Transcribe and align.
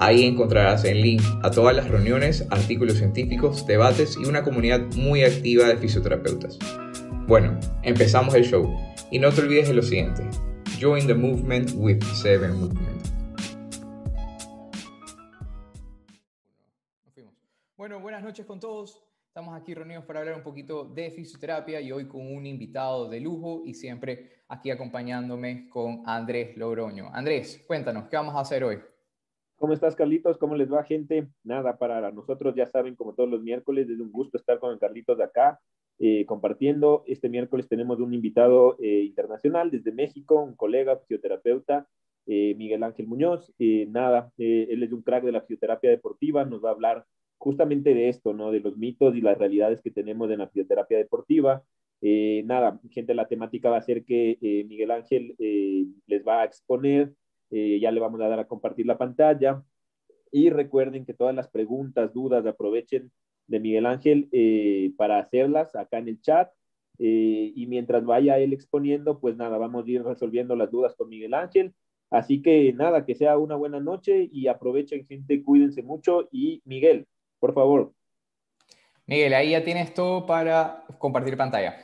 Ahí 0.00 0.24
encontrarás 0.24 0.84
el 0.84 1.02
link 1.02 1.22
a 1.42 1.50
todas 1.50 1.74
las 1.74 1.88
reuniones, 1.88 2.46
artículos 2.50 2.98
científicos, 2.98 3.66
debates 3.66 4.16
y 4.16 4.28
una 4.28 4.44
comunidad 4.44 4.80
muy 4.94 5.24
activa 5.24 5.66
de 5.66 5.76
fisioterapeutas. 5.76 6.56
Bueno, 7.26 7.58
empezamos 7.82 8.32
el 8.36 8.44
show 8.44 8.72
y 9.10 9.18
no 9.18 9.32
te 9.32 9.40
olvides 9.40 9.66
de 9.66 9.74
lo 9.74 9.82
siguiente. 9.82 10.22
Join 10.80 11.08
the 11.08 11.14
movement 11.14 11.72
with 11.74 12.00
Seven 12.14 12.60
Movement. 12.60 13.08
Bueno, 17.76 17.98
buenas 17.98 18.22
noches 18.22 18.46
con 18.46 18.60
todos. 18.60 19.02
Estamos 19.26 19.60
aquí 19.60 19.74
reunidos 19.74 20.04
para 20.04 20.20
hablar 20.20 20.36
un 20.36 20.44
poquito 20.44 20.84
de 20.84 21.10
fisioterapia 21.10 21.80
y 21.80 21.90
hoy 21.90 22.06
con 22.06 22.20
un 22.24 22.46
invitado 22.46 23.08
de 23.08 23.18
lujo 23.18 23.64
y 23.66 23.74
siempre 23.74 24.44
aquí 24.46 24.70
acompañándome 24.70 25.68
con 25.68 26.04
Andrés 26.06 26.56
Logroño. 26.56 27.10
Andrés, 27.12 27.64
cuéntanos, 27.66 28.08
¿qué 28.08 28.16
vamos 28.16 28.36
a 28.36 28.40
hacer 28.40 28.62
hoy? 28.62 28.78
¿Cómo 29.58 29.72
estás, 29.72 29.96
Carlitos? 29.96 30.38
¿Cómo 30.38 30.54
les 30.54 30.72
va, 30.72 30.84
gente? 30.84 31.26
Nada, 31.42 31.78
para 31.78 32.12
nosotros 32.12 32.54
ya 32.54 32.66
saben, 32.66 32.94
como 32.94 33.14
todos 33.14 33.28
los 33.28 33.42
miércoles, 33.42 33.90
es 33.90 33.98
un 33.98 34.12
gusto 34.12 34.38
estar 34.38 34.60
con 34.60 34.78
Carlitos 34.78 35.18
de 35.18 35.24
acá, 35.24 35.58
eh, 35.98 36.24
compartiendo. 36.26 37.02
Este 37.08 37.28
miércoles 37.28 37.66
tenemos 37.66 37.98
un 37.98 38.14
invitado 38.14 38.76
eh, 38.80 39.02
internacional 39.02 39.72
desde 39.72 39.90
México, 39.90 40.40
un 40.40 40.54
colega 40.54 40.96
fisioterapeuta, 40.98 41.88
eh, 42.26 42.54
Miguel 42.56 42.84
Ángel 42.84 43.08
Muñoz. 43.08 43.52
nada, 43.88 44.30
él 44.38 44.80
es 44.80 44.92
un 44.92 45.02
crack 45.02 45.24
de 45.24 45.32
la 45.32 45.40
fisioterapia 45.40 45.90
deportiva, 45.90 46.44
nos 46.44 46.64
va 46.64 46.68
a 46.68 46.74
hablar 46.74 47.04
justamente 47.36 47.94
de 47.94 48.08
esto, 48.10 48.32
¿no? 48.32 48.52
De 48.52 48.60
los 48.60 48.76
mitos 48.76 49.16
y 49.16 49.20
las 49.20 49.38
realidades 49.38 49.80
que 49.82 49.90
tenemos 49.90 50.30
en 50.30 50.38
la 50.38 50.46
fisioterapia 50.46 50.98
deportiva. 50.98 51.64
Nada, 52.00 52.80
gente, 52.90 53.12
la 53.12 53.26
temática 53.26 53.70
va 53.70 53.78
a 53.78 53.82
ser 53.82 54.04
que 54.04 54.38
Miguel 54.68 54.92
Ángel 54.92 55.34
les 56.06 56.24
va 56.24 56.42
a 56.42 56.44
exponer, 56.44 57.12
ya 57.50 57.90
le 57.90 58.00
vamos 58.00 58.20
a 58.20 58.28
dar 58.28 58.40
a 58.40 58.46
compartir 58.46 58.86
la 58.86 58.98
pantalla. 58.98 59.62
Y 60.30 60.50
recuerden 60.50 61.06
que 61.06 61.14
todas 61.14 61.34
las 61.34 61.48
preguntas, 61.48 62.12
dudas, 62.12 62.44
aprovechen 62.46 63.10
de 63.46 63.60
Miguel 63.60 63.86
Ángel 63.86 64.28
para 64.96 65.18
hacerlas 65.18 65.74
acá 65.74 65.98
en 65.98 66.08
el 66.08 66.20
chat. 66.20 66.50
y 66.98 67.66
mientras 67.68 68.04
vaya 68.04 68.38
él 68.38 68.52
exponiendo, 68.52 69.20
pues 69.20 69.36
nada, 69.36 69.56
vamos 69.56 69.86
a 69.86 69.90
ir 69.90 70.02
resolviendo 70.02 70.56
las 70.56 70.70
dudas 70.70 70.94
con 70.96 71.08
Miguel 71.08 71.34
Ángel. 71.34 71.74
Así 72.10 72.40
que 72.40 72.72
nada, 72.72 73.04
que 73.04 73.14
sea 73.14 73.36
una 73.36 73.54
buena 73.54 73.80
noche 73.80 74.28
y 74.32 74.48
aprovechen, 74.48 75.06
gente, 75.06 75.42
cuídense 75.42 75.82
mucho. 75.82 76.28
Y 76.32 76.62
Miguel, 76.64 77.06
por 77.38 77.54
favor. 77.54 77.92
Miguel, 79.06 79.34
ahí 79.34 79.50
ya 79.50 79.64
tienes 79.64 79.94
todo 79.94 80.26
para 80.26 80.84
compartir 80.98 81.36
pantalla. 81.36 81.76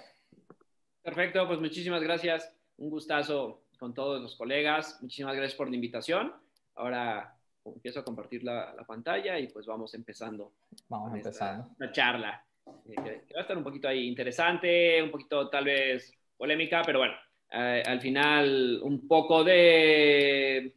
Perfecto, 1.02 1.46
pues 1.46 1.60
muchísimas 1.60 2.02
gracias. 2.02 2.54
Un 2.76 2.90
gustazo 2.90 3.63
con 3.84 3.92
todos 3.92 4.18
los 4.22 4.34
colegas. 4.34 4.98
Muchísimas 5.02 5.36
gracias 5.36 5.58
por 5.58 5.68
la 5.68 5.74
invitación. 5.74 6.32
Ahora 6.76 7.36
empiezo 7.66 8.00
a 8.00 8.04
compartir 8.04 8.42
la, 8.42 8.74
pantalla 8.86 9.38
y 9.38 9.48
pues 9.48 9.66
vamos 9.66 9.92
empezando. 9.92 10.52
Vamos 10.88 11.12
empezando. 11.14 11.68
La 11.76 11.92
charla. 11.92 12.42
Eh, 12.86 12.94
que, 12.94 13.34
va 13.34 13.40
a 13.40 13.42
estar 13.42 13.58
un 13.58 13.62
poquito 13.62 13.86
ahí 13.86 14.06
interesante, 14.06 15.02
un 15.02 15.10
poquito 15.10 15.50
tal 15.50 15.66
vez 15.66 16.14
polémica, 16.34 16.80
pero 16.82 17.00
bueno, 17.00 17.12
eh, 17.50 17.82
al 17.84 18.00
final 18.00 18.80
un 18.82 19.06
poco 19.06 19.44
de 19.44 20.74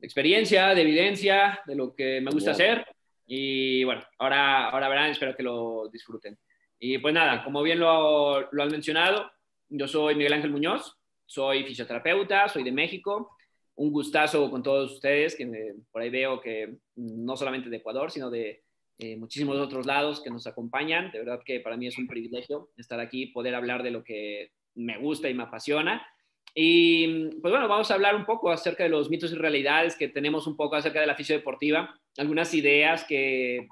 experiencia, 0.00 0.74
de 0.74 0.82
evidencia, 0.82 1.60
de 1.64 1.76
lo 1.76 1.94
que 1.94 2.20
me 2.20 2.32
gusta 2.32 2.50
hacer 2.50 2.84
y 3.24 3.84
bueno, 3.84 4.02
ahora, 4.18 4.70
ahora 4.70 4.88
verán, 4.88 5.10
espero 5.10 5.36
que 5.36 5.44
lo 5.44 5.88
disfruten. 5.92 6.36
Y 6.80 6.98
pues 6.98 7.14
nada, 7.14 7.44
como 7.44 7.62
bien 7.62 7.78
lo, 7.78 8.50
lo 8.50 8.62
han 8.64 8.72
mencionado, 8.72 9.30
yo 9.68 9.86
soy 9.86 10.16
Miguel 10.16 10.32
Ángel 10.32 10.50
Muñoz, 10.50 10.96
soy 11.26 11.64
fisioterapeuta, 11.64 12.48
soy 12.48 12.62
de 12.62 12.72
México. 12.72 13.36
Un 13.74 13.92
gustazo 13.92 14.50
con 14.50 14.62
todos 14.62 14.92
ustedes, 14.92 15.36
que 15.36 15.74
por 15.92 16.00
ahí 16.00 16.08
veo 16.08 16.40
que 16.40 16.76
no 16.94 17.36
solamente 17.36 17.68
de 17.68 17.76
Ecuador, 17.76 18.10
sino 18.10 18.30
de 18.30 18.62
eh, 18.98 19.16
muchísimos 19.16 19.58
otros 19.58 19.84
lados 19.84 20.22
que 20.22 20.30
nos 20.30 20.46
acompañan. 20.46 21.10
De 21.10 21.18
verdad 21.18 21.40
que 21.44 21.60
para 21.60 21.76
mí 21.76 21.86
es 21.86 21.98
un 21.98 22.06
privilegio 22.06 22.70
estar 22.78 23.00
aquí, 23.00 23.26
poder 23.26 23.54
hablar 23.54 23.82
de 23.82 23.90
lo 23.90 24.02
que 24.02 24.52
me 24.74 24.96
gusta 24.98 25.28
y 25.28 25.34
me 25.34 25.42
apasiona. 25.42 26.06
Y 26.54 27.28
pues 27.40 27.50
bueno, 27.52 27.68
vamos 27.68 27.90
a 27.90 27.94
hablar 27.94 28.16
un 28.16 28.24
poco 28.24 28.50
acerca 28.50 28.84
de 28.84 28.88
los 28.88 29.10
mitos 29.10 29.30
y 29.30 29.34
realidades 29.34 29.94
que 29.94 30.08
tenemos 30.08 30.46
un 30.46 30.56
poco 30.56 30.76
acerca 30.76 31.00
de 31.00 31.06
la 31.06 31.14
fisiodeportiva. 31.14 31.80
deportiva 31.80 32.06
algunas 32.16 32.54
ideas 32.54 33.04
que 33.04 33.68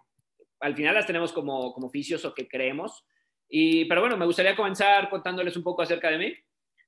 al 0.61 0.75
final 0.75 0.95
las 0.95 1.07
tenemos 1.07 1.33
como, 1.33 1.73
como 1.73 1.87
oficios 1.87 2.25
o 2.25 2.35
que 2.35 2.47
creemos. 2.47 3.07
Y, 3.49 3.87
pero 3.87 4.01
bueno, 4.01 4.17
me 4.17 4.27
gustaría 4.27 4.57
comenzar 4.57 5.09
contándoles 5.09 5.57
un 5.57 5.63
poco 5.63 5.83
acerca 5.83 6.11
de 6.11 6.19
mí. 6.19 6.35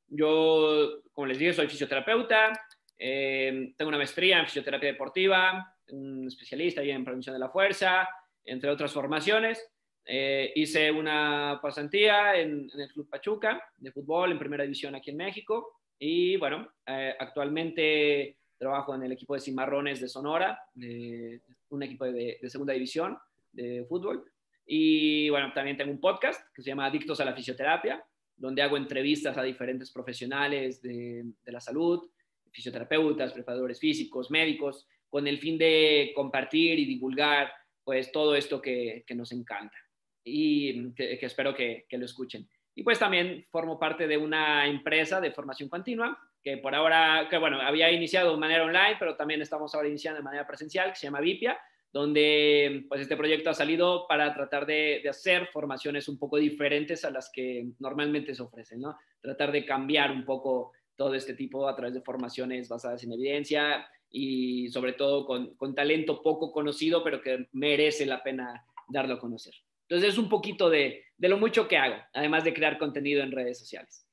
Yo, 0.09 1.03
como 1.13 1.27
les 1.27 1.39
dije, 1.39 1.53
soy 1.53 1.69
fisioterapeuta, 1.69 2.53
eh, 2.99 3.75
tengo 3.77 3.89
una 3.89 3.99
maestría 3.99 4.39
en 4.39 4.47
fisioterapia 4.47 4.91
deportiva, 4.91 5.75
un 5.91 6.27
especialista 6.27 6.83
en 6.83 7.05
prevención 7.05 7.35
de 7.35 7.41
la 7.41 7.51
fuerza, 7.51 8.09
entre 8.45 8.71
otras 8.71 8.93
formaciones. 8.93 9.71
Eh, 10.05 10.53
hice 10.55 10.91
una 10.91 11.59
pasantía 11.61 12.37
en, 12.37 12.71
el 12.73 12.93
Club 12.93 13.09
Pachuca 13.11 13.61
de 13.77 13.91
fútbol 13.91 14.31
en 14.31 14.39
primera 14.39 14.63
división 14.63 14.95
aquí 14.95 15.11
en 15.11 15.17
México 15.17 15.81
y 15.99 16.37
bueno, 16.37 16.71
eh, 16.87 17.13
actualmente 17.19 18.37
trabajo 18.57 18.95
en 18.95 19.03
el 19.03 19.13
equipo 19.13 19.35
de 19.35 19.41
Cimarrones 19.41 20.01
de 20.01 20.09
Sonora, 20.09 20.63
un 20.75 21.83
equipo 21.83 22.05
de, 22.05 22.39
segunda 22.49 22.73
división 22.73 23.19
de 23.53 23.85
fútbol. 23.89 24.25
Y 24.65 25.29
bueno, 25.29 25.53
también 25.53 25.77
tengo 25.77 25.91
un 25.91 26.01
podcast 26.01 26.41
que 26.55 26.63
se 26.63 26.71
llama 26.71 26.87
Adictos 26.87 27.21
a 27.21 27.25
la 27.25 27.35
Fisioterapia, 27.35 28.03
donde 28.37 28.63
hago 28.63 28.77
entrevistas 28.77 29.37
a 29.37 29.43
diferentes 29.43 29.91
profesionales 29.91 30.83
de, 30.83 31.25
la 31.47 31.61
salud, 31.61 32.09
fisioterapeutas, 32.51 33.33
preparadores 33.33 33.81
físicos, 33.81 34.31
médicos, 34.31 34.87
con 35.09 35.27
el 35.27 35.39
fin 35.39 35.57
de 35.59 36.13
compartir 36.15 36.79
y 36.79 36.85
divulgar 36.85 37.53
pues 37.85 38.11
todo 38.13 38.35
esto 38.35 38.61
que, 38.61 39.05
nos 39.15 39.33
encanta 39.33 39.77
y 40.25 40.93
que, 40.95 41.19
espero 41.23 41.55
que, 41.55 41.87
que, 41.89 41.99
lo 41.99 42.05
escuchen. 42.05 42.49
Y 42.75 42.83
pues 42.83 42.99
también 42.99 43.45
formo 43.51 43.79
parte 43.79 44.07
de 44.07 44.19
una 44.19 44.67
empresa 44.67 45.21
de 45.21 45.31
formación 45.31 45.69
continua 45.69 46.19
que 46.47 46.59
por 46.59 46.77
ahora, 46.77 47.27
que 47.29 47.39
bueno, 47.39 47.61
había 47.61 47.91
iniciado 47.91 48.31
de 48.31 48.39
manera 48.39 48.63
online, 48.63 48.95
pero 49.01 49.17
también 49.17 49.43
estamos 49.43 49.75
ahora 49.75 49.89
iniciando 49.89 50.19
de 50.19 50.23
manera 50.23 50.47
presencial, 50.47 50.91
que 50.91 50.95
se 50.95 51.09
llama 51.09 51.19
Vipia, 51.19 51.59
donde 51.97 52.85
pues 52.91 53.01
este 53.01 53.17
proyecto 53.17 53.49
ha 53.49 53.55
salido 53.55 54.07
para 54.07 54.35
tratar 54.35 54.67
de, 54.67 55.03
hacer 55.09 55.47
formaciones 55.47 56.09
un 56.09 56.19
poco 56.19 56.37
diferentes 56.37 57.07
a 57.07 57.11
las 57.11 57.31
que 57.33 57.71
normalmente 57.79 58.35
se 58.35 58.43
ofrecen, 58.43 58.81
¿no? 58.81 58.99
Tratar 59.19 59.51
de 59.51 59.65
cambiar 59.65 60.11
un 60.11 60.27
poco 60.27 60.73
todo 60.95 61.15
este 61.15 61.33
tipo 61.33 61.67
a 61.67 61.75
través 61.75 61.95
de 61.95 62.03
formaciones 62.03 62.69
basadas 62.69 63.03
en 63.03 63.13
evidencia 63.13 63.89
y 64.11 64.69
sobre 64.69 64.93
todo 64.93 65.25
con, 65.25 65.55
con 65.55 65.75
talento 65.75 66.23
poco 66.23 66.53
conocido, 66.53 67.03
pero 67.03 67.23
que 67.23 67.49
merece 67.53 68.05
la 68.05 68.23
pena 68.23 68.67
darlo 68.89 69.15
a 69.15 69.19
conocer. 69.19 69.55
Entonces 69.89 70.11
es 70.11 70.19
un 70.19 70.29
poquito 70.29 70.69
de, 70.69 71.03
de 71.17 71.29
lo 71.31 71.39
mucho 71.39 71.67
que 71.67 71.79
hago, 71.79 71.97
además 72.13 72.45
de 72.45 72.53
crear 72.53 72.77
contenido 72.77 73.23
en 73.23 73.33
redes 73.33 73.59
sociales. 73.59 74.07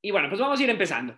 Y 0.00 0.12
bueno, 0.12 0.28
pues 0.28 0.40
vamos 0.40 0.60
a 0.60 0.62
ir 0.62 0.70
empezando. 0.70 1.16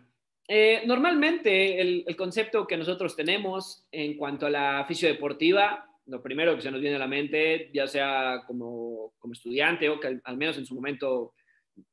Eh, 0.51 0.83
normalmente 0.87 1.79
el, 1.79 2.17
concepto 2.17 2.67
que 2.67 2.79
nosotros 2.79 3.15
tenemos 3.15 3.87
en 3.93 4.17
cuanto 4.17 4.47
a 4.47 4.51
la 4.51 4.85
fisiodeportiva, 4.89 5.87
lo 6.07 6.23
primero 6.23 6.57
que 6.57 6.63
se 6.63 6.71
nos 6.71 6.81
viene 6.81 6.97
a 6.97 7.01
la 7.01 7.07
mente, 7.07 7.71
ya 7.75 7.87
sea 7.87 8.45
como, 8.47 9.13
como 9.19 9.35
estudiante 9.35 9.91
o 9.91 10.01
que 10.01 10.19
al, 10.25 10.37
menos 10.39 10.57
en 10.57 10.65
su 10.65 10.75
momento 10.75 11.35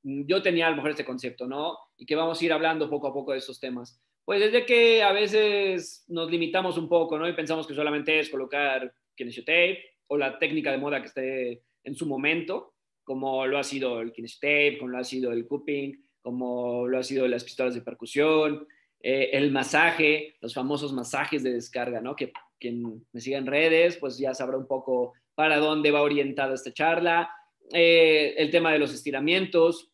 yo 0.01 0.41
tenía 0.41 0.67
a 0.67 0.69
lo 0.69 0.77
mejor 0.77 0.91
este 0.91 1.03
concepto, 1.03 1.47
¿no? 1.47 1.77
Y 1.97 2.05
que 2.05 2.15
vamos 2.15 2.41
a 2.41 2.45
ir 2.45 2.53
hablando 2.53 2.89
poco 2.89 3.07
a 3.07 3.13
poco 3.13 3.33
de 3.33 3.39
esos 3.39 3.59
temas. 3.59 4.01
Pues 4.23 4.39
desde 4.39 4.65
que 4.65 5.03
a 5.03 5.11
veces 5.11 6.05
nos 6.07 6.31
limitamos 6.31 6.77
un 6.77 6.87
poco, 6.87 7.19
¿no? 7.19 7.27
Y 7.27 7.33
pensamos 7.33 7.67
que 7.67 7.75
solamente 7.75 8.17
es 8.19 8.29
colocar 8.29 8.93
kinesiotape 9.15 9.83
o 10.07 10.17
la 10.17 10.39
técnica 10.39 10.71
de 10.71 10.77
moda 10.77 11.01
que 11.01 11.07
esté 11.07 11.63
en 11.83 11.93
su 11.93 12.07
momento, 12.07 12.73
como 13.03 13.45
lo 13.45 13.57
ha 13.57 13.63
sido 13.63 13.99
el 13.99 14.13
kinesiotape, 14.13 14.77
como 14.79 14.91
lo 14.91 14.97
ha 14.99 15.03
sido 15.03 15.33
el 15.33 15.45
cupping, 15.45 16.04
como 16.25 16.87
lo 16.87 16.97
ha 16.97 17.03
sido 17.03 17.27
las 17.27 17.43
pistolas 17.43 17.75
de 17.75 17.83
percusión, 17.83 18.67
eh, 18.99 19.29
el 19.33 19.51
masaje, 19.51 20.33
los 20.41 20.55
famosos 20.55 20.91
masajes 20.91 21.43
de 21.43 21.53
descarga, 21.53 22.01
¿no? 22.01 22.15
Que 22.15 22.33
quien 22.59 23.05
me 23.11 23.21
siga 23.21 23.37
en 23.37 23.45
redes, 23.45 23.97
pues 23.97 24.17
ya 24.17 24.33
sabrá 24.33 24.57
un 24.57 24.65
poco 24.65 25.13
para 25.35 25.59
dónde 25.59 25.91
va 25.91 26.01
orientada 26.01 26.55
esta 26.55 26.73
charla. 26.73 27.29
Eh, 27.71 28.33
el 28.39 28.49
tema 28.49 28.71
de 28.71 28.79
los 28.79 28.91
estiramientos, 28.91 29.91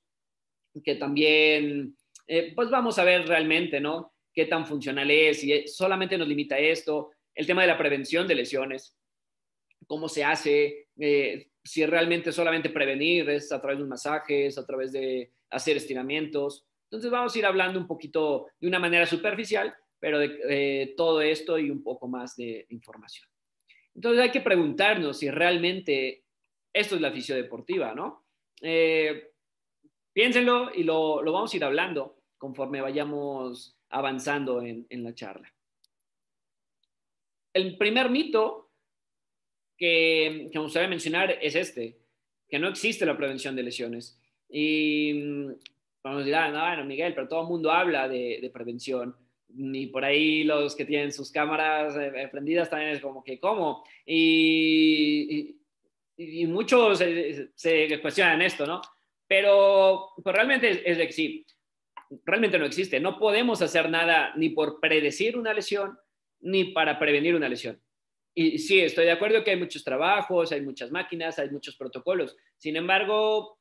que 0.86 0.96
también, 0.96 1.98
eh, 2.28 2.54
pues 2.56 2.70
vamos 2.70 2.98
a 2.98 3.04
ver 3.04 3.28
realmente, 3.28 3.82
¿no? 3.82 4.14
Qué 4.34 4.46
tan 4.46 4.66
funcional 4.66 5.12
es, 5.12 5.42
si 5.42 5.68
solamente 5.68 6.18
nos 6.18 6.30
limita 6.30 6.58
esto. 6.58 7.12
el 7.36 7.46
tema 7.46 7.64
de 7.64 7.68
la 7.68 7.78
prevención 7.78 8.26
de 8.26 8.36
lesiones, 8.36 8.98
cómo 9.86 10.08
se 10.08 10.24
hace, 10.24 10.88
eh, 10.98 11.51
si 11.64 11.86
realmente 11.86 12.32
solamente 12.32 12.70
prevenir 12.70 13.30
es 13.30 13.52
a 13.52 13.62
través 13.62 13.78
de 13.78 13.84
un 13.84 13.90
masaje, 13.90 14.50
a 14.56 14.66
través 14.66 14.92
de 14.92 15.32
hacer 15.50 15.78
estiramientos. 15.78 16.66
Entonces 16.86 17.12
vamos 17.12 17.36
a 17.36 17.40
ir 17.40 17.46
hablando 17.46 17.80
un 17.80 17.88
poquito 17.88 18.48
de 18.60 18.68
una 18.68 18.80
manera 18.80 19.06
superficial, 19.06 19.74
pero 20.00 20.20
de 20.20 20.94
todo 20.98 21.22
esto 21.22 21.58
y 21.60 21.70
un 21.70 21.84
poco 21.84 22.08
más 22.08 22.36
de 22.36 22.66
información. 22.70 23.32
Entonces 23.96 24.22
hay 24.22 24.32
que 24.32 24.42
preguntarnos 24.42 25.20
si 25.20 25.30
realmente 25.30 26.24
esto 26.74 26.96
es 26.96 27.02
la 27.02 27.12
fisiodeportiva, 27.12 27.94
¿no? 27.94 28.26
Eh, 28.62 29.32
piénsenlo 30.14 30.74
y 30.74 30.84
lo, 30.84 31.24
vamos 31.24 31.54
a 31.54 31.58
ir 31.58 31.64
hablando 31.64 32.18
conforme 32.38 32.82
vayamos 32.82 33.78
avanzando 33.90 34.62
en, 34.62 34.86
en 34.90 35.04
la 35.04 35.14
charla. 35.14 35.54
El 37.54 37.78
primer 37.78 38.10
mito 38.10 38.71
que, 39.82 40.48
que 40.52 40.60
me 40.60 40.64
gustaría 40.64 40.88
mencionar 40.88 41.40
es 41.42 41.56
este, 41.56 41.98
que 42.48 42.60
no 42.60 42.68
existe 42.68 43.04
la 43.04 43.18
prevención 43.18 43.56
de 43.56 43.64
lesiones. 43.64 44.22
Y 44.48 45.14
mm, 45.14 45.46
vamos 46.04 46.18
a 46.18 46.20
decir, 46.20 46.36
ah, 46.36 46.52
no, 46.52 46.60
bueno, 46.60 46.86
Miguel, 46.86 47.16
pero 47.16 47.28
todo 47.28 47.42
el 47.42 47.48
mundo 47.48 47.72
habla 47.72 48.08
de, 48.08 48.38
de 48.40 48.50
prevención 48.52 49.16
y 49.58 49.88
por 49.88 50.06
ahí 50.06 50.44
los 50.44 50.76
que 50.76 50.86
tienen 50.86 51.12
sus 51.12 51.32
cámaras 51.32 51.96
eh, 51.98 52.30
prendidas 52.32 52.70
también 52.70 52.92
es 52.92 53.02
como 53.02 53.24
que, 53.24 53.40
¿cómo? 53.40 53.84
Y, 54.06 55.58
y, 56.16 56.46
muchos 56.46 57.00
se, 57.00 58.00
cuestionan 58.02 58.44
esto, 58.44 58.68
¿no? 58.68 58.82
Pero 59.28 60.10
pues 60.24 60.36
realmente 60.36 60.84
es, 60.90 60.98
de 60.98 61.08
que 61.08 61.14
sí, 61.14 61.46
realmente 62.24 62.60
no 62.60 62.66
existe. 62.66 63.00
No 63.00 63.18
podemos 63.18 63.64
hacer 63.64 63.90
nada 63.90 64.32
ni 64.36 64.50
por 64.50 64.80
predecir 64.80 65.38
una 65.38 65.54
lesión, 65.54 65.98
ni 66.42 66.66
para 66.66 67.00
prevenir 67.00 67.36
una 67.36 67.50
lesión. 67.50 67.82
Y 68.34 68.60
sí, 68.60 68.80
estoy 68.80 69.06
de 69.06 69.12
acuerdo 69.12 69.44
que 69.44 69.52
hay 69.52 69.58
muchos 69.58 69.84
trabajos, 69.84 70.52
hay 70.52 70.62
muchas 70.62 70.92
máquinas, 70.92 71.38
hay 71.38 71.50
muchos 71.50 71.76
protocolos. 71.76 72.38
Sin 72.58 72.76
embargo, 72.76 73.60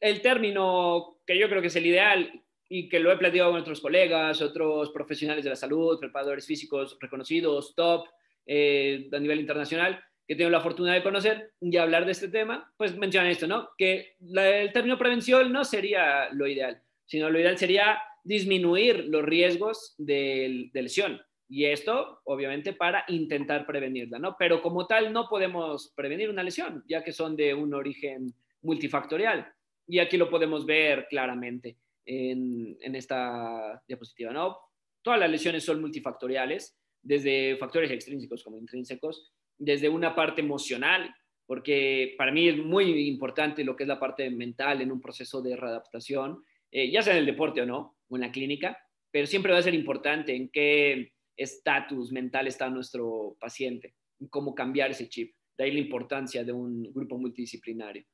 el 0.00 0.20
término 0.20 1.20
que 1.26 1.38
yo 1.38 1.48
creo 1.48 1.62
que 1.62 1.68
es 1.68 1.76
el 1.76 1.86
ideal 1.86 2.42
y 2.68 2.88
que 2.88 3.00
lo 3.00 3.12
he 3.12 3.16
platicado 3.16 3.52
con 3.52 3.60
otros 3.60 3.80
colegas, 3.80 4.42
otros 4.42 4.90
profesionales 4.90 5.44
de 5.44 5.50
la 5.50 5.56
salud, 5.56 5.98
preparadores 5.98 6.46
físicos 6.46 6.98
reconocidos, 7.00 7.74
top, 7.74 8.06
eh, 8.46 9.08
a 9.12 9.18
nivel 9.18 9.40
internacional, 9.40 10.02
que 10.26 10.36
tengo 10.36 10.50
la 10.50 10.60
fortuna 10.60 10.94
de 10.94 11.02
conocer 11.02 11.52
y 11.60 11.76
hablar 11.76 12.04
de 12.04 12.12
este 12.12 12.28
tema, 12.28 12.72
pues 12.76 12.96
mencionan 12.96 13.30
esto, 13.30 13.46
¿no? 13.46 13.70
Que 13.78 14.16
el 14.20 14.72
término 14.72 14.98
prevención 14.98 15.52
no 15.52 15.64
sería 15.64 16.30
lo 16.32 16.46
ideal, 16.46 16.82
sino 17.06 17.30
lo 17.30 17.38
ideal 17.38 17.58
sería 17.58 17.98
disminuir 18.24 19.06
los 19.08 19.22
riesgos 19.22 19.94
de 19.98 20.70
lesión. 20.72 21.20
Y 21.54 21.66
esto, 21.66 22.22
obviamente, 22.24 22.72
para 22.72 23.04
intentar 23.08 23.66
prevenirla, 23.66 24.18
¿no? 24.18 24.36
Pero 24.38 24.62
como 24.62 24.86
tal, 24.86 25.12
no 25.12 25.28
podemos 25.28 25.92
prevenir 25.94 26.30
una 26.30 26.42
lesión, 26.42 26.82
ya 26.88 27.04
que 27.04 27.12
son 27.12 27.36
de 27.36 27.52
un 27.52 27.74
origen 27.74 28.32
multifactorial. 28.62 29.52
Y 29.86 29.98
aquí 29.98 30.16
lo 30.16 30.30
podemos 30.30 30.64
ver 30.64 31.06
claramente 31.10 31.76
en, 32.06 32.78
esta 32.94 33.82
diapositiva. 33.86 34.32
¿no? 34.32 34.56
Todas 35.02 35.20
las 35.20 35.30
lesiones 35.30 35.62
son 35.62 35.82
multifactoriales, 35.82 36.74
desde 37.02 37.58
factores 37.58 37.90
extrínsecos 37.90 38.42
como 38.42 38.56
intrínsecos, 38.56 39.30
desde 39.58 39.90
una 39.90 40.14
parte 40.14 40.40
emocional, 40.40 41.14
porque 41.44 42.14
para 42.16 42.32
mí 42.32 42.48
es 42.48 42.56
muy 42.56 43.08
importante 43.10 43.62
lo 43.62 43.76
que 43.76 43.84
es 43.84 43.88
la 43.88 44.00
parte 44.00 44.30
mental 44.30 44.80
en 44.80 44.90
un 44.90 45.02
proceso 45.02 45.42
de 45.42 45.54
readaptación, 45.54 46.42
eh, 46.70 46.90
ya 46.90 47.02
sea 47.02 47.12
en 47.12 47.18
el 47.18 47.26
deporte 47.26 47.60
o 47.60 47.66
no, 47.66 47.98
o 48.08 48.16
en 48.16 48.22
la 48.22 48.32
clínica, 48.32 48.78
pero 49.10 49.26
siempre 49.26 49.52
va 49.52 49.58
a 49.58 49.62
ser 49.62 49.74
importante 49.74 50.34
en 50.34 50.48
qué 50.48 51.12
estatus 51.36 52.12
mental 52.12 52.46
está 52.46 52.68
nuestro 52.68 53.36
paciente, 53.40 53.94
cómo 54.30 54.54
cambiar 54.54 54.90
ese 54.90 55.08
chip. 55.08 55.34
De 55.56 55.64
ahí 55.64 55.72
la 55.72 55.80
importancia 55.80 56.44
de 56.44 56.52
un 56.52 56.82
grupo 56.92 57.18
multidisciplinario. 57.18 58.04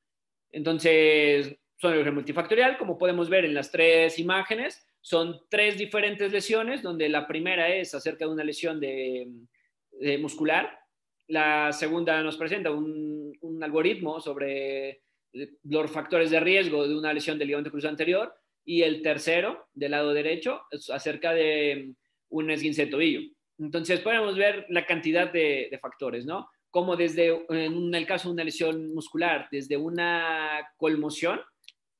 Entonces, 0.50 1.56
son 1.76 2.14
multifactorial, 2.14 2.76
como 2.76 2.98
podemos 2.98 3.28
ver 3.28 3.44
en 3.44 3.54
las 3.54 3.70
tres 3.70 4.18
imágenes, 4.18 4.84
son 5.00 5.40
tres 5.48 5.78
diferentes 5.78 6.32
lesiones, 6.32 6.82
donde 6.82 7.08
la 7.08 7.26
primera 7.26 7.74
es 7.74 7.94
acerca 7.94 8.24
de 8.24 8.32
una 8.32 8.44
lesión 8.44 8.80
de, 8.80 9.28
muscular, 10.18 10.78
la 11.28 11.72
segunda 11.72 12.22
nos 12.22 12.36
presenta 12.36 12.70
un, 12.70 13.28
algoritmo 13.62 14.20
sobre 14.20 15.02
los 15.64 15.90
factores 15.90 16.30
de 16.30 16.40
riesgo 16.40 16.86
de 16.86 16.96
una 16.96 17.12
lesión 17.12 17.38
del 17.38 17.48
ligamento 17.48 17.70
cruzado 17.70 17.90
anterior, 17.90 18.34
y 18.64 18.82
el 18.82 19.02
tercero, 19.02 19.68
del 19.72 19.92
lado 19.92 20.12
derecho, 20.12 20.62
es 20.70 20.90
acerca 20.90 21.32
de 21.32 21.94
un 22.30 22.50
esguince 22.50 22.84
de 22.84 22.90
tobillo. 22.90 23.20
Entonces 23.58 24.00
podemos 24.00 24.36
ver 24.36 24.66
la 24.68 24.86
cantidad 24.86 25.32
de, 25.32 25.76
factores, 25.80 26.24
¿no? 26.24 26.48
Como 26.70 26.96
desde, 26.96 27.44
en 27.48 27.94
el 27.94 28.06
caso 28.06 28.28
de 28.28 28.34
una 28.34 28.44
lesión 28.44 28.94
muscular, 28.94 29.48
desde 29.50 29.76
una 29.76 30.68
colmoción, 30.76 31.40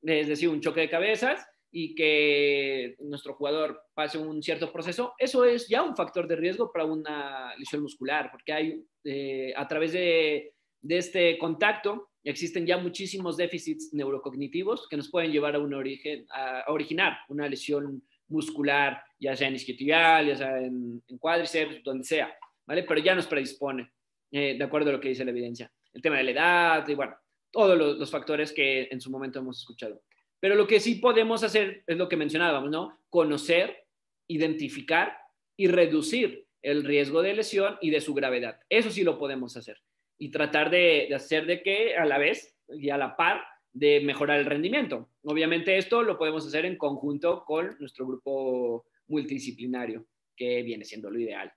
es 0.03 0.29
decir, 0.29 0.49
un 0.49 0.61
choque 0.61 0.83
de 0.83 0.91
cabezas 0.91 1.45
y 1.71 1.95
que 1.95 2.97
nuestro 3.01 3.35
jugador 3.35 3.83
pase 3.95 4.19
un 4.19 4.43
cierto 4.43 4.73
proceso, 4.73 5.15
eso 5.19 5.45
es 5.45 5.69
ya 5.69 5.83
un 5.83 5.97
factor 5.97 6.29
de 6.29 6.37
riesgo 6.37 6.71
para 6.73 6.85
una 6.85 7.55
lesión 7.57 7.83
muscular, 7.83 8.31
porque 8.31 8.53
hay 8.53 8.85
eh, 9.05 9.53
a 9.57 9.67
través 9.67 9.93
de, 9.93 10.55
este 10.89 11.37
contacto 11.39 12.11
existen 12.23 12.67
ya 12.67 12.79
muchísimos 12.79 13.37
déficits 13.37 13.93
neurocognitivos 13.93 14.87
que 14.89 14.97
nos 14.97 15.11
pueden 15.11 15.33
llevar 15.33 15.57
a, 15.57 15.59
un 15.59 15.75
origen, 15.75 16.27
a, 16.31 16.65
originar 16.69 17.19
una 17.29 17.49
lesión 17.49 18.03
muscular, 18.29 19.03
ya 19.19 19.35
sea 19.37 19.49
en 19.49 19.55
isquiotibial, 19.55 20.27
ya 20.27 20.37
sea 20.37 20.59
en, 20.59 21.03
cuádriceps, 21.19 21.83
donde 21.83 22.05
sea, 22.05 22.37
¿vale? 22.67 22.83
Pero 22.83 23.01
ya 23.01 23.15
nos 23.15 23.27
predispone, 23.27 23.91
eh, 24.31 24.57
de 24.57 24.65
acuerdo 24.65 24.91
a 24.91 24.93
lo 24.95 25.01
que 25.01 25.09
dice 25.09 25.25
la 25.25 25.31
evidencia. 25.31 25.73
El 25.93 26.03
tema 26.03 26.17
de 26.19 26.25
la 26.25 26.31
edad, 26.31 26.89
y 26.89 26.95
bueno, 26.95 27.17
todos 27.51 27.77
los, 27.77 28.11
factores 28.11 28.53
que 28.53 28.89
en 28.91 29.01
su 29.01 29.11
momento 29.11 29.39
hemos 29.39 29.59
escuchado. 29.59 30.03
Pero 30.41 30.55
lo 30.55 30.67
que 30.67 30.81
sí 30.81 30.97
podemos 30.97 31.43
hacer 31.43 31.83
es 31.87 31.97
lo 31.97 32.09
que 32.09 32.17
mencionábamos, 32.17 32.71
¿no? 32.71 32.99
Conocer, 33.11 33.85
identificar 34.29 35.17
y 35.57 35.67
reducir 35.67 36.47
el 36.63 36.85
riesgo 36.85 37.23
de 37.23 37.35
lesión 37.35 37.79
y 37.81 37.91
de 37.91 38.01
su 38.01 38.15
gravedad. 38.15 38.61
Eso 38.69 38.91
sí 38.91 39.03
lo 39.03 39.19
podemos 39.19 39.57
hacer. 39.57 39.81
Y 40.19 40.31
tratar 40.31 40.71
de, 40.71 41.13
hacer 41.15 41.47
de 41.47 41.63
que 41.63 41.97
a 41.97 42.05
la 42.05 42.19
vez 42.19 42.57
y 42.69 42.91
a 42.91 42.99
la 42.99 43.17
par 43.17 43.43
de 43.73 44.01
mejorar 44.01 44.39
el 44.39 44.47
rendimiento. 44.47 45.11
Obviamente 45.23 45.77
esto 45.77 46.03
lo 46.03 46.19
podemos 46.19 46.47
hacer 46.47 46.65
en 46.65 46.77
conjunto 46.77 47.45
con 47.45 47.77
nuestro 47.79 48.07
grupo 48.07 48.87
multidisciplinario, 49.09 50.07
que 50.37 50.63
viene 50.63 50.85
siendo 50.85 51.11
lo 51.11 51.19
ideal. 51.19 51.53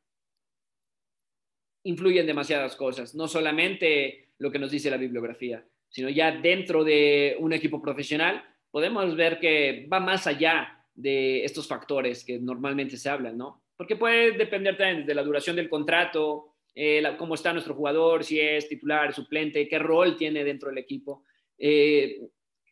Influyen 1.83 2.27
demasiadas 2.27 2.75
cosas, 2.75 3.15
no 3.15 3.27
solamente 3.27 4.29
lo 4.37 4.51
que 4.51 4.59
nos 4.59 4.71
dice 4.71 4.91
la 4.91 4.97
bibliografía, 4.97 5.65
sino 5.89 6.09
ya 6.09 6.31
dentro 6.31 6.83
de 6.83 7.35
un 7.39 7.53
equipo 7.53 7.81
profesional, 7.81 8.43
podemos 8.69 9.15
ver 9.15 9.39
que 9.39 9.87
va 9.91 9.99
más 9.99 10.27
allá 10.27 10.85
de 10.93 11.43
estos 11.43 11.67
factores 11.67 12.23
que 12.23 12.39
normalmente 12.39 12.97
se 12.97 13.09
hablan, 13.09 13.37
¿no? 13.37 13.63
Porque 13.75 13.95
puede 13.95 14.31
depender 14.33 14.77
también 14.77 15.05
de 15.05 15.15
la 15.15 15.23
duración 15.23 15.55
del 15.55 15.69
contrato, 15.69 16.55
eh, 16.73 17.03
cómo 17.17 17.35
está 17.35 17.51
nuestro 17.51 17.73
jugador, 17.73 18.23
si 18.23 18.39
es 18.39 18.69
titular, 18.69 19.13
suplente, 19.13 19.67
qué 19.67 19.79
rol 19.79 20.15
tiene 20.15 20.43
dentro 20.43 20.69
del 20.69 20.77
equipo, 20.77 21.23
eh, 21.63 22.27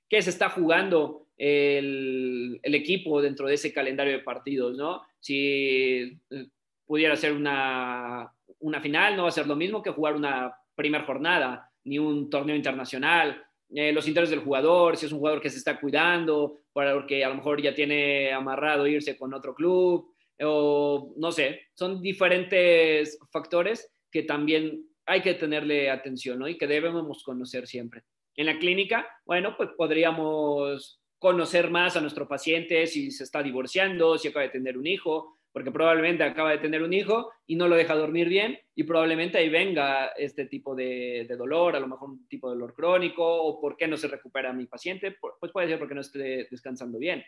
qué 0.10 0.22
se 0.22 0.32
está 0.32 0.50
jugando 0.50 1.28
el, 1.38 2.60
equipo 2.64 3.22
dentro 3.22 3.48
de 3.48 3.54
ese 3.54 3.72
calendario 3.72 4.14
de 4.14 4.24
partidos, 4.24 4.76
¿no? 4.76 5.04
Si 5.20 6.20
eh, 6.32 6.48
pudiera 6.86 7.16
ser 7.16 7.34
una, 7.34 8.34
una 8.60 8.82
final, 8.82 9.16
no 9.16 9.24
va 9.24 9.30
a 9.30 9.32
ser 9.32 9.46
lo 9.46 9.56
mismo 9.56 9.84
que 9.84 9.92
jugar 9.92 10.16
una 10.16 10.56
primera 10.74 11.06
jornada 11.06 11.72
ni 11.84 12.00
un 12.00 12.30
torneo 12.30 12.56
internacional, 12.56 13.44
eh, 13.76 13.92
los 13.92 14.08
intereses 14.08 14.36
del 14.36 14.44
jugador, 14.44 14.98
si 14.98 15.06
es 15.06 15.12
un 15.12 15.20
jugador 15.20 15.40
que 15.40 15.52
se 15.52 15.58
está 15.58 15.80
cuidando, 15.80 16.62
porque 16.74 17.24
a 17.24 17.30
lo 17.30 17.36
mejor 17.36 17.62
ya 17.62 17.76
tiene 17.76 18.34
amarrado 18.34 18.88
irse 18.88 19.18
con 19.18 19.34
otro 19.34 19.54
club, 19.54 20.12
o 20.42 21.14
no 21.18 21.32
sé, 21.32 21.68
son 21.76 22.02
diferentes 22.02 23.20
factores 23.32 23.94
que 24.12 24.24
también 24.24 24.84
hay 25.06 25.22
que 25.22 25.36
tenerle 25.36 25.92
atención 25.92 26.40
¿no? 26.40 26.48
y 26.48 26.58
que 26.58 26.66
debemos 26.68 27.24
conocer 27.24 27.68
siempre. 27.68 28.04
En 28.40 28.46
la 28.46 28.58
clínica, 28.58 29.06
bueno, 29.26 29.58
pues 29.58 29.72
podríamos 29.76 31.02
conocer 31.18 31.70
más 31.72 31.98
a 31.98 32.00
nuestro 32.00 32.26
paciente 32.26 32.88
si 32.88 33.12
se 33.12 33.26
está 33.26 33.44
divorciando, 33.44 34.18
si 34.18 34.30
acaba 34.30 34.44
de 34.44 34.52
tener 34.52 34.78
un 34.78 34.88
hijo, 34.88 35.36
porque 35.52 35.72
probablemente 35.72 36.24
acaba 36.24 36.52
de 36.52 36.60
tener 36.60 36.82
un 36.82 36.94
hijo 36.94 37.34
y 37.46 37.58
no 37.58 37.68
lo 37.68 37.76
deja 37.76 37.96
dormir 37.96 38.30
bien 38.30 38.58
y 38.74 38.84
probablemente 38.84 39.40
ahí 39.40 39.50
venga 39.50 40.14
este 40.16 40.46
tipo 40.46 40.74
de, 40.74 41.28
dolor, 41.38 41.76
a 41.76 41.82
lo 41.82 41.90
mejor 41.90 42.12
un 42.12 42.28
tipo 42.30 42.48
de 42.48 42.56
dolor 42.56 42.74
crónico 42.74 43.26
o 43.26 43.60
por 43.60 43.76
qué 43.76 43.90
no 43.90 43.98
se 43.98 44.08
recupera 44.08 44.54
mi 44.54 44.68
paciente, 44.68 45.18
pues 45.20 45.52
puede 45.52 45.68
ser 45.68 45.78
porque 45.78 45.96
no 45.96 46.00
esté 46.00 46.48
descansando 46.50 46.98
bien. 46.98 47.22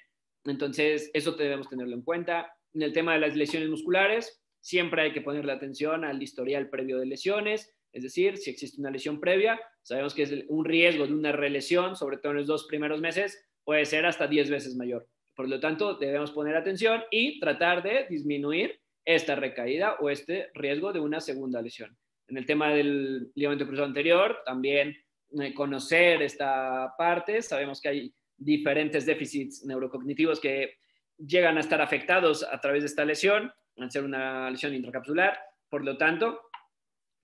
Entonces, 0.46 1.12
eso 1.14 1.34
debemos 1.34 1.68
tenerlo 1.68 1.94
en 1.94 2.04
cuenta. 2.04 2.56
En 2.74 2.84
el 2.84 2.94
tema 2.94 3.16
de 3.16 3.20
las 3.20 3.36
lesiones 3.36 3.68
musculares, 3.68 4.42
siempre 4.62 5.02
hay 5.02 5.12
que 5.12 5.20
ponerle 5.20 5.52
atención 5.52 6.06
al 6.06 6.24
historial 6.24 6.70
previo 6.70 7.00
de 7.00 7.08
lesiones, 7.08 7.76
es 7.94 8.04
decir, 8.04 8.38
si 8.38 8.50
existe 8.50 8.80
una 8.80 8.92
lesión 8.92 9.20
previa, 9.20 9.60
sabemos 9.82 10.14
que 10.14 10.24
es 10.24 10.34
un 10.48 10.66
riesgo 10.66 11.06
de 11.06 11.14
una 11.14 11.32
relesión, 11.32 11.96
sobre 11.96 12.18
todo 12.18 12.32
en 12.32 12.40
los 12.40 12.48
dos 12.48 12.66
primeros 12.66 13.02
meses, 13.02 13.46
puede 13.64 13.86
ser 13.86 14.06
hasta 14.06 14.28
10 14.28 14.50
veces 14.50 14.76
mayor. 14.76 15.08
Por 15.36 15.50
lo 15.50 15.60
tanto, 15.60 15.96
debemos 15.96 16.32
poner 16.32 16.56
atención 16.56 17.04
y 17.12 17.40
tratar 17.40 17.84
de 17.84 18.06
disminuir 18.10 18.80
esta 19.06 19.36
recaída 19.36 19.96
o 20.00 20.10
este 20.10 20.50
riesgo 20.54 20.94
de 20.94 21.00
una 21.00 21.20
segunda 21.20 21.62
lesión. 21.62 21.98
En 22.28 22.38
el 22.38 22.46
tema 22.46 22.70
del 22.74 23.32
ligamento 23.36 23.66
cruzado 23.66 23.88
anterior, 23.88 24.40
también 24.46 24.96
eh, 25.40 25.54
conocer 25.54 26.22
esta 26.22 26.94
parte, 26.98 27.42
sabemos 27.42 27.82
que 27.82 27.90
hay 27.90 28.14
diferentes 28.38 29.06
déficits 29.06 29.66
neurocognitivos 29.66 30.40
que 30.40 30.76
llegan 31.18 31.58
a 31.58 31.62
estar 31.62 31.82
afectados 31.82 32.44
a 32.44 32.60
través 32.60 32.84
de 32.84 32.88
esta 32.88 33.06
lesión, 33.06 33.52
al 33.78 33.92
ser 33.92 34.04
una 34.04 34.50
lesión 34.50 34.74
intracapsular, 34.74 35.40
por 35.70 35.84
lo 35.84 35.98
tanto, 35.98 36.42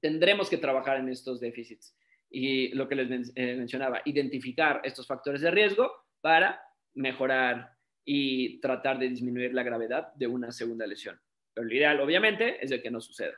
tendremos 0.08 0.50
que 0.50 0.58
trabajar 0.58 1.00
en 1.00 1.10
estos 1.10 1.42
déficits. 1.42 1.94
Y 2.30 2.70
lo 2.70 2.88
que 2.88 2.96
les 2.96 3.34
eh, 3.36 3.56
mencionaba, 3.58 4.02
identificar 4.06 4.80
estos 4.86 5.06
factores 5.06 5.42
de 5.42 5.52
riesgo 5.52 5.92
para 6.22 6.62
mejorar 6.94 7.74
y 8.06 8.62
tratar 8.62 9.00
de 9.00 9.10
disminuir 9.10 9.54
la 9.54 9.64
gravedad 9.64 10.14
de 10.14 10.28
una 10.28 10.54
segunda 10.54 10.88
lesión. 10.88 11.20
Pero 11.54 11.68
lo 11.68 11.76
ideal, 11.76 12.00
obviamente, 12.00 12.64
es 12.64 12.70
de 12.70 12.82
que 12.82 12.90
no 12.90 13.02
suceda. 13.02 13.36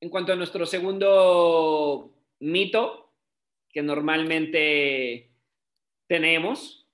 En 0.00 0.08
cuanto 0.08 0.32
a 0.32 0.36
nuestro 0.36 0.64
segundo 0.64 2.16
mito, 2.40 3.12
que 3.68 3.82
normalmente 3.82 5.30
tenemos, 6.06 6.88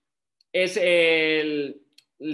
es 0.52 0.76
el, 0.76 1.86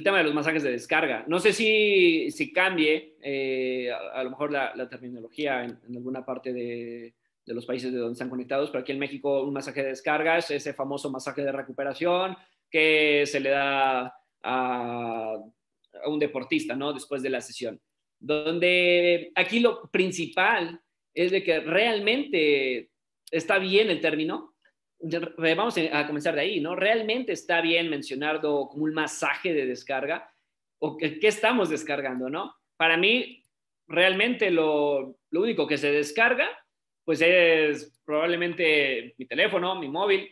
tema 0.03 0.19
de 0.19 0.25
los 0.25 0.35
masajes 0.35 0.63
de 0.63 0.73
descarga. 0.73 1.25
No 1.29 1.39
sé 1.39 1.53
si, 1.53 2.31
si 2.33 2.53
cambie 2.53 3.17
eh, 3.23 3.91
a, 3.91 4.23
lo 4.25 4.31
mejor 4.31 4.51
la, 4.51 4.89
terminología 4.89 5.65
en, 5.65 5.79
alguna 5.95 6.25
parte 6.25 6.53
de, 6.53 7.15
los 7.47 7.65
países 7.65 7.93
de 7.93 7.99
donde 7.99 8.15
están 8.15 8.29
conectados, 8.29 8.71
pero 8.71 8.83
aquí 8.83 8.91
en 8.91 8.99
México 8.99 9.43
un 9.45 9.55
masaje 9.55 9.83
de 9.83 9.91
descarga 9.91 10.39
es 10.39 10.51
ese 10.51 10.75
famoso 10.75 11.11
masaje 11.11 11.43
de 11.43 11.53
recuperación 11.53 12.37
que 12.69 13.25
se 13.27 13.39
le 13.39 13.51
da 13.51 14.13
a, 14.43 15.37
un 16.07 16.19
deportista, 16.19 16.75
¿no? 16.75 16.93
Después 16.93 17.23
de 17.23 17.31
la 17.31 17.41
sesión. 17.41 17.81
Donde 18.19 19.31
aquí 19.35 19.61
lo 19.61 19.89
principal 19.91 20.81
es 21.15 21.31
de 21.31 21.45
que 21.45 21.61
realmente 21.61 22.91
está 23.31 23.59
bien 23.59 23.89
el 23.89 24.01
término. 24.01 24.56
Vamos 24.99 25.77
a 25.93 26.07
comenzar 26.07 26.35
de 26.35 26.41
ahí, 26.41 26.61
¿no? 26.61 26.75
Realmente 26.75 27.33
está 27.33 27.61
bien 27.61 27.91
mencionarlo 27.91 28.69
como 28.69 28.85
un 28.85 28.95
masaje 28.95 29.53
de 29.53 29.67
descarga 29.67 30.33
o 30.79 30.97
qué 30.97 31.19
estamos 31.23 31.69
descargando, 31.69 32.29
¿no? 32.29 32.55
Para 32.77 32.97
mí, 32.97 33.43
realmente 33.87 34.51
lo, 34.51 35.19
lo 35.31 35.43
único 35.43 35.67
que 35.67 35.79
se 35.79 35.93
descarga, 35.93 36.49
pues 37.05 37.21
es 37.23 38.01
probablemente 38.05 39.15
mi 39.19 39.27
teléfono, 39.27 39.79
mi 39.79 39.89
móvil, 39.89 40.29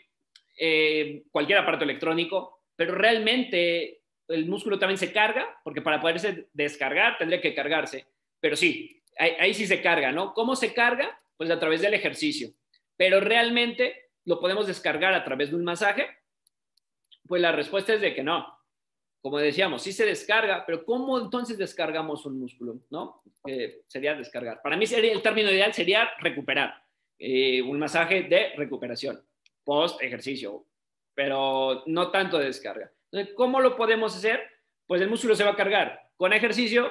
eh, 0.59 1.25
cualquier 1.31 1.59
aparato 1.59 1.85
electrónico, 1.85 2.63
pero 2.77 2.95
realmente 2.95 4.03
el 4.29 4.47
músculo 4.47 4.79
también 4.79 4.99
se 4.99 5.13
carga, 5.13 5.61
porque 5.63 5.83
para 5.83 6.01
poderse 6.01 6.49
descargar 6.53 7.19
tendría 7.19 7.41
que 7.41 7.55
cargarse. 7.55 8.07
Pero 8.41 8.57
sí, 8.57 9.03
ahí, 9.19 9.55
sí 9.55 9.67
se 9.67 9.83
carga, 9.83 10.13
¿no? 10.13 10.33
¿Cómo 10.35 10.57
se 10.57 10.73
carga? 10.73 11.21
Pues 11.37 11.51
a 11.51 11.59
través 11.59 11.81
del 11.81 11.95
ejercicio. 11.95 12.51
Pero 12.97 13.21
realmente 13.21 14.04
lo 14.25 14.41
podemos 14.41 14.67
descargar 14.67 15.15
a 15.15 15.25
través 15.25 15.51
de 15.51 15.57
un 15.57 15.65
masaje. 15.65 16.07
Pues 17.27 17.41
la 17.41 17.53
respuesta 17.53 17.95
es 17.95 18.01
de 18.01 18.15
que 18.15 18.23
no. 18.23 18.47
Como 19.21 19.39
decíamos, 19.39 19.83
sí 19.83 19.93
se 19.93 20.05
descarga, 20.05 20.65
pero 20.67 20.85
¿cómo 20.85 21.19
entonces 21.19 21.57
descargamos 21.57 22.27
un 22.27 22.39
músculo? 22.39 22.81
¿No? 22.91 23.23
Eh, 23.47 23.83
sería 23.87 24.15
descargar. 24.15 24.61
Para 24.63 24.77
mí 24.77 24.87
sería, 24.87 25.13
el 25.13 25.23
término 25.23 25.51
ideal 25.51 25.73
sería 25.73 26.11
recuperar. 26.21 26.83
Eh, 27.19 27.63
un 27.63 27.79
masaje 27.79 28.25
de 28.25 28.53
recuperación 28.57 29.25
post 29.65 30.03
ejercicio, 30.03 30.67
pero 31.15 31.83
no 31.87 32.11
tanto 32.11 32.39
de 32.39 32.47
descarga. 32.47 32.91
¿cómo 33.37 33.61
lo 33.61 33.77
podemos 33.77 34.15
hacer? 34.17 34.43
Pues 34.87 35.01
el 35.01 35.09
músculo 35.09 35.35
se 35.35 35.45
va 35.45 35.53
a 35.53 35.57
cargar 35.57 36.11
con 36.17 36.33
ejercicio 36.33 36.91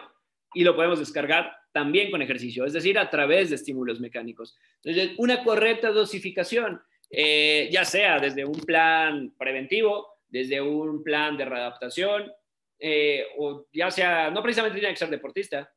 y 0.54 0.64
lo 0.64 0.76
podemos 0.76 1.00
descargar 1.00 1.56
también 1.72 2.12
con 2.12 2.22
ejercicio, 2.22 2.66
es 2.66 2.74
decir, 2.74 2.98
a 2.98 3.10
través 3.10 3.50
de 3.50 3.56
estímulos 3.56 4.00
mecánicos. 4.00 4.58
Entonces, 4.84 5.16
una 5.18 5.44
correcta 5.44 5.92
dosificación, 5.92 6.82
eh, 7.16 7.70
ya 7.72 7.86
sea 7.86 8.20
desde 8.20 8.44
un 8.44 8.60
plan 8.62 9.36
preventivo, 9.38 10.18
desde 10.28 10.60
un 10.60 11.04
plan 11.04 11.38
de 11.38 11.46
readaptación, 11.46 12.32
eh, 12.80 13.24
o 13.38 13.68
ya 13.72 13.92
sea, 13.92 14.32
no 14.32 14.42
precisamente 14.42 14.80
tiene 14.80 14.96
que 14.96 15.00
ser 15.00 15.12
deportista, 15.12 15.72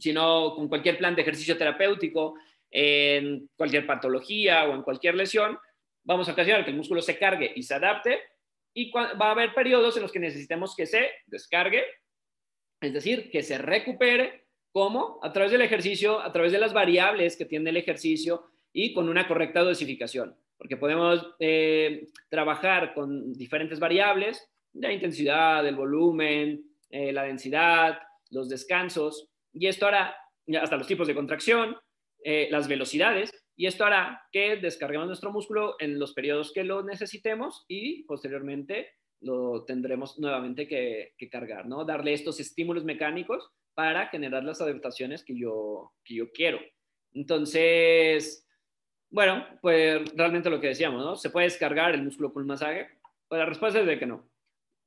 sino 0.00 0.54
con 0.54 0.68
cualquier 0.68 0.96
plan 0.96 1.14
de 1.14 1.20
ejercicio 1.20 1.58
terapéutico, 1.58 2.36
en 2.70 3.50
cualquier 3.56 3.86
patología 3.86 4.64
o 4.64 4.74
en 4.74 4.82
cualquier 4.82 5.16
lesión, 5.16 5.58
vamos 6.02 6.26
a 6.28 6.32
ocasionar 6.32 6.64
que 6.64 6.70
el 6.70 6.78
músculo 6.78 7.02
se 7.02 7.18
cargue 7.18 7.52
y 7.54 7.62
se 7.62 7.74
adapte 7.74 8.18
y 8.74 8.90
va 8.90 9.10
a 9.18 9.30
haber 9.32 9.52
periodos 9.52 9.96
en 9.96 10.02
los 10.02 10.12
que 10.12 10.18
necesitemos 10.18 10.74
que 10.74 10.86
se 10.86 11.10
descargue, 11.26 11.84
es 12.80 12.94
decir, 12.94 13.30
que 13.30 13.42
se 13.42 13.58
recupere, 13.58 14.46
¿cómo? 14.72 15.20
A 15.22 15.30
través 15.30 15.52
del 15.52 15.60
ejercicio, 15.60 16.20
a 16.20 16.32
través 16.32 16.52
de 16.52 16.58
las 16.58 16.72
variables 16.72 17.36
que 17.36 17.44
tiene 17.44 17.68
el 17.68 17.76
ejercicio 17.76 18.46
y 18.80 18.92
con 18.92 19.08
una 19.08 19.26
correcta 19.26 19.64
dosificación, 19.64 20.36
porque 20.56 20.76
podemos 20.76 21.34
eh, 21.40 22.06
trabajar 22.28 22.94
con 22.94 23.32
diferentes 23.32 23.80
variables, 23.80 24.48
la 24.72 24.92
intensidad, 24.92 25.66
el 25.66 25.74
volumen, 25.74 26.62
eh, 26.88 27.12
la 27.12 27.24
densidad, 27.24 27.98
los 28.30 28.48
descansos, 28.48 29.30
y 29.52 29.66
esto 29.66 29.88
hará, 29.88 30.14
hasta 30.62 30.76
los 30.76 30.86
tipos 30.86 31.08
de 31.08 31.16
contracción, 31.16 31.76
eh, 32.22 32.46
las 32.52 32.68
velocidades, 32.68 33.32
y 33.56 33.66
esto 33.66 33.84
hará 33.84 34.22
que 34.30 34.58
descarguemos 34.58 35.08
nuestro 35.08 35.32
músculo 35.32 35.74
en 35.80 35.98
los 35.98 36.12
periodos 36.12 36.52
que 36.52 36.62
lo 36.62 36.84
necesitemos 36.84 37.64
y 37.66 38.04
posteriormente 38.04 38.92
lo 39.22 39.64
tendremos 39.64 40.20
nuevamente 40.20 40.68
que, 40.68 41.14
cargar, 41.32 41.66
¿no? 41.66 41.84
Darle 41.84 42.12
estos 42.12 42.38
estímulos 42.38 42.84
mecánicos 42.84 43.50
para 43.74 44.06
generar 44.06 44.44
las 44.44 44.60
adaptaciones 44.60 45.24
que 45.24 45.36
yo, 45.36 45.94
que 46.04 46.14
yo 46.14 46.30
quiero. 46.30 46.60
Entonces, 47.12 48.44
bueno, 49.10 49.46
pues 49.60 50.02
realmente 50.14 50.50
lo 50.50 50.60
que 50.60 50.68
decíamos, 50.68 51.04
¿no? 51.04 51.16
¿Se 51.16 51.30
puede 51.30 51.46
descargar 51.46 51.94
el 51.94 52.02
músculo 52.02 52.32
con 52.32 52.42
un 52.42 52.48
masaje? 52.48 52.88
Pues 53.28 53.38
la 53.38 53.46
respuesta 53.46 53.80
es 53.80 53.86
de 53.86 53.98
que 53.98 54.06
no. 54.06 54.28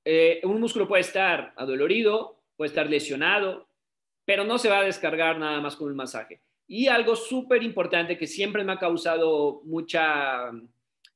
Eh, 0.06 0.42
un 0.44 0.60
músculo 0.60 0.88
puede 0.88 1.02
estar 1.02 1.54
adolorido, 1.56 2.44
puede 2.56 2.70
estar 2.70 2.90
lesionado, 2.90 3.68
pero 4.26 4.44
no 4.44 4.58
se 4.58 4.70
va 4.70 4.80
a 4.80 4.84
descargar 4.84 5.38
nada 5.38 5.60
más 5.62 5.76
con 5.76 5.90
un 5.90 5.96
masaje. 5.96 6.42
Y 6.68 6.88
algo 6.88 7.16
súper 7.16 7.64
importante 7.64 8.18
que 8.18 8.28
siempre 8.28 8.64
me 8.64 8.74
ha 8.74 8.80
causado 8.80 9.62
mucha 9.66 10.52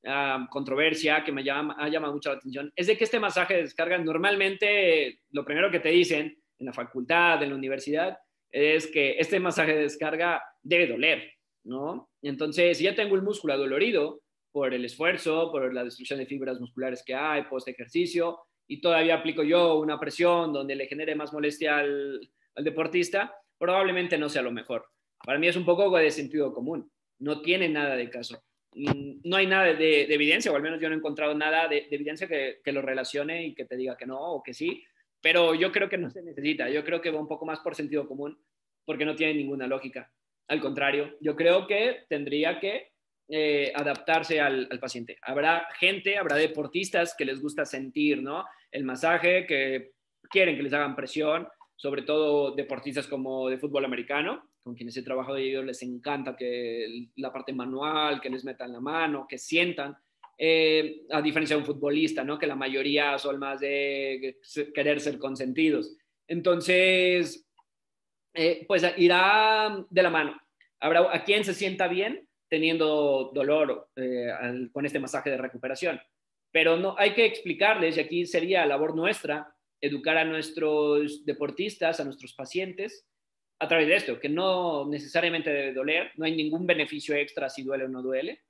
ah, 0.06 0.48
controversia, 0.50 1.24
que 1.24 1.32
me 1.32 1.44
llama, 1.44 1.76
ha 1.80 1.88
llamado 1.88 2.14
mucho 2.14 2.32
la 2.32 2.38
atención, 2.38 2.74
es 2.76 2.88
de 2.88 2.98
que 2.98 3.06
este 3.06 3.20
masaje 3.20 3.56
de 3.56 3.64
descarga 3.64 3.98
normalmente 3.98 5.22
lo 5.32 5.46
primero 5.46 5.72
que 5.72 5.80
te 5.80 5.90
dicen 5.90 6.38
en 6.58 6.66
la 6.66 6.74
facultad, 6.74 7.42
en 7.42 7.50
la 7.50 7.56
universidad, 7.56 8.18
es 8.50 8.88
que 8.88 9.16
este 9.18 9.40
masaje 9.40 9.76
de 9.76 9.84
descarga 9.84 10.44
debe 10.62 10.88
doler, 10.88 11.35
¿no? 11.66 12.10
Entonces, 12.22 12.78
si 12.78 12.86
ya 12.86 12.96
tengo 12.96 13.16
el 13.16 13.22
músculo 13.22 13.54
adolorido 13.54 14.22
por 14.52 14.74
el 14.74 14.86
esfuerzo, 14.86 15.52
por 15.52 15.74
la 15.74 15.84
destrucción 15.84 16.20
de 16.20 16.26
fibras 16.26 16.60
musculares 16.60 17.04
que 17.06 17.14
hay 17.14 17.44
post 17.44 17.68
ejercicio, 17.68 18.40
y 18.68 18.82
todavía 18.82 19.16
aplico 19.16 19.44
yo 19.44 19.78
una 19.80 20.00
presión 20.00 20.54
donde 20.54 20.76
le 20.76 20.88
genere 20.88 21.14
más 21.14 21.34
molestia 21.34 21.80
al 21.80 22.30
deportista, 22.56 23.36
probablemente 23.58 24.18
no 24.18 24.30
sea 24.30 24.42
lo 24.42 24.52
mejor. 24.52 24.86
Para 25.24 25.40
mí 25.40 25.48
es 25.48 25.56
un 25.56 25.66
poco 25.66 25.96
de 25.98 26.12
sentido 26.12 26.54
común. 26.54 26.90
No 27.20 27.42
tiene 27.42 27.70
nada 27.70 27.96
de 27.96 28.10
caso. 28.10 28.44
Mm, 28.74 29.22
no 29.24 29.38
hay 29.38 29.48
nada 29.48 29.74
de, 29.74 30.14
evidencia, 30.14 30.52
o 30.52 30.56
al 30.56 30.62
menos 30.62 30.82
yo 30.82 30.90
no 30.90 30.96
he 30.96 30.98
encontrado 30.98 31.34
nada 31.34 31.68
de, 31.68 31.88
evidencia 31.90 32.28
que, 32.28 32.72
lo 32.72 32.82
relacione 32.82 33.48
y 33.48 33.56
que 33.56 33.66
te 33.66 33.78
diga 33.78 33.96
que 33.96 34.06
no 34.06 34.20
o 34.20 34.44
que 34.44 34.54
sí, 34.54 34.84
pero 35.22 35.56
yo 35.56 35.72
creo 35.72 35.90
que 35.90 35.98
no 35.98 36.10
se 36.10 36.22
necesita. 36.22 36.70
Yo 36.70 36.84
creo 36.84 37.02
que 37.02 37.12
va 37.12 37.20
un 37.20 37.28
poco 37.28 37.46
más 37.46 37.60
por 37.60 37.76
sentido 37.76 38.08
común 38.08 38.38
porque 38.86 39.06
no 39.06 39.16
tiene 39.16 39.34
ninguna 39.34 39.66
lógica. 39.66 40.12
Al 40.48 40.62
contrario, 40.62 41.16
yo 41.22 41.36
creo 41.36 41.66
que 41.68 42.06
tendría 42.08 42.60
que 42.60 42.92
eh, 43.28 43.72
adaptarse 43.74 44.40
al, 44.40 44.68
paciente. 44.80 45.18
Habrá 45.22 45.68
gente, 45.80 46.18
habrá 46.18 46.36
deportistas 46.36 47.16
que 47.18 47.26
les 47.26 47.42
gusta 47.42 47.66
sentir 47.66 48.22
¿no? 48.22 48.46
el 48.72 48.84
masaje, 48.84 49.48
que 49.48 49.94
quieren 50.30 50.56
que 50.56 50.64
les 50.64 50.74
hagan 50.74 50.96
presión, 50.96 51.48
sobre 51.76 52.04
todo 52.04 52.56
deportistas 52.56 53.08
como 53.08 53.50
de 53.50 53.58
fútbol 53.58 53.86
americano, 53.86 54.50
con 54.64 54.76
quienes 54.76 54.96
he 54.98 55.04
trabajado 55.04 55.40
y 55.40 55.50
ellos 55.50 55.66
les 55.66 55.82
encanta 55.82 56.36
que 56.36 57.08
la 57.16 57.32
parte 57.32 57.54
manual, 57.54 58.22
que 58.22 58.30
les 58.30 58.44
metan 58.46 58.74
la 58.74 58.80
mano, 58.80 59.26
que 59.28 59.38
sientan, 59.38 59.96
eh, 60.38 61.06
a 61.12 61.22
diferencia 61.22 61.56
de 61.56 61.62
un 61.62 61.66
futbolista, 61.66 62.24
¿no? 62.24 62.38
Que 62.38 62.48
la 62.48 62.56
mayoría 62.56 63.18
son 63.18 63.40
más 63.40 63.60
de 63.60 64.38
querer 64.74 65.00
ser 65.00 65.18
consentidos. 65.18 65.96
Entonces, 66.28 67.45
eh, 68.36 68.66
pues 68.68 68.86
irá 68.98 69.86
de 69.90 70.04
la 70.04 70.10
mano. 70.10 70.40
Habrá 70.80 71.16
a 71.16 71.24
quien 71.24 71.44
se 71.44 71.54
sienta 71.54 71.88
bien 71.88 72.28
teniendo 72.48 73.32
dolor 73.34 73.90
eh, 73.96 74.30
con 74.72 74.86
este 74.86 75.00
masaje 75.00 75.30
de 75.30 75.38
recuperación. 75.38 76.00
Pero 76.52 76.78
no, 76.78 76.96
hay 76.98 77.14
que 77.14 77.26
explicarles, 77.26 77.98
y 77.98 78.00
aquí 78.00 78.26
sería 78.26 78.66
labor 78.66 78.96
nuestra, 78.96 79.54
educar 79.82 80.18
a 80.18 80.26
nuestros 80.26 81.26
deportistas, 81.26 82.00
a 82.00 82.06
nuestros 82.06 82.34
pacientes, 82.34 83.06
a 83.60 83.68
través 83.68 83.88
de 83.88 83.96
esto, 83.96 84.20
que 84.20 84.30
no 84.30 84.88
necesariamente 84.88 85.50
debe 85.50 85.74
doler, 85.74 86.12
no 86.16 86.26
hay 86.26 86.36
ningún 86.36 86.66
beneficio 86.66 87.16
extra 87.16 87.50
si 87.50 87.64
duele 87.64 87.86
o 87.86 87.90
no 87.90 88.02
duele, 88.02 88.44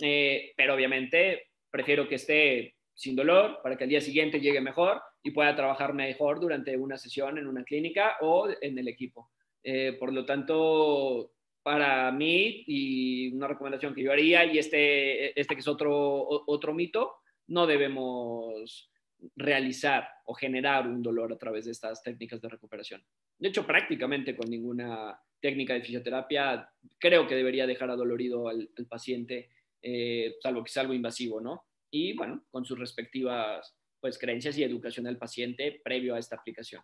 eh, 0.00 0.52
pero 0.56 0.74
obviamente 0.74 1.50
prefiero 1.70 2.08
que 2.08 2.16
esté 2.16 2.76
sin 2.94 3.16
dolor 3.16 3.60
para 3.62 3.76
que 3.76 3.84
al 3.84 3.90
día 3.90 4.00
siguiente 4.00 4.40
llegue 4.40 4.60
mejor 4.60 5.00
y 5.22 5.30
pueda 5.30 5.54
trabajar 5.56 5.94
mejor 5.94 6.40
durante 6.40 6.76
una 6.76 6.98
sesión 6.98 7.38
en 7.38 7.46
una 7.46 7.64
clínica 7.64 8.16
o 8.20 8.48
en 8.60 8.78
el 8.78 8.88
equipo. 8.88 9.30
Eh, 9.62 9.96
por 9.98 10.12
lo 10.12 10.24
tanto, 10.24 11.32
para 11.62 12.10
mí, 12.10 12.64
y 12.66 13.32
una 13.32 13.48
recomendación 13.48 13.94
que 13.94 14.02
yo 14.02 14.12
haría, 14.12 14.44
y 14.44 14.58
este, 14.58 15.38
este 15.40 15.54
que 15.54 15.60
es 15.60 15.68
otro, 15.68 16.44
otro 16.46 16.74
mito, 16.74 17.14
no 17.46 17.66
debemos 17.66 18.90
realizar 19.36 20.08
o 20.24 20.34
generar 20.34 20.88
un 20.88 21.02
dolor 21.02 21.32
a 21.32 21.38
través 21.38 21.66
de 21.66 21.70
estas 21.70 22.02
técnicas 22.02 22.40
de 22.40 22.48
recuperación. 22.48 23.04
De 23.38 23.48
hecho, 23.48 23.66
prácticamente 23.66 24.36
con 24.36 24.50
ninguna 24.50 25.16
técnica 25.40 25.74
de 25.74 25.82
fisioterapia 25.82 26.68
creo 26.98 27.26
que 27.26 27.34
debería 27.34 27.66
dejar 27.66 27.90
adolorido 27.90 28.48
al, 28.48 28.68
al 28.76 28.86
paciente, 28.86 29.50
eh, 29.80 30.36
salvo 30.40 30.64
que 30.64 30.70
sea 30.70 30.82
algo 30.82 30.94
invasivo, 30.94 31.40
¿no? 31.40 31.64
Y 31.92 32.14
bueno, 32.14 32.42
con 32.50 32.64
sus 32.64 32.78
respectivas 32.78 33.76
pues, 34.00 34.18
creencias 34.18 34.56
y 34.58 34.64
educación 34.64 35.04
del 35.04 35.18
paciente 35.18 35.80
previo 35.84 36.14
a 36.14 36.18
esta 36.18 36.36
aplicación. 36.36 36.82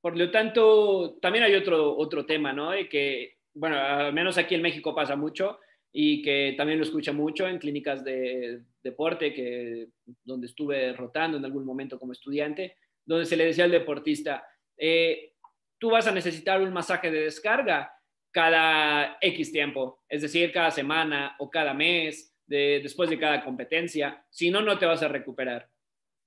Por 0.00 0.16
lo 0.16 0.30
tanto, 0.30 1.18
también 1.20 1.44
hay 1.44 1.54
otro, 1.54 1.96
otro 1.96 2.26
tema, 2.26 2.52
¿no? 2.52 2.70
De 2.70 2.88
que, 2.88 3.38
bueno, 3.54 3.76
al 3.76 4.12
menos 4.12 4.38
aquí 4.38 4.54
en 4.54 4.62
México 4.62 4.94
pasa 4.94 5.16
mucho 5.16 5.58
y 5.92 6.22
que 6.22 6.54
también 6.56 6.78
lo 6.78 6.84
escucha 6.84 7.12
mucho 7.12 7.48
en 7.48 7.58
clínicas 7.58 8.04
de 8.04 8.62
deporte, 8.82 9.32
que, 9.34 9.88
donde 10.24 10.46
estuve 10.46 10.92
rotando 10.92 11.38
en 11.38 11.44
algún 11.44 11.64
momento 11.64 11.98
como 11.98 12.12
estudiante, 12.12 12.76
donde 13.04 13.26
se 13.26 13.36
le 13.36 13.46
decía 13.46 13.64
al 13.64 13.70
deportista, 13.70 14.46
eh, 14.76 15.34
tú 15.78 15.90
vas 15.90 16.06
a 16.06 16.12
necesitar 16.12 16.62
un 16.62 16.72
masaje 16.72 17.10
de 17.10 17.22
descarga 17.22 17.92
cada 18.30 19.18
X 19.20 19.52
tiempo, 19.52 20.04
es 20.08 20.22
decir, 20.22 20.52
cada 20.52 20.70
semana 20.70 21.34
o 21.38 21.50
cada 21.50 21.74
mes, 21.74 22.29
después 22.50 23.08
de 23.08 23.18
cada 23.18 23.44
competencia, 23.44 24.24
si 24.28 24.50
no, 24.50 24.60
no 24.60 24.78
te 24.78 24.86
vas 24.86 25.02
a 25.02 25.08
recuperar. 25.08 25.68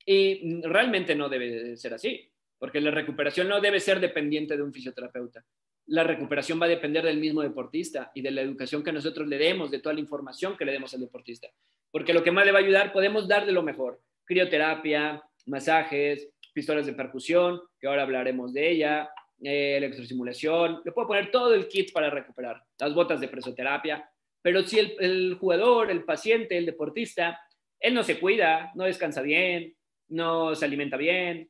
Y 0.06 0.62
realmente 0.62 1.16
no 1.16 1.30
debe 1.30 1.76
ser 1.78 1.94
así, 1.94 2.30
porque 2.58 2.82
la 2.82 2.92
recuperación 2.92 3.48
no 3.48 3.60
debe 3.60 3.80
ser 3.80 4.00
dependiente 4.00 4.56
de 4.56 4.64
un 4.64 4.74
fisioterapeuta. 4.74 5.44
La 5.88 6.04
recuperación 6.04 6.62
va 6.62 6.66
a 6.66 6.70
depender 6.70 7.04
del 7.04 7.18
mismo 7.18 7.42
deportista 7.42 8.12
y 8.16 8.22
de 8.22 8.32
la 8.32 8.42
educación 8.42 8.84
que 8.84 8.94
nosotros 8.94 9.28
le 9.28 9.38
demos, 9.38 9.70
de 9.70 9.80
toda 9.80 9.94
la 9.94 10.00
información 10.00 10.56
que 10.56 10.64
le 10.64 10.72
demos 10.72 10.94
al 10.94 11.02
deportista. 11.02 11.50
Porque 11.92 12.14
lo 12.14 12.24
que 12.24 12.32
más 12.32 12.46
le 12.46 12.54
va 12.54 12.60
a 12.60 12.62
ayudar, 12.62 12.94
podemos 12.94 13.28
dar 13.28 13.46
de 13.46 13.52
lo 13.52 13.64
mejor. 13.64 14.02
Crioterapia, 14.24 15.22
masajes, 15.46 16.30
pistolas 16.54 16.86
de 16.86 16.94
percusión, 16.94 17.62
que 17.80 17.88
ahora 17.88 18.04
hablaremos 18.04 18.54
de 18.54 18.72
ella, 18.72 19.10
eh, 19.42 19.76
electrosimulación, 19.76 20.82
le 20.86 20.92
puedo 20.94 21.08
poner 21.08 21.30
todo 21.32 21.54
el 21.54 21.68
kit 21.68 21.92
para 21.92 22.10
recuperar, 22.10 22.64
las 22.80 22.94
botas 22.94 23.20
de 23.20 23.28
presoterapia, 23.28 24.10
pero 24.44 24.62
si 24.62 24.78
el, 24.78 25.38
jugador, 25.40 25.90
el 25.90 26.04
paciente, 26.04 26.58
el 26.58 26.68
deportista, 26.68 27.42
él 27.80 27.96
no 27.96 28.04
se 28.04 28.20
cuida, 28.20 28.72
no 28.76 28.84
descansa 28.84 29.24
bien, 29.24 29.76
no 30.10 30.54
se 30.54 30.66
alimenta 30.66 30.98
bien, 30.98 31.50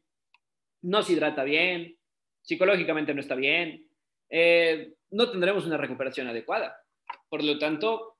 no 0.83 1.03
se 1.03 1.13
hidrata 1.13 1.43
bien, 1.43 1.97
psicológicamente 2.41 3.13
no 3.13 3.19
está 3.19 3.35
bien, 3.35 3.89
eh, 4.29 4.93
no 5.11 5.29
tendremos 5.29 5.65
una 5.65 5.77
recuperación 5.77 6.27
adecuada. 6.27 6.77
Por 7.27 7.43
lo 7.43 7.57
tanto, 7.59 8.19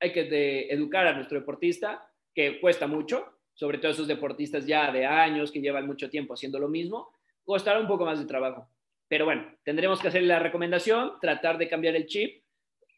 hay 0.00 0.12
que 0.12 0.66
educar 0.70 1.06
a 1.06 1.14
nuestro 1.14 1.38
deportista, 1.38 2.10
que 2.34 2.60
cuesta 2.60 2.86
mucho, 2.86 3.34
sobre 3.52 3.78
todo 3.78 3.92
esos 3.92 4.08
deportistas 4.08 4.66
ya 4.66 4.90
de 4.90 5.06
años 5.06 5.52
que 5.52 5.60
llevan 5.60 5.86
mucho 5.86 6.10
tiempo 6.10 6.34
haciendo 6.34 6.58
lo 6.58 6.68
mismo, 6.68 7.10
costará 7.44 7.78
un 7.78 7.86
poco 7.86 8.04
más 8.04 8.18
de 8.18 8.26
trabajo. 8.26 8.68
Pero 9.08 9.26
bueno, 9.26 9.46
tendremos 9.62 10.00
que 10.00 10.08
hacer 10.08 10.22
la 10.22 10.38
recomendación, 10.38 11.12
tratar 11.20 11.58
de 11.58 11.68
cambiar 11.68 11.94
el 11.94 12.06
chip. 12.06 12.43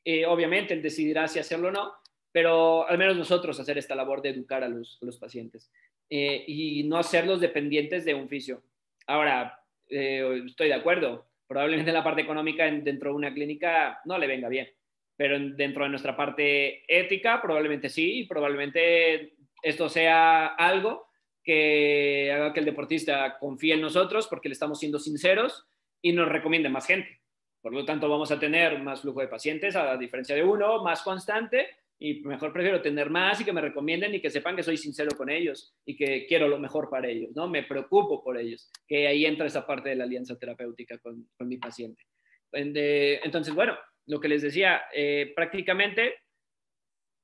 Eh, 0.09 0.25
obviamente, 0.25 0.73
él 0.73 0.83
decidirá 0.83 1.27
si 1.27 1.41
hacerlo 1.41 1.67
o 1.67 1.73
no, 1.73 1.93
pero 2.31 2.89
al 2.89 2.97
menos 2.97 3.17
nosotros 3.17 3.59
hacer 3.59 3.77
esta 3.77 3.97
labor 3.97 4.23
de 4.23 4.29
educar 4.29 4.63
a 4.63 4.69
los, 4.69 5.19
pacientes. 5.21 5.69
Eh, 6.09 6.45
y 6.47 6.85
no 6.85 6.97
hacerlos 6.97 7.41
dependientes 7.41 8.05
de 8.05 8.15
un 8.15 8.29
fisio. 8.29 8.63
Ahora, 9.09 9.61
eh, 9.89 10.45
estoy 10.47 10.69
de 10.69 10.75
acuerdo, 10.75 11.27
probablemente 11.49 11.91
la 11.91 12.05
parte 12.05 12.23
económica 12.23 12.71
dentro 12.71 13.11
de 13.11 13.17
una 13.17 13.35
clínica 13.35 14.01
no 14.05 14.17
le 14.17 14.29
venga 14.29 14.49
bien, 14.49 14.69
pero 15.17 15.41
dentro 15.41 15.83
de 15.83 15.91
nuestra 15.91 16.17
parte 16.17 16.85
ética 16.87 17.43
probablemente 17.43 17.89
sí, 17.89 18.21
y 18.21 18.27
probablemente 18.27 19.35
esto 19.61 19.89
sea 19.89 20.47
algo 20.55 21.09
que 21.43 22.31
haga 22.33 22.53
que 22.53 22.61
el 22.61 22.67
deportista 22.67 23.39
confíe 23.41 23.75
en 23.75 23.81
nosotros 23.81 24.29
porque 24.29 24.49
le 24.49 24.53
estamos 24.53 24.79
siendo 24.79 25.01
sinceros 25.01 25.67
y 26.01 26.13
nos 26.13 26.29
recomiende 26.29 26.69
más 26.69 26.87
gente. 26.87 27.26
Por 27.67 27.75
lo 27.75 27.85
tanto, 27.85 28.09
vamos 28.09 28.31
a 28.31 28.39
tener 28.39 28.79
más 28.79 29.01
flujo 29.01 29.21
de 29.21 29.27
pacientes, 29.27 29.75
a 29.75 29.97
diferencia 29.97 30.37
de 30.37 30.45
uno, 30.45 30.85
más 30.85 31.03
constante, 31.03 31.67
y 31.99 32.21
mejor 32.21 32.53
prefiero 32.53 32.81
tener 32.81 33.11
más 33.11 33.41
y 33.41 33.45
que 33.45 33.53
me 33.53 33.61
recomienden 33.61 34.15
y 34.15 34.21
que 34.21 34.31
sepan 34.31 34.55
que 34.55 34.63
soy 34.63 34.77
sincero 34.77 35.11
con 35.17 35.29
ellos 35.29 35.75
y 35.85 35.97
que 35.97 36.27
quiero 36.29 36.47
lo 36.47 36.61
mejor 36.61 36.89
para 36.89 37.09
ellos, 37.09 37.35
¿no? 37.35 37.49
Me 37.49 37.65
preocupo 37.65 38.23
por 38.23 38.39
ellos, 38.39 38.71
que 38.87 39.09
ahí 39.09 39.27
entra 39.27 39.49
esa 39.49 39.67
parte 39.67 39.89
de 39.89 39.97
la 39.97 40.05
alianza 40.05 40.39
terapéutica 40.39 40.99
con, 40.99 41.27
mi 41.41 41.57
paciente. 41.57 42.05
Entonces, 42.53 43.53
bueno, 43.53 43.77
lo 44.07 44.21
que 44.21 44.29
les 44.29 44.43
decía, 44.43 44.83
eh, 44.95 45.33
prácticamente 45.35 46.21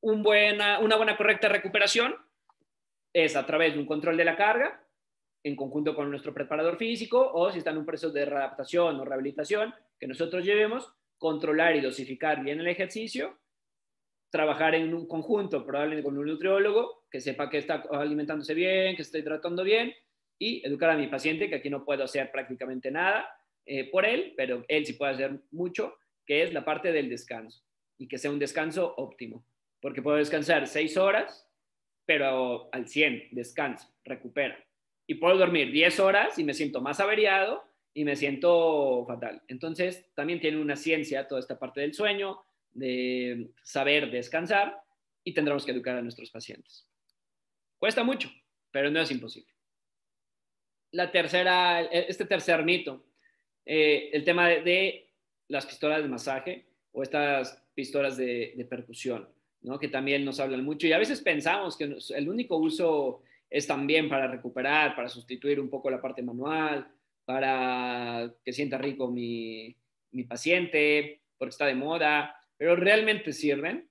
una 0.00 0.96
buena 0.96 1.16
correcta 1.16 1.48
recuperación 1.50 2.16
es 3.12 3.36
a 3.36 3.46
través 3.46 3.74
de 3.74 3.78
un 3.78 3.86
control 3.86 4.16
de 4.16 4.24
la 4.24 4.36
carga 4.36 4.81
en 5.44 5.56
conjunto 5.56 5.94
con 5.94 6.10
nuestro 6.10 6.32
preparador 6.32 6.76
físico 6.76 7.30
o 7.32 7.50
si 7.50 7.58
está 7.58 7.70
en 7.70 7.78
un 7.78 7.86
proceso 7.86 8.12
de 8.12 8.24
readaptación 8.24 9.00
o 9.00 9.04
rehabilitación 9.04 9.74
que 9.98 10.06
nosotros 10.06 10.44
llevemos, 10.44 10.92
controlar 11.18 11.76
y 11.76 11.80
dosificar 11.80 12.42
bien 12.42 12.60
el 12.60 12.68
ejercicio 12.68 13.38
trabajar 14.32 14.74
en 14.74 14.94
un 14.94 15.06
conjunto, 15.06 15.64
probablemente 15.64 16.02
con 16.02 16.16
un 16.16 16.26
nutriólogo, 16.26 17.04
que 17.10 17.20
sepa 17.20 17.50
que 17.50 17.58
está 17.58 17.84
alimentándose 17.90 18.54
bien, 18.54 18.96
que 18.96 19.02
estoy 19.02 19.22
tratando 19.22 19.62
bien, 19.62 19.92
y 20.38 20.66
educar 20.66 20.88
a 20.88 20.96
mi 20.96 21.06
paciente, 21.06 21.50
que 21.50 21.56
aquí 21.56 21.68
no 21.68 21.84
puedo 21.84 22.02
hacer 22.02 22.32
prácticamente 22.32 22.90
nada 22.90 23.28
eh, 23.66 23.90
por 23.90 24.06
él, 24.06 24.32
pero 24.34 24.64
él 24.68 24.86
sí 24.86 24.94
puede 24.94 25.12
hacer 25.12 25.38
mucho, 25.50 25.96
que 26.24 26.42
es 26.42 26.52
la 26.54 26.64
parte 26.64 26.92
del 26.92 27.10
descanso, 27.10 27.62
y 27.98 28.08
que 28.08 28.16
sea 28.16 28.30
un 28.30 28.38
descanso 28.38 28.94
óptimo, 28.96 29.44
porque 29.82 30.00
puedo 30.00 30.16
descansar 30.16 30.66
seis 30.66 30.96
horas, 30.96 31.46
pero 32.06 32.70
al 32.72 32.88
100, 32.88 33.28
descanso, 33.32 33.86
recupera. 34.02 34.56
Y 35.12 35.16
puedo 35.16 35.36
dormir 35.36 35.70
10 35.70 36.00
horas 36.00 36.38
y 36.38 36.44
me 36.44 36.54
siento 36.54 36.80
más 36.80 36.98
averiado 36.98 37.62
y 37.92 38.02
me 38.02 38.16
siento 38.16 39.04
fatal. 39.06 39.42
Entonces, 39.46 40.06
también 40.14 40.40
tiene 40.40 40.56
una 40.56 40.74
ciencia 40.74 41.28
toda 41.28 41.38
esta 41.38 41.58
parte 41.58 41.82
del 41.82 41.92
sueño, 41.92 42.40
de 42.70 43.50
saber 43.62 44.10
descansar 44.10 44.80
y 45.22 45.34
tendremos 45.34 45.66
que 45.66 45.72
educar 45.72 45.98
a 45.98 46.00
nuestros 46.00 46.30
pacientes. 46.30 46.88
Cuesta 47.76 48.02
mucho, 48.02 48.30
pero 48.70 48.90
no 48.90 49.02
es 49.02 49.10
imposible. 49.10 49.52
La 50.92 51.12
tercera, 51.12 51.82
este 51.82 52.24
tercer 52.24 52.64
mito, 52.64 53.04
eh, 53.66 54.08
el 54.14 54.24
tema 54.24 54.48
de, 54.48 55.10
las 55.48 55.66
pistolas 55.66 56.02
de 56.02 56.08
masaje 56.08 56.64
o 56.92 57.02
estas 57.02 57.62
pistolas 57.74 58.16
de, 58.16 58.66
percusión, 58.70 59.28
¿no? 59.60 59.78
que 59.78 59.88
también 59.88 60.24
nos 60.24 60.40
hablan 60.40 60.64
mucho 60.64 60.86
y 60.86 60.92
a 60.94 60.98
veces 60.98 61.20
pensamos 61.20 61.76
que 61.76 61.98
el 62.16 62.28
único 62.30 62.56
uso 62.56 63.22
es 63.52 63.66
también 63.66 64.08
para 64.08 64.26
recuperar, 64.28 64.96
para 64.96 65.10
sustituir 65.10 65.60
un 65.60 65.68
poco 65.68 65.90
la 65.90 66.00
parte 66.00 66.22
manual, 66.22 66.90
para 67.26 68.32
que 68.42 68.52
sienta 68.52 68.78
rico 68.78 69.10
mi, 69.10 69.76
mi 70.12 70.24
paciente, 70.24 71.20
porque 71.36 71.50
está 71.50 71.66
de 71.66 71.74
moda, 71.74 72.34
pero 72.56 72.76
realmente 72.76 73.30
sirven. 73.34 73.90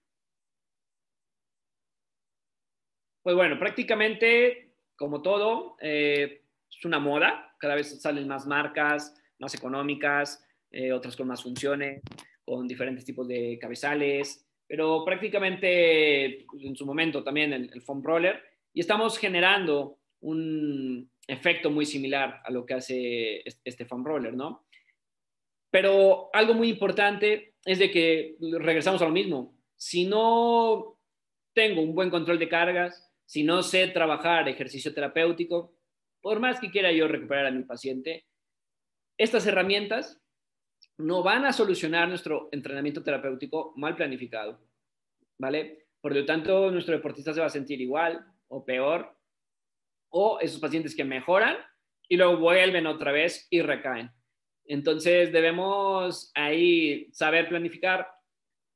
Pues 3.21 3.35
bueno, 3.35 3.59
prácticamente 3.59 4.71
como 4.95 5.21
todo, 5.21 5.77
eh, 5.79 6.41
es 6.67 6.85
una 6.85 6.97
moda, 6.97 7.55
cada 7.59 7.75
vez 7.75 8.01
salen 8.01 8.27
más 8.27 8.47
marcas, 8.47 9.15
más 9.37 9.53
económicas, 9.53 10.43
eh, 10.71 10.91
otras 10.91 11.15
con 11.15 11.27
más 11.27 11.43
funciones, 11.43 12.01
con 12.43 12.67
diferentes 12.67 13.05
tipos 13.05 13.27
de 13.27 13.59
cabezales, 13.61 14.43
pero 14.67 15.05
prácticamente 15.05 16.45
en 16.61 16.75
su 16.75 16.83
momento 16.83 17.23
también 17.23 17.53
el, 17.53 17.69
el 17.71 17.81
foam 17.83 18.01
roller, 18.01 18.50
y 18.73 18.79
estamos 18.79 19.17
generando 19.17 19.99
un 20.21 21.09
efecto 21.27 21.69
muy 21.69 21.85
similar 21.85 22.41
a 22.43 22.51
lo 22.51 22.65
que 22.65 22.73
hace 22.73 23.43
este 23.63 23.85
foam 23.85 24.05
roller, 24.05 24.33
¿no? 24.33 24.65
Pero 25.71 26.29
algo 26.33 26.53
muy 26.53 26.69
importante 26.69 27.55
es 27.65 27.79
de 27.79 27.91
que 27.91 28.35
regresamos 28.59 29.01
a 29.01 29.05
lo 29.05 29.11
mismo. 29.11 29.57
Si 29.75 30.05
no 30.05 30.99
tengo 31.53 31.81
un 31.81 31.95
buen 31.95 32.09
control 32.09 32.39
de 32.39 32.49
cargas, 32.49 33.09
si 33.25 33.43
no 33.43 33.63
sé 33.63 33.87
trabajar 33.87 34.47
ejercicio 34.49 34.93
terapéutico, 34.93 35.73
por 36.21 36.39
más 36.39 36.59
que 36.59 36.69
quiera 36.69 36.91
yo 36.91 37.07
recuperar 37.07 37.47
a 37.47 37.51
mi 37.51 37.63
paciente, 37.63 38.25
estas 39.17 39.47
herramientas 39.47 40.21
no 40.97 41.23
van 41.23 41.45
a 41.45 41.53
solucionar 41.53 42.09
nuestro 42.09 42.49
entrenamiento 42.51 43.03
terapéutico 43.03 43.73
mal 43.77 43.95
planificado, 43.95 44.59
¿vale? 45.37 45.87
Por 46.01 46.15
lo 46.15 46.25
tanto, 46.25 46.71
nuestro 46.71 46.95
deportista 46.95 47.33
se 47.33 47.39
va 47.39 47.45
a 47.45 47.49
sentir 47.49 47.79
igual 47.81 48.25
o 48.51 48.65
peor, 48.65 49.15
o 50.09 50.39
esos 50.39 50.59
pacientes 50.59 50.95
que 50.95 51.05
mejoran 51.05 51.57
y 52.07 52.17
luego 52.17 52.37
vuelven 52.37 52.85
otra 52.85 53.11
vez 53.11 53.47
y 53.49 53.61
recaen. 53.61 54.11
Entonces 54.65 55.31
debemos 55.31 56.31
ahí 56.35 57.09
saber 57.13 57.47
planificar. 57.49 58.07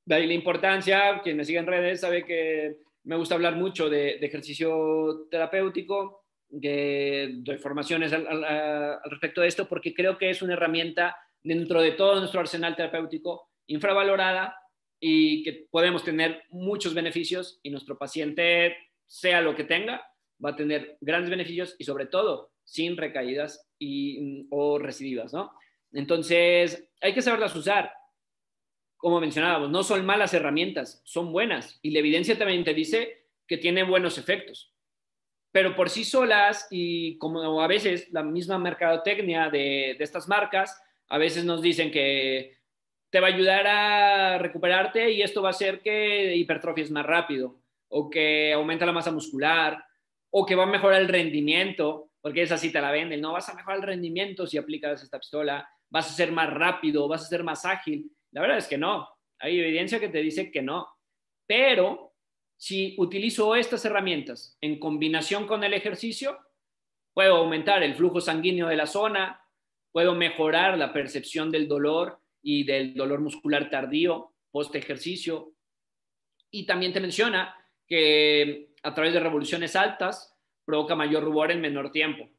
De 0.05 0.15
ahí 0.15 0.27
la 0.27 0.33
importancia, 0.33 1.21
quien 1.23 1.37
me 1.37 1.45
sigue 1.45 1.59
en 1.59 1.67
redes 1.67 2.01
sabe 2.01 2.25
que 2.25 2.77
me 3.03 3.17
gusta 3.17 3.35
hablar 3.35 3.55
mucho 3.55 3.89
de, 3.89 4.15
ejercicio 4.15 5.27
terapéutico, 5.29 6.25
que 6.61 7.29
doy 7.39 7.57
formaciones 7.57 8.13
al, 8.13 8.25
al, 8.43 8.99
respecto 9.09 9.41
de 9.41 9.47
esto 9.47 9.67
porque 9.67 9.93
creo 9.93 10.17
que 10.17 10.29
es 10.29 10.41
una 10.41 10.53
herramienta 10.53 11.17
dentro 11.43 11.81
de 11.81 11.91
todo 11.91 12.19
nuestro 12.19 12.39
arsenal 12.39 12.75
terapéutico 12.75 13.49
infravalorada 13.67 14.57
y 14.99 15.43
que 15.43 15.67
podemos 15.69 16.03
tener 16.03 16.43
muchos 16.49 16.93
beneficios 16.93 17.59
y 17.61 17.69
nuestro 17.69 17.97
paciente, 17.97 18.77
sea 19.07 19.41
lo 19.41 19.55
que 19.55 19.63
tenga, 19.63 20.05
va 20.43 20.51
a 20.51 20.55
tener 20.55 20.97
grandes 21.01 21.29
beneficios 21.29 21.75
y 21.77 21.83
sobre 21.83 22.07
todo 22.07 22.51
sin 22.63 22.97
recaídas 22.97 23.69
y, 23.77 24.19
mm, 24.21 24.47
o 24.51 24.79
recidivas, 24.79 25.33
¿no? 25.33 25.53
Entonces, 25.93 26.89
hay 27.01 27.13
que 27.13 27.21
saberlas 27.21 27.55
usar. 27.55 27.91
Como 28.97 29.19
mencionábamos, 29.19 29.69
no 29.69 29.83
son 29.83 30.05
malas 30.05 30.33
herramientas, 30.33 31.01
son 31.05 31.31
buenas 31.31 31.79
y 31.81 31.91
la 31.91 31.99
evidencia 31.99 32.37
también 32.37 32.63
te 32.63 32.73
dice 32.73 33.27
que 33.47 33.57
tienen 33.57 33.87
buenos 33.87 34.17
efectos. 34.17 34.73
Pero 35.51 35.75
por 35.75 35.89
sí 35.89 36.03
solas 36.03 36.67
y 36.69 37.17
como 37.17 37.61
a 37.61 37.67
veces 37.67 38.11
la 38.11 38.23
misma 38.23 38.57
mercadotecnia 38.57 39.49
de, 39.49 39.95
de 39.97 40.03
estas 40.03 40.27
marcas, 40.27 40.81
a 41.07 41.17
veces 41.17 41.45
nos 41.45 41.61
dicen 41.61 41.91
que 41.91 42.57
te 43.09 43.19
va 43.19 43.27
a 43.27 43.33
ayudar 43.33 43.67
a 43.67 44.37
recuperarte 44.39 45.11
y 45.11 45.21
esto 45.21 45.41
va 45.41 45.49
a 45.49 45.51
hacer 45.51 45.81
que 45.81 46.35
hipertrofies 46.35 46.91
más 46.91 47.05
rápido 47.05 47.61
o 47.97 48.09
que 48.09 48.51
aumenta 48.51 48.85
la 48.85 48.91
masa 48.91 49.09
muscular 49.09 49.81
o 50.29 50.45
que 50.45 50.55
va 50.55 50.63
a 50.63 50.67
mejorar 50.67 51.01
el 51.01 51.07
rendimiento, 51.07 52.11
porque 52.19 52.41
esa 52.41 52.57
sí 52.57 52.69
te 52.69 52.81
la 52.81 52.91
venden, 52.91 53.21
no 53.21 53.31
vas 53.31 53.47
a 53.47 53.53
mejorar 53.53 53.79
el 53.79 53.87
rendimiento 53.87 54.45
si 54.45 54.57
aplicas 54.57 55.01
esta 55.01 55.17
pistola, 55.17 55.65
vas 55.89 56.11
a 56.11 56.13
ser 56.13 56.33
más 56.33 56.53
rápido, 56.53 57.07
vas 57.07 57.23
a 57.23 57.27
ser 57.27 57.41
más 57.45 57.63
ágil. 57.63 58.11
La 58.31 58.41
verdad 58.41 58.57
es 58.57 58.67
que 58.67 58.77
no, 58.77 59.07
hay 59.39 59.57
evidencia 59.61 59.97
que 59.97 60.09
te 60.09 60.17
dice 60.17 60.51
que 60.51 60.61
no, 60.61 60.89
pero 61.47 62.15
si 62.57 62.95
utilizo 62.97 63.55
estas 63.55 63.85
herramientas 63.85 64.57
en 64.59 64.77
combinación 64.77 65.47
con 65.47 65.63
el 65.63 65.73
ejercicio, 65.73 66.37
puedo 67.13 67.37
aumentar 67.37 67.81
el 67.81 67.95
flujo 67.95 68.19
sanguíneo 68.19 68.67
de 68.67 68.75
la 68.75 68.87
zona, 68.87 69.41
puedo 69.93 70.15
mejorar 70.15 70.77
la 70.77 70.91
percepción 70.91 71.49
del 71.49 71.69
dolor 71.69 72.19
y 72.41 72.65
del 72.65 72.93
dolor 72.93 73.21
muscular 73.21 73.69
tardío 73.69 74.33
post 74.51 74.75
ejercicio. 74.75 75.53
Y 76.51 76.65
también 76.65 76.91
te 76.91 76.99
menciona 76.99 77.55
que 77.87 78.69
a 78.83 78.93
través 78.93 79.13
de 79.13 79.19
revoluciones 79.19 79.75
altas 79.75 80.35
provoca 80.65 80.95
mayor 80.95 81.23
rubor 81.23 81.51
en 81.51 81.61
menor 81.61 81.91
tiempo. 81.91 82.29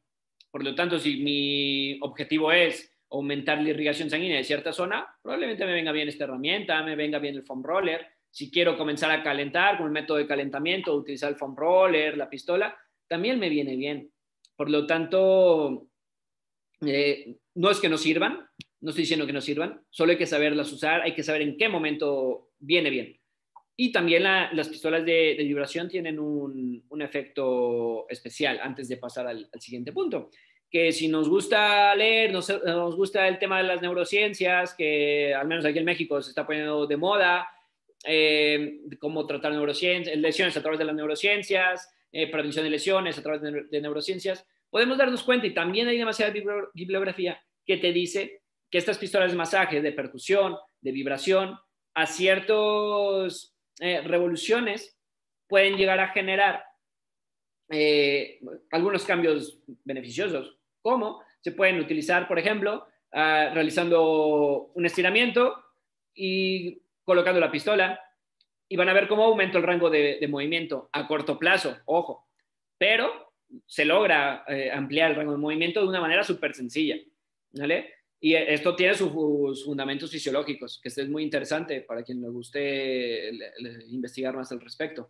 Por 0.51 0.63
lo 0.63 0.75
tanto, 0.75 0.99
si 0.99 1.17
mi 1.17 1.99
objetivo 2.01 2.51
es 2.51 2.93
aumentar 3.09 3.61
la 3.61 3.69
irrigación 3.69 4.09
sanguínea 4.09 4.37
de 4.37 4.43
cierta 4.43 4.73
zona, 4.73 5.07
probablemente 5.21 5.65
me 5.65 5.73
venga 5.73 5.91
bien 5.91 6.09
esta 6.09 6.25
herramienta, 6.25 6.83
me 6.83 6.95
venga 6.95 7.19
bien 7.19 7.35
el 7.35 7.43
foam 7.43 7.63
roller. 7.63 8.05
Si 8.29 8.51
quiero 8.51 8.77
comenzar 8.77 9.11
a 9.11 9.23
calentar 9.23 9.77
con 9.77 9.87
el 9.87 9.93
método 9.93 10.17
de 10.17 10.27
calentamiento, 10.27 10.95
utilizar 10.95 11.29
el 11.29 11.37
foam 11.37 11.55
roller, 11.55 12.17
la 12.17 12.29
pistola, 12.29 12.77
también 13.07 13.39
me 13.39 13.49
viene 13.49 13.75
bien. 13.75 14.11
Por 14.55 14.69
lo 14.69 14.85
tanto, 14.85 15.87
eh, 16.85 17.37
no 17.55 17.69
es 17.69 17.79
que 17.79 17.89
no 17.89 17.97
sirvan, 17.97 18.47
no 18.81 18.89
estoy 18.89 19.03
diciendo 19.03 19.25
que 19.25 19.33
no 19.33 19.41
sirvan, 19.41 19.81
solo 19.89 20.11
hay 20.11 20.17
que 20.17 20.25
saberlas 20.25 20.71
usar, 20.71 21.01
hay 21.01 21.13
que 21.13 21.23
saber 21.23 21.41
en 21.41 21.57
qué 21.57 21.69
momento 21.69 22.49
viene 22.59 22.89
bien. 22.89 23.19
Y 23.79 23.91
también 23.91 24.23
las 24.23 24.69
pistolas 24.69 25.05
de, 25.05 25.35
vibración 25.37 25.87
tienen 25.87 26.17
un, 26.17 26.83
efecto 26.99 28.09
especial 28.09 28.59
antes 28.61 28.89
de 28.89 28.97
pasar 28.97 29.27
al, 29.27 29.47
siguiente 29.59 29.91
punto. 29.91 30.31
Que 30.69 30.91
si 30.91 31.07
nos 31.07 31.29
gusta 31.29 31.95
leer, 31.95 32.33
nos, 32.33 32.49
gusta 32.95 33.27
el 33.27 33.37
tema 33.37 33.59
de 33.59 33.65
las 33.65 33.81
neurociencias, 33.83 34.73
que 34.73 35.33
al 35.35 35.47
menos 35.47 35.63
aquí 35.63 35.77
en 35.77 35.85
México 35.85 36.19
se 36.23 36.31
está 36.31 36.45
poniendo 36.45 36.87
de 36.87 36.97
moda, 36.97 37.47
eh, 38.03 38.79
cómo 38.99 39.27
tratar 39.27 39.51
neurociencias, 39.51 40.17
lesiones 40.17 40.57
a 40.57 40.61
través 40.61 40.79
de 40.79 40.85
las 40.85 40.95
neurociencias, 40.95 41.87
eh, 42.11 42.31
prevención 42.31 42.65
de 42.65 42.71
lesiones 42.71 43.17
a 43.19 43.21
través 43.21 43.41
de, 43.41 43.81
neurociencias, 43.81 44.43
podemos 44.71 44.97
darnos 44.97 45.21
cuenta, 45.21 45.45
y 45.45 45.53
también 45.53 45.87
hay 45.87 45.99
demasiada 45.99 46.33
bibliografía 46.73 47.39
que 47.63 47.77
te 47.77 47.93
dice 47.93 48.41
que 48.71 48.79
estas 48.79 48.97
pistolas 48.97 49.31
de 49.31 49.37
masaje, 49.37 49.81
de 49.81 49.91
percusión, 49.91 50.57
de 50.81 50.91
vibración, 50.91 51.59
a 51.93 52.05
ciertos 52.05 53.56
eh, 53.79 54.01
revoluciones 54.01 54.97
pueden 55.47 55.77
llegar 55.77 55.99
a 55.99 56.09
generar 56.09 56.63
eh, 57.69 58.39
algunos 58.71 59.05
cambios 59.05 59.59
beneficiosos, 59.83 60.57
como 60.81 61.21
se 61.41 61.51
pueden 61.51 61.79
utilizar, 61.79 62.27
por 62.27 62.39
ejemplo, 62.39 62.87
ah, 63.11 63.51
realizando 63.53 64.71
un 64.73 64.85
estiramiento 64.85 65.63
y 66.13 66.81
colocando 67.03 67.39
la 67.39 67.51
pistola 67.51 67.99
y 68.69 68.75
van 68.75 68.89
a 68.89 68.93
ver 68.93 69.07
cómo 69.07 69.23
aumenta 69.23 69.57
el 69.57 69.63
rango 69.63 69.89
de, 69.89 70.25
movimiento 70.29 70.89
a 70.91 71.07
corto 71.07 71.37
plazo, 71.39 71.77
ojo, 71.85 72.27
pero 72.77 73.33
se 73.65 73.85
logra 73.85 74.43
eh, 74.47 74.71
ampliar 74.71 75.11
el 75.11 75.17
rango 75.17 75.31
de 75.31 75.37
movimiento 75.37 75.81
de 75.81 75.87
una 75.87 76.01
manera 76.01 76.23
súper 76.23 76.53
sencilla, 76.53 76.97
¿vale? 77.53 77.93
Y 78.19 78.33
esto 78.33 78.75
tiene 78.75 78.95
sus 78.95 79.63
fundamentos 79.63 80.09
fisiológicos, 80.09 80.79
que 80.81 80.89
es 80.89 81.09
muy 81.09 81.23
interesante 81.23 81.81
para 81.81 82.03
quien 82.03 82.21
le 82.21 82.29
guste 82.29 83.31
investigar 83.89 84.35
más 84.35 84.51
al 84.51 84.59
respecto. 84.59 85.09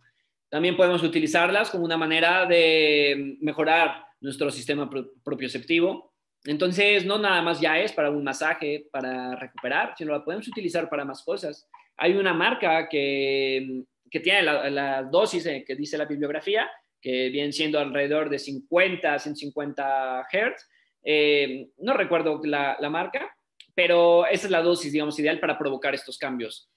También 0.50 0.76
podemos 0.76 1.02
utilizarlas 1.02 1.70
como 1.70 1.84
una 1.84 1.96
manera 1.96 2.46
de 2.46 3.36
mejorar 3.40 4.04
nuestro 4.20 4.50
sistema 4.50 4.88
propioceptivo. 5.24 6.14
Entonces, 6.44 7.04
no 7.04 7.18
nada 7.18 7.42
más 7.42 7.60
ya 7.60 7.78
es 7.78 7.92
para 7.92 8.10
un 8.10 8.24
masaje, 8.24 8.88
para 8.90 9.36
recuperar, 9.36 9.94
sino 9.96 10.12
la 10.12 10.24
podemos 10.24 10.48
utilizar 10.48 10.88
para 10.88 11.04
más 11.04 11.22
cosas. 11.22 11.68
Hay 11.96 12.12
una 12.12 12.32
marca 12.32 12.88
que, 12.88 13.84
que 14.10 14.20
tiene 14.20 14.42
la, 14.42 15.02
dosis 15.02 15.46
eh, 15.46 15.64
que 15.66 15.74
dice 15.74 15.98
la 15.98 16.04
bibliografía, 16.04 16.70
que 17.00 17.28
viene 17.30 17.52
siendo 17.52 17.78
alrededor 17.78 18.28
de 18.28 18.38
50 18.38 19.14
a 19.14 19.18
150 19.18 20.26
Hz, 20.30 20.68
eh, 21.02 21.70
no 21.78 21.94
recuerdo 21.94 22.40
la, 22.44 22.76
marca, 22.90 23.34
pero 23.74 24.26
esa 24.26 24.46
es 24.46 24.50
la 24.50 24.62
dosis, 24.62 24.92
digamos, 24.92 25.18
ideal 25.18 25.40
para 25.40 25.58
provocar 25.58 25.94
estos 25.94 26.18
cambios. 26.18 26.70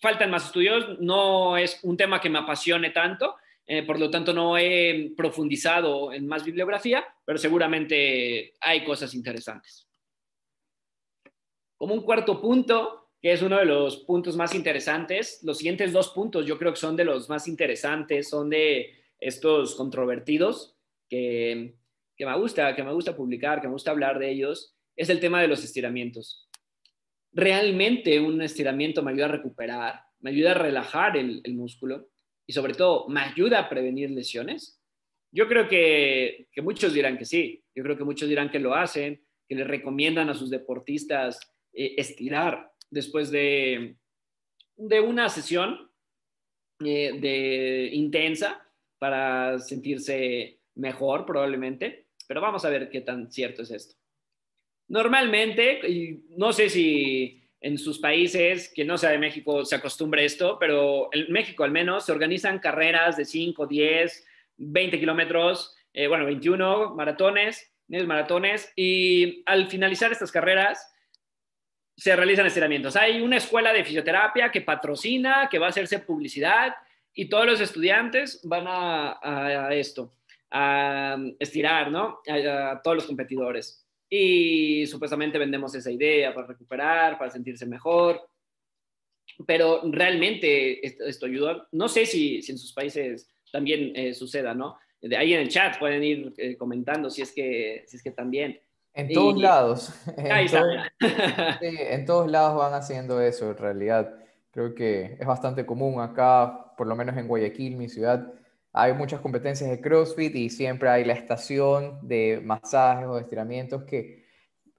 Faltan 0.00 0.30
más 0.30 0.46
estudios, 0.46 0.98
no 1.00 1.56
es 1.56 1.80
un 1.82 1.96
tema 1.96 2.20
que 2.20 2.30
me 2.30 2.38
apasione 2.38 2.90
tanto, 2.90 3.36
eh, 3.66 3.84
por 3.84 4.00
lo 4.00 4.10
tanto 4.10 4.32
no 4.32 4.56
he 4.56 5.12
profundizado 5.16 6.12
en 6.12 6.26
más 6.26 6.44
bibliografía, 6.44 7.04
pero 7.24 7.38
seguramente 7.38 8.54
hay 8.60 8.84
cosas 8.84 9.14
interesantes. 9.14 9.86
Como 11.76 11.94
un 11.94 12.02
cuarto 12.02 12.40
punto, 12.40 13.10
que 13.20 13.32
es 13.32 13.42
uno 13.42 13.58
de 13.58 13.64
los 13.66 13.98
puntos 13.98 14.36
más 14.36 14.54
interesantes, 14.54 15.40
los 15.42 15.58
siguientes 15.58 15.92
dos 15.92 16.08
puntos 16.10 16.46
yo 16.46 16.58
creo 16.58 16.72
que 16.72 16.80
son 16.80 16.96
de 16.96 17.04
los 17.04 17.28
más 17.28 17.46
interesantes, 17.48 18.28
son 18.28 18.50
de 18.50 18.94
estos 19.18 19.74
controvertidos, 19.74 20.76
que 21.08 21.74
que 22.20 22.26
me 22.26 22.36
gusta, 22.36 22.76
que 22.76 22.84
me 22.84 22.92
gusta 22.92 23.16
publicar, 23.16 23.62
que 23.62 23.66
me 23.66 23.72
gusta 23.72 23.92
hablar 23.92 24.18
de 24.18 24.30
ellos, 24.30 24.76
es 24.94 25.08
el 25.08 25.20
tema 25.20 25.40
de 25.40 25.48
los 25.48 25.64
estiramientos. 25.64 26.50
Realmente 27.32 28.20
un 28.20 28.42
estiramiento 28.42 29.02
me 29.02 29.12
ayuda 29.12 29.24
a 29.24 29.28
recuperar, 29.28 30.02
me 30.18 30.28
ayuda 30.28 30.50
a 30.50 30.54
relajar 30.54 31.16
el, 31.16 31.42
músculo 31.54 32.10
y 32.46 32.52
sobre 32.52 32.74
todo 32.74 33.08
me 33.08 33.22
ayuda 33.22 33.60
a 33.60 33.68
prevenir 33.70 34.10
lesiones. 34.10 34.82
Yo 35.32 35.48
creo 35.48 35.66
que, 35.66 36.48
muchos 36.62 36.92
dirán 36.92 37.16
que 37.16 37.24
sí, 37.24 37.64
yo 37.74 37.82
creo 37.82 37.96
que 37.96 38.04
muchos 38.04 38.28
dirán 38.28 38.50
que 38.50 38.58
lo 38.58 38.74
hacen, 38.74 39.24
que 39.48 39.54
le 39.54 39.64
recomiendan 39.64 40.28
a 40.28 40.34
sus 40.34 40.50
deportistas 40.50 41.40
eh, 41.72 41.94
estirar 41.96 42.70
después 42.90 43.30
de, 43.30 43.96
de 44.76 45.00
una 45.00 45.30
sesión 45.30 45.90
eh, 46.84 47.18
de, 47.18 47.88
intensa 47.94 48.62
para 48.98 49.58
sentirse 49.58 50.60
mejor 50.74 51.24
probablemente 51.24 52.09
pero 52.30 52.40
vamos 52.40 52.64
a 52.64 52.70
ver 52.70 52.88
qué 52.88 53.00
tan 53.00 53.28
cierto 53.28 53.62
es 53.62 53.72
esto. 53.72 53.96
Normalmente, 54.86 55.80
y 55.90 56.26
no 56.36 56.52
sé 56.52 56.70
si 56.70 57.42
en 57.60 57.76
sus 57.76 57.98
países, 57.98 58.72
que 58.72 58.84
no 58.84 58.96
sea 58.98 59.10
de 59.10 59.18
México, 59.18 59.64
se 59.64 59.74
acostumbre 59.74 60.24
esto, 60.24 60.56
pero 60.56 61.08
en 61.10 61.32
México 61.32 61.64
al 61.64 61.72
menos 61.72 62.06
se 62.06 62.12
organizan 62.12 62.60
carreras 62.60 63.16
de 63.16 63.24
5, 63.24 63.66
10, 63.66 64.26
20 64.58 65.00
kilómetros, 65.00 65.74
eh, 65.92 66.06
bueno, 66.06 66.24
21 66.24 66.94
maratones, 66.94 67.68
maratones, 67.88 68.72
y 68.76 69.42
al 69.44 69.68
finalizar 69.68 70.12
estas 70.12 70.30
carreras 70.30 70.88
se 71.96 72.14
realizan 72.14 72.46
estiramientos. 72.46 72.94
Hay 72.94 73.20
una 73.20 73.38
escuela 73.38 73.72
de 73.72 73.84
fisioterapia 73.84 74.52
que 74.52 74.60
patrocina, 74.60 75.48
que 75.50 75.58
va 75.58 75.66
a 75.66 75.70
hacerse 75.70 75.98
publicidad, 75.98 76.76
y 77.12 77.28
todos 77.28 77.46
los 77.46 77.60
estudiantes 77.60 78.40
van 78.44 78.66
a 78.68 79.70
esto 79.72 80.14
a 80.50 81.16
estirar, 81.38 81.90
¿no? 81.90 82.20
A, 82.28 82.80
todos 82.82 82.96
los 82.96 83.06
competidores. 83.06 83.86
Y 84.08 84.86
supuestamente 84.86 85.38
vendemos 85.38 85.74
esa 85.74 85.90
idea 85.90 86.34
para 86.34 86.48
recuperar, 86.48 87.18
para 87.18 87.30
sentirse 87.30 87.66
mejor. 87.66 88.20
Pero 89.46 89.82
realmente 89.84 90.84
esto, 90.84 91.26
ayuda. 91.26 91.68
No 91.72 91.88
sé 91.88 92.04
si, 92.06 92.36
en 92.36 92.58
sus 92.58 92.72
países 92.72 93.30
también 93.52 93.92
eh, 93.94 94.12
suceda, 94.12 94.54
¿no? 94.54 94.78
De 95.00 95.16
ahí 95.16 95.32
en 95.32 95.40
el 95.40 95.48
chat 95.48 95.78
pueden 95.78 96.02
ir 96.02 96.34
eh, 96.36 96.56
comentando 96.56 97.08
si 97.08 97.22
es 97.22 97.32
que, 97.32 97.84
si 97.86 97.96
es 97.96 98.02
que 98.02 98.10
también. 98.10 98.60
En 98.92 99.12
todos 99.12 99.40
lados. 99.40 99.94
En, 101.60 101.76
en 101.78 102.04
todos 102.04 102.28
lados 102.30 102.58
van 102.58 102.74
haciendo 102.74 103.20
eso, 103.20 103.50
en 103.50 103.56
realidad. 103.56 104.14
Creo 104.50 104.74
que 104.74 105.16
es 105.18 105.26
bastante 105.26 105.64
común 105.64 106.00
acá, 106.00 106.74
por 106.76 106.88
lo 106.88 106.96
menos 106.96 107.16
en 107.16 107.28
Guayaquil, 107.28 107.76
mi 107.76 107.88
ciudad 107.88 108.34
hay 108.72 108.92
muchas 108.92 109.20
competencias 109.20 109.68
de 109.68 109.80
CrossFit 109.80 110.34
y 110.36 110.50
siempre 110.50 110.88
hay 110.88 111.04
la 111.04 111.14
estación 111.14 111.98
de 112.06 112.40
masajes 112.44 113.06
o 113.06 113.18
estiramientos 113.18 113.84
que 113.84 114.24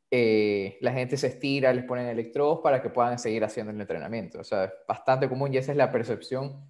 eh, 0.10 0.77
la 0.82 0.93
gente 0.93 1.17
se 1.17 1.27
estira, 1.27 1.73
les 1.73 1.86
ponen 1.86 2.08
electrodos 2.08 2.60
para 2.62 2.82
que 2.82 2.89
puedan 2.89 3.19
seguir 3.19 3.43
haciendo 3.43 3.71
el 3.71 3.80
entrenamiento. 3.80 4.39
O 4.39 4.43
sea, 4.43 4.65
es 4.65 4.71
bastante 4.88 5.27
común 5.27 5.54
y 5.54 5.58
esa 5.58 5.71
es 5.71 5.77
la 5.77 5.91
percepción 5.91 6.65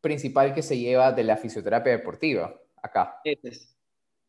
principal 0.00 0.54
que 0.54 0.62
se 0.62 0.78
lleva 0.78 1.12
de 1.12 1.24
la 1.24 1.36
fisioterapia 1.36 1.92
deportiva 1.92 2.54
acá. 2.82 3.20
Ese 3.24 3.48
es. 3.48 3.76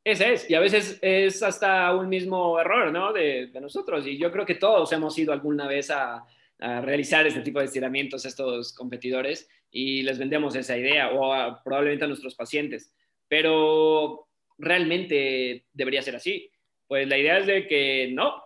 Ese 0.03 0.33
es. 0.33 0.49
Y 0.49 0.55
a 0.55 0.59
veces 0.59 0.99
es 1.01 1.43
hasta 1.43 1.93
un 1.95 2.07
mismo 2.07 2.59
error, 2.59 2.91
¿no? 2.91 3.13
De, 3.13 3.51
nosotros. 3.59 4.07
Y 4.07 4.17
yo 4.17 4.31
creo 4.31 4.45
que 4.45 4.55
todos 4.55 4.91
hemos 4.93 5.17
ido 5.17 5.33
alguna 5.33 5.67
vez 5.67 5.91
a, 5.91 6.23
a 6.59 6.81
realizar 6.81 7.27
este 7.27 7.41
tipo 7.41 7.59
de 7.59 7.65
estiramientos 7.65 8.25
estos 8.25 8.73
competidores 8.73 9.49
y 9.71 10.03
les 10.03 10.17
vendemos 10.17 10.55
esa 10.55 10.77
idea 10.77 11.11
o 11.11 11.61
probablemente 11.63 12.05
a 12.05 12.07
nuestros 12.07 12.35
pacientes. 12.35 12.93
Pero 13.27 14.27
realmente 14.57 15.65
debería 15.73 16.01
ser 16.01 16.15
así. 16.15 16.49
Pues 16.87 17.07
la 17.07 17.17
idea 17.17 17.37
es 17.37 17.47
de 17.47 17.67
que 17.67 18.09
no. 18.13 18.43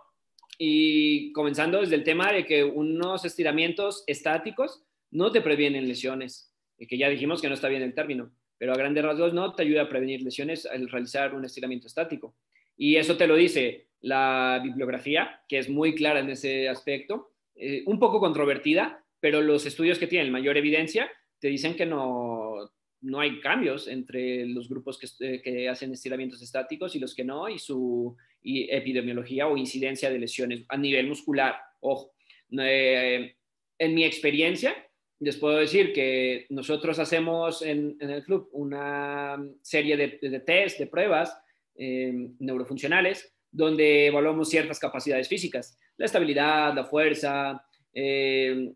Y 0.58 1.32
comenzando 1.32 1.80
desde 1.80 1.94
el 1.94 2.04
tema 2.04 2.32
de 2.32 2.44
que 2.44 2.64
unos 2.64 3.24
estiramientos 3.24 4.04
estáticos 4.06 4.84
no 5.10 5.30
te 5.30 5.40
previenen 5.40 5.88
lesiones, 5.88 6.52
y 6.78 6.86
que 6.86 6.98
ya 6.98 7.08
dijimos 7.08 7.40
que 7.40 7.48
no 7.48 7.54
está 7.54 7.68
bien 7.68 7.82
el 7.82 7.94
término, 7.94 8.32
pero 8.58 8.72
a 8.72 8.76
grandes 8.76 9.04
rasgos 9.04 9.32
no 9.32 9.54
te 9.54 9.62
ayuda 9.62 9.82
a 9.82 9.88
prevenir 9.88 10.22
lesiones 10.22 10.66
al 10.66 10.88
realizar 10.88 11.34
un 11.34 11.44
estiramiento 11.44 11.86
estático. 11.86 12.34
Y 12.76 12.96
eso 12.96 13.16
te 13.16 13.26
lo 13.26 13.36
dice 13.36 13.86
la 14.00 14.60
bibliografía, 14.62 15.40
que 15.48 15.58
es 15.58 15.68
muy 15.68 15.94
clara 15.94 16.20
en 16.20 16.30
ese 16.30 16.68
aspecto, 16.68 17.30
eh, 17.54 17.82
un 17.86 17.98
poco 17.98 18.18
controvertida, 18.18 19.01
pero 19.22 19.40
los 19.40 19.64
estudios 19.66 20.00
que 20.00 20.08
tienen 20.08 20.32
mayor 20.32 20.56
evidencia 20.56 21.08
te 21.38 21.46
dicen 21.46 21.76
que 21.76 21.86
no, 21.86 22.72
no 23.02 23.20
hay 23.20 23.38
cambios 23.38 23.86
entre 23.86 24.46
los 24.46 24.68
grupos 24.68 24.98
que, 24.98 25.06
eh, 25.20 25.40
que, 25.40 25.68
hacen 25.68 25.92
estiramientos 25.92 26.42
estáticos 26.42 26.96
y 26.96 26.98
los 26.98 27.14
que 27.14 27.22
no, 27.22 27.48
y 27.48 27.60
su 27.60 28.16
y 28.42 28.68
epidemiología 28.68 29.46
o 29.46 29.56
incidencia 29.56 30.10
de 30.10 30.18
lesiones 30.18 30.64
a 30.68 30.76
nivel 30.76 31.06
muscular. 31.06 31.54
Ojo, 31.78 32.14
eh, 32.58 33.36
en 33.78 33.94
mi 33.94 34.04
experiencia, 34.04 34.74
les 35.20 35.36
puedo 35.36 35.58
decir 35.58 35.92
que 35.92 36.46
nosotros 36.50 36.98
hacemos 36.98 37.62
en, 37.62 37.96
en 38.00 38.10
el 38.10 38.24
club 38.24 38.48
una 38.50 39.40
serie 39.62 39.96
de, 39.96 40.18
de 40.20 40.40
test, 40.40 40.80
de 40.80 40.88
pruebas 40.88 41.32
neurofuncionales, 41.76 43.32
donde 43.50 44.08
evaluamos 44.08 44.48
ciertas 44.50 44.78
capacidades 44.78 45.28
físicas 45.28 45.78
la 45.96 46.06
estabilidad, 46.06 46.74
la 46.74 46.84
fuerza, 46.84 47.64
eh, 47.94 48.72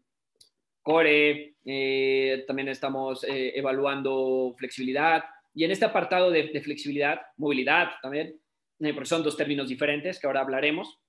core, 0.87 1.57
eh, 1.65 2.45
también 2.47 2.69
estamos 2.69 3.25
eh, 3.25 3.53
evaluando 3.57 4.55
flexibilidad. 4.57 5.25
Y 5.53 5.65
en 5.65 5.73
este 5.73 5.85
apartado 5.85 6.31
de, 6.31 6.61
flexibilidad, 6.61 7.23
movilidad 7.39 7.89
también, 8.01 8.41
porque 8.79 9.09
son 9.09 9.25
dos 9.25 9.37
términos 9.37 9.69
diferentes 9.69 10.21
que 10.21 10.29
ahora 10.29 10.43
hablaremos, 10.43 11.01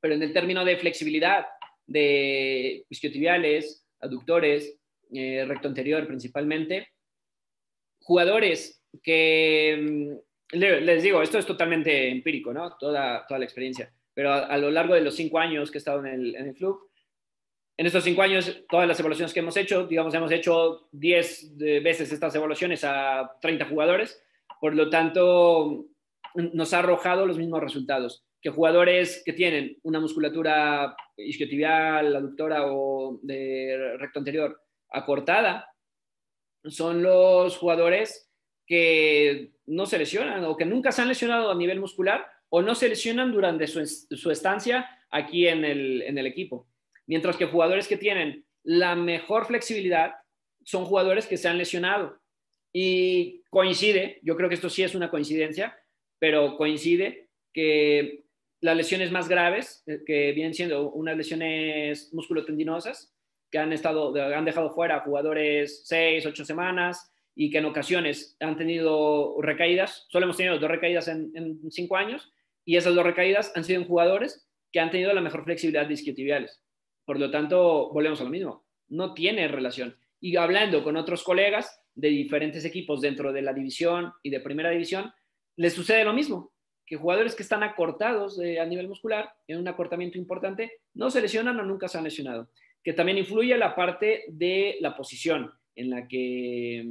pero 0.00 0.14
en 0.14 0.22
el 0.22 0.32
término 0.32 0.64
de 0.64 0.78
flexibilidad 0.78 1.44
de 1.86 2.86
isquiotibiales, 2.88 3.86
aductores, 4.00 4.78
recto 5.10 5.68
anterior 5.68 6.06
principalmente, 6.06 6.88
jugadores 8.00 8.82
que, 9.02 9.76
mm, 9.82 10.56
les 10.56 11.02
digo, 11.02 11.20
esto 11.20 11.38
es 11.38 11.44
totalmente 11.44 12.08
empírico, 12.08 12.54
¿no? 12.54 12.74
Toda, 12.78 13.26
toda 13.26 13.38
la 13.38 13.44
experiencia 13.44 13.92
pero 14.14 14.32
a, 14.32 14.56
lo 14.56 14.70
largo 14.70 14.94
de 14.94 15.00
los 15.00 15.16
cinco 15.16 15.40
años 15.40 15.70
que 15.70 15.78
he 15.78 15.80
estado 15.80 15.98
en 16.06 16.06
el, 16.06 16.36
en 16.36 16.48
el, 16.48 16.54
club, 16.54 16.88
en 17.76 17.86
estos 17.86 18.04
cinco 18.04 18.22
años, 18.22 18.62
todas 18.68 18.86
las 18.86 18.98
evaluaciones 19.00 19.32
que 19.32 19.40
hemos 19.40 19.56
hecho, 19.56 19.86
digamos, 19.86 20.14
hemos 20.14 20.30
hecho 20.30 20.88
10 20.92 21.56
veces 21.82 22.12
estas 22.12 22.34
evaluaciones 22.34 22.84
a 22.84 23.36
30 23.40 23.66
jugadores, 23.66 24.22
por 24.60 24.74
lo 24.74 24.88
tanto, 24.88 25.86
nos 26.34 26.72
ha 26.72 26.78
arrojado 26.78 27.26
los 27.26 27.36
mismos 27.36 27.60
resultados, 27.60 28.24
que 28.40 28.50
jugadores 28.50 29.22
que 29.24 29.32
tienen 29.32 29.78
una 29.82 29.98
musculatura 29.98 30.96
isquiotibial, 31.16 32.14
aductora 32.14 32.72
o 32.72 33.18
de 33.22 33.96
recto 33.98 34.20
anterior 34.20 34.60
acortada, 34.90 35.68
son 36.66 37.02
los 37.02 37.56
jugadores 37.56 38.30
que 38.66 39.52
no 39.66 39.86
se 39.86 39.98
lesionan 39.98 40.44
o 40.44 40.56
que 40.56 40.64
nunca 40.64 40.92
se 40.92 41.02
han 41.02 41.08
lesionado 41.08 41.50
a 41.50 41.56
nivel 41.56 41.80
muscular 41.80 42.24
o 42.50 42.62
no 42.62 42.76
se 42.76 42.88
lesionan 42.88 43.32
durante 43.32 43.66
su, 43.66 44.30
estancia 44.30 44.88
aquí 45.10 45.48
en 45.48 45.64
el 45.64 46.26
equipo. 46.26 46.68
Mientras 47.06 47.36
que 47.36 47.46
jugadores 47.46 47.88
que 47.88 47.96
tienen 47.96 48.44
la 48.62 48.96
mejor 48.96 49.46
flexibilidad 49.46 50.14
son 50.64 50.84
jugadores 50.86 51.26
que 51.26 51.36
se 51.36 51.48
han 51.48 51.58
lesionado. 51.58 52.18
Y 52.72 53.42
coincide, 53.50 54.18
yo 54.22 54.36
creo 54.36 54.48
que 54.48 54.56
esto 54.56 54.70
sí 54.70 54.82
es 54.82 54.94
una 54.94 55.10
coincidencia, 55.10 55.78
pero 56.18 56.56
coincide 56.56 57.28
que 57.52 58.24
las 58.60 58.76
lesiones 58.76 59.12
más 59.12 59.28
graves, 59.28 59.84
eh, 59.86 60.00
que 60.04 60.32
vienen 60.32 60.54
siendo 60.54 60.90
unas 60.90 61.16
lesiones 61.16 62.12
musculotendinosas, 62.12 63.14
que 63.50 63.58
han, 63.58 63.72
estado, 63.72 64.12
han 64.34 64.44
dejado 64.44 64.70
fuera 64.74 65.00
jugadores 65.00 65.82
seis, 65.84 66.26
ocho 66.26 66.44
semanas 66.44 67.12
y 67.36 67.50
que 67.50 67.58
en 67.58 67.66
ocasiones 67.66 68.36
han 68.40 68.56
tenido 68.56 69.36
recaídas, 69.40 70.06
solo 70.08 70.24
hemos 70.24 70.36
tenido 70.36 70.58
dos 70.58 70.70
recaídas 70.70 71.08
en, 71.08 71.30
en 71.34 71.70
cinco 71.70 71.96
años, 71.96 72.32
y 72.64 72.76
esas 72.76 72.94
dos 72.94 73.04
recaídas 73.04 73.52
han 73.54 73.64
sido 73.64 73.82
en 73.82 73.86
jugadores 73.86 74.48
que 74.72 74.80
han 74.80 74.90
tenido 74.90 75.12
la 75.12 75.20
mejor 75.20 75.44
flexibilidad 75.44 75.86
de 75.86 75.94
isquiotibiales. 75.94 76.63
Por 77.04 77.18
lo 77.18 77.30
tanto, 77.30 77.90
volvemos 77.92 78.20
a 78.20 78.24
lo 78.24 78.30
mismo, 78.30 78.64
no 78.88 79.14
tiene 79.14 79.48
relación. 79.48 79.96
Y 80.20 80.36
hablando 80.36 80.82
con 80.82 80.96
otros 80.96 81.22
colegas 81.22 81.80
de 81.94 82.08
diferentes 82.08 82.64
equipos 82.64 83.00
dentro 83.00 83.32
de 83.32 83.42
la 83.42 83.52
división 83.52 84.12
y 84.22 84.30
de 84.30 84.40
primera 84.40 84.70
división, 84.70 85.12
les 85.56 85.74
sucede 85.74 86.04
lo 86.04 86.12
mismo, 86.12 86.52
que 86.86 86.96
jugadores 86.96 87.34
que 87.34 87.42
están 87.42 87.62
acortados 87.62 88.40
eh, 88.40 88.58
a 88.58 88.66
nivel 88.66 88.88
muscular, 88.88 89.30
en 89.46 89.58
un 89.58 89.68
acortamiento 89.68 90.18
importante, 90.18 90.80
no 90.94 91.10
se 91.10 91.20
lesionan 91.20 91.58
o 91.60 91.64
nunca 91.64 91.88
se 91.88 91.98
han 91.98 92.04
lesionado. 92.04 92.50
Que 92.82 92.92
también 92.92 93.18
influye 93.18 93.56
la 93.56 93.74
parte 93.74 94.24
de 94.28 94.76
la 94.80 94.96
posición 94.96 95.50
en 95.74 95.90
la 95.90 96.06
que, 96.06 96.84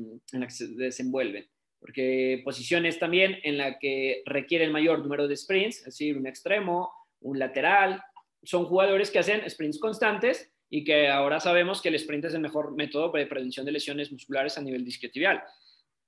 se 0.50 0.68
desenvuelven 0.70 1.48
porque 1.80 2.42
posiciones 2.46 2.98
también 2.98 3.40
en 3.44 3.58
la 3.58 3.78
que 3.78 4.22
requieren 4.26 4.72
mayor 4.72 5.00
número 5.00 5.28
de 5.28 5.36
sprints, 5.36 5.80
es 5.80 5.84
decir, 5.84 6.18
un 6.18 6.26
extremo, 6.26 6.94
un 7.20 7.38
lateral, 7.38 8.02
son 8.44 8.66
jugadores 8.66 9.12
que 9.12 9.20
hacen 9.20 9.50
sprints 9.50 9.80
constantes 9.80 10.52
y 10.70 10.84
que 10.84 11.08
ahora 11.08 11.40
sabemos 11.40 11.82
que 11.82 11.90
el 11.90 11.96
sprint 11.96 12.26
es 12.26 12.34
el 12.34 12.42
mejor 12.42 12.76
método 12.76 13.12
de 13.12 13.26
prevención 13.26 13.66
de 13.66 13.72
lesiones 13.72 14.12
musculares 14.12 14.58
a 14.58 14.62
nivel 14.62 14.84
disquiotibial. 14.84 15.44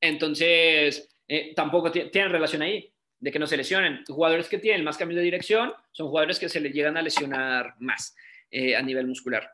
Entonces, 0.01 1.15
eh, 1.27 1.53
tampoco 1.55 1.91
tienen 1.91 2.31
relación 2.31 2.61
ahí 2.61 2.91
de 3.19 3.31
que 3.31 3.39
no 3.39 3.47
se 3.47 3.57
lesionen. 3.57 4.03
Jugadores 4.07 4.49
que 4.49 4.57
tienen 4.57 4.83
más 4.83 4.97
cambios 4.97 5.17
de 5.17 5.23
dirección 5.23 5.71
son 5.91 6.07
jugadores 6.07 6.39
que 6.39 6.49
se 6.49 6.59
les 6.59 6.73
llegan 6.73 6.97
a 6.97 7.01
lesionar 7.01 7.75
más 7.79 8.15
eh, 8.51 8.75
a 8.75 8.81
nivel 8.81 9.07
muscular. 9.07 9.49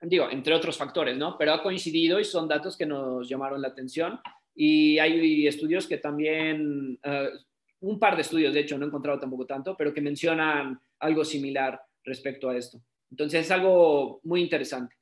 Digo, 0.00 0.30
entre 0.30 0.54
otros 0.54 0.76
factores, 0.76 1.16
¿no? 1.16 1.38
Pero 1.38 1.52
ha 1.52 1.62
coincidido 1.62 2.20
y 2.20 2.24
son 2.24 2.46
datos 2.46 2.76
que 2.76 2.86
nos 2.86 3.28
llamaron 3.28 3.62
la 3.62 3.68
atención 3.68 4.20
y 4.54 4.98
hay 4.98 5.46
estudios 5.46 5.86
que 5.86 5.98
también, 5.98 6.98
uh, 7.04 7.38
un 7.80 7.98
par 7.98 8.16
de 8.16 8.22
estudios, 8.22 8.54
de 8.54 8.60
hecho, 8.60 8.78
no 8.78 8.84
he 8.84 8.88
encontrado 8.88 9.18
tampoco 9.18 9.46
tanto, 9.46 9.76
pero 9.76 9.92
que 9.92 10.00
mencionan 10.00 10.80
algo 10.98 11.24
similar 11.24 11.80
respecto 12.06 12.48
a 12.48 12.56
esto. 12.56 12.80
Entonces 13.10 13.42
es 13.42 13.50
algo 13.50 14.20
muy 14.24 14.40
interesante. 14.40 14.94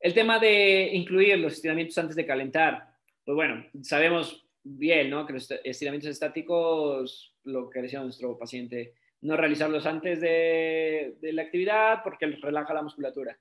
El 0.00 0.14
tema 0.14 0.38
de 0.38 0.90
incluir 0.92 1.38
los 1.38 1.54
estiramientos 1.54 1.96
antes 1.98 2.14
de 2.14 2.26
calentar, 2.26 2.94
pues 3.24 3.34
bueno, 3.34 3.64
sabemos 3.82 4.46
bien, 4.62 5.10
¿no? 5.10 5.26
Que 5.26 5.32
los 5.32 5.50
estiramientos 5.64 6.10
estáticos, 6.10 7.34
lo 7.44 7.68
que 7.70 7.82
decía 7.82 8.02
nuestro 8.02 8.38
paciente, 8.38 8.94
no 9.22 9.36
realizarlos 9.36 9.86
antes 9.86 10.20
de, 10.20 11.16
la 11.20 11.42
actividad 11.42 12.02
porque 12.04 12.26
relaja 12.26 12.74
la 12.74 12.82
musculatura. 12.82 13.38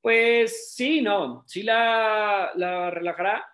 Pues 0.00 0.74
sí, 0.74 1.00
no, 1.00 1.42
sí 1.46 1.62
la, 1.62 2.52
la 2.54 2.90
relajará, 2.90 3.44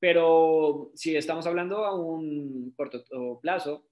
pero 0.00 0.90
si 0.94 1.16
estamos 1.16 1.46
hablando 1.46 1.84
a 1.84 1.94
un 1.94 2.72
corto 2.76 3.38
plazo, 3.40 3.86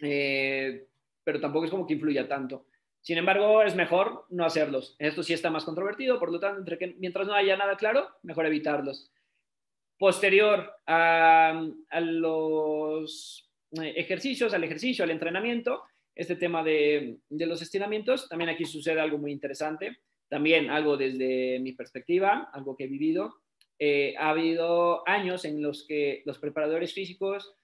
eh, 0.00 0.86
pero 1.24 1.40
tampoco 1.40 1.64
es 1.64 1.70
como 1.70 1.86
que 1.86 1.94
influya 1.94 2.28
tanto. 2.28 2.67
Sin 3.08 3.16
embargo, 3.16 3.62
es 3.62 3.74
mejor 3.74 4.26
no 4.28 4.44
hacerlos. 4.44 4.94
Esto 4.98 5.22
sí 5.22 5.32
está 5.32 5.48
más 5.48 5.64
controvertido, 5.64 6.18
por 6.18 6.30
lo 6.30 6.38
tanto, 6.38 6.70
mientras 6.98 7.26
no 7.26 7.32
haya 7.32 7.56
nada 7.56 7.74
claro, 7.74 8.06
mejor 8.22 8.44
evitarlos. 8.44 9.10
Posterior 9.98 10.70
a, 10.86 11.58
los 12.02 13.50
eh, 13.80 13.94
ejercicios, 13.96 14.52
al 14.52 14.62
ejercicio, 14.64 15.04
al 15.04 15.10
entrenamiento, 15.10 15.84
este 16.14 16.36
tema 16.36 16.62
de, 16.62 17.16
de, 17.30 17.46
los 17.46 17.62
estiramientos, 17.62 18.28
también 18.28 18.50
aquí 18.50 18.66
sucede 18.66 19.00
algo 19.00 19.16
muy 19.16 19.32
interesante, 19.32 20.00
también 20.28 20.68
algo 20.68 20.98
desde 20.98 21.60
mi 21.60 21.72
perspectiva, 21.72 22.50
algo 22.52 22.76
que 22.76 22.84
he 22.84 22.88
vivido, 22.88 23.36
eh, 23.78 24.16
ha 24.18 24.28
habido 24.28 25.08
años 25.08 25.46
en 25.46 25.62
los 25.62 25.86
que 25.86 26.20
los 26.26 26.38
preparadores 26.38 26.92
físicos 26.92 27.54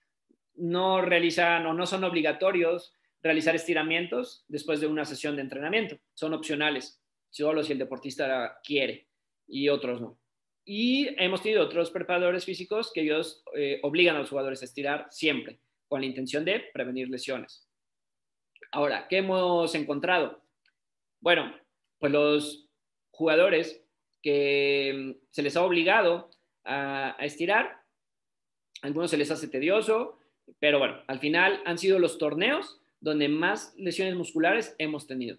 no 0.55 1.03
realizan 1.03 1.67
o 1.67 1.75
no 1.75 1.85
son 1.85 2.03
obligatorios 2.05 2.95
realizar 3.25 3.55
estiramientos 3.57 4.45
después 4.49 4.81
de 4.81 4.87
una 4.87 5.07
sesión 5.07 5.35
de 5.35 5.43
entrenamiento. 5.43 5.99
Son 6.13 6.35
opcionales, 6.35 7.01
solo 7.31 7.65
si 7.65 7.73
el 7.73 7.79
deportista 7.79 8.61
quiere 8.63 9.09
y 9.49 9.71
otros 9.71 10.03
no. 10.03 10.19
Y 10.67 11.09
hemos 11.23 11.43
tenido 11.43 11.65
otros 11.65 11.91
preparadores 11.91 12.45
físicos 12.45 12.93
que 12.93 13.01
ellos 13.01 13.43
eh, 13.57 13.81
obligan 13.83 14.17
a 14.17 14.19
los 14.19 14.29
jugadores 14.29 14.61
a 14.61 14.67
estirar 14.67 15.07
siempre, 15.11 15.59
con 15.89 16.03
la 16.03 16.07
intención 16.07 16.45
de 16.45 16.65
prevenir 16.73 17.09
lesiones. 17.09 17.67
Ahora, 18.71 19.07
¿qué 19.09 19.19
hemos 19.19 19.75
encontrado? 19.75 20.43
Bueno, 21.21 21.55
pues 21.99 22.13
los 22.13 22.69
jugadores 23.11 23.83
que 24.23 25.15
mm, 25.17 25.27
se 25.31 25.43
les 25.43 25.57
ha 25.57 25.65
obligado 25.65 26.31
a, 26.63 27.17
a 27.19 27.25
estirar, 27.25 27.85
a 28.83 28.87
algunos 28.87 29.11
se 29.11 29.17
les 29.17 29.31
hace 29.31 29.49
tedioso, 29.49 30.19
pero 30.59 30.79
bueno, 30.79 31.03
al 31.07 31.21
final 31.21 31.63
han 31.65 31.79
sido 31.79 31.99
los 31.99 32.19
torneos 32.19 32.83
donde 33.05 33.29
más 33.29 33.75
lesiones 33.77 34.17
musculares 34.17 34.75
hemos 34.79 35.07
tenido. 35.07 35.37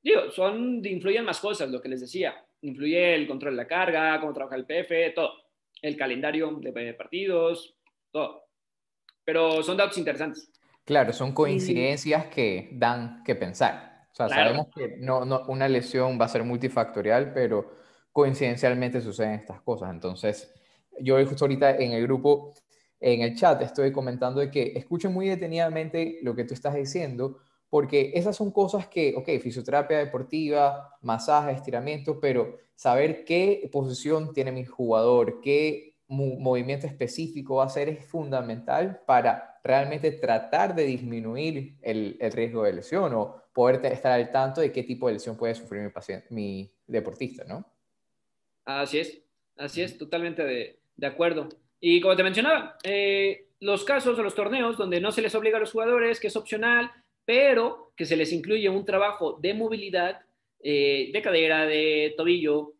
Digo, 0.00 0.30
son, 0.30 0.80
influyen 0.86 1.24
más 1.24 1.40
cosas, 1.40 1.68
lo 1.68 1.82
que 1.82 1.88
les 1.88 2.00
decía. 2.00 2.36
Influye 2.62 3.16
el 3.16 3.26
control 3.26 3.54
de 3.54 3.62
la 3.62 3.66
carga, 3.66 4.20
cómo 4.20 4.32
trabaja 4.32 4.54
el 4.54 4.64
PF, 4.64 5.12
todo. 5.12 5.32
El 5.82 5.96
calendario 5.96 6.56
de 6.60 6.94
partidos, 6.94 7.76
todo. 8.12 8.44
Pero 9.24 9.62
son 9.64 9.76
datos 9.76 9.98
interesantes. 9.98 10.52
Claro, 10.84 11.12
son 11.12 11.32
coincidencias 11.32 12.26
que 12.26 12.70
dan 12.72 13.24
que 13.24 13.34
pensar. 13.34 14.06
O 14.12 14.14
sea, 14.14 14.28
sabemos 14.28 14.68
que 14.74 14.96
no, 14.98 15.24
no, 15.24 15.46
una 15.48 15.68
lesión 15.68 16.18
va 16.18 16.26
a 16.26 16.28
ser 16.28 16.44
multifactorial, 16.44 17.32
pero 17.34 17.72
coincidencialmente 18.12 19.00
suceden 19.00 19.34
estas 19.34 19.60
cosas. 19.62 19.90
Entonces, 19.90 20.54
yo 21.00 21.24
justo 21.26 21.44
ahorita 21.44 21.76
en 21.76 21.92
el 21.92 22.02
grupo, 22.04 22.54
en 23.00 23.22
el 23.22 23.36
chat, 23.36 23.60
estoy 23.62 23.92
comentando 23.92 24.40
de 24.40 24.50
que 24.50 24.72
escuchen 24.74 25.12
muy 25.12 25.28
detenidamente 25.28 26.18
lo 26.22 26.34
que 26.34 26.44
tú 26.44 26.54
estás 26.54 26.74
diciendo, 26.74 27.38
porque 27.70 28.12
esas 28.14 28.36
son 28.36 28.50
cosas 28.50 28.88
que, 28.88 29.14
ok, 29.16 29.28
fisioterapia 29.40 29.98
deportiva, 29.98 30.96
masaje, 31.02 31.52
estiramiento, 31.52 32.18
pero 32.18 32.56
saber 32.74 33.24
qué 33.24 33.68
posición 33.72 34.32
tiene 34.32 34.52
mi 34.52 34.64
jugador, 34.64 35.40
qué 35.40 35.96
movimiento 36.08 36.86
específico 36.86 37.56
va 37.56 37.64
a 37.64 37.66
hacer 37.66 37.90
es 37.90 38.04
fundamental 38.04 39.02
para 39.06 39.60
realmente 39.62 40.10
tratar 40.12 40.74
de 40.74 40.84
disminuir 40.84 41.76
el, 41.82 42.16
riesgo 42.32 42.62
de 42.62 42.72
lesión 42.72 43.12
o 43.14 43.42
poder 43.52 43.84
estar 43.92 44.12
al 44.12 44.32
tanto 44.32 44.62
de 44.62 44.72
qué 44.72 44.82
tipo 44.82 45.06
de 45.06 45.14
lesión 45.14 45.36
puede 45.36 45.54
sufrir 45.54 45.92
mi, 46.30 46.72
deportista, 46.86 47.44
¿no? 47.44 47.70
Así 48.64 49.00
es, 49.00 49.22
así 49.58 49.82
es, 49.82 49.98
totalmente 49.98 50.78
de 50.96 51.06
acuerdo. 51.06 51.48
Y 51.80 52.00
como 52.00 52.16
te 52.16 52.22
mencionaba, 52.22 52.76
eh, 52.82 53.46
los 53.60 53.84
casos 53.84 54.18
o 54.18 54.22
los 54.22 54.34
torneos 54.34 54.76
donde 54.76 55.00
no 55.00 55.12
se 55.12 55.22
les 55.22 55.34
obliga 55.34 55.58
a 55.58 55.60
los 55.60 55.72
jugadores, 55.72 56.20
que 56.20 56.28
es 56.28 56.36
opcional, 56.36 56.90
pero 57.24 57.92
que 57.96 58.04
se 58.04 58.16
les 58.16 58.32
incluye 58.32 58.68
un 58.68 58.84
trabajo 58.84 59.38
de 59.40 59.54
movilidad, 59.54 60.20
eh, 60.60 61.10
de 61.12 61.22
cadera, 61.22 61.66
de 61.66 62.14
tobillo. 62.16 62.74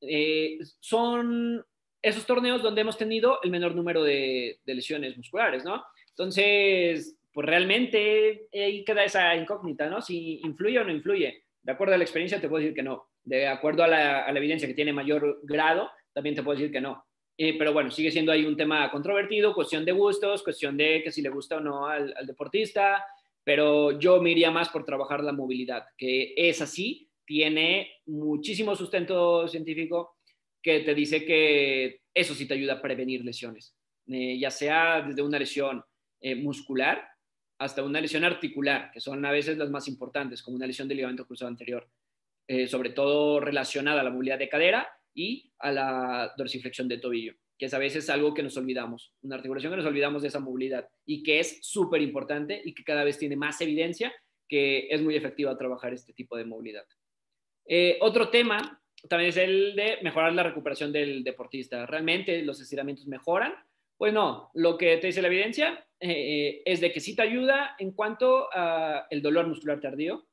Eh, 0.00 0.58
son 0.80 1.64
esos 2.00 2.24
torneos 2.24 2.62
donde 2.62 2.82
hemos 2.82 2.96
tenido 2.96 3.40
el 3.42 3.50
menor 3.50 3.74
número 3.74 4.02
de, 4.02 4.60
lesiones 4.64 5.16
musculares, 5.16 5.64
¿no? 5.64 5.84
Entonces, 6.10 7.16
pues 7.32 7.46
realmente 7.46 8.48
ahí 8.52 8.84
queda 8.84 9.04
esa 9.04 9.34
incógnita, 9.34 9.88
¿no? 9.88 10.00
Si 10.00 10.40
influye 10.42 10.78
o 10.78 10.84
no 10.84 10.92
influye. 10.92 11.44
De 11.62 11.72
acuerdo 11.72 11.94
a 11.94 11.98
la 11.98 12.04
experiencia, 12.04 12.40
te 12.40 12.48
puedo 12.48 12.62
decir 12.62 12.74
que 12.74 12.82
no. 12.82 13.08
De 13.24 13.46
acuerdo 13.46 13.82
a 13.82 13.88
la, 13.88 14.24
a 14.24 14.32
la 14.32 14.38
evidencia 14.38 14.68
que 14.68 14.74
tiene 14.74 14.92
mayor 14.92 15.40
grado, 15.42 15.90
también 16.14 16.34
te 16.34 16.42
puedo 16.42 16.56
decir 16.56 16.72
que 16.72 16.80
no. 16.80 17.07
Eh, 17.40 17.56
pero 17.56 17.72
bueno, 17.72 17.88
sigue 17.92 18.10
siendo 18.10 18.32
ahí 18.32 18.44
un 18.44 18.56
tema 18.56 18.90
controvertido, 18.90 19.54
cuestión 19.54 19.84
de 19.84 19.92
gustos, 19.92 20.42
cuestión 20.42 20.76
de 20.76 21.02
que 21.04 21.12
si 21.12 21.22
le 21.22 21.28
gusta 21.28 21.58
o 21.58 21.60
no 21.60 21.86
al, 21.86 22.12
deportista, 22.26 23.04
pero 23.44 23.96
yo 23.96 24.20
me 24.20 24.32
iría 24.32 24.50
más 24.50 24.70
por 24.70 24.84
trabajar 24.84 25.22
la 25.22 25.32
movilidad, 25.32 25.84
que 25.96 26.34
es 26.36 26.60
así, 26.60 27.08
tiene 27.24 27.92
muchísimo 28.06 28.74
sustento 28.74 29.46
científico 29.46 30.16
que 30.60 30.80
te 30.80 30.96
dice 30.96 31.24
que 31.24 32.00
eso 32.12 32.34
sí 32.34 32.48
te 32.48 32.54
ayuda 32.54 32.74
a 32.74 32.82
prevenir 32.82 33.24
lesiones, 33.24 33.76
eh, 34.08 34.36
ya 34.36 34.50
sea 34.50 35.02
desde 35.02 35.22
una 35.22 35.38
lesión 35.38 35.84
eh, 36.20 36.34
muscular 36.34 37.06
hasta 37.58 37.84
una 37.84 38.00
lesión 38.00 38.24
articular, 38.24 38.90
que 38.92 39.00
son 39.00 39.24
a 39.24 39.30
veces 39.30 39.58
las 39.58 39.70
más 39.70 39.86
importantes, 39.86 40.42
como 40.42 40.56
una 40.56 40.66
lesión 40.66 40.88
de 40.88 40.96
ligamento 40.96 41.24
cruzado 41.24 41.48
anterior, 41.48 41.88
eh, 42.48 42.66
sobre 42.66 42.90
todo 42.90 43.38
relacionada 43.38 44.00
a 44.00 44.04
la 44.04 44.10
movilidad 44.10 44.38
de 44.38 44.48
cadera 44.48 44.88
y 45.18 45.52
a 45.58 45.72
la 45.72 46.34
dorsiflexión 46.36 46.88
de 46.88 46.98
tobillo 46.98 47.34
que 47.58 47.66
es 47.66 47.74
a 47.74 47.78
veces 47.78 48.08
algo 48.08 48.34
que 48.34 48.42
nos 48.44 48.56
olvidamos, 48.56 49.12
una 49.20 49.34
articulación 49.34 49.72
que 49.72 49.78
nos 49.78 49.86
olvidamos 49.86 50.22
de 50.22 50.28
esa 50.28 50.38
movilidad 50.38 50.88
y 51.04 51.24
que 51.24 51.40
es 51.40 51.58
súper 51.60 52.00
importante 52.02 52.62
y 52.64 52.72
que 52.72 52.84
cada 52.84 53.02
vez 53.02 53.18
tiene 53.18 53.34
más 53.34 53.60
evidencia 53.60 54.14
que 54.48 54.86
es 54.88 55.02
muy 55.02 55.16
efectiva 55.16 55.58
trabajar 55.58 55.92
este 55.92 56.12
tipo 56.12 56.36
de 56.36 56.44
movilidad. 56.44 56.84
Eh, 57.66 57.98
otro 58.00 58.30
tema 58.30 58.80
también 59.08 59.30
es 59.30 59.36
el 59.36 59.74
de 59.74 59.98
mejorar 60.02 60.32
la 60.32 60.44
recuperación 60.44 60.92
del 60.92 61.24
deportista. 61.24 61.84
¿Realmente 61.84 62.42
los 62.42 62.60
estiramientos 62.60 63.06
mejoran? 63.06 63.52
Pues 63.96 64.12
no, 64.12 64.50
lo 64.54 64.78
que 64.78 64.96
te 64.98 65.08
dice 65.08 65.20
la 65.20 65.28
evidencia 65.28 65.84
eh, 65.98 66.62
es 66.64 66.80
de 66.80 66.92
que 66.92 67.00
sí 67.00 67.16
te 67.16 67.22
ayuda 67.22 67.74
en 67.80 67.90
cuanto 67.90 68.48
al 68.52 69.20
dolor 69.20 69.48
muscular 69.48 69.80
tardío, 69.80 70.28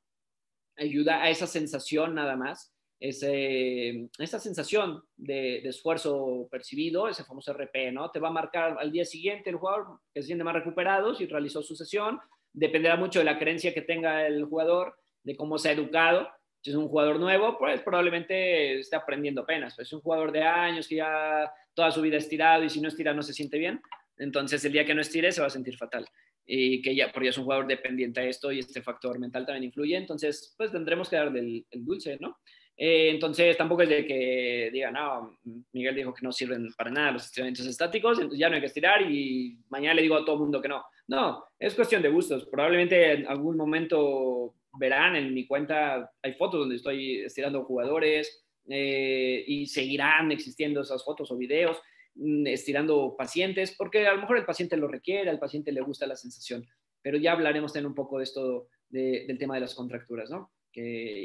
ayuda 0.78 1.24
a 1.24 1.30
esa 1.32 1.48
sensación 1.48 2.14
nada 2.14 2.36
más, 2.36 2.75
ese, 3.10 4.10
esa 4.18 4.40
sensación 4.40 5.04
de, 5.16 5.58
esfuerzo 5.60 6.48
percibido, 6.50 7.08
ese 7.08 7.24
famoso 7.24 7.54
RP, 7.54 7.92
¿no? 7.92 8.10
Te 8.10 8.20
va 8.20 8.30
a 8.30 8.32
marcar 8.32 8.78
al 8.80 8.92
día 8.92 9.06
siguiente 9.06 9.50
el 9.50 9.58
jugador 9.58 10.00
que 10.14 10.22
se 10.22 10.28
siente 10.28 10.44
más 10.44 10.56
recuperado 10.56 11.14
si 11.14 11.28
realizó 11.28 11.62
su 11.62 11.76
sesión. 11.76 12.20
Dependerá 12.52 12.96
mucho 12.96 13.20
de 13.20 13.26
la 13.26 13.38
creencia 13.38 13.74
que 13.74 13.82
tenga 13.82 14.26
el 14.26 14.46
jugador, 14.46 14.96
de 15.24 15.36
cómo 15.36 15.58
se 15.58 15.70
ha 15.70 15.74
educado. 15.74 16.28
Si 16.62 16.72
es 16.72 16.76
un 16.76 16.88
jugador 16.88 17.20
nuevo, 17.20 17.58
pues 17.60 17.82
probablemente 17.82 18.80
esté 18.80 18.96
aprendiendo 18.96 19.42
apenas. 19.42 19.76
Pues 19.76 19.88
es 19.88 19.94
un 19.94 20.02
jugador 20.02 20.32
de 20.32 20.42
años 20.42 20.88
que 20.88 20.96
ya 20.96 21.52
toda 21.76 21.92
su 21.92 22.02
vida 22.02 22.16
ha 22.16 22.20
estirado 22.20 22.64
y 22.64 22.70
si 22.70 22.82
no 22.82 22.88
estira 22.88 23.14
no 23.14 23.22
se 23.22 23.34
siente 23.34 23.60
bien. 23.60 23.82
Entonces 24.18 24.66
el 24.66 24.72
día 24.72 24.86
que 24.86 24.96
no 24.96 25.02
estire 25.02 25.32
se 25.32 25.42
va 25.42 25.48
a 25.48 25.52
sentir 25.52 25.78
fatal. 25.78 26.08
Y 26.48 26.82
que 26.82 26.96
ya, 26.96 27.12
porque 27.12 27.26
ya 27.26 27.32
es 27.32 27.38
un 27.38 27.44
jugador 27.44 27.68
dependiente 27.68 28.20
a 28.22 28.24
esto 28.24 28.52
y 28.52 28.60
este 28.60 28.82
factor 28.82 29.20
mental 29.20 29.46
también 29.46 29.66
influye. 29.66 29.96
Entonces, 29.96 30.56
pues 30.58 30.72
tendremos 30.72 31.10
que 31.10 31.18
darle 31.18 31.66
el 31.70 31.86
dulce, 31.86 32.18
¿no? 32.20 32.38
Eh, 32.78 33.10
entonces 33.10 33.56
tampoco 33.56 33.84
es 33.84 33.90
de 33.90 34.06
que 34.06 34.70
diga, 34.72 34.92
no, 34.92 35.38
Miguel 35.72 35.96
dijo 35.96 36.14
que 36.14 36.24
no 36.24 36.32
sirven 36.32 36.68
para 36.78 36.92
nada 36.92 37.12
los 37.12 37.26
estiramientos 37.26 37.66
estáticos, 37.66 38.18
entonces 38.18 38.40
ya 38.40 38.50
no 38.50 38.56
hay 38.56 38.62
que 38.62 38.68
estirar 38.68 39.02
y 39.10 39.58
mañana 39.70 39.94
le 39.94 40.02
digo 40.02 40.16
a 40.16 40.26
todo 40.26 40.36
el 40.36 40.42
mundo 40.42 40.62
que 40.62 40.68
no. 40.68 40.84
No, 41.08 41.46
es 41.60 41.76
cuestión 41.76 42.02
de 42.02 42.10
gustos. 42.10 42.46
Probablemente 42.48 43.14
en 43.14 43.28
algún 43.28 43.56
momento 43.56 44.56
verán 44.78 45.16
en 45.16 45.34
mi 45.34 45.48
cuenta, 45.48 46.12
hay 46.22 46.34
fotos 46.34 46.62
donde 46.62 46.76
estoy 46.76 47.22
estirando 47.22 47.64
jugadores 47.64 48.46
eh, 48.68 49.44
y 49.48 49.68
seguirán 49.68 50.32
existiendo 50.32 50.82
esas 50.82 51.04
fotos 51.04 51.32
o 51.32 51.38
videos 51.38 51.80
mm, 52.16 52.48
estirando 52.48 53.16
pacientes, 53.18 53.76
porque 53.78 54.08
a 54.08 54.14
lo 54.14 54.22
mejor 54.22 54.38
el 54.38 54.46
paciente 54.46 54.76
lo 54.76 54.88
requiere, 54.88 55.30
al 55.30 55.40
paciente 55.40 55.72
le 55.72 55.82
gusta 55.82 56.08
la 56.08 56.16
sensación, 56.16 56.66
pero 57.02 57.18
ya 57.18 57.34
hablaremos 57.34 57.72
también 57.72 57.90
un 57.90 57.96
poco 57.96 58.18
de 58.18 58.24
esto, 58.24 58.68
del 58.90 59.38
tema 59.38 59.56
de 59.56 59.62
las 59.62 59.76
contracturas, 59.76 60.30
¿no? 60.30 60.52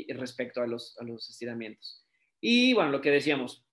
Respecto 0.09 0.63
a 0.63 0.67
los, 0.67 0.97
a 0.99 1.05
los 1.05 1.29
estiramientos. 1.29 2.05
Y 2.41 2.73
bueno, 2.73 2.91
lo 2.91 3.01
que 3.01 3.11
decíamos, 3.11 3.65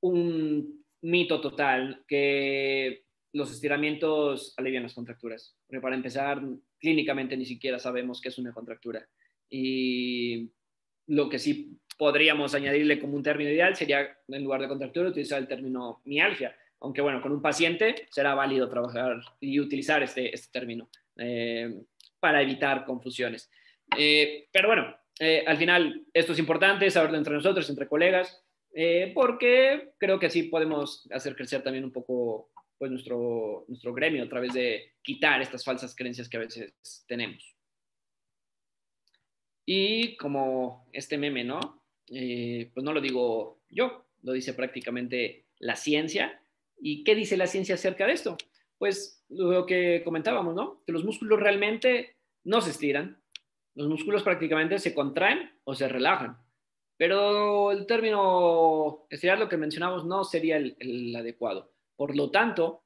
un 0.00 0.84
mito 1.02 1.40
total 1.40 2.04
que 2.08 3.04
los 3.32 3.50
estiramientos 3.50 4.54
alivian 4.56 4.84
las 4.84 4.94
contracturas. 4.94 5.56
Porque 5.66 5.80
para 5.80 5.96
empezar, 5.96 6.40
clínicamente 6.78 7.36
ni 7.36 7.44
siquiera 7.44 7.78
sabemos 7.78 8.20
qué 8.20 8.28
es 8.28 8.38
una 8.38 8.52
contractura. 8.52 9.06
Y 9.50 10.50
lo 11.06 11.28
que 11.28 11.38
sí 11.38 11.78
podríamos 11.98 12.54
añadirle 12.54 12.98
como 12.98 13.16
un 13.16 13.22
término 13.22 13.50
ideal 13.50 13.76
sería, 13.76 14.18
en 14.28 14.44
lugar 14.44 14.60
de 14.62 14.68
contractura, 14.68 15.08
utilizar 15.08 15.40
el 15.40 15.48
término 15.48 16.00
mialgia. 16.04 16.56
Aunque 16.80 17.00
bueno, 17.00 17.20
con 17.20 17.32
un 17.32 17.42
paciente 17.42 18.06
será 18.10 18.34
válido 18.34 18.68
trabajar 18.68 19.20
y 19.40 19.58
utilizar 19.58 20.02
este, 20.02 20.34
este 20.34 20.50
término 20.52 20.88
eh, 21.16 21.82
para 22.20 22.42
evitar 22.42 22.84
confusiones. 22.84 23.50
Eh, 23.98 24.48
pero 24.52 24.68
bueno, 24.68 24.96
eh, 25.18 25.44
al 25.46 25.56
final, 25.56 26.04
esto 26.12 26.32
es 26.32 26.38
importante, 26.38 26.90
saberlo 26.90 27.16
entre 27.18 27.34
nosotros, 27.34 27.68
entre 27.70 27.88
colegas, 27.88 28.42
eh, 28.74 29.12
porque 29.14 29.92
creo 29.98 30.18
que 30.18 30.26
así 30.26 30.44
podemos 30.44 31.08
hacer 31.12 31.36
crecer 31.36 31.62
también 31.62 31.84
un 31.84 31.92
poco 31.92 32.50
pues, 32.78 32.90
nuestro, 32.90 33.64
nuestro 33.68 33.94
gremio 33.94 34.24
a 34.24 34.28
través 34.28 34.52
de 34.52 34.94
quitar 35.02 35.40
estas 35.40 35.64
falsas 35.64 35.94
creencias 35.94 36.28
que 36.28 36.36
a 36.36 36.40
veces 36.40 36.74
tenemos. 37.06 37.56
Y 39.64 40.16
como 40.16 40.88
este 40.92 41.16
meme, 41.16 41.44
¿no? 41.44 41.82
Eh, 42.08 42.70
pues 42.74 42.84
no 42.84 42.92
lo 42.92 43.00
digo 43.00 43.62
yo, 43.70 44.06
lo 44.22 44.32
dice 44.32 44.52
prácticamente 44.52 45.46
la 45.58 45.76
ciencia. 45.76 46.42
¿Y 46.78 47.04
qué 47.04 47.14
dice 47.14 47.36
la 47.36 47.46
ciencia 47.46 47.76
acerca 47.76 48.06
de 48.06 48.12
esto? 48.12 48.36
Pues 48.76 49.24
lo 49.28 49.64
que 49.64 50.02
comentábamos, 50.04 50.54
¿no? 50.54 50.82
Que 50.84 50.92
los 50.92 51.04
músculos 51.04 51.40
realmente 51.40 52.16
no 52.42 52.60
se 52.60 52.70
estiran, 52.70 53.23
los 53.74 53.88
músculos 53.88 54.22
prácticamente 54.22 54.78
se 54.78 54.94
contraen 54.94 55.50
o 55.64 55.74
se 55.74 55.88
relajan. 55.88 56.38
Pero 56.96 57.72
el 57.72 57.86
término 57.86 59.06
estirar, 59.10 59.38
lo 59.38 59.48
que 59.48 59.56
mencionamos, 59.56 60.04
no 60.04 60.22
sería 60.24 60.56
el, 60.56 61.14
adecuado. 61.16 61.72
Por 61.96 62.16
lo 62.16 62.30
tanto, 62.30 62.84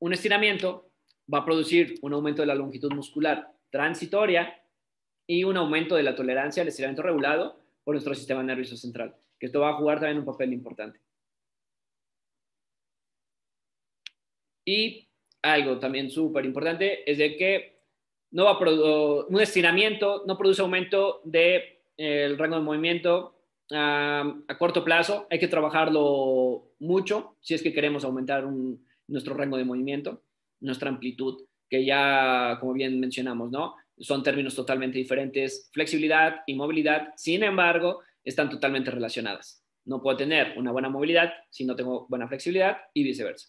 un 0.00 0.12
estiramiento 0.12 0.90
va 1.32 1.38
a 1.38 1.44
producir 1.44 1.94
un 2.02 2.12
aumento 2.12 2.42
de 2.42 2.46
la 2.46 2.54
longitud 2.54 2.92
muscular 2.92 3.52
transitoria 3.70 4.62
y 5.26 5.44
un 5.44 5.56
aumento 5.56 5.94
de 5.94 6.02
la 6.02 6.14
tolerancia 6.14 6.62
al 6.62 6.68
estiramiento 6.68 7.02
regulado 7.02 7.60
por 7.82 7.94
nuestro 7.94 8.14
sistema 8.14 8.42
nervioso 8.42 8.76
central, 8.76 9.16
que 9.38 9.46
esto 9.46 9.60
va 9.60 9.70
a 9.70 9.74
jugar 9.74 10.00
también 10.00 10.18
un 10.18 10.24
papel 10.24 10.52
importante. 10.52 11.00
Y 14.66 15.08
algo 15.42 15.78
también 15.78 16.10
súper 16.10 16.44
importante 16.44 17.10
es 17.10 17.16
de 17.16 17.36
que 17.36 17.77
no 18.30 18.44
va 18.44 18.58
un 19.28 19.40
estiramiento 19.40 20.24
no 20.26 20.36
produce 20.36 20.62
aumento 20.62 21.20
del 21.24 21.62
de, 21.96 22.36
rango 22.36 22.56
de 22.56 22.62
movimiento 22.62 23.34
a 23.70 24.56
corto 24.58 24.84
plazo. 24.84 25.26
Hay 25.30 25.38
que 25.38 25.48
trabajarlo 25.48 26.72
mucho 26.78 27.36
si 27.40 27.54
es 27.54 27.62
que 27.62 27.72
queremos 27.72 28.04
aumentar 28.04 28.44
nuestro 29.06 29.34
rango 29.34 29.56
de 29.56 29.64
movimiento, 29.64 30.22
nuestra 30.60 30.88
amplitud, 30.88 31.44
que 31.68 31.84
ya, 31.84 32.56
como 32.60 32.72
bien 32.72 32.98
mencionamos, 32.98 33.50
¿no? 33.50 33.74
Son 33.98 34.22
términos 34.22 34.54
totalmente 34.54 34.98
diferentes. 34.98 35.70
Flexibilidad 35.72 36.42
y 36.46 36.54
movilidad, 36.54 37.08
sin 37.16 37.42
embargo, 37.42 38.00
están 38.24 38.48
totalmente 38.48 38.90
relacionadas. 38.90 39.64
No 39.84 40.02
puedo 40.02 40.16
tener 40.16 40.58
una 40.58 40.70
buena 40.70 40.88
movilidad 40.88 41.32
si 41.50 41.64
no 41.64 41.74
tengo 41.74 42.06
buena 42.08 42.28
flexibilidad 42.28 42.78
y 42.94 43.02
viceversa. 43.02 43.48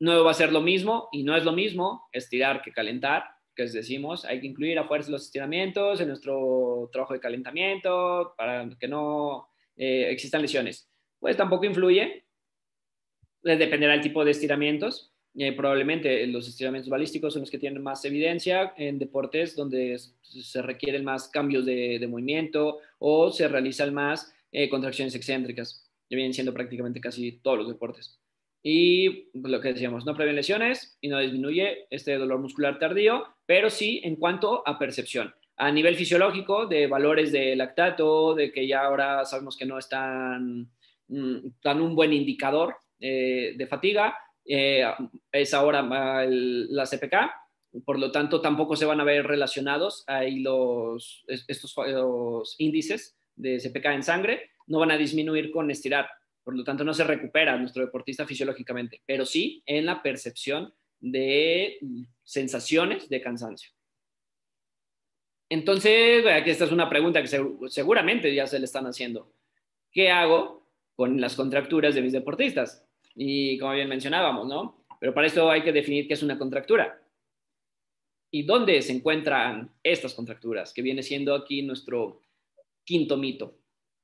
No 0.00 0.24
va 0.24 0.32
a 0.32 0.34
ser 0.34 0.52
lo 0.52 0.60
mismo 0.60 1.08
y 1.12 1.24
no 1.24 1.36
es 1.36 1.44
lo 1.44 1.52
mismo 1.52 2.08
estirar 2.12 2.62
que 2.62 2.72
calentar, 2.72 3.24
que 3.58 3.64
es 3.64 3.72
decimos, 3.72 4.24
hay 4.24 4.40
que 4.40 4.46
incluir 4.46 4.78
a 4.78 4.84
fuerza 4.84 5.10
los 5.10 5.24
estiramientos 5.24 6.00
en 6.00 6.06
nuestro 6.06 6.88
trabajo 6.92 7.12
de 7.12 7.18
calentamiento 7.18 8.32
para 8.38 8.68
que 8.78 8.86
no 8.86 9.48
eh, 9.76 10.12
existan 10.12 10.42
lesiones. 10.42 10.88
Pues 11.18 11.36
tampoco 11.36 11.64
influye, 11.64 12.24
dependerá 13.42 13.94
del 13.94 14.02
tipo 14.02 14.24
de 14.24 14.30
estiramientos. 14.30 15.12
Eh, 15.34 15.52
probablemente 15.54 16.24
los 16.28 16.46
estiramientos 16.46 16.88
balísticos 16.88 17.32
son 17.32 17.42
los 17.42 17.50
que 17.50 17.58
tienen 17.58 17.82
más 17.82 18.04
evidencia 18.04 18.74
en 18.76 18.96
deportes 19.00 19.56
donde 19.56 19.98
se 20.22 20.62
requieren 20.62 21.02
más 21.02 21.26
cambios 21.26 21.66
de, 21.66 22.06
movimiento 22.08 22.78
o 23.00 23.32
se 23.32 23.48
realizan 23.48 23.92
más 23.92 24.32
eh, 24.52 24.68
contracciones 24.68 25.16
excéntricas, 25.16 25.90
que 26.08 26.14
vienen 26.14 26.32
siendo 26.32 26.54
prácticamente 26.54 27.00
casi 27.00 27.32
todos 27.42 27.58
los 27.58 27.68
deportes. 27.68 28.20
Y 28.62 29.30
pues, 29.32 29.52
lo 29.52 29.60
que 29.60 29.72
decíamos, 29.72 30.04
no 30.04 30.14
previene 30.14 30.38
lesiones 30.38 30.98
y 31.00 31.08
no 31.08 31.18
disminuye 31.18 31.86
este 31.90 32.16
dolor 32.16 32.40
muscular 32.40 32.78
tardío, 32.78 33.24
pero 33.46 33.70
sí 33.70 34.00
en 34.04 34.16
cuanto 34.16 34.66
a 34.66 34.78
percepción. 34.78 35.34
A 35.56 35.72
nivel 35.72 35.96
fisiológico, 35.96 36.66
de 36.66 36.86
valores 36.86 37.32
de 37.32 37.56
lactato, 37.56 38.34
de 38.34 38.52
que 38.52 38.66
ya 38.66 38.82
ahora 38.82 39.24
sabemos 39.24 39.56
que 39.56 39.66
no 39.66 39.78
están 39.78 40.70
mm, 41.08 41.36
tan 41.62 41.80
un 41.80 41.94
buen 41.94 42.12
indicador 42.12 42.76
eh, 43.00 43.54
de 43.56 43.66
fatiga, 43.66 44.16
eh, 44.44 44.84
es 45.30 45.54
ahora 45.54 45.82
la 45.82 46.86
CPK, 46.86 47.84
por 47.84 47.98
lo 47.98 48.10
tanto 48.10 48.40
tampoco 48.40 48.76
se 48.76 48.86
van 48.86 49.00
a 49.00 49.04
ver 49.04 49.26
relacionados 49.26 50.04
ahí 50.06 50.40
los, 50.40 51.24
estos 51.26 51.74
los 51.76 52.54
índices 52.58 53.18
de 53.36 53.58
CPK 53.58 53.86
en 53.86 54.02
sangre, 54.02 54.50
no 54.66 54.78
van 54.78 54.90
a 54.90 54.96
disminuir 54.96 55.50
con 55.50 55.70
estirar, 55.70 56.08
por 56.48 56.56
lo 56.56 56.64
tanto 56.64 56.82
no 56.82 56.94
se 56.94 57.04
recupera 57.04 57.58
nuestro 57.58 57.84
deportista 57.84 58.24
fisiológicamente, 58.24 59.02
pero 59.04 59.26
sí 59.26 59.62
en 59.66 59.84
la 59.84 60.02
percepción 60.02 60.72
de 60.98 61.78
sensaciones 62.24 63.10
de 63.10 63.20
cansancio. 63.20 63.70
Entonces, 65.50 66.24
aquí 66.26 66.48
esta 66.48 66.64
es 66.64 66.72
una 66.72 66.88
pregunta 66.88 67.20
que 67.20 67.28
seguramente 67.68 68.34
ya 68.34 68.46
se 68.46 68.58
le 68.58 68.64
están 68.64 68.86
haciendo. 68.86 69.30
¿Qué 69.92 70.10
hago 70.10 70.66
con 70.96 71.20
las 71.20 71.36
contracturas 71.36 71.94
de 71.94 72.00
mis 72.00 72.14
deportistas? 72.14 72.82
Y 73.14 73.58
como 73.58 73.74
bien 73.74 73.90
mencionábamos, 73.90 74.48
¿no? 74.48 74.86
Pero 75.00 75.12
para 75.12 75.26
esto 75.26 75.50
hay 75.50 75.60
que 75.62 75.72
definir 75.72 76.08
qué 76.08 76.14
es 76.14 76.22
una 76.22 76.38
contractura. 76.38 76.98
¿Y 78.30 78.44
dónde 78.44 78.80
se 78.80 78.94
encuentran 78.94 79.70
estas 79.82 80.14
contracturas? 80.14 80.72
Que 80.72 80.80
viene 80.80 81.02
siendo 81.02 81.34
aquí 81.34 81.60
nuestro 81.60 82.22
quinto 82.84 83.18
mito. 83.18 83.57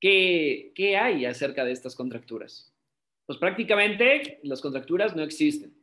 ¿Qué, 0.04 0.72
¿Qué 0.74 0.98
hay 0.98 1.24
acerca 1.24 1.64
de 1.64 1.72
estas 1.72 1.94
contracturas? 1.94 2.70
Pues 3.24 3.38
prácticamente 3.38 4.38
las 4.42 4.60
contracturas 4.60 5.16
no 5.16 5.22
existen 5.22 5.74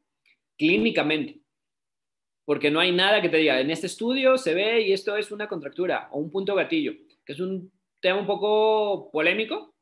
clínicamente, 0.59 1.41
porque 2.45 2.69
no 2.69 2.79
hay 2.79 2.91
nada 2.91 3.19
que 3.19 3.29
te 3.29 3.37
diga, 3.37 3.59
en 3.59 3.71
este 3.71 3.87
estudio 3.87 4.37
se 4.37 4.53
ve 4.53 4.81
y 4.81 4.93
esto 4.93 5.17
es 5.17 5.31
una 5.31 5.47
contractura 5.47 6.07
o 6.11 6.19
un 6.19 6.29
punto 6.29 6.53
gatillo, 6.53 6.93
que 7.25 7.33
es 7.33 7.39
un 7.39 7.71
tema 7.99 8.19
un 8.19 8.27
poco 8.27 9.09
polémico, 9.11 9.73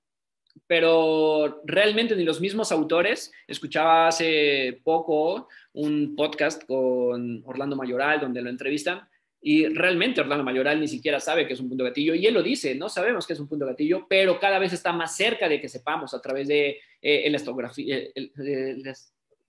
pero 0.65 1.61
realmente 1.65 2.15
ni 2.15 2.23
los 2.23 2.39
mismos 2.39 2.71
autores, 2.71 3.33
escuchaba 3.45 4.07
hace 4.07 4.79
poco 4.85 5.49
un 5.73 6.15
podcast 6.15 6.63
con 6.65 7.43
Orlando 7.45 7.75
Mayoral 7.75 8.21
donde 8.21 8.41
lo 8.41 8.49
entrevistan 8.49 9.05
y 9.41 9.67
realmente 9.67 10.21
Orlando 10.21 10.43
Mayoral 10.43 10.79
ni 10.79 10.87
siquiera 10.87 11.19
sabe 11.19 11.47
que 11.47 11.53
es 11.53 11.59
un 11.59 11.69
punto 11.69 11.83
gatillo 11.83 12.13
y 12.13 12.25
él 12.25 12.33
lo 12.33 12.43
dice, 12.43 12.75
no 12.75 12.89
sabemos 12.89 13.25
que 13.25 13.33
es 13.33 13.39
un 13.39 13.47
punto 13.47 13.65
gatillo, 13.65 14.05
pero 14.09 14.39
cada 14.39 14.59
vez 14.59 14.73
está 14.73 14.91
más 14.91 15.15
cerca 15.15 15.47
de 15.47 15.61
que 15.61 15.69
sepamos 15.69 16.13
a 16.13 16.21
través 16.21 16.47
de 16.47 16.79
eh, 17.01 17.31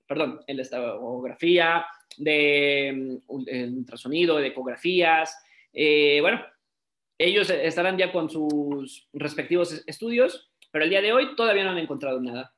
perdón, 0.07 0.41
en 0.47 0.57
la 0.57 0.63
estografía, 0.63 1.85
de 2.17 3.21
mm, 3.29 3.49
el 3.49 3.75
ultrasonido, 3.75 4.39
de 4.39 4.49
ecografías. 4.49 5.37
Eh, 5.73 6.19
bueno, 6.21 6.45
ellos 7.19 7.51
estarán 7.51 7.99
ya 7.99 8.13
con 8.13 8.31
sus 8.31 9.09
respectivos 9.13 9.83
estudios 9.87 10.51
pero 10.71 10.85
el 10.85 10.91
día 10.91 11.03
de 11.03 11.13
hoy 11.13 11.35
todavía 11.35 11.65
no 11.65 11.71
han 11.71 11.79
encontrado 11.79 12.21
nada. 12.21 12.55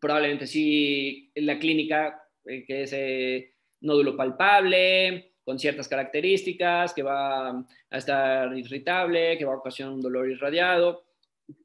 Probablemente 0.00 0.46
sí 0.46 1.30
la 1.34 1.58
clínica, 1.58 2.22
eh, 2.46 2.64
que 2.64 2.82
es 2.82 2.92
eh, 2.94 3.54
nódulo 3.80 4.16
palpable, 4.16 5.31
con 5.44 5.58
ciertas 5.58 5.88
características, 5.88 6.92
que 6.94 7.02
va 7.02 7.50
a 7.50 7.64
estar 7.90 8.56
irritable, 8.56 9.36
que 9.36 9.44
va 9.44 9.54
a 9.54 9.58
ocasionar 9.58 9.94
un 9.94 10.00
dolor 10.00 10.30
irradiado. 10.30 11.04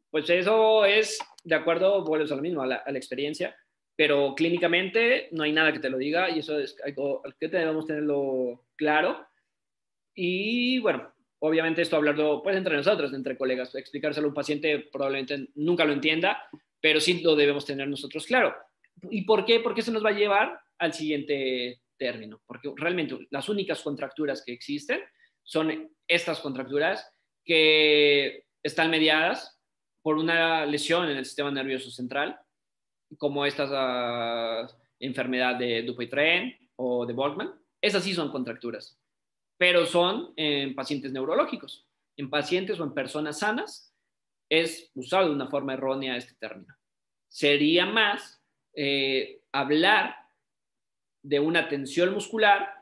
Pues 0.10 0.30
eso 0.30 0.86
es, 0.86 1.20
de 1.44 1.56
acuerdo, 1.56 2.04
vuelves 2.04 2.32
a 2.32 2.36
lo 2.36 2.42
mismo, 2.42 2.62
a 2.62 2.68
la, 2.68 2.84
experiencia, 2.88 3.56
pero 3.96 4.34
clínicamente 4.36 5.30
no 5.32 5.44
hay 5.44 5.52
nada 5.52 5.72
que 5.72 5.80
te 5.80 5.90
lo 5.90 5.98
diga 5.98 6.30
y 6.30 6.40
eso 6.40 6.60
es 6.60 6.76
algo 6.84 7.22
que 7.40 7.48
debemos 7.48 7.86
tenerlo 7.86 8.66
claro. 8.76 9.28
Y 10.16 10.80
bueno, 10.80 11.14
obviamente 11.40 11.82
esto 11.82 11.98
hablarlo 11.98 12.42
pues 12.42 12.56
entre 12.56 12.76
nosotros, 12.76 13.14
entre 13.14 13.38
colegas, 13.38 13.76
explicárselo 13.76 14.28
a 14.28 14.30
un 14.30 14.36
paciente 14.36 14.80
probablemente 14.92 15.50
nunca 15.56 15.86
lo 15.86 15.94
entienda, 15.94 16.50
pero 16.82 17.00
sí 17.00 17.22
lo 17.22 17.36
debemos 17.36 17.66
tener 17.66 17.88
nosotros 17.88 18.26
claro. 18.26 18.56
¿Y 19.12 19.24
por 19.24 19.46
qué? 19.46 19.60
Porque 19.60 19.82
eso 19.82 19.92
nos 19.92 20.04
va 20.04 20.10
a 20.10 20.14
llevar 20.14 20.60
al 20.80 20.94
siguiente 20.94 21.82
término, 21.98 22.42
porque 22.46 22.72
realmente 22.76 23.28
las 23.30 23.50
únicas 23.50 23.82
contracturas 23.82 24.44
que 24.46 24.54
existen 24.54 25.02
son 25.44 25.92
estas 26.08 26.40
contracturas 26.40 27.10
que 27.44 28.46
están 28.64 28.90
mediadas 28.90 29.60
por 30.02 30.18
una 30.18 30.66
lesión 30.66 31.10
en 31.10 31.18
el 31.18 31.26
sistema 31.26 31.52
nervioso 31.52 31.90
central, 31.90 32.40
como 33.18 33.46
esta 33.46 34.66
uh, 34.66 34.68
enfermedad 35.00 35.56
de 35.56 35.84
Dupuytren 35.84 36.56
o 36.76 37.06
de 37.06 37.14
Volkmann. 37.14 37.54
Esas 37.82 38.04
sí 38.04 38.14
son 38.14 38.32
contracturas 38.32 39.00
pero 39.58 39.86
son 39.86 40.34
en 40.36 40.76
pacientes 40.76 41.12
neurológicos. 41.12 41.88
En 42.16 42.30
pacientes 42.30 42.80
o 42.80 42.84
en 42.84 42.94
personas 42.94 43.40
sanas 43.40 43.94
es 44.50 44.92
usado 44.94 45.28
de 45.28 45.36
una 45.36 45.50
forma 45.50 45.74
errónea 45.74 46.16
este 46.16 46.36
término. 46.36 46.74
Sería 47.28 47.86
más 47.86 48.42
eh, 48.74 49.42
hablar 49.52 50.16
de 51.28 51.42
una 51.42 51.68
tensión 51.68 52.14
muscular 52.14 52.74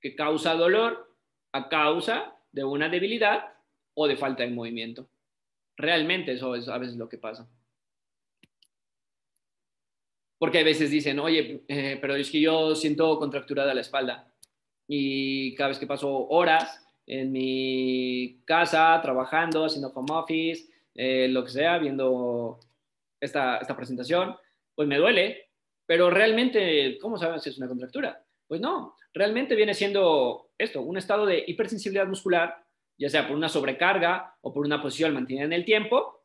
que 0.00 0.16
causa 0.16 0.54
dolor 0.54 1.16
a 1.52 1.68
causa 1.68 2.34
de 2.50 2.64
una 2.64 2.88
debilidad 2.88 3.54
o 3.94 4.08
de 4.08 4.16
falta 4.16 4.42
de 4.42 4.50
movimiento. 4.50 5.06
Realmente 5.76 6.32
eso 6.32 6.56
es 6.56 6.68
a 6.68 6.78
veces 6.78 6.96
lo 6.96 7.08
que 7.08 7.18
pasa. 7.18 7.48
Porque 10.38 10.58
a 10.58 10.64
veces 10.64 10.90
dicen, 10.90 11.20
oye, 11.20 11.62
eh, 11.68 11.96
pero 12.00 12.16
es 12.16 12.30
que 12.32 12.40
yo 12.40 12.74
siento 12.74 13.16
contracturada 13.16 13.72
la 13.72 13.82
espalda 13.82 14.28
y 14.88 15.54
cada 15.54 15.68
vez 15.68 15.78
que 15.78 15.86
paso 15.86 16.26
horas 16.28 16.84
en 17.06 17.30
mi 17.30 18.40
casa, 18.44 18.98
trabajando, 19.02 19.66
haciendo 19.66 19.92
home 19.94 20.12
office, 20.12 20.68
eh, 20.96 21.28
lo 21.28 21.44
que 21.44 21.50
sea, 21.50 21.78
viendo 21.78 22.58
esta, 23.20 23.58
esta 23.58 23.76
presentación, 23.76 24.36
pues 24.74 24.88
me 24.88 24.98
duele, 24.98 25.43
pero 25.86 26.10
realmente, 26.10 26.98
¿cómo 27.00 27.18
saben 27.18 27.40
si 27.40 27.50
es 27.50 27.58
una 27.58 27.68
contractura? 27.68 28.24
Pues 28.46 28.60
no, 28.60 28.96
realmente 29.12 29.54
viene 29.54 29.74
siendo 29.74 30.50
esto, 30.58 30.82
un 30.82 30.98
estado 30.98 31.26
de 31.26 31.44
hipersensibilidad 31.46 32.06
muscular, 32.06 32.64
ya 32.98 33.08
sea 33.08 33.26
por 33.26 33.36
una 33.36 33.48
sobrecarga 33.48 34.36
o 34.40 34.52
por 34.52 34.64
una 34.64 34.80
posición 34.80 35.14
mantenida 35.14 35.44
en 35.44 35.52
el 35.52 35.64
tiempo, 35.64 36.24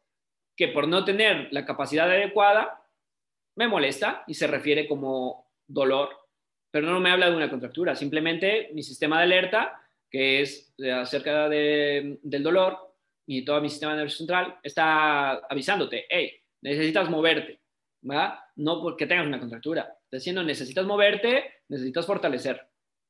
que 0.55 0.67
por 0.67 0.87
no 0.87 1.05
tener 1.05 1.47
la 1.51 1.65
capacidad 1.65 2.09
adecuada 2.09 2.85
me 3.55 3.67
molesta 3.67 4.23
y 4.27 4.33
se 4.33 4.47
refiere 4.47 4.87
como 4.87 5.51
dolor 5.67 6.19
pero 6.71 6.87
no 6.87 6.99
me 6.99 7.09
habla 7.09 7.29
de 7.29 7.35
una 7.35 7.49
contractura, 7.49 7.95
simplemente 7.95 8.69
mi 8.73 8.83
sistema 8.83 9.17
de 9.17 9.23
alerta, 9.23 9.81
que 10.09 10.41
es 10.41 10.73
acerca 10.93 11.49
del 11.49 12.19
dolor, 12.43 12.77
y 13.25 13.43
todo 13.45 13.61
mi 13.61 13.69
sistema 13.69 13.95
nervioso 13.95 14.17
central 14.17 14.57
está 14.63 15.33
avisándote, 15.49 16.05
hey, 16.09 16.33
necesitas 16.61 17.09
moverte, 17.09 17.58
¿verdad? 18.01 18.39
No 18.55 18.81
porque 18.81 19.05
tengas 19.05 19.27
una 19.27 19.39
contractura, 19.39 19.97
diciendo 20.11 20.43
necesitas 20.43 20.85
moverte, 20.85 21.45
necesitas 21.67 22.05
fortalecer, 22.05 22.61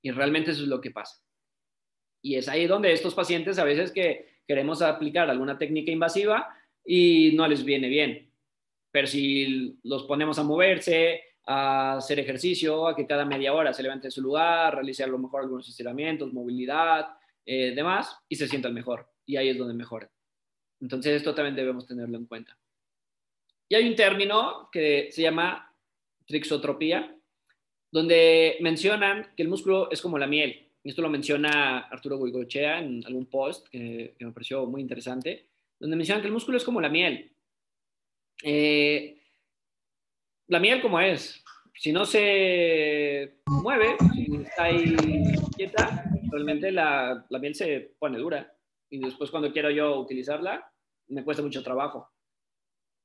y 0.02 0.12
realmente 0.12 0.52
eso 0.52 0.64
es 0.64 0.68
lo 0.68 0.82
que 0.82 0.92
pasa. 0.92 1.22
Y 2.22 2.36
es 2.36 2.50
ahí 2.50 2.68
donde 2.68 2.92
estos 2.92 3.16
pacientes 3.16 3.60
a 3.60 3.64
veces 3.64 3.92
que 3.92 4.40
queremos 4.48 4.82
aplicar 4.82 5.30
alguna 5.30 5.58
técnica 5.58 5.92
invasiva 5.92 6.48
y 6.84 7.32
no 7.36 7.48
les 7.48 7.64
viene 7.64 7.88
bien. 7.88 8.32
Pero 8.92 9.08
si 9.08 9.80
los 9.84 10.04
ponemos 10.04 10.40
a 10.40 10.44
moverse, 10.44 11.22
a 11.46 11.98
hacer 11.98 12.20
ejercicio, 12.20 12.88
a 12.88 12.96
que 12.96 13.08
cada 13.08 13.26
media 13.26 13.54
hora 13.54 13.74
se 13.74 13.84
levante 13.84 14.08
de 14.08 14.12
su 14.12 14.22
lugar, 14.22 14.76
realice 14.76 15.04
a 15.04 15.08
lo 15.08 15.18
mejor 15.18 15.42
algunos 15.42 15.70
estiramientos, 15.70 16.34
movilidad, 16.34 17.08
eh, 17.46 17.74
demás, 17.76 18.18
y 18.28 18.36
se 18.36 18.48
sientan 18.48 18.74
mejor. 18.74 19.08
Y 19.26 19.38
ahí 19.38 19.50
es 19.50 19.58
donde 19.58 19.74
mejoran. 19.74 20.10
Entonces, 20.82 21.14
esto 21.14 21.36
también 21.36 21.56
debemos 21.56 21.86
tenerlo 21.86 22.18
en 22.18 22.26
cuenta. 22.26 22.58
Y 23.70 23.76
hay 23.76 23.88
un 23.88 23.96
término 23.96 24.68
que 24.72 25.10
se 25.12 25.22
llama 25.22 25.72
trixotropía, 26.26 27.16
donde 27.92 28.58
mencionan 28.62 29.32
que 29.38 29.44
el 29.44 29.50
músculo 29.50 29.92
es 29.92 30.02
como 30.02 30.18
la 30.18 30.26
miel. 30.26 30.68
Y 30.84 30.90
esto 30.90 31.04
lo 31.04 31.10
menciona 31.10 31.80
Arturo 31.80 32.18
Goigochea 32.18 32.80
en 32.80 33.06
algún 33.06 33.28
post 33.28 33.68
que, 33.70 34.16
me 34.20 34.32
pareció 34.32 34.66
muy 34.66 34.82
interesante, 34.82 35.50
donde 35.80 35.96
mencionan 35.96 36.22
que 36.22 36.28
el 36.28 36.34
músculo 36.34 36.58
es 36.58 36.64
como 36.64 36.82
la 36.82 36.90
miel. 36.90 37.32
Eh, 38.44 39.22
la 40.48 40.60
miel 40.60 40.82
como 40.82 41.00
es, 41.00 41.44
si 41.76 41.92
no 41.92 42.06
se 42.06 43.42
mueve, 43.46 43.98
si 44.16 44.36
está 44.38 44.64
ahí 44.64 44.96
quieta, 45.56 46.06
realmente 46.32 46.72
la, 46.72 47.24
la 47.30 47.40
miel 47.40 47.54
se 47.54 47.92
pone 48.00 48.18
dura. 48.18 48.52
Y 48.90 49.00
después 49.00 49.30
cuando 49.30 49.52
quiero 49.52 49.70
yo 49.70 50.00
utilizarla, 50.00 50.72
me 51.10 51.24
cuesta 51.24 51.44
mucho 51.44 51.62
trabajo. 51.62 52.10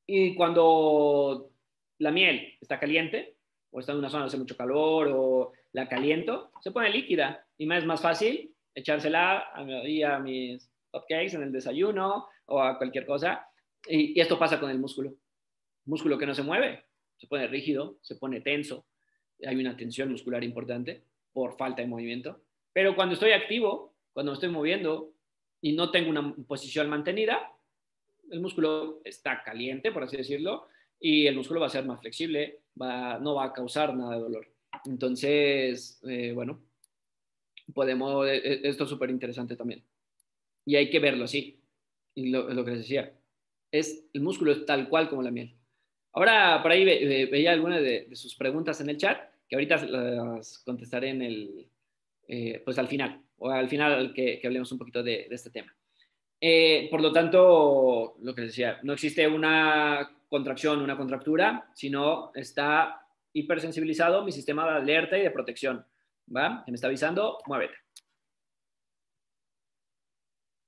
Y 0.07 0.35
cuando 0.35 1.51
la 1.99 2.11
miel 2.11 2.55
está 2.61 2.79
caliente, 2.79 3.37
o 3.71 3.81
está 3.81 3.93
en 3.93 3.99
una 3.99 4.09
zona 4.09 4.23
donde 4.23 4.35
hace 4.35 4.43
mucho 4.43 4.57
calor, 4.57 5.11
o 5.13 5.53
la 5.73 5.89
caliento, 5.89 6.51
se 6.61 6.71
pone 6.71 6.91
líquida. 6.91 7.47
Y 7.59 7.67
me 7.67 7.79
es 7.79 7.85
más 7.85 8.01
fácil 8.01 8.55
echársela 8.75 9.39
a, 9.55 9.61
a 9.61 10.19
mis 10.19 10.71
hotcakes 10.91 11.35
en 11.35 11.43
el 11.43 11.53
desayuno 11.53 12.29
o 12.47 12.61
a 12.61 12.79
cualquier 12.79 13.07
cosa. 13.07 13.49
Y 13.87 14.19
esto 14.21 14.39
pasa 14.39 14.61
con 14.61 14.71
el 14.71 14.79
músculo. 14.79 15.15
Músculo 15.87 16.19
que 16.19 16.27
no 16.27 16.35
se 16.35 16.43
mueve, 16.43 16.85
se 17.17 17.27
pone 17.27 17.47
rígido, 17.47 17.99
se 18.01 18.17
pone 18.17 18.41
tenso, 18.41 18.87
hay 19.47 19.57
una 19.57 19.77
tensión 19.77 20.11
muscular 20.11 20.43
importante 20.45 21.05
por 21.33 21.57
falta 21.57 21.83
de 21.83 21.89
movimiento. 21.89 22.41
Pero 22.73 22.95
cuando 22.95 23.15
estoy 23.15 23.33
activo, 23.33 23.95
cuando 24.13 24.33
me 24.33 24.35
estoy 24.35 24.49
moviendo 24.49 25.13
y 25.61 25.73
no 25.73 25.91
tengo 25.91 26.11
una 26.11 26.35
posición 26.47 26.89
mantenida, 26.89 27.51
el 28.31 28.41
músculo 28.41 29.01
está 29.05 29.43
caliente, 29.43 29.93
por 29.93 30.05
así 30.05 30.16
decirlo, 30.16 30.68
y 31.01 31.27
el 31.27 31.37
músculo 31.37 31.61
va 31.61 31.66
a 31.66 31.70
ser 31.70 31.85
más 31.85 32.01
flexible, 32.01 32.61
no 32.77 33.35
va 33.35 33.45
a 33.45 33.53
causar 33.53 33.95
nada 33.95 34.14
de 34.14 34.22
dolor. 34.22 34.49
Entonces, 34.87 36.01
eh, 36.09 36.33
bueno, 36.33 36.62
podemos, 37.72 38.27
eh, 38.27 38.37
eh, 38.37 38.61
esto 38.64 38.85
es 38.85 38.91
súper 38.91 39.11
interesante 39.11 39.57
también. 39.57 39.85
Y 40.64 40.77
hay 40.77 40.91
que 40.91 41.01
verlo 41.01 41.25
así. 41.25 41.61
Y 42.14 42.31
lo, 42.31 42.64
que 42.64 42.70
les 42.70 42.81
decía, 42.81 43.12
es, 43.70 44.09
el 44.12 44.22
músculo 44.22 44.53
es 44.53 44.64
tal 44.66 44.89
cual 44.89 45.09
como 45.09 45.22
la 45.22 45.31
miel. 45.31 45.55
Ahora, 46.12 46.62
por 46.62 46.70
ahí 46.70 46.85
veía 46.85 47.53
algunas 47.53 47.83
de, 47.83 48.09
sus 48.14 48.37
preguntas 48.37 48.81
en 48.81 48.89
el 48.89 48.97
chat, 48.97 49.18
que 49.49 49.57
ahorita 49.57 49.85
las 49.85 50.61
contestaré 50.61 51.11
en 51.11 51.22
el, 51.22 51.68
pues 52.64 52.79
al 52.79 52.87
final, 52.87 53.20
o 53.37 53.51
al 53.51 53.68
final 53.68 54.14
que, 54.14 54.39
que 54.39 54.47
hablemos 54.47 54.70
un 54.70 54.79
poquito 54.79 55.03
de 55.03 55.27
este 55.31 55.51
tema. 55.51 55.75
Eh, 56.47 56.89
por 56.91 57.01
lo 57.01 57.11
tanto, 57.11 58.17
lo 58.21 58.35
que 58.35 58.43
decía, 58.43 58.79
no 58.83 58.93
existe 58.93 59.27
una 59.27 60.15
contracción, 60.29 60.83
una 60.83 60.95
contractura, 60.95 61.71
sino 61.73 62.33
está 62.35 63.01
hipersensibilizado 63.33 64.23
mi 64.23 64.31
sistema 64.31 64.71
de 64.71 64.77
alerta 64.77 65.17
y 65.17 65.23
de 65.23 65.31
protección. 65.31 65.87
¿Va? 66.29 66.63
Que 66.63 66.71
me 66.71 66.75
está 66.75 66.89
avisando, 66.89 67.39
muévete. 67.47 67.77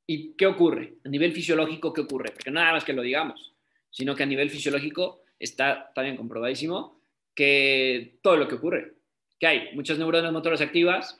¿Y 0.07 0.33
qué 0.33 0.47
ocurre? 0.47 0.95
A 1.05 1.11
nivel 1.11 1.35
fisiológico, 1.35 1.93
¿qué 1.93 2.01
ocurre? 2.01 2.31
Porque 2.31 2.51
nada 2.51 2.72
más 2.72 2.83
que 2.83 2.95
lo 2.95 3.03
digamos, 3.03 3.55
sino 3.91 4.14
que 4.14 4.22
a 4.22 4.27
nivel 4.27 4.49
fisiológico 4.49 5.24
está 5.39 5.93
también 5.95 6.16
comprobadísimo 6.16 7.03
que 7.35 8.18
todo 8.22 8.39
lo 8.39 8.49
que 8.49 8.55
ocurre, 8.55 8.95
que 9.39 9.47
hay 9.47 9.74
muchas 9.74 9.99
neuronas 9.99 10.33
motoras 10.33 10.62
activas, 10.62 11.18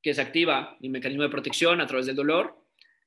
que 0.00 0.14
se 0.14 0.22
activa 0.22 0.78
mi 0.80 0.88
mecanismo 0.88 1.22
de 1.22 1.28
protección 1.28 1.82
a 1.82 1.86
través 1.86 2.06
del 2.06 2.16
dolor, 2.16 2.59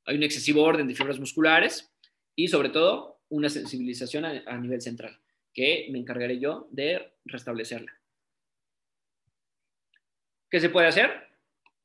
hay 0.06 0.18
un 0.18 0.24
excesivo 0.24 0.64
orden 0.64 0.88
de 0.88 0.95
fibras 0.95 1.20
musculares 1.20 1.91
y 2.36 2.47
sobre 2.47 2.70
todo 2.70 3.22
una 3.30 3.49
sensibilización 3.49 4.26
a, 4.26 4.58
nivel 4.58 4.82
central, 4.82 5.18
que 5.54 5.88
me 5.91 5.99
encargaré 5.99 6.39
yo 6.39 6.68
de 6.72 7.14
restablecerla. 7.26 7.91
¿Qué 10.49 10.60
se 10.60 10.70
puede 10.70 10.88
hacer? 10.88 11.10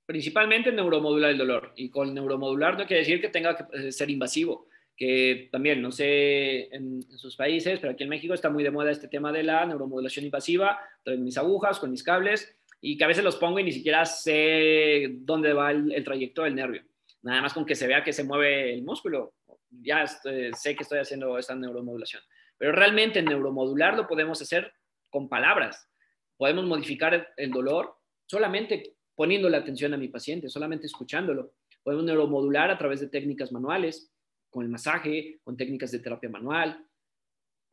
Principalmente 0.05 0.73
neuromodular 0.73 1.31
el 1.31 1.39
dolor. 1.39 1.73
Y 1.77 1.89
con 1.89 2.13
neuromodular 2.13 2.77
no 2.77 2.87
quiere 2.87 3.01
decir 3.01 3.21
que 3.21 3.29
tenga 3.29 3.57
que 3.57 3.89
eh, 3.89 3.93
ser 3.93 4.11
invasivo, 4.11 4.69
que 4.95 5.49
también, 5.51 5.81
no 5.81 5.91
sé 5.91 6.69
en, 6.75 7.03
sus 7.17 7.37
países, 7.37 7.79
pero 7.81 7.93
aquí 7.93 8.03
en 8.03 8.11
México 8.11 8.35
está 8.35 8.51
muy 8.51 8.63
de 8.63 8.71
moda 8.71 8.91
este 8.91 9.09
tema 9.09 9.33
de 9.33 9.45
la 9.45 9.65
neuromodulación 9.65 10.27
invasiva, 10.27 10.79
con 11.03 11.23
mis 11.23 11.39
agujas, 11.39 11.79
con 11.79 11.91
mis 11.91 12.03
cables, 12.03 12.55
y 12.81 12.99
que 12.99 13.05
a 13.05 13.09
veces 13.09 13.25
los 13.25 13.37
pongo 13.37 13.59
y 13.59 13.65
ni 13.65 13.73
siquiera 13.73 14.05
sé 14.05 15.09
dónde 15.21 15.53
va 15.55 15.71
el 15.71 16.05
trayecto 16.05 16.43
del 16.43 16.55
nervio 16.55 16.83
nada 17.23 17.43
más 17.43 17.53
con 17.53 17.67
que 17.67 17.75
se 17.75 17.87
vea 17.87 18.05
que 18.05 18.13
se 18.13 18.25
mueve 18.25 18.73
el 18.75 18.83
músculo, 18.83 19.35
ya 19.71 20.07
sé 20.07 20.77
que 20.77 20.83
estoy 20.83 20.99
haciendo 20.99 21.39
esta 21.39 21.55
neuromodulación. 21.55 22.23
Pero 22.57 22.73
realmente 22.73 23.23
neuromodular 23.23 23.97
lo 23.97 24.07
podemos 24.07 24.41
hacer 24.43 24.73
con 25.11 25.29
palabras. 25.29 25.89
Podemos 26.37 26.65
modificar 26.65 27.33
el 27.37 27.51
dolor 27.51 27.97
solamente 28.27 28.97
poniendo 29.15 29.49
la 29.49 29.59
atención 29.59 29.95
a 29.95 29.97
mi 29.97 30.09
paciente, 30.09 30.49
solamente 30.49 30.87
escuchándolo. 30.87 31.55
Podemos 31.83 32.05
neuromodular 32.05 32.71
a 32.71 32.79
través 32.79 33.01
de 33.01 33.09
técnicas 33.09 33.53
manuales, 33.53 34.13
con 34.51 34.65
el 34.65 34.71
masaje, 34.71 35.41
con 35.43 35.57
técnicas 35.57 35.91
de 35.91 35.99
terapia 35.99 36.31
manual. 36.31 36.87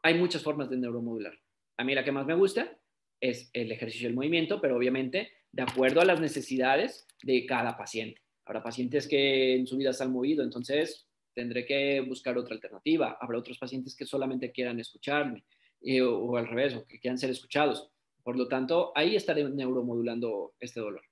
Hay 0.03 0.15
muchas 0.15 0.43
formas 0.43 0.69
de 0.69 0.77
neuromodular. 0.77 1.37
A 1.77 1.83
mí 1.83 1.93
la 1.93 2.03
que 2.03 2.11
más 2.11 2.25
me 2.25 2.35
gusta 2.35 2.77
es 3.19 3.49
el 3.53 3.71
ejercicio 3.71 4.07
del 4.07 4.15
movimiento, 4.15 4.59
pero 4.61 4.75
obviamente 4.75 5.31
de 5.51 5.63
acuerdo 5.63 6.01
a 6.01 6.05
las 6.05 6.19
necesidades 6.19 7.07
de 7.23 7.45
cada 7.45 7.77
paciente. 7.77 8.21
Habrá 8.45 8.63
pacientes 8.63 9.07
que 9.07 9.55
en 9.55 9.65
su 9.65 9.77
vida 9.77 9.91
se 9.91 10.03
han 10.03 10.11
movido, 10.11 10.43
entonces 10.43 11.07
tendré 11.33 11.65
que 11.65 12.01
buscar 12.01 12.37
otra 12.37 12.55
alternativa. 12.55 13.17
Habrá 13.19 13.39
otros 13.39 13.57
pacientes 13.57 13.95
que 13.95 14.05
solamente 14.05 14.51
quieran 14.51 14.79
escucharme 14.79 15.43
eh, 15.81 16.01
o, 16.01 16.37
al 16.37 16.47
revés, 16.47 16.75
o 16.75 16.85
que 16.85 16.99
quieran 16.99 17.17
ser 17.17 17.29
escuchados. 17.29 17.89
Por 18.23 18.37
lo 18.37 18.47
tanto, 18.47 18.91
ahí 18.95 19.15
estaré 19.15 19.43
neuromodulando 19.43 20.55
este 20.59 20.79
dolor. 20.79 21.03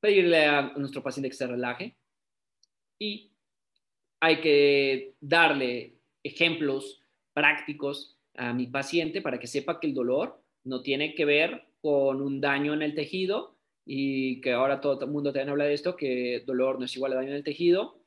Pedirle 0.00 0.46
a 0.46 0.72
nuestro 0.76 1.02
paciente 1.02 1.28
que 1.28 1.36
se 1.36 1.46
relaje 1.46 1.96
y 2.98 3.32
hay 4.20 4.40
que 4.40 5.14
darle 5.20 5.98
ejemplos 6.22 7.02
prácticos 7.32 8.18
a 8.34 8.52
mi 8.52 8.66
paciente 8.66 9.20
para 9.20 9.38
que 9.38 9.46
sepa 9.46 9.80
que 9.80 9.88
el 9.88 9.94
dolor 9.94 10.42
no 10.64 10.82
tiene 10.82 11.14
que 11.14 11.24
ver 11.24 11.68
con 11.80 12.20
un 12.20 12.40
daño 12.40 12.74
en 12.74 12.82
el 12.82 12.94
tejido, 12.94 13.57
y 13.90 14.42
que 14.42 14.52
ahora 14.52 14.82
todo 14.82 15.02
el 15.02 15.10
mundo 15.10 15.32
también 15.32 15.48
habla 15.48 15.64
de 15.64 15.72
esto, 15.72 15.96
que 15.96 16.44
dolor 16.46 16.78
no 16.78 16.84
es 16.84 16.94
igual 16.94 17.14
a 17.14 17.16
daño 17.16 17.30
en 17.30 17.36
el 17.36 17.42
tejido 17.42 18.04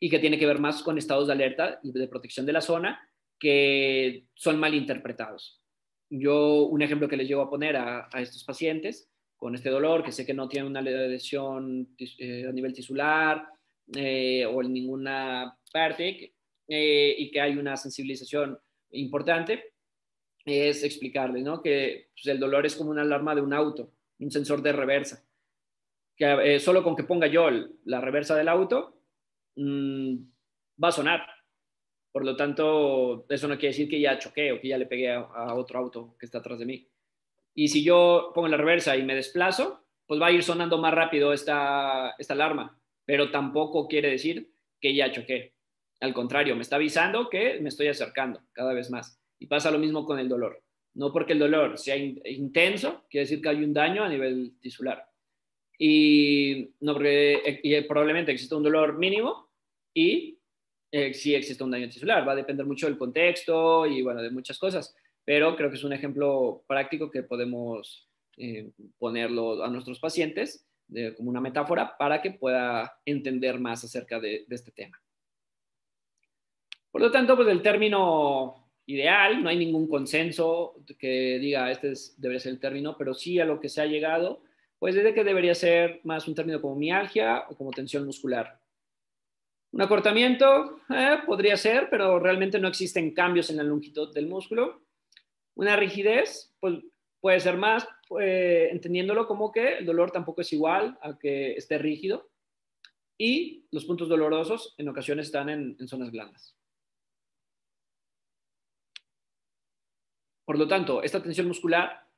y 0.00 0.08
que 0.08 0.20
tiene 0.20 0.38
que 0.38 0.46
ver 0.46 0.58
más 0.58 0.82
con 0.82 0.96
estados 0.96 1.26
de 1.26 1.34
alerta 1.34 1.80
y 1.82 1.92
de 1.92 2.08
protección 2.08 2.46
de 2.46 2.54
la 2.54 2.62
zona 2.62 2.98
que 3.38 4.24
son 4.32 4.58
mal 4.58 4.72
interpretados. 4.74 5.60
Yo 6.08 6.62
un 6.62 6.80
ejemplo 6.80 7.10
que 7.10 7.18
les 7.18 7.28
llevo 7.28 7.42
a 7.42 7.50
poner 7.50 7.76
a, 7.76 8.08
estos 8.14 8.42
pacientes 8.42 9.10
con 9.36 9.54
este 9.54 9.68
dolor, 9.68 10.02
que 10.02 10.12
sé 10.12 10.24
que 10.24 10.32
no 10.32 10.48
tiene 10.48 10.66
una 10.66 10.80
lesión 10.80 11.94
eh, 11.98 12.46
a 12.48 12.52
nivel 12.52 12.72
tisular 12.72 13.48
eh, 13.94 14.46
o 14.46 14.62
en 14.62 14.72
ninguna 14.72 15.58
parte 15.70 16.32
eh, 16.66 17.14
y 17.18 17.30
que 17.30 17.40
hay 17.42 17.58
una 17.58 17.76
sensibilización 17.76 18.58
importante, 18.92 19.74
es 20.46 20.82
explicarles 20.84 21.44
¿no? 21.44 21.60
que 21.60 22.08
pues, 22.14 22.34
el 22.34 22.40
dolor 22.40 22.64
es 22.64 22.74
como 22.74 22.92
una 22.92 23.02
alarma 23.02 23.34
de 23.34 23.42
un 23.42 23.52
auto 23.52 23.92
un 24.18 24.30
sensor 24.30 24.62
de 24.62 24.72
reversa. 24.72 25.24
Que 26.16 26.54
eh, 26.54 26.60
solo 26.60 26.82
con 26.82 26.96
que 26.96 27.04
ponga 27.04 27.26
yo 27.26 27.48
la 27.84 28.00
reversa 28.00 28.36
del 28.36 28.48
auto, 28.48 29.00
mm, 29.56 30.16
va 30.82 30.88
a 30.88 30.92
sonar. 30.92 31.26
Por 32.12 32.24
lo 32.24 32.36
tanto, 32.36 33.26
eso 33.28 33.48
no 33.48 33.54
quiere 33.54 33.68
decir 33.68 33.88
que 33.88 34.00
ya 34.00 34.18
choqué 34.18 34.52
o 34.52 34.60
que 34.60 34.68
ya 34.68 34.78
le 34.78 34.86
pegué 34.86 35.12
a, 35.12 35.54
otro 35.54 35.78
auto 35.78 36.16
que 36.18 36.26
está 36.26 36.38
atrás 36.38 36.58
de 36.58 36.66
mí. 36.66 36.88
Y 37.54 37.68
si 37.68 37.84
yo 37.84 38.32
pongo 38.34 38.48
la 38.48 38.56
reversa 38.56 38.96
y 38.96 39.04
me 39.04 39.14
desplazo, 39.14 39.84
pues 40.06 40.20
va 40.20 40.28
a 40.28 40.32
ir 40.32 40.42
sonando 40.42 40.78
más 40.78 40.94
rápido 40.94 41.32
esta, 41.32 42.14
esta 42.18 42.34
alarma, 42.34 42.80
pero 43.04 43.30
tampoco 43.30 43.86
quiere 43.86 44.10
decir 44.10 44.50
que 44.80 44.94
ya 44.94 45.12
choqué. 45.12 45.54
Al 46.00 46.14
contrario, 46.14 46.54
me 46.56 46.62
está 46.62 46.76
avisando 46.76 47.28
que 47.28 47.60
me 47.60 47.68
estoy 47.68 47.88
acercando 47.88 48.40
cada 48.52 48.72
vez 48.72 48.90
más. 48.90 49.20
Y 49.38 49.46
pasa 49.46 49.70
lo 49.70 49.78
mismo 49.78 50.04
con 50.04 50.18
el 50.18 50.28
dolor. 50.28 50.62
No 50.98 51.12
porque 51.12 51.34
el 51.34 51.38
dolor 51.38 51.78
sea 51.78 51.96
intenso, 51.96 53.04
quiere 53.08 53.24
decir 53.24 53.40
que 53.40 53.48
hay 53.48 53.62
un 53.62 53.72
daño 53.72 54.02
a 54.02 54.08
nivel 54.08 54.58
tisular. 54.60 55.08
Y, 55.78 56.74
no 56.80 56.92
porque, 56.92 57.34
eh, 57.34 57.60
y 57.62 57.80
probablemente 57.82 58.32
existe 58.32 58.56
un 58.56 58.64
dolor 58.64 58.98
mínimo 58.98 59.48
y 59.94 60.40
eh, 60.90 61.14
sí 61.14 61.36
existe 61.36 61.62
un 61.62 61.70
daño 61.70 61.88
tisular. 61.88 62.26
Va 62.26 62.32
a 62.32 62.36
depender 62.36 62.66
mucho 62.66 62.86
del 62.86 62.98
contexto 62.98 63.86
y 63.86 64.02
bueno, 64.02 64.20
de 64.20 64.32
muchas 64.32 64.58
cosas. 64.58 64.92
Pero 65.24 65.54
creo 65.54 65.70
que 65.70 65.76
es 65.76 65.84
un 65.84 65.92
ejemplo 65.92 66.64
práctico 66.66 67.12
que 67.12 67.22
podemos 67.22 68.08
eh, 68.36 68.72
ponerlo 68.98 69.62
a 69.62 69.70
nuestros 69.70 70.00
pacientes 70.00 70.66
como 71.16 71.30
una 71.30 71.40
metáfora 71.40 71.96
para 71.96 72.20
que 72.20 72.32
pueda 72.32 72.98
entender 73.04 73.60
más 73.60 73.84
acerca 73.84 74.18
de, 74.18 74.46
de 74.48 74.54
este 74.56 74.72
tema. 74.72 75.00
Por 76.90 77.02
lo 77.02 77.12
tanto, 77.12 77.36
pues 77.36 77.46
el 77.48 77.62
término 77.62 78.67
ideal, 78.88 79.42
no 79.42 79.50
hay 79.50 79.58
ningún 79.58 79.86
consenso 79.86 80.74
que 80.98 81.38
diga 81.38 81.70
este 81.70 81.92
es, 81.92 82.14
debería 82.18 82.40
ser 82.40 82.52
el 82.52 82.60
término, 82.60 82.96
pero 82.96 83.12
sí 83.12 83.38
a 83.38 83.44
lo 83.44 83.60
que 83.60 83.68
se 83.68 83.82
ha 83.82 83.86
llegado, 83.86 84.42
pues 84.78 84.96
es 84.96 85.04
de 85.04 85.12
que 85.12 85.24
debería 85.24 85.54
ser 85.54 86.00
más 86.04 86.26
un 86.26 86.34
término 86.34 86.60
como 86.62 86.74
mialgia 86.74 87.44
o 87.50 87.56
como 87.56 87.70
tensión 87.70 88.06
muscular. 88.06 88.58
Un 89.72 89.82
acortamiento 89.82 90.80
eh, 90.88 91.18
podría 91.26 91.58
ser, 91.58 91.88
pero 91.90 92.18
realmente 92.18 92.58
no 92.58 92.68
existen 92.68 93.12
cambios 93.12 93.50
en 93.50 93.58
la 93.58 93.62
longitud 93.62 94.14
del 94.14 94.26
músculo. 94.26 94.80
Una 95.54 95.76
rigidez, 95.76 96.54
pues 96.58 96.76
puede 97.20 97.40
ser 97.40 97.58
más, 97.58 97.86
eh, 98.18 98.68
entendiéndolo 98.72 99.26
como 99.26 99.52
que 99.52 99.78
el 99.78 99.84
dolor 99.84 100.10
tampoco 100.12 100.40
es 100.40 100.50
igual 100.54 100.96
a 101.02 101.18
que 101.18 101.52
esté 101.52 101.76
rígido. 101.76 102.30
Y 103.18 103.66
los 103.70 103.84
puntos 103.84 104.08
dolorosos 104.08 104.74
en 104.78 104.88
ocasiones 104.88 105.26
están 105.26 105.50
en, 105.50 105.76
en 105.78 105.88
zonas 105.88 106.10
blandas. 106.10 106.57
Por 110.48 110.58
lo 110.58 110.66
tanto, 110.66 111.02
esta 111.02 111.22
tensión 111.22 111.46
muscular 111.46 112.08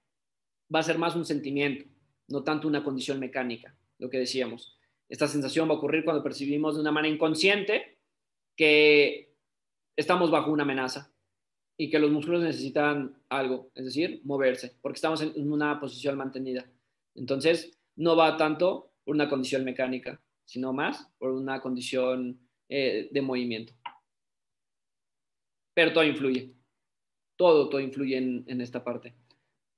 va 0.73 0.79
a 0.79 0.85
ser 0.85 0.99
más 0.99 1.17
un 1.17 1.25
sentimiento, 1.25 1.87
no 2.29 2.45
tanto 2.45 2.69
una 2.69 2.85
condición 2.85 3.19
mecánica, 3.19 3.77
lo 3.99 4.09
que 4.09 4.19
decíamos. 4.19 4.79
Esta 5.09 5.27
sensación 5.27 5.69
va 5.69 5.75
a 5.75 5.79
ocurrir 5.79 6.05
cuando 6.05 6.23
percibimos 6.23 6.77
de 6.77 6.81
una 6.81 6.93
manera 6.93 7.13
inconsciente 7.13 7.99
que 8.57 9.35
estamos 9.97 10.31
bajo 10.31 10.53
una 10.53 10.63
amenaza 10.63 11.13
y 11.77 11.91
que 11.91 11.99
los 11.99 12.13
músculos 12.13 12.45
necesitan 12.45 13.21
algo, 13.29 13.73
es 13.75 13.87
decir, 13.87 14.21
moverse, 14.23 14.77
porque 14.81 14.99
estamos 14.99 15.23
en 15.23 15.51
una 15.51 15.81
posición 15.81 16.17
mantenida. 16.17 16.71
Entonces, 17.17 17.77
no 17.97 18.15
va 18.15 18.37
tanto 18.37 18.93
por 19.03 19.17
una 19.17 19.29
condición 19.29 19.65
mecánica, 19.65 20.23
sino 20.45 20.73
más 20.73 21.13
por 21.19 21.33
una 21.33 21.61
condición 21.61 22.39
eh, 22.69 23.09
de 23.11 23.23
movimiento. 23.23 23.73
Pero 25.75 25.93
todo 25.93 26.05
influye 26.05 26.60
todo, 27.41 27.71
todo 27.71 27.81
influye 27.81 28.19
en, 28.19 28.61
esta 28.61 28.85
parte. 28.85 29.15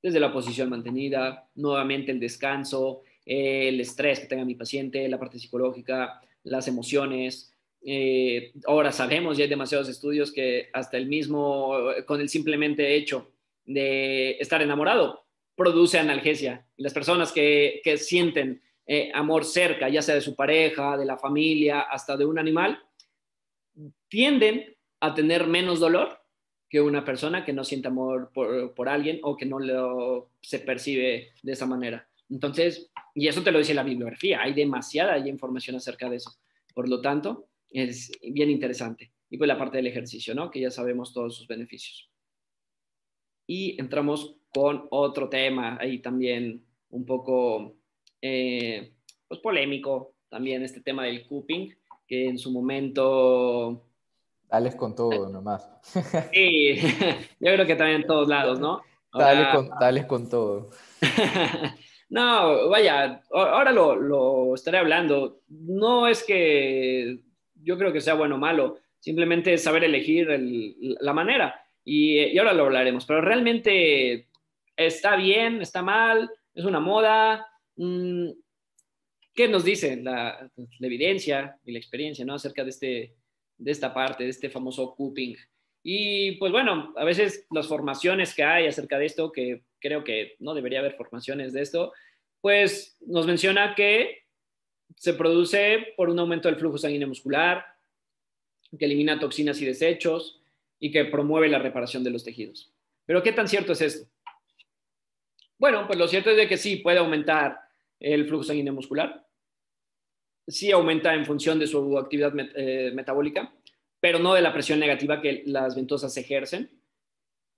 Desde 0.02 0.18
la 0.18 0.32
posición 0.32 0.68
mantenida, 0.68 1.48
nuevamente 1.54 2.10
el 2.10 2.18
descanso, 2.18 3.02
el 3.24 3.80
estrés 3.80 4.18
que 4.18 4.26
tenga 4.26 4.44
mi 4.44 4.56
paciente, 4.56 5.08
la 5.08 5.16
parte 5.16 5.38
psicológica, 5.38 6.20
las 6.42 6.66
emociones. 6.66 7.54
Eh, 7.80 8.52
ahora 8.66 8.90
sabemos, 8.90 9.36
ya 9.36 9.44
hay 9.44 9.48
demasiados 9.48 9.88
estudios 9.88 10.32
que 10.32 10.70
hasta 10.72 10.96
el 10.96 11.06
mismo, 11.06 11.78
con 12.04 12.20
el 12.20 12.28
simplemente 12.28 12.96
hecho 12.96 13.30
de 13.64 14.32
estar 14.40 14.60
enamorado, 14.60 15.24
produce 15.54 16.00
analgesia. 16.00 16.66
Las 16.78 16.92
personas 16.92 17.30
que, 17.30 17.80
sienten 17.96 18.60
eh, 18.88 19.12
amor 19.14 19.44
cerca, 19.44 19.88
ya 19.88 20.02
sea 20.02 20.16
de 20.16 20.20
su 20.20 20.34
pareja, 20.34 20.96
de 20.96 21.04
la 21.04 21.16
familia, 21.16 21.82
hasta 21.82 22.16
de 22.16 22.24
un 22.24 22.40
animal, 22.40 22.82
tienden 24.08 24.76
a 24.98 25.14
tener 25.14 25.46
menos 25.46 25.78
dolor 25.78 26.22
que 26.73 26.81
una 26.81 27.05
persona 27.05 27.45
que 27.45 27.53
no 27.53 27.64
siente 27.64 27.89
amor 27.89 28.31
por, 28.33 28.89
alguien 28.89 29.20
o 29.25 29.37
que 29.37 29.45
no 29.45 29.59
lo, 29.59 30.31
se 30.41 30.59
percibe 30.59 31.29
de 31.43 31.53
esa 31.53 31.66
manera. 31.66 32.09
Entonces, 32.31 32.91
y 33.14 33.29
eso 33.29 33.43
te 33.43 33.53
lo 33.53 33.59
dice 33.59 33.75
la 33.75 33.83
bibliografía, 33.83 34.41
hay 34.41 34.55
demasiada 34.55 35.18
información 35.18 35.77
acerca 35.77 36.09
de 36.09 36.16
eso. 36.16 36.33
Por 36.73 36.89
lo 36.89 37.03
tanto, 37.03 37.51
es 37.68 38.11
bien 38.23 38.49
interesante. 38.49 39.12
Y 39.29 39.37
pues 39.37 39.49
la 39.49 39.59
parte 39.59 39.77
del 39.77 39.87
ejercicio, 39.87 40.35
¿no? 40.35 40.51
Que 40.51 40.61
ya 40.61 40.70
sabemos 40.70 41.12
todos 41.12 41.37
sus 41.37 41.47
beneficios. 41.47 42.11
Y 43.47 43.79
entramos 43.79 44.39
con 44.49 44.87
otro 44.89 45.29
tema, 45.29 45.77
ahí 45.79 45.99
también 45.99 46.64
un 46.89 47.05
poco 47.05 47.77
eh, 48.23 48.95
pues 49.29 49.41
polémico, 49.41 50.14
también 50.31 50.62
este 50.62 50.81
tema 50.81 51.05
del 51.05 51.27
cupping, 51.27 51.77
que 52.07 52.29
en 52.29 52.39
su 52.39 52.51
momento 52.51 53.91
Dales 54.53 54.76
con 54.76 54.94
todo 54.94 55.30
nomás. 55.30 55.66
Sí, 56.30 56.74
yo 57.40 57.55
creo 57.55 57.66
que 57.66 57.74
también 57.74 58.03
en 58.03 58.07
todos 58.07 58.28
lados, 58.28 58.61
¿no? 58.61 58.82
dale, 59.14 60.07
con, 60.07 60.28
todo. 60.28 60.68
no, 62.11 62.68
vaya, 62.68 63.22
ahora 63.30 63.72
lo, 63.72 64.55
estaré 64.55 64.76
hablando. 64.76 65.40
No 65.48 66.07
es 66.07 66.22
que 66.22 67.20
yo 67.55 67.78
creo 67.78 67.94
que 67.94 68.03
sea 68.03 68.12
bueno 68.12 68.34
o 68.34 68.38
malo, 68.38 68.76
simplemente 68.98 69.55
es 69.55 69.62
saber 69.62 69.84
elegir 69.84 70.28
la 71.00 71.14
manera. 71.14 71.59
Y, 71.82 72.38
ahora 72.38 72.53
lo 72.53 72.64
hablaremos, 72.64 73.07
pero 73.07 73.22
realmente 73.22 74.28
está 74.76 75.16
bien, 75.16 75.62
está 75.62 75.80
mal, 75.80 76.30
es 76.53 76.66
una 76.66 76.78
moda. 76.78 77.46
Mm, 77.76 78.28
¿Qué 79.34 79.48
nos 79.48 79.64
dice 79.64 79.96
la, 79.96 80.50
la 80.78 80.86
evidencia 80.86 81.57
y 81.64 81.72
la 81.72 81.78
experiencia 81.78 82.22
¿no? 82.26 82.34
acerca 82.34 82.64
de 82.64 82.70
este, 82.70 83.14
de 83.59 83.70
esta 83.70 83.92
parte, 83.92 84.24
de 84.24 84.30
este 84.30 84.50
famoso 84.50 84.94
cupping. 84.94 85.36
Y 85.82 86.32
pues 86.32 86.53
bueno, 86.53 86.92
a 86.96 87.05
veces 87.05 87.46
las 87.50 87.66
formaciones 87.66 88.34
que 88.34 88.44
hay 88.44 88.66
acerca 88.66 88.98
de 88.98 89.07
esto, 89.07 89.32
que 89.32 89.62
creo 89.80 90.05
que 90.05 90.36
no 90.38 90.55
debería 90.55 90.78
haber 90.78 90.94
formaciones 90.94 91.53
de 91.53 91.62
esto, 91.62 91.92
pues 92.40 92.96
nos 93.00 93.26
menciona 93.26 93.74
que 93.74 94.22
se 94.96 95.14
produce 95.14 95.94
por 95.96 96.09
un 96.09 96.18
aumento 96.18 96.48
del 96.48 96.59
flujo 96.59 96.78
sanguíneo 96.78 97.09
muscular, 97.09 97.64
que 98.78 98.84
elimina 98.84 99.18
toxinas 99.18 99.61
y 99.61 99.66
desechos 99.66 100.40
y 100.78 100.90
que 100.90 101.05
promueve 101.05 101.48
la 101.48 101.59
reparación 101.59 102.05
de 102.05 102.11
los 102.11 102.24
tejidos. 102.24 102.72
Pero 103.07 103.22
¿qué 103.22 103.32
tan 103.32 103.48
cierto 103.48 103.72
es 103.72 103.80
esto? 103.80 104.09
Bueno, 105.59 105.86
pues 105.86 105.98
lo 105.98 106.09
cierto 106.09 106.30
es 106.30 106.36
de 106.36 106.48
que 106.48 106.57
sí 106.57 106.76
puede 106.76 106.98
aumentar 106.98 107.59
el 108.00 108.26
flujo 108.26 108.44
sanguíneo 108.44 108.72
muscular, 108.72 109.24
sí 110.47 110.70
aumenta 110.70 111.14
en 111.14 111.24
función 111.24 111.59
de 111.59 111.66
su 111.66 111.99
actividad 111.99 112.32
eh, 112.55 112.90
metabólica, 112.95 113.53
pero 114.01 114.18
no 114.18 114.34
de 114.34 114.43
la 114.43 114.53
presión 114.53 114.80
negativa 114.80 115.20
que 115.20 115.43
las 115.47 115.76
ventosas 115.76 116.16
ejercen. 116.16 116.70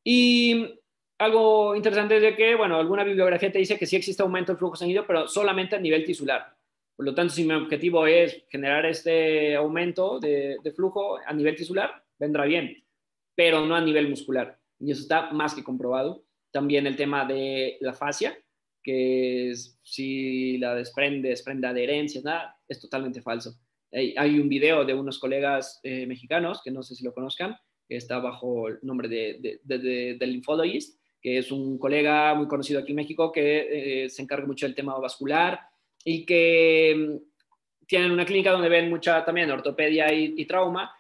Y 0.05 0.79
algo 1.19 1.75
interesante 1.75 2.17
es 2.17 2.23
de 2.23 2.37
que, 2.37 2.55
bueno, 2.55 2.77
alguna 2.77 3.05
bibliografía 3.05 3.51
te 3.51 3.59
dice 3.59 3.79
que 3.79 3.87
sí 3.87 3.97
existe 3.97 4.23
aumento 4.23 4.53
del 4.53 4.59
flujo 4.59 4.77
sanguíneo, 4.77 5.07
pero 5.07 5.27
solamente 5.29 5.77
a 5.77 5.81
nivel 5.81 6.05
tisular. 6.05 6.55
Por 6.97 7.07
lo 7.07 7.15
tanto, 7.15 7.33
si 7.33 7.45
mi 7.45 7.55
objetivo 7.55 8.07
es 8.07 8.45
generar 8.49 8.87
este 8.87 9.57
aumento 9.57 10.21
de, 10.21 10.59
de 10.63 10.73
flujo 10.73 11.19
a 11.25 11.33
nivel 11.33 11.57
tisular, 11.57 12.05
vendrá 12.19 12.45
bien, 12.45 12.85
pero 13.35 13.65
no 13.65 13.75
a 13.75 13.81
nivel 13.81 14.09
muscular. 14.09 14.59
Y 14.79 14.91
eso 14.91 15.03
está 15.03 15.33
más 15.33 15.55
que 15.55 15.65
comprobado. 15.65 16.25
También 16.53 16.87
el 16.87 16.97
tema 16.97 17.25
de 17.25 17.79
la 17.81 17.95
fascia, 17.95 18.39
que 18.83 19.55
si 19.83 20.59
la 20.59 20.75
desprende, 20.75 21.31
desprende 21.31 21.67
adherencias, 21.67 22.23
nada, 22.23 22.54
es 22.69 22.81
totalmente 22.81 23.23
falso. 23.23 23.55
Hay, 23.93 24.41
un 24.41 24.49
video 24.49 24.85
de 24.85 24.93
unos 24.93 25.21
colegas 25.21 25.79
eh, 25.85 26.05
mexicanos, 26.07 26.61
que 26.65 26.73
no 26.73 26.83
sé 26.83 26.97
si 26.97 27.05
lo 27.05 27.15
conozcan, 27.15 27.57
que 27.89 27.97
está 27.97 28.19
bajo 28.19 28.69
el 28.69 28.79
nombre 28.83 29.09
de, 29.09 29.61
de, 29.63 30.27
Lymphologist, 30.27 30.99
que 31.23 31.39
es 31.39 31.53
un 31.53 31.79
colega 31.79 32.35
muy 32.35 32.49
conocido 32.49 32.81
aquí 32.81 32.91
en 32.91 32.97
México 32.97 33.31
que 33.31 34.05
eh, 34.05 34.11
se 34.11 34.23
encarga 34.23 34.47
mucho 34.47 34.67
del 34.67 34.75
tema 34.75 34.99
vascular 34.99 35.61
y 36.05 36.27
que 36.27 36.97
mm, 36.97 37.87
tienen 37.87 38.11
una 38.11 38.25
clínica 38.25 38.51
donde 38.51 38.69
ven 38.69 38.91
mucha 38.91 39.25
también 39.25 39.51
ortopedia 39.51 40.13
y, 40.13 40.35
y 40.37 40.45
trauma, 40.45 40.93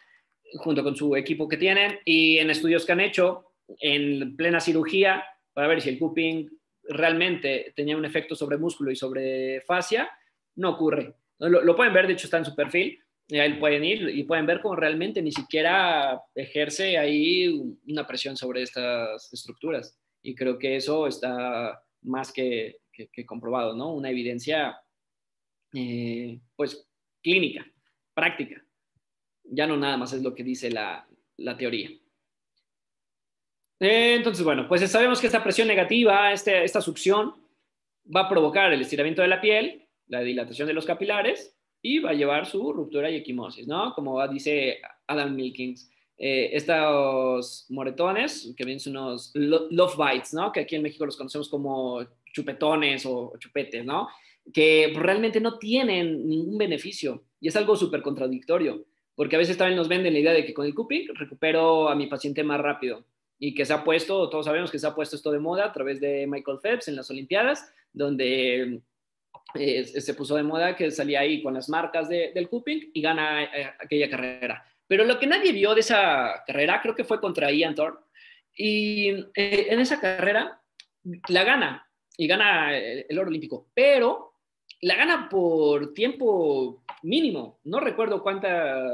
junto 0.58 0.84
con 0.84 0.94
su 0.94 1.16
equipo 1.16 1.48
que 1.48 1.56
tienen, 1.56 1.98
y 2.04 2.38
en 2.38 2.50
estudios 2.50 2.86
que 2.86 2.92
han 2.92 3.00
hecho 3.00 3.54
en 3.80 4.36
plena 4.36 4.60
cirugía, 4.60 5.24
para 5.52 5.66
ver 5.66 5.80
si 5.80 5.88
el 5.88 5.98
cupping 5.98 6.48
realmente 6.84 7.72
tenía 7.74 7.96
un 7.96 8.04
efecto 8.04 8.36
sobre 8.36 8.58
músculo 8.58 8.92
y 8.92 8.96
sobre 8.96 9.62
fascia, 9.62 10.08
no 10.56 10.70
ocurre. 10.70 11.14
Lo, 11.38 11.76
pueden 11.76 11.92
ver, 11.92 12.06
de 12.06 12.14
hecho 12.14 12.26
está 12.26 12.38
en 12.38 12.44
su 12.44 12.54
perfil, 12.54 12.98
y 13.26 13.38
ahí 13.38 13.54
pueden 13.54 13.84
ir 13.84 14.08
y 14.10 14.24
pueden 14.24 14.46
ver 14.46 14.60
cómo 14.60 14.76
realmente 14.76 15.22
ni 15.22 15.32
siquiera 15.32 16.20
ejerce 16.34 16.98
ahí 16.98 17.48
una 17.86 18.06
presión 18.06 18.36
sobre 18.36 18.62
estas 18.62 19.32
estructuras. 19.32 19.98
Y 20.22 20.34
creo 20.34 20.58
que 20.58 20.76
eso 20.76 21.06
está 21.06 21.82
más 22.02 22.32
que, 22.32 22.80
comprobado, 23.26 23.74
¿no? 23.74 23.92
Una 23.92 24.10
evidencia, 24.10 24.78
eh, 25.74 26.38
pues, 26.56 26.86
clínica, 27.22 27.66
práctica. 28.14 28.62
Ya 29.44 29.66
no 29.66 29.76
nada 29.76 29.96
más 29.96 30.12
es 30.12 30.22
lo 30.22 30.34
que 30.34 30.44
dice 30.44 30.70
la 30.70 31.06
teoría. 31.58 31.90
Entonces, 33.80 34.44
bueno, 34.44 34.66
pues 34.68 34.88
sabemos 34.90 35.20
que 35.20 35.26
esta 35.26 35.42
presión 35.42 35.68
negativa, 35.68 36.32
este, 36.32 36.64
esta 36.64 36.80
succión, 36.80 37.34
va 38.14 38.22
a 38.22 38.28
provocar 38.28 38.72
el 38.72 38.80
estiramiento 38.80 39.22
de 39.22 39.28
la 39.28 39.40
piel, 39.40 39.83
la 40.08 40.20
dilatación 40.20 40.68
de 40.68 40.74
los 40.74 40.86
capilares 40.86 41.56
y 41.82 41.98
va 41.98 42.10
a 42.10 42.14
llevar 42.14 42.46
su 42.46 42.72
ruptura 42.72 43.10
y 43.10 43.16
equimosis, 43.16 43.66
¿no? 43.66 43.92
Como 43.94 44.26
dice 44.28 44.78
Adam 45.06 45.34
Milkins, 45.34 45.90
eh, 46.16 46.50
estos 46.52 47.66
moretones, 47.70 48.54
que 48.56 48.64
vienen 48.64 48.82
unos 48.88 49.32
love 49.34 49.96
bites, 49.96 50.32
¿no? 50.32 50.52
Que 50.52 50.60
aquí 50.60 50.76
en 50.76 50.82
México 50.82 51.04
los 51.04 51.16
conocemos 51.16 51.48
como 51.48 52.04
chupetones 52.32 53.04
o, 53.06 53.34
chupetes, 53.38 53.84
¿no? 53.84 54.08
Que 54.52 54.92
realmente 54.94 55.40
no 55.40 55.58
tienen 55.58 56.28
ningún 56.28 56.58
beneficio 56.58 57.24
y 57.40 57.48
es 57.48 57.56
algo 57.56 57.76
súper 57.76 58.02
contradictorio, 58.02 58.84
porque 59.14 59.36
a 59.36 59.38
veces 59.38 59.56
también 59.56 59.76
nos 59.76 59.88
venden 59.88 60.12
la 60.12 60.20
idea 60.20 60.32
de 60.32 60.44
que 60.46 60.54
con 60.54 60.66
el 60.66 60.74
cupping 60.74 61.08
recupero 61.14 61.88
a 61.88 61.94
mi 61.94 62.06
paciente 62.06 62.42
más 62.44 62.60
rápido 62.60 63.04
y 63.38 63.54
que 63.54 63.64
se 63.64 63.72
ha 63.72 63.84
puesto, 63.84 64.28
todos 64.30 64.46
sabemos 64.46 64.70
que 64.70 64.78
se 64.78 64.86
ha 64.86 64.94
puesto 64.94 65.16
esto 65.16 65.32
de 65.32 65.38
moda 65.38 65.66
a 65.66 65.72
través 65.72 66.00
de 66.00 66.26
Michael 66.26 66.60
Phelps 66.62 66.88
en 66.88 66.96
las 66.96 67.10
Olimpiadas, 67.10 67.72
donde 67.92 68.80
eh, 69.54 69.84
se 69.84 70.14
puso 70.14 70.36
de 70.36 70.42
moda 70.42 70.74
que 70.74 70.90
salía 70.90 71.20
ahí 71.20 71.42
con 71.42 71.54
las 71.54 71.68
marcas 71.68 72.08
del 72.08 72.48
cupping 72.48 72.90
y 72.92 73.00
gana 73.00 73.44
eh, 73.44 73.72
aquella 73.78 74.08
carrera. 74.10 74.64
Pero 74.86 75.04
lo 75.04 75.18
que 75.18 75.26
nadie 75.26 75.52
vio 75.52 75.74
de 75.74 75.80
esa 75.80 76.42
carrera, 76.46 76.80
creo 76.82 76.94
que 76.94 77.04
fue 77.04 77.20
contra 77.20 77.50
Ian 77.50 77.74
Thorpe, 77.74 78.04
Y 78.56 79.10
eh, 79.34 79.66
en 79.70 79.80
esa 79.80 80.00
carrera 80.00 80.60
la 81.28 81.44
gana, 81.44 81.88
y 82.16 82.26
gana 82.26 82.76
el 82.76 83.18
oro 83.18 83.28
olímpico, 83.28 83.68
pero 83.74 84.34
la 84.80 84.96
gana 84.96 85.28
por 85.28 85.94
tiempo 85.94 86.84
mínimo. 87.02 87.60
No 87.64 87.80
recuerdo 87.80 88.22
cuánta, 88.22 88.84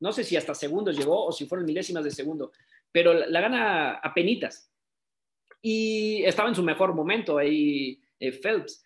no 0.00 0.12
sé 0.12 0.24
si 0.24 0.36
hasta 0.36 0.54
segundos 0.54 0.96
llegó 0.96 1.26
o 1.26 1.32
si 1.32 1.46
fueron 1.46 1.66
milésimas 1.66 2.04
de 2.04 2.10
segundo, 2.10 2.52
pero 2.92 3.14
la, 3.14 3.40
gana 3.40 3.92
a 3.92 4.14
penitas. 4.14 4.70
Y 5.62 6.22
estaba 6.24 6.48
en 6.48 6.54
su 6.54 6.62
mejor 6.62 6.94
momento 6.94 7.38
ahí 7.38 8.00
eh, 8.20 8.32
Phelps 8.32 8.84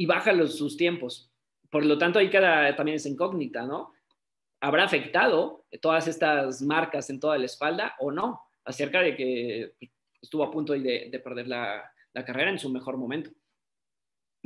y 0.00 0.06
baja 0.06 0.32
los, 0.32 0.56
sus 0.56 0.78
tiempos. 0.78 1.30
Por 1.70 1.84
lo 1.84 1.98
tanto, 1.98 2.18
ahí 2.18 2.30
queda 2.30 2.74
también 2.74 2.96
esa 2.96 3.10
incógnita, 3.10 3.66
¿no? 3.66 3.92
¿Habrá 4.62 4.84
afectado 4.84 5.66
todas 5.82 6.08
estas 6.08 6.62
marcas 6.62 7.10
en 7.10 7.20
toda 7.20 7.36
la 7.36 7.44
espalda 7.44 7.96
o 7.98 8.10
no? 8.10 8.40
Acerca 8.64 9.02
de 9.02 9.14
que 9.14 9.74
estuvo 10.22 10.42
a 10.42 10.50
punto 10.50 10.72
de, 10.72 11.10
de 11.10 11.18
perder 11.18 11.48
la, 11.48 11.92
la 12.14 12.24
carrera 12.24 12.50
en 12.50 12.58
su 12.58 12.70
mejor 12.70 12.96
momento. 12.96 13.30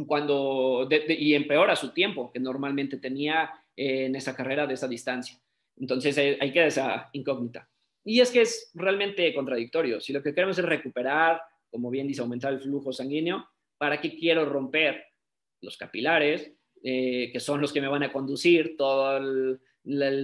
Cuando, 0.09 0.89
y 0.91 1.35
empeora 1.35 1.77
su 1.77 1.91
tiempo 1.91 2.33
que 2.33 2.41
normalmente 2.41 2.97
tenía 2.97 3.49
eh, 3.77 4.07
en 4.07 4.17
esa 4.17 4.35
carrera 4.35 4.67
de 4.67 4.75
esa 4.75 4.89
distancia. 4.89 5.39
Entonces 5.77 6.19
ahí 6.19 6.53
queda 6.53 6.67
esa 6.67 7.11
incógnita. 7.13 7.71
Y 8.05 8.19
es 8.19 8.33
que 8.33 8.41
es 8.41 8.73
realmente 8.75 9.33
contradictorio. 9.33 10.01
Si 10.01 10.13
lo 10.13 10.21
que 10.21 10.35
queremos 10.35 10.59
es 10.59 10.65
recuperar, 10.65 11.41
como 11.71 11.91
bien 11.91 12.09
dice, 12.09 12.23
aumentar 12.23 12.53
el 12.53 12.61
flujo 12.61 12.93
sanguíneo, 12.93 13.49
¿para 13.79 14.01
qué 14.01 14.17
quiero 14.17 14.45
romper 14.47 15.14
los 15.61 15.77
capilares, 15.77 16.53
eh, 16.83 17.31
que 17.33 17.41
son 17.41 17.61
los 17.61 17.73
que 17.73 17.81
me 17.81 17.89
van 17.89 18.03
a 18.03 18.13
conducir 18.13 18.77
todo 18.77 19.17
el, 19.17 19.61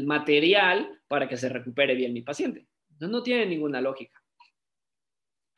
material 0.07 1.03
para 1.07 1.29
que 1.29 1.37
se 1.37 1.49
recupere 1.49 1.95
bien 1.95 2.13
mi 2.13 2.23
paciente? 2.23 2.67
No, 2.99 3.09
no 3.09 3.23
tiene 3.23 3.47
ninguna 3.47 3.81
lógica 3.81 4.21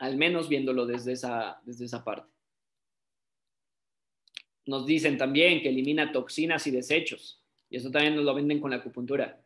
al 0.03 0.16
menos 0.16 0.49
viéndolo 0.49 0.85
desde 0.85 1.12
esa, 1.12 1.61
desde 1.62 1.85
esa 1.85 2.03
parte. 2.03 2.29
Nos 4.66 4.85
dicen 4.85 5.16
también 5.16 5.62
que 5.62 5.68
elimina 5.68 6.11
toxinas 6.11 6.66
y 6.66 6.73
desechos, 6.73 7.41
y 7.70 7.77
eso 7.77 7.89
también 7.89 8.16
nos 8.16 8.25
lo 8.25 8.35
venden 8.35 8.61
con 8.61 8.73
la 8.73 8.79
acupuntura. 8.79 9.41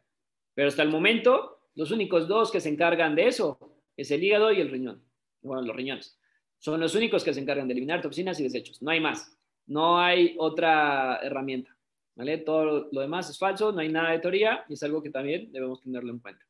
Pero 0.55 0.69
hasta 0.69 0.83
el 0.83 0.89
momento, 0.89 1.69
los 1.75 1.91
únicos 1.91 2.27
dos 2.27 2.51
que 2.51 2.61
se 2.61 2.71
encargan 2.71 3.15
de 3.15 3.27
eso 3.27 3.59
es 3.99 4.11
el 4.11 4.25
hígado 4.25 4.51
y 4.51 4.63
el 4.63 4.71
riñón. 4.71 5.05
Bueno, 5.43 5.61
los 5.61 5.77
riñones. 5.77 6.19
Son 6.59 6.81
los 6.81 6.95
únicos 6.95 7.23
que 7.23 7.35
se 7.35 7.41
encargan 7.41 7.69
de 7.69 7.73
eliminar 7.73 8.01
toxinas 8.01 8.41
y 8.41 8.45
desechos. 8.45 8.81
No 8.81 8.91
hay 8.91 9.01
más. 9.01 9.36
No 9.67 9.99
hay 9.99 10.35
otra 10.39 11.21
herramienta. 11.23 11.77
¿vale? 12.17 12.39
Todo 12.39 12.89
lo 12.91 13.01
demás 13.01 13.31
es 13.31 13.39
falso, 13.39 13.71
no 13.71 13.81
hay 13.81 13.89
nada 13.89 14.11
de 14.11 14.19
teoría 14.19 14.65
y 14.69 14.73
es 14.73 14.83
algo 14.83 15.03
que 15.03 15.11
también 15.11 15.53
debemos 15.53 15.81
tenerlo 15.81 16.11
en 16.11 16.19
cuenta. 16.19 16.45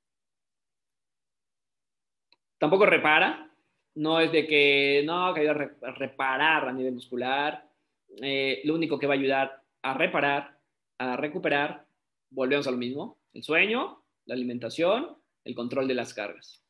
Tampoco 2.58 2.86
repara, 2.86 3.50
no 3.96 4.20
es 4.20 4.32
de 4.32 4.46
que, 4.46 5.02
no, 5.04 5.34
que 5.34 5.48
a 5.48 5.52
reparar 5.52 6.68
a 6.68 6.72
nivel 6.72 6.94
muscular. 6.94 7.68
Eh, 8.22 8.62
lo 8.64 8.74
único 8.74 8.98
que 8.98 9.06
va 9.06 9.14
a 9.14 9.18
ayudar 9.18 9.62
a 9.82 9.94
reparar, 9.94 10.58
a 10.98 11.16
recuperar, 11.16 11.86
volvemos 12.30 12.66
a 12.66 12.70
lo 12.70 12.76
mismo, 12.76 13.18
el 13.34 13.42
sueño, 13.42 14.02
la 14.24 14.34
alimentación, 14.34 15.16
el 15.44 15.54
control 15.54 15.86
de 15.86 15.94
las 15.94 16.14
cargas. 16.14 16.65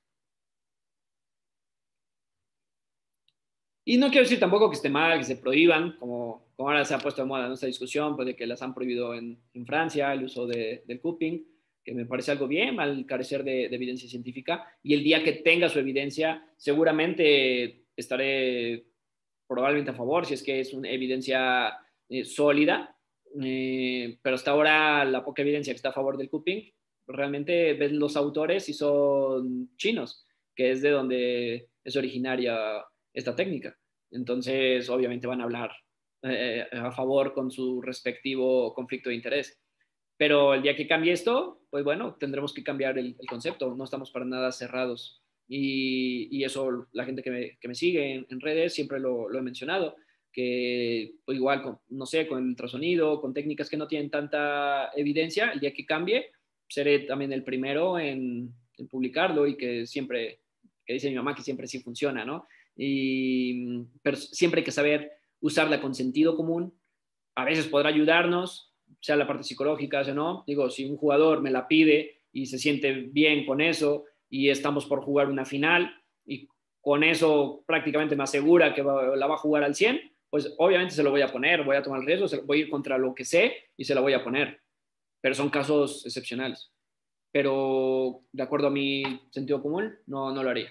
Y 3.89 3.99
no 3.99 4.09
quiero 4.09 4.25
decir 4.25 4.41
tampoco 4.41 4.69
que 4.69 4.77
esté 4.77 4.91
mal, 4.91 5.17
que 5.17 5.25
se 5.25 5.37
prohíban, 5.37 5.97
como, 5.99 6.51
como 6.57 6.69
ahora 6.69 6.85
se 6.85 6.93
ha 6.93 6.99
puesto 6.99 7.23
de 7.23 7.29
moda 7.29 7.47
en 7.47 7.53
esta 7.53 7.69
discusión, 7.69 8.17
pues 8.17 8.27
de 8.27 8.35
que 8.35 8.47
las 8.47 8.61
han 8.61 8.75
prohibido 8.75 9.15
en, 9.15 9.39
en 9.55 9.65
Francia, 9.65 10.13
el 10.13 10.25
uso 10.25 10.47
de, 10.47 10.83
del 10.87 11.01
cupping 11.01 11.47
que 11.87 11.95
me 11.95 12.05
parece 12.05 12.33
algo 12.33 12.49
bien 12.49 12.81
al 12.81 13.07
carecer 13.07 13.45
de, 13.45 13.67
evidencia 13.67 14.09
científica. 14.09 14.67
Y 14.83 14.93
el 14.95 15.05
día 15.05 15.23
que 15.23 15.35
tenga 15.35 15.69
su 15.69 15.79
evidencia, 15.79 16.45
seguramente 16.57 17.85
estaré 17.95 18.89
probablemente 19.47 19.93
a 19.93 19.95
favor, 19.95 20.27
si 20.27 20.35
es 20.35 20.43
que 20.43 20.59
es 20.59 20.75
una 20.75 20.91
evidencia 20.91 21.79
eh, 22.09 22.25
sólida. 22.25 22.99
Eh, 23.41 24.19
pero 24.21 24.35
hasta 24.35 24.51
ahora 24.51 25.05
la 25.05 25.25
poca 25.25 25.43
evidencia 25.43 25.73
que 25.73 25.77
está 25.77 25.91
a 25.91 25.93
favor 25.93 26.17
del 26.17 26.29
cupping, 26.29 26.73
realmente 27.07 27.75
ven 27.75 28.01
los 28.01 28.17
autores 28.17 28.69
y 28.69 28.73
son 28.73 29.71
chinos, 29.77 30.27
que 30.57 30.73
es 30.73 30.83
de 30.83 30.91
donde 30.91 31.69
es 31.85 31.95
originaria 31.95 32.85
esta 33.17 33.35
técnica. 33.35 33.77
Entonces, 34.11 34.89
obviamente 34.89 35.27
van 35.27 35.41
a 35.41 35.45
hablar 35.45 35.73
eh, 36.23 36.67
a 36.71 36.93
favor 36.93 37.33
con 37.33 37.51
su 37.51 37.81
respectivo 37.83 38.73
conflicto 38.75 39.09
de 39.09 39.17
interés. 39.17 39.59
Pero 40.17 40.55
el 40.55 40.63
día 40.63 40.77
que 40.77 40.87
cambie 40.87 41.13
esto, 41.13 41.63
pues 41.71 41.83
bueno, 41.83 42.17
tendremos 42.21 42.55
que 42.55 42.63
cambiar 42.63 42.99
el, 42.99 43.17
concepto. 43.29 43.75
No 43.75 43.85
estamos 43.85 44.11
para 44.11 44.25
nada 44.25 44.53
cerrados. 44.53 45.23
Y, 45.49 46.45
eso 46.45 46.87
la 46.93 47.05
gente 47.05 47.23
que 47.23 47.31
me, 47.31 47.59
que 47.59 47.69
me 47.69 47.75
sigue 47.75 48.27
en, 48.29 48.41
redes 48.41 48.75
siempre 48.75 49.01
lo, 49.01 49.29
lo, 49.29 49.39
he 49.39 49.43
mencionado, 49.43 49.97
que 50.33 51.15
pues 51.25 51.37
igual, 51.37 51.63
con, 51.63 51.79
no 51.89 52.07
sé, 52.07 52.27
con 52.27 52.39
el 52.39 52.49
ultrasonido, 52.51 53.21
con 53.21 53.35
técnicas 53.35 53.69
que 53.71 53.77
no 53.77 53.89
tienen 53.89 54.11
tanta 54.11 54.91
evidencia, 54.95 55.51
el 55.51 55.61
día 55.61 55.73
que 55.73 55.87
cambie, 55.87 56.31
seré 56.69 57.01
también 57.01 57.33
el 57.33 57.45
primero 57.45 57.99
en, 57.99 58.53
en 58.77 58.89
publicarlo 58.89 59.47
y 59.47 59.57
que 59.57 59.87
siempre, 59.87 60.41
que 60.85 60.95
dice 60.95 61.09
mi 61.09 61.17
mamá 61.17 61.35
que 61.35 61.43
siempre 61.43 61.67
sí 61.67 61.81
funciona, 61.81 62.25
¿no? 62.25 62.47
Y, 62.77 63.85
pero 64.03 64.17
siempre 64.17 64.61
hay 64.61 64.65
que 64.65 64.71
saber 64.71 65.13
usarla 65.41 65.81
con 65.81 65.95
sentido 65.95 66.37
común. 66.37 66.79
A 67.35 67.45
veces 67.45 67.67
podrá 67.67 67.89
ayudarnos, 67.89 68.75
sea 69.01 69.17
la 69.17 69.27
parte 69.27 69.45
psicológica, 69.45 70.03
o 70.03 70.15
no. 70.15 70.45
Digo, 70.47 70.71
si 70.71 70.85
un 70.85 70.97
jugador 70.97 71.43
me 71.43 71.51
la 71.51 71.69
pide 71.69 72.23
y 72.33 72.47
se 72.47 72.59
siente 72.59 72.93
bien 72.93 73.47
con 73.47 73.61
eso 73.61 74.05
y 74.29 74.51
estamos 74.51 74.87
por 74.87 75.03
jugar 75.03 75.29
una 75.31 75.45
final 75.45 75.91
y 76.25 76.49
con 76.81 77.03
eso 77.03 77.65
prácticamente 77.67 78.17
me 78.17 78.25
asegura 78.25 78.75
que 78.75 78.83
la 78.83 79.27
va 79.27 79.35
a 79.35 79.39
jugar 79.39 79.65
al 79.65 79.75
100, 79.75 80.01
pues 80.31 80.55
obviamente 80.59 80.95
se 80.95 81.03
lo 81.03 81.11
voy 81.11 81.23
a 81.23 81.33
poner, 81.33 81.65
voy 81.65 81.77
a 81.77 81.83
tomar 81.83 82.01
el 82.01 82.07
riesgo, 82.07 82.27
voy 82.45 82.59
a 82.59 82.61
ir 82.63 82.71
contra 82.71 82.99
lo 82.99 83.15
que 83.15 83.25
sé 83.25 83.55
y 83.77 83.85
se 83.85 83.95
la 83.95 84.01
voy 84.01 84.13
a 84.13 84.23
poner. 84.23 84.61
Pero 85.21 85.35
son 85.35 85.51
casos 85.51 86.05
excepcionales. 86.05 86.73
Pero 87.33 88.23
de 88.33 88.43
acuerdo 88.43 88.69
a 88.69 88.71
mi 88.71 89.03
sentido 89.31 89.63
común, 89.63 89.95
no, 90.07 90.33
no 90.33 90.43
lo 90.43 90.51
haría. 90.51 90.71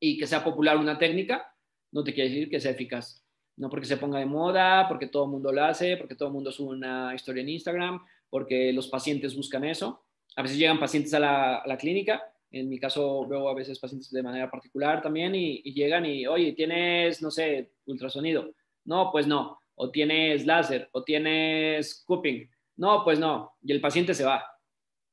Y 0.00 0.18
que 0.18 0.26
sea 0.26 0.44
popular 0.44 0.76
una 0.76 0.98
técnica, 0.98 1.54
no 1.92 2.04
te 2.04 2.12
quiere 2.12 2.30
decir 2.30 2.50
que 2.50 2.60
sea 2.60 2.72
eficaz 2.72 3.26
no 3.56 3.70
porque 3.70 3.86
se 3.86 3.96
ponga 3.96 4.18
de 4.18 4.26
moda, 4.26 4.86
porque 4.88 5.06
todo 5.06 5.24
el 5.24 5.30
mundo 5.30 5.52
lo 5.52 5.64
hace, 5.64 5.96
porque 5.96 6.14
todo 6.14 6.28
el 6.28 6.34
mundo 6.34 6.52
sube 6.52 6.76
una 6.76 7.14
historia 7.14 7.42
en 7.42 7.48
Instagram, 7.48 8.04
porque 8.28 8.72
los 8.72 8.88
pacientes 8.88 9.34
buscan 9.34 9.64
eso. 9.64 10.04
A 10.36 10.42
veces 10.42 10.58
llegan 10.58 10.78
pacientes 10.78 11.14
a 11.14 11.20
la, 11.20 11.76
clínica, 11.78 12.22
en 12.50 12.68
mi 12.68 12.78
caso 12.78 13.26
veo 13.26 13.48
a 13.48 13.54
veces 13.54 13.78
pacientes 13.78 14.10
de 14.10 14.22
manera 14.22 14.50
particular 14.50 15.02
también 15.02 15.34
y, 15.34 15.62
llegan 15.72 16.04
y, 16.04 16.26
oye, 16.26 16.52
tienes, 16.52 17.22
no 17.22 17.30
sé, 17.30 17.72
ultrasonido. 17.86 18.52
No, 18.84 19.10
pues 19.10 19.26
no. 19.26 19.58
O 19.74 19.90
tienes 19.90 20.46
láser, 20.46 20.88
o 20.92 21.02
tienes 21.02 22.04
cupping. 22.06 22.48
No, 22.76 23.04
pues 23.04 23.18
no. 23.18 23.52
Y 23.62 23.72
el 23.72 23.80
paciente 23.80 24.14
se 24.14 24.24
va. 24.24 24.44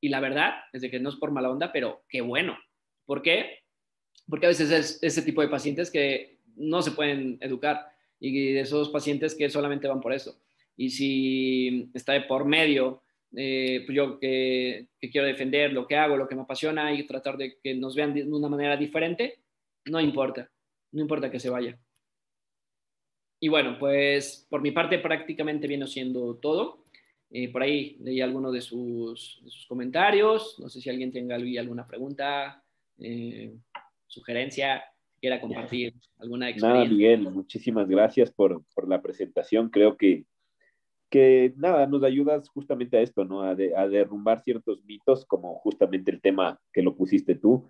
Y 0.00 0.10
la 0.10 0.20
verdad 0.20 0.52
es 0.72 0.82
de 0.82 0.90
que 0.90 1.00
no 1.00 1.08
es 1.08 1.16
por 1.16 1.30
mala 1.32 1.50
onda, 1.50 1.72
pero 1.72 2.04
qué 2.08 2.20
bueno. 2.20 2.58
¿Por 3.06 3.22
qué? 3.22 3.63
Porque 4.28 4.46
a 4.46 4.50
veces 4.50 4.70
es 4.70 4.98
ese 5.02 5.22
tipo 5.22 5.42
de 5.42 5.48
pacientes 5.48 5.90
que 5.90 6.38
no 6.56 6.82
se 6.82 6.92
pueden 6.92 7.38
educar 7.40 7.88
y 8.20 8.52
de 8.52 8.60
esos 8.60 8.88
pacientes 8.88 9.34
que 9.34 9.50
solamente 9.50 9.88
van 9.88 10.00
por 10.00 10.12
eso. 10.12 10.38
Y 10.76 10.90
si 10.90 11.90
está 11.94 12.14
de 12.14 12.22
por 12.22 12.44
medio, 12.44 13.02
eh, 13.36 13.82
pues 13.84 13.96
yo 13.96 14.18
que, 14.18 14.88
quiero 15.12 15.26
defender 15.26 15.72
lo 15.72 15.86
que 15.86 15.96
hago, 15.96 16.16
lo 16.16 16.28
que 16.28 16.34
me 16.34 16.42
apasiona 16.42 16.92
y 16.92 17.06
tratar 17.06 17.36
de 17.36 17.58
que 17.62 17.74
nos 17.74 17.94
vean 17.94 18.14
de 18.14 18.24
una 18.24 18.48
manera 18.48 18.76
diferente, 18.76 19.40
no 19.86 20.00
importa, 20.00 20.50
no 20.92 21.02
importa 21.02 21.30
que 21.30 21.40
se 21.40 21.50
vaya. 21.50 21.78
Y 23.40 23.48
bueno, 23.48 23.76
pues 23.78 24.46
por 24.48 24.62
mi 24.62 24.70
parte 24.70 24.98
prácticamente 24.98 25.66
viene 25.66 25.86
siendo 25.86 26.36
todo. 26.36 26.84
Eh, 27.30 27.50
por 27.50 27.62
ahí 27.62 27.96
leí 28.00 28.20
alguno 28.20 28.50
de 28.50 28.62
sus, 28.62 29.66
comentarios. 29.68 30.58
No 30.60 30.68
sé 30.68 30.80
si 30.80 30.88
alguien 30.88 31.12
tenga 31.12 31.34
alguna 31.34 31.86
pregunta, 31.86 32.62
eh, 32.98 33.52
sugerencia 34.14 34.84
quiera 35.20 35.40
compartir 35.40 35.94
alguna 36.18 36.48
experiencia. 36.48 36.84
Nada, 36.84 36.90
Miguel, 36.90 37.30
muchísimas 37.30 37.88
gracias 37.88 38.30
por, 38.30 38.62
por 38.74 38.88
la 38.88 39.02
presentación. 39.02 39.70
Creo 39.70 39.96
que, 39.96 40.24
que, 41.10 41.52
nada, 41.56 41.86
nos 41.86 42.02
ayudas 42.02 42.48
justamente 42.48 42.96
a 42.96 43.00
esto, 43.00 43.24
¿no? 43.24 43.42
A, 43.42 43.54
derrumbar 43.54 44.42
ciertos 44.42 44.84
mitos, 44.84 45.24
como 45.26 45.54
justamente 45.56 46.10
el 46.10 46.20
tema 46.20 46.58
que 46.72 46.82
lo 46.82 46.96
pusiste 46.96 47.34
tú. 47.34 47.68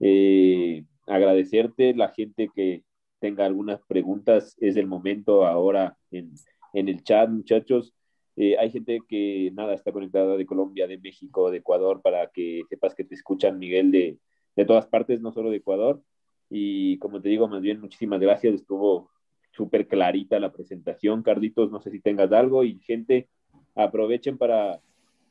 Eh, 0.00 0.84
agradecerte, 1.06 1.94
la 1.94 2.08
gente 2.08 2.50
que 2.54 2.84
tenga 3.20 3.46
algunas 3.46 3.80
preguntas, 3.86 4.56
es 4.60 4.76
el 4.76 4.86
momento 4.86 5.46
ahora 5.46 5.96
en, 6.10 6.32
en 6.72 6.88
el 6.88 7.02
chat, 7.04 7.28
muchachos. 7.28 7.94
Eh, 8.36 8.56
hay 8.58 8.70
gente 8.70 9.00
que 9.08 9.50
nada 9.54 9.74
está 9.74 9.92
conectada 9.92 10.36
de 10.36 10.46
Colombia, 10.46 10.86
de 10.86 10.98
México, 10.98 11.50
de 11.50 11.58
Ecuador, 11.58 12.00
para 12.02 12.28
que 12.28 12.62
sepas 12.68 12.94
que 12.94 13.04
te 13.04 13.14
escuchan, 13.14 13.58
Miguel, 13.58 13.90
de, 13.90 14.18
de 14.56 14.64
todas 14.64 14.86
partes, 14.86 15.20
no 15.20 15.32
solo 15.32 15.50
de 15.50 15.58
Ecuador. 15.58 16.02
Y 16.50 16.98
como 16.98 17.20
te 17.20 17.28
digo, 17.28 17.48
más 17.48 17.62
bien, 17.62 17.80
muchísimas 17.80 18.20
gracias. 18.20 18.54
Estuvo 18.54 19.10
súper 19.52 19.86
clarita 19.86 20.38
la 20.38 20.52
presentación. 20.52 21.22
Carlitos, 21.22 21.70
no 21.70 21.80
sé 21.80 21.90
si 21.90 22.00
tengas 22.00 22.32
algo. 22.32 22.64
Y 22.64 22.78
gente, 22.80 23.28
aprovechen 23.74 24.38
para, 24.38 24.80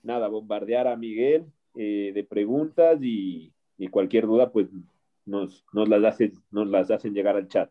nada, 0.04 0.28
bombardear 0.28 0.88
a 0.88 0.96
Miguel 0.96 1.46
eh, 1.76 2.12
de 2.14 2.24
preguntas 2.24 3.00
y, 3.02 3.54
y, 3.78 3.88
cualquier 3.88 4.26
duda, 4.26 4.52
pues 4.52 4.68
nos, 5.26 5.66
nos, 5.72 5.88
las, 5.88 6.04
hacen, 6.04 6.34
nos 6.50 6.68
las 6.68 6.92
hacen 6.92 7.14
llegar 7.14 7.36
al 7.36 7.48
chat. 7.48 7.70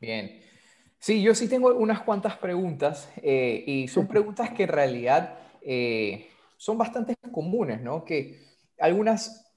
Bien. 0.00 0.40
Sí, 0.98 1.22
yo 1.22 1.34
sí 1.34 1.48
tengo 1.48 1.74
unas 1.74 2.02
cuantas 2.02 2.36
preguntas 2.36 3.10
eh, 3.22 3.64
y 3.66 3.88
son 3.88 4.06
preguntas 4.06 4.50
que 4.50 4.64
en 4.64 4.68
realidad 4.68 5.38
eh, 5.62 6.28
son 6.58 6.76
bastante 6.76 7.14
comunes, 7.32 7.80
¿no? 7.80 8.04
Que 8.04 8.38
algunas 8.78 9.49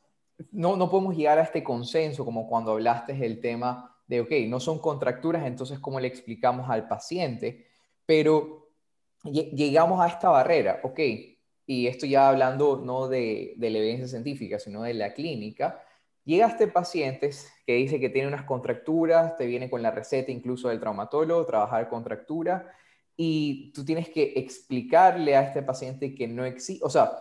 no, 0.52 0.76
no 0.76 0.90
podemos 0.90 1.16
llegar 1.16 1.40
a 1.40 1.44
este 1.44 1.64
consenso 1.64 2.26
como 2.26 2.48
cuando 2.48 2.72
hablaste 2.72 3.14
del 3.14 3.40
tema 3.40 3.96
de, 4.08 4.22
ok, 4.22 4.32
no 4.48 4.60
son 4.60 4.80
contracturas, 4.80 5.46
entonces 5.46 5.80
¿cómo 5.80 6.00
le 6.00 6.08
explicamos 6.08 6.70
al 6.70 6.88
paciente? 6.88 7.68
Pero 8.06 8.70
llegamos 9.24 10.02
a 10.02 10.08
esta 10.08 10.30
barrera, 10.30 10.82
ok, 10.84 11.00
y 11.66 11.88
esto 11.88 12.06
ya 12.06 12.28
hablando 12.28 12.78
no 12.78 13.08
de, 13.08 13.54
de 13.58 13.70
la 13.70 13.78
evidencia 13.78 14.08
científica, 14.08 14.60
sino 14.60 14.84
de 14.84 14.94
la 14.94 15.14
clínica, 15.14 15.82
llega 16.26 16.48
este 16.48 16.68
paciente 16.68 17.30
que 17.66 17.76
dice 17.76 18.00
que 18.00 18.10
tiene 18.10 18.28
unas 18.28 18.44
contracturas, 18.44 19.38
te 19.38 19.46
viene 19.46 19.70
con 19.70 19.82
la 19.82 19.92
receta 19.92 20.32
incluso 20.32 20.70
del 20.70 20.80
traumatólogo, 20.80 21.46
trabajar 21.46 21.90
contractura, 21.90 22.70
y 23.16 23.72
tú 23.74 23.86
tienes 23.86 24.10
que 24.10 24.34
explicarle 24.36 25.36
a 25.36 25.44
este 25.44 25.62
paciente 25.62 26.16
que 26.16 26.28
no 26.28 26.46
existe, 26.46 26.84
o 26.84 26.90
sea, 26.90 27.12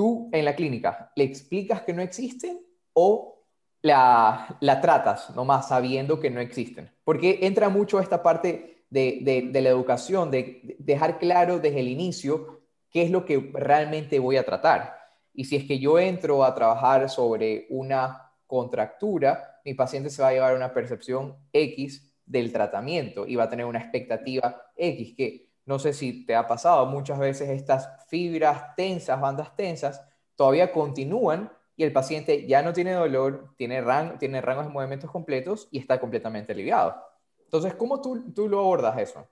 tú 0.00 0.30
en 0.32 0.46
la 0.46 0.56
clínica 0.56 1.12
le 1.14 1.24
explicas 1.24 1.82
que 1.82 1.92
no 1.92 2.00
existen 2.00 2.58
o 2.94 3.44
la, 3.82 4.56
la 4.60 4.80
tratas 4.80 5.36
nomás 5.36 5.68
sabiendo 5.68 6.18
que 6.18 6.30
no 6.30 6.40
existen. 6.40 6.90
Porque 7.04 7.40
entra 7.42 7.68
mucho 7.68 8.00
esta 8.00 8.22
parte 8.22 8.86
de, 8.88 9.50
de, 9.52 9.60
la 9.60 9.68
educación, 9.68 10.30
de 10.30 10.74
dejar 10.78 11.18
claro 11.18 11.58
desde 11.58 11.80
el 11.80 11.88
inicio 11.88 12.62
qué 12.88 13.02
es 13.02 13.10
lo 13.10 13.26
que 13.26 13.50
realmente 13.52 14.18
voy 14.18 14.38
a 14.38 14.46
tratar. 14.46 14.96
Y 15.34 15.44
si 15.44 15.56
es 15.56 15.64
que 15.64 15.78
yo 15.78 15.98
entro 15.98 16.44
a 16.44 16.54
trabajar 16.54 17.10
sobre 17.10 17.66
una 17.68 18.32
contractura, 18.46 19.60
mi 19.66 19.74
paciente 19.74 20.08
se 20.08 20.22
va 20.22 20.28
a 20.28 20.32
llevar 20.32 20.56
una 20.56 20.72
percepción 20.72 21.36
X 21.52 22.10
del 22.24 22.50
tratamiento 22.50 23.26
y 23.26 23.36
va 23.36 23.44
a 23.44 23.50
tener 23.50 23.66
una 23.66 23.80
expectativa 23.80 24.62
X, 24.78 25.14
que 25.14 25.49
no 25.66 25.78
sé 25.78 25.92
si 25.92 26.24
te 26.24 26.34
ha 26.34 26.46
pasado, 26.46 26.86
muchas 26.86 27.18
veces 27.18 27.48
estas 27.50 27.88
fibras 28.08 28.74
tensas, 28.76 29.20
bandas 29.20 29.54
tensas, 29.56 30.04
todavía 30.36 30.72
continúan 30.72 31.52
y 31.76 31.84
el 31.84 31.92
paciente 31.92 32.46
ya 32.46 32.62
no 32.62 32.72
tiene 32.72 32.92
dolor, 32.92 33.54
tiene, 33.56 33.82
tiene 34.18 34.40
rangos 34.40 34.66
de 34.66 34.72
movimientos 34.72 35.10
completos 35.10 35.68
y 35.70 35.78
está 35.78 36.00
completamente 36.00 36.52
aliviado. 36.52 36.96
Entonces, 37.44 37.74
¿cómo 37.74 38.00
tú, 38.00 38.32
tú 38.32 38.48
lo 38.48 38.60
abordas 38.60 38.98
eso? 38.98 39.26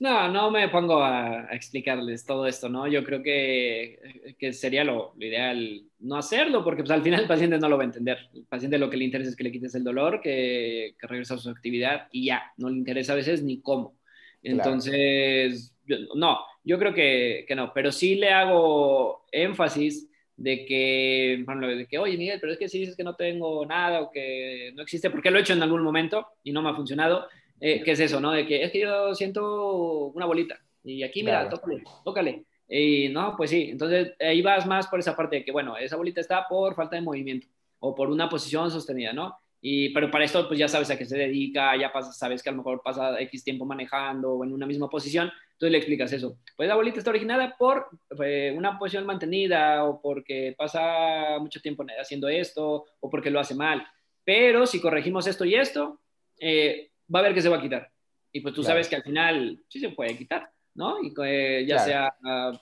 No, 0.00 0.28
no 0.30 0.50
me 0.50 0.68
pongo 0.68 1.02
a, 1.02 1.48
explicarles 1.50 2.24
todo 2.24 2.46
esto, 2.46 2.68
¿no? 2.68 2.86
Yo 2.86 3.02
creo 3.04 3.22
que, 3.22 4.36
que 4.38 4.52
sería 4.52 4.84
lo, 4.84 5.14
ideal 5.18 5.84
no 6.00 6.16
hacerlo, 6.16 6.62
porque 6.62 6.82
pues, 6.82 6.90
al 6.90 7.02
final 7.02 7.22
el 7.22 7.28
paciente 7.28 7.58
no 7.58 7.68
lo 7.68 7.76
va 7.76 7.82
a 7.82 7.86
entender. 7.86 8.18
El 8.32 8.44
paciente 8.44 8.78
lo 8.78 8.90
que 8.90 8.96
le 8.96 9.04
interesa 9.04 9.30
es 9.30 9.36
que 9.36 9.44
le 9.44 9.52
quites 9.52 9.74
el 9.74 9.84
dolor, 9.84 10.20
que, 10.20 10.94
que 11.00 11.06
regrese 11.06 11.34
a 11.34 11.38
su 11.38 11.50
actividad 11.50 12.08
y 12.12 12.26
ya, 12.26 12.52
no 12.56 12.68
le 12.68 12.76
interesa 12.76 13.12
a 13.12 13.16
veces 13.16 13.42
ni 13.42 13.60
cómo. 13.60 13.97
Entonces, 14.42 15.74
no, 16.14 16.38
yo 16.64 16.78
creo 16.78 16.94
que, 16.94 17.44
que, 17.46 17.54
no, 17.54 17.72
pero 17.72 17.90
sí 17.92 18.14
le 18.14 18.30
hago 18.30 19.24
énfasis 19.32 20.08
de 20.36 20.64
que, 20.64 21.42
bueno, 21.44 21.66
de 21.66 21.86
que, 21.86 21.98
oye 21.98 22.16
Miguel, 22.16 22.38
pero 22.40 22.52
es 22.52 22.58
que 22.58 22.68
si 22.68 22.78
dices 22.78 22.96
que 22.96 23.02
no 23.02 23.16
tengo 23.16 23.66
nada 23.66 24.02
o 24.02 24.10
que 24.10 24.72
no 24.74 24.82
existe, 24.82 25.10
porque 25.10 25.30
lo 25.30 25.38
he 25.38 25.40
hecho 25.40 25.52
en 25.52 25.62
algún 25.62 25.82
momento 25.82 26.26
y 26.44 26.52
no 26.52 26.62
me 26.62 26.70
ha 26.70 26.74
funcionado, 26.74 27.26
eh, 27.60 27.82
¿qué 27.84 27.92
es 27.92 28.00
eso, 28.00 28.20
no? 28.20 28.30
De 28.30 28.46
que 28.46 28.62
es 28.62 28.70
que 28.70 28.80
yo 28.80 29.14
siento 29.14 30.12
una 30.14 30.26
bolita 30.26 30.60
y 30.84 31.02
aquí, 31.02 31.22
mira, 31.22 31.48
tócale, 31.48 31.82
tócale. 32.04 32.44
Y 32.68 33.08
no, 33.08 33.34
pues 33.36 33.50
sí, 33.50 33.70
entonces 33.70 34.12
ahí 34.20 34.42
vas 34.42 34.66
más 34.66 34.86
por 34.86 35.00
esa 35.00 35.16
parte 35.16 35.36
de 35.36 35.44
que, 35.44 35.52
bueno, 35.52 35.76
esa 35.76 35.96
bolita 35.96 36.20
está 36.20 36.46
por 36.48 36.74
falta 36.74 36.96
de 36.96 37.02
movimiento 37.02 37.48
o 37.80 37.94
por 37.94 38.10
una 38.10 38.28
posición 38.28 38.70
sostenida, 38.70 39.12
¿no? 39.12 39.36
Y, 39.60 39.88
pero 39.92 40.10
para 40.10 40.24
esto, 40.24 40.46
pues 40.46 40.58
ya 40.58 40.68
sabes 40.68 40.90
a 40.90 40.96
qué 40.96 41.04
se 41.04 41.18
dedica, 41.18 41.76
ya 41.76 41.92
pasa, 41.92 42.12
sabes 42.12 42.42
que 42.42 42.48
a 42.48 42.52
lo 42.52 42.58
mejor 42.58 42.80
pasa 42.82 43.20
X 43.22 43.42
tiempo 43.42 43.64
manejando 43.64 44.32
o 44.32 44.44
en 44.44 44.52
una 44.52 44.66
misma 44.66 44.88
posición, 44.88 45.32
entonces 45.52 45.72
le 45.72 45.78
explicas 45.78 46.12
eso. 46.12 46.38
Pues 46.56 46.68
la 46.68 46.76
bolita 46.76 46.98
está 46.98 47.10
originada 47.10 47.56
por 47.58 47.88
eh, 48.24 48.54
una 48.56 48.78
posición 48.78 49.04
mantenida 49.04 49.84
o 49.84 50.00
porque 50.00 50.54
pasa 50.56 51.38
mucho 51.40 51.60
tiempo 51.60 51.84
haciendo 52.00 52.28
esto 52.28 52.86
o 53.00 53.10
porque 53.10 53.30
lo 53.30 53.40
hace 53.40 53.56
mal. 53.56 53.84
Pero 54.24 54.66
si 54.66 54.80
corregimos 54.80 55.26
esto 55.26 55.44
y 55.44 55.56
esto, 55.56 56.00
eh, 56.38 56.92
va 57.12 57.20
a 57.20 57.22
ver 57.22 57.34
que 57.34 57.42
se 57.42 57.48
va 57.48 57.56
a 57.56 57.62
quitar. 57.62 57.90
Y 58.30 58.40
pues 58.40 58.54
tú 58.54 58.62
sabes 58.62 58.88
que 58.88 58.94
al 58.94 59.02
final 59.02 59.60
sí 59.68 59.80
se 59.80 59.88
puede 59.88 60.16
quitar, 60.16 60.48
¿no? 60.74 61.02
Y 61.02 61.12
eh, 61.24 61.64
ya 61.66 61.78
sea 61.80 62.14
a, 62.24 62.52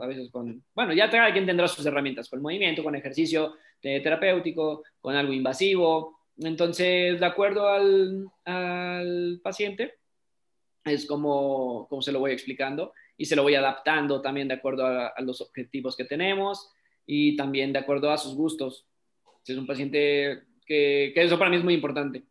a, 0.00 0.06
veces 0.06 0.30
con, 0.30 0.62
bueno, 0.74 0.92
ya 0.92 1.10
cada 1.10 1.32
quien 1.32 1.46
tendrá 1.46 1.66
sus 1.66 1.84
herramientas, 1.84 2.28
con 2.28 2.40
movimiento, 2.40 2.84
con 2.84 2.94
ejercicio 2.94 3.54
terapéutico, 3.80 4.84
con 5.00 5.16
algo 5.16 5.32
invasivo. 5.32 6.17
Entonces, 6.38 7.18
de 7.18 7.26
acuerdo 7.26 7.68
al, 7.68 8.28
al 8.44 9.40
paciente, 9.42 9.94
es 10.84 11.06
como, 11.06 11.86
como 11.88 12.02
se 12.02 12.12
lo 12.12 12.20
voy 12.20 12.32
explicando 12.32 12.92
y 13.16 13.24
se 13.26 13.36
lo 13.36 13.42
voy 13.42 13.54
adaptando 13.54 14.20
también 14.20 14.48
de 14.48 14.54
acuerdo 14.54 14.86
a, 14.86 15.12
los 15.20 15.40
objetivos 15.40 15.96
que 15.96 16.04
tenemos 16.04 16.70
y 17.06 17.36
también 17.36 17.72
de 17.72 17.80
acuerdo 17.80 18.10
a 18.10 18.18
sus 18.18 18.34
gustos. 18.34 18.86
Si 19.42 19.52
es 19.52 19.58
un 19.58 19.66
paciente 19.66 20.44
que, 20.64 21.12
que 21.14 21.22
eso 21.22 21.38
para 21.38 21.50
mí 21.50 21.56
es 21.56 21.64
muy 21.64 21.74
importante. 21.74 22.24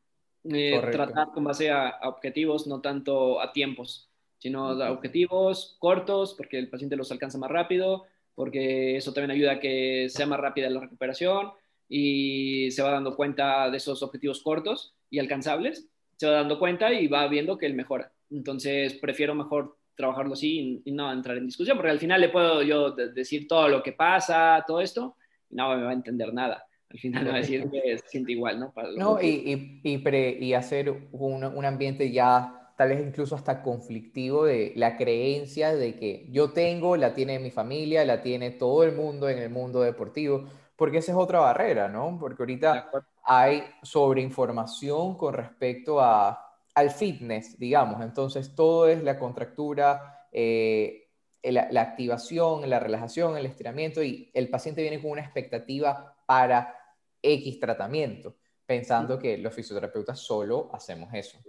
Eh, 0.49 0.79
tratar 0.91 1.31
con 1.33 1.43
base 1.43 1.69
a, 1.69 1.99
objetivos, 2.03 2.67
no 2.67 2.79
tanto 2.79 3.41
a 3.41 3.51
tiempos, 3.51 4.09
sino 4.37 4.69
a 4.81 4.91
objetivos 4.91 5.75
cortos, 5.79 6.35
porque 6.35 6.57
el 6.57 6.69
paciente 6.69 6.95
los 6.95 7.11
alcanza 7.11 7.37
más 7.37 7.51
rápido, 7.51 8.05
porque 8.33 8.95
eso 8.95 9.11
también 9.13 9.31
ayuda 9.31 9.53
a 9.53 9.59
que 9.59 10.07
sea 10.09 10.25
más 10.25 10.39
rápida 10.39 10.69
la 10.69 10.79
recuperación 10.79 11.51
y 11.89 12.69
se 12.71 12.81
va 12.81 12.91
dando 12.91 13.15
cuenta 13.15 13.69
de 13.69 13.77
esos 13.77 14.03
objetivos 14.03 14.41
cortos 14.41 14.95
y 15.09 15.19
alcanzables, 15.19 15.87
se 16.15 16.27
va 16.27 16.33
dando 16.33 16.59
cuenta 16.59 16.91
y 16.93 17.07
va 17.07 17.27
viendo 17.27 17.57
que 17.57 17.65
él 17.65 17.73
mejora. 17.73 18.11
Entonces, 18.29 18.93
prefiero 18.95 19.35
mejor 19.35 19.77
trabajarlo 19.95 20.33
así 20.33 20.81
y, 20.85 20.91
no 20.91 21.11
entrar 21.11 21.37
en 21.37 21.45
discusión, 21.45 21.77
porque 21.77 21.91
al 21.91 21.99
final 21.99 22.21
le 22.21 22.29
puedo 22.29 22.61
yo 22.61 22.91
decir 22.91 23.47
todo 23.47 23.67
lo 23.67 23.81
que 23.81 23.93
pasa, 23.93 24.63
todo 24.67 24.79
esto, 24.79 25.15
y 25.49 25.55
no 25.55 25.75
me 25.75 25.83
va 25.83 25.89
a 25.89 25.93
entender 25.93 26.33
nada. 26.33 26.65
Al 26.89 26.99
final 26.99 27.27
va 27.27 27.33
a 27.33 27.37
decir 27.37 27.69
que 27.69 27.97
se 27.97 28.07
siente 28.07 28.31
igual, 28.31 28.59
¿no? 28.59 28.73
no, 28.95 29.21
y, 29.21 29.81
y, 29.83 30.45
y, 30.45 30.53
hacer 30.53 30.89
un, 31.11 31.43
un, 31.43 31.65
ambiente 31.65 32.11
ya 32.11 32.73
tal 32.77 32.89
vez 32.89 33.05
incluso 33.05 33.35
hasta 33.35 33.61
conflictivo 33.61 34.45
de 34.45 34.71
la 34.75 34.95
creencia 34.95 35.75
de 35.75 35.95
que 35.95 36.27
yo 36.29 36.51
tengo, 36.51 36.95
la 36.95 37.13
tiene 37.13 37.39
mi 37.39 37.49
familia, 37.49 38.05
la 38.05 38.21
tiene 38.21 38.51
todo 38.51 38.83
el 38.83 38.93
mundo 38.93 39.27
en 39.27 39.39
el 39.39 39.49
mundo 39.49 39.81
deportivo, 39.81 40.47
porque 40.77 40.99
esa 40.99 41.11
es 41.11 41.17
otra 41.17 41.39
barrera, 41.39 41.89
¿no? 41.89 42.17
Porque 42.19 42.43
ahorita 42.43 42.89
hay 43.23 43.63
sobreinformación 43.81 45.17
con 45.17 45.33
respecto 45.33 45.99
a, 45.99 46.55
al 46.75 46.91
fitness, 46.91 47.59
digamos, 47.59 48.01
entonces 48.01 48.55
todo 48.55 48.87
es 48.87 49.03
la 49.03 49.19
contractura, 49.19 50.27
eh, 50.31 51.09
la, 51.43 51.67
la 51.71 51.81
activación, 51.81 52.69
la 52.69 52.79
relajación, 52.79 53.37
el 53.37 53.47
estiramiento 53.47 54.03
y 54.03 54.31
el 54.33 54.49
paciente 54.49 54.81
viene 54.81 55.01
con 55.01 55.11
una 55.11 55.21
expectativa 55.21 56.15
para 56.25 56.73
X 57.21 57.59
tratamiento, 57.59 58.35
pensando 58.65 59.17
que 59.17 59.37
los 59.37 59.53
fisioterapeutas 59.53 60.19
solo 60.19 60.69
hacemos 60.71 61.13
eso. 61.13 61.39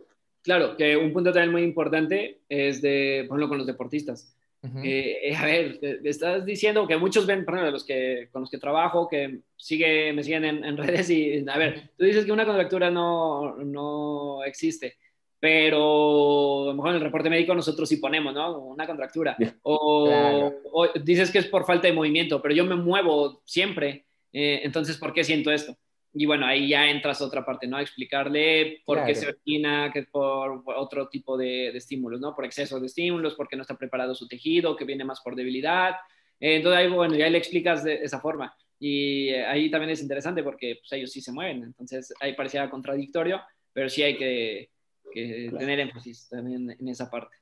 Claro, 0.43 0.77
que 0.77 0.97
un 0.97 1.13
punto 1.13 1.33
también 1.33 1.53
muy 1.53 1.63
importante 1.63 2.41
es 2.49 2.81
de, 2.81 3.27
ponerlo 3.29 3.49
con 3.49 3.59
los 3.59 3.67
deportistas. 3.67 4.35
Eh, 4.83 5.35
a 5.37 5.45
ver, 5.45 5.79
estás 6.05 6.45
diciendo 6.45 6.87
que 6.87 6.97
muchos 6.97 7.27
ven, 7.27 7.45
por 7.45 7.55
ejemplo, 7.55 7.71
los 7.71 7.85
que, 7.85 8.29
con 8.33 8.43
los 8.43 8.51
que 8.51 8.59
trabajo, 8.59 9.09
que 9.09 9.41
sigue, 9.57 10.13
me 10.13 10.25
siguen 10.25 10.45
en, 10.45 10.77
redes 10.77 11.11
y, 11.11 11.45
a 11.49 11.59
ver, 11.59 11.91
tú 11.97 12.05
dices 12.05 12.25
que 12.25 12.33
una 12.33 12.45
contractura 12.45 12.91
no, 12.91 13.57
no 13.57 14.43
existe, 14.45 14.97
pero 15.39 16.65
a 16.65 16.67
lo 16.67 16.75
mejor 16.75 16.91
en 16.91 16.97
el 16.97 17.03
reporte 17.03 17.31
médico 17.31 17.55
nosotros 17.55 17.89
sí 17.89 17.99
ponemos, 17.99 18.35
¿no? 18.35 18.59
Una 18.59 18.87
contractura. 18.87 19.37
O, 19.63 20.53
o, 20.73 20.89
dices 21.05 21.31
que 21.31 21.39
es 21.39 21.47
por 21.47 21.65
falta 21.65 21.87
de 21.87 21.95
movimiento, 21.95 22.43
pero 22.43 22.55
yo 22.55 22.65
me 22.65 22.75
muevo 22.75 23.43
siempre. 23.45 24.07
Eh, 24.33 24.61
entonces, 24.65 24.97
¿por 24.99 25.13
qué 25.13 25.23
siento 25.23 25.53
esto? 25.53 25.77
Y 26.21 26.27
bueno, 26.27 26.47
ahí 26.47 26.69
ya 26.69 26.91
entras 26.91 27.23
a 27.23 27.27
otra 27.27 27.47
parte, 27.47 27.69
¿no? 27.69 27.79
explicarle 27.79 28.83
por 28.85 29.05
qué 29.05 29.15
se 29.15 29.29
origina, 29.29 29.93
que 29.93 30.01
es 30.01 30.07
por, 30.07 30.65
otro 30.67 31.09
tipo 31.09 31.39
de, 31.39 31.69
estímulos, 31.69 32.21
¿no? 32.21 32.35
Por 32.35 32.45
exceso 32.45 32.81
de 32.81 32.87
estímulos, 32.87 33.37
porque 33.37 33.55
no 33.55 33.63
está 33.63 33.79
preparado 33.79 34.17
su 34.17 34.27
tejido, 34.27 34.75
que 34.75 34.85
viene 34.85 35.05
más 35.05 35.21
por 35.21 35.37
debilidad. 35.37 35.95
Eh, 36.41 36.57
entonces, 36.57 36.81
ahí, 36.81 36.91
bueno, 36.91 37.15
ya 37.15 37.31
le 37.31 37.39
explicas 37.39 37.85
de 37.85 38.03
esa 38.03 38.19
forma. 38.19 38.53
Y 38.81 39.29
eh, 39.29 39.47
ahí 39.47 39.71
también 39.71 39.91
es 39.91 40.03
interesante 40.03 40.43
porque 40.43 40.81
pues, 40.81 40.91
ellos 40.91 41.13
sí 41.13 41.21
se 41.21 41.31
mueven. 41.31 41.63
Entonces, 41.63 42.13
ahí 42.19 42.33
parecía 42.35 42.69
contradictorio, 42.69 43.41
pero 43.73 43.89
sí 43.89 44.03
hay 44.03 44.17
que, 44.17 44.71
tener 45.15 45.79
énfasis 45.79 46.29
también 46.29 46.77
en 46.81 46.89
esa 46.89 47.09
parte. 47.09 47.37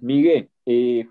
Miguel, 0.00 0.50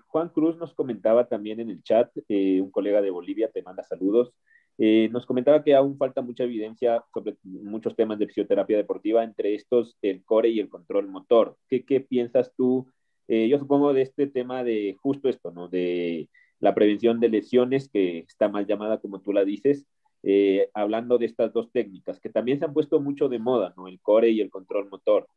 Juan 0.08 0.28
Cruz 0.28 0.58
nos 0.58 0.74
comentaba 0.74 1.26
también 1.26 1.60
en 1.60 1.70
el 1.70 1.82
chat, 1.82 2.10
un 2.28 2.70
colega 2.70 3.00
de 3.00 3.08
Bolivia 3.08 3.50
te 3.50 3.62
manda 3.62 3.82
saludos. 3.84 4.34
Eh, 4.82 5.10
nos 5.12 5.26
comentaba 5.26 5.62
que 5.62 5.74
aún 5.74 5.98
falta 5.98 6.22
mucha 6.22 6.44
evidencia 6.44 7.04
sobre 7.12 7.36
muchos 7.42 7.94
temas 7.94 8.18
de 8.18 8.26
fisioterapia 8.26 8.78
deportiva, 8.78 9.22
entre 9.22 9.54
estos 9.54 9.98
el 10.00 10.24
core 10.24 10.48
y 10.48 10.58
el 10.58 10.70
control 10.70 11.06
motor. 11.06 11.58
¿Qué, 11.68 11.84
qué 11.84 12.00
piensas 12.00 12.54
tú? 12.56 12.90
Eh, 13.28 13.46
yo 13.50 13.58
supongo 13.58 13.92
de 13.92 14.00
este 14.00 14.26
tema 14.26 14.64
de 14.64 14.96
justo 14.98 15.28
esto, 15.28 15.50
¿no? 15.50 15.68
De 15.68 16.30
la 16.60 16.74
prevención 16.74 17.20
de 17.20 17.28
lesiones, 17.28 17.90
que 17.90 18.20
está 18.20 18.48
mal 18.48 18.66
llamada 18.66 18.98
como 19.02 19.20
tú 19.20 19.34
la 19.34 19.44
dices, 19.44 19.86
eh, 20.22 20.70
hablando 20.72 21.18
de 21.18 21.26
estas 21.26 21.52
dos 21.52 21.70
técnicas, 21.70 22.18
que 22.18 22.30
también 22.30 22.58
se 22.58 22.64
han 22.64 22.72
puesto 22.72 23.00
mucho 23.00 23.28
de 23.28 23.38
moda, 23.38 23.74
¿no? 23.76 23.86
El 23.86 24.00
core 24.00 24.30
y 24.30 24.40
el 24.40 24.48
control 24.48 24.88
motor. 24.88 25.28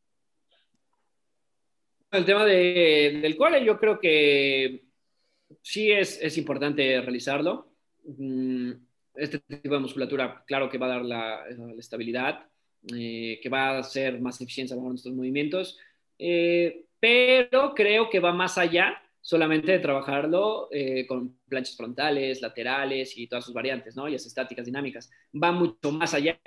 El 2.12 2.24
tema 2.24 2.46
de, 2.46 3.20
del 3.22 3.36
core, 3.36 3.66
yo 3.66 3.78
creo 3.78 4.00
que 4.00 4.86
sí 5.62 5.92
es, 5.92 6.18
es 6.22 6.38
importante 6.38 7.02
realizarlo. 7.02 7.68
Mm, 8.06 8.72
este 9.16 9.40
tipo 9.40 9.76
de 9.76 9.80
musculatura, 9.80 10.44
claro 10.46 10.70
que 10.70 10.78
va 10.78 10.88
a 10.88 10.90
dar 10.90 11.06
la, 11.06 11.44
estabilidad, 11.78 12.48
eh, 12.94 13.40
que 13.42 13.50
va 13.50 13.70
a 13.70 13.80
hacer 13.80 14.20
más 14.20 14.40
eficiencia 14.42 14.76
en 14.76 14.84
nuestros 14.84 15.14
movimientos, 15.14 15.78
eh, 16.20 16.86
pero 17.00 17.74
creo 17.76 18.10
que 18.10 18.20
va 18.20 18.34
más 18.34 18.58
allá 18.58 19.02
solamente 19.22 19.72
de 19.72 19.80
trabajarlo 19.80 20.68
eh, 20.72 21.06
con 21.08 21.38
planchas 21.48 21.78
frontales, 21.78 22.42
laterales 22.42 23.18
y 23.18 23.28
todas 23.28 23.46
sus 23.46 23.54
variantes, 23.54 23.96
¿no? 23.96 24.08
Y 24.08 24.12
las 24.12 24.26
estáticas, 24.26 24.66
dinámicas. 24.66 25.10
Va 25.34 25.52
mucho 25.52 25.92
más 25.92 26.14
allá, 26.14 26.38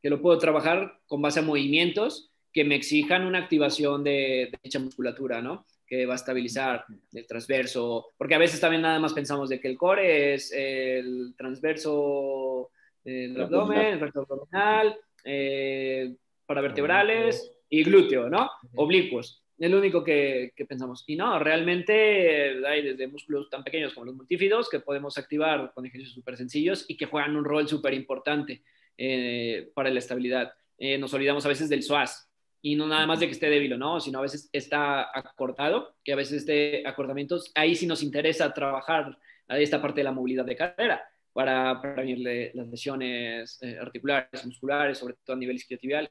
que 0.00 0.10
lo 0.10 0.22
puedo 0.22 0.38
trabajar 0.38 1.00
con 1.06 1.20
base 1.20 1.40
a 1.40 1.42
movimientos 1.42 2.30
que 2.52 2.64
me 2.64 2.76
exijan 2.76 3.26
una 3.26 3.38
activación 3.38 4.04
de 4.04 4.52
dicha 4.62 4.78
musculatura, 4.78 5.42
¿no? 5.42 5.66
Que 5.90 6.06
va 6.06 6.12
a 6.12 6.16
estabilizar 6.16 6.84
el 7.12 7.26
transverso, 7.26 8.12
porque 8.16 8.36
a 8.36 8.38
veces 8.38 8.60
también 8.60 8.82
nada 8.82 9.00
más 9.00 9.12
pensamos 9.12 9.48
de 9.48 9.58
que 9.58 9.66
el 9.66 9.76
core 9.76 10.34
es 10.34 10.52
el 10.52 11.34
transverso 11.36 12.70
del 13.02 13.40
abdomen, 13.40 13.94
el 13.94 14.00
recto 14.00 14.20
abdominal, 14.20 14.96
eh, 15.24 16.14
para 16.46 16.60
vertebrales 16.60 17.52
y 17.68 17.82
glúteo, 17.82 18.30
¿no? 18.30 18.48
Oblicuos. 18.76 19.42
Es 19.58 19.68
lo 19.68 19.78
único 19.78 20.04
que, 20.04 20.52
que, 20.54 20.64
pensamos. 20.64 21.02
Y 21.08 21.16
no, 21.16 21.40
realmente 21.40 22.64
hay 22.64 22.82
desde 22.82 23.08
músculos 23.08 23.50
tan 23.50 23.64
pequeños 23.64 23.92
como 23.92 24.06
los 24.06 24.14
multífidos 24.14 24.70
que 24.70 24.78
podemos 24.78 25.18
activar 25.18 25.72
con 25.74 25.84
ejercicios 25.84 26.14
súper 26.14 26.36
sencillos 26.36 26.84
y 26.86 26.96
que 26.96 27.06
juegan 27.06 27.36
un 27.36 27.44
rol 27.44 27.66
súper 27.66 27.94
importante 27.94 28.62
eh, 28.96 29.72
para 29.74 29.90
la 29.90 29.98
estabilidad. 29.98 30.52
Eh, 30.78 30.98
nos 30.98 31.12
olvidamos 31.14 31.44
a 31.44 31.48
veces 31.48 31.68
del 31.68 31.82
psoas, 31.82 32.29
y 32.62 32.76
no 32.76 32.86
nada 32.86 33.06
más 33.06 33.20
de 33.20 33.26
que 33.26 33.32
esté 33.32 33.48
débil 33.48 33.72
o 33.74 33.78
no, 33.78 34.00
sino 34.00 34.18
a 34.18 34.22
veces 34.22 34.48
está 34.52 35.16
acortado, 35.16 35.96
que 36.04 36.12
a 36.12 36.16
veces 36.16 36.38
este 36.38 36.86
acortamiento, 36.86 37.38
ahí 37.54 37.74
sí 37.74 37.86
nos 37.86 38.02
interesa 38.02 38.52
trabajar 38.52 39.18
esta 39.48 39.80
parte 39.80 40.00
de 40.00 40.04
la 40.04 40.12
movilidad 40.12 40.44
de 40.44 40.56
cadera 40.56 41.02
para 41.32 41.80
prevenir 41.80 42.52
las 42.54 42.68
lesiones 42.68 43.58
eh, 43.62 43.78
articulares, 43.80 44.44
musculares, 44.44 44.98
sobre 44.98 45.14
todo 45.24 45.36
a 45.36 45.38
nivel 45.38 45.56
isquiotibial, 45.56 46.10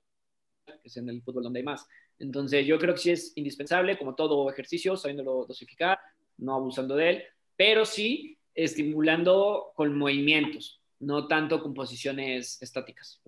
que 0.66 0.88
es 0.88 0.97
en 0.97 1.10
el 1.10 1.22
fútbol 1.22 1.43
donde 1.43 1.60
hay 1.60 1.66
más. 1.66 1.86
Entonces 2.18 2.66
yo 2.66 2.78
creo 2.80 2.93
que 2.93 3.00
sí 3.00 3.12
es 3.12 3.34
indispensable, 3.36 3.97
como 3.97 4.16
todo 4.16 4.50
ejercicio, 4.50 4.97
sabiéndolo 4.97 5.45
dosificar, 5.47 6.00
no 6.38 6.56
abusando 6.56 6.95
de 6.95 7.10
él, 7.10 7.24
pero 7.56 7.86
sí 7.86 8.38
estimulando 8.56 9.72
con 9.76 9.97
movimientos, 9.97 10.82
no 11.00 11.28
tanto 11.28 11.62
con 11.62 11.74
posiciones 11.74 12.62
estáticas, 12.62 13.22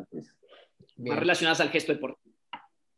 más 0.98 1.20
relacionadas 1.20 1.62
al 1.62 1.70
gesto 1.70 1.94
deportivo. 1.94 2.21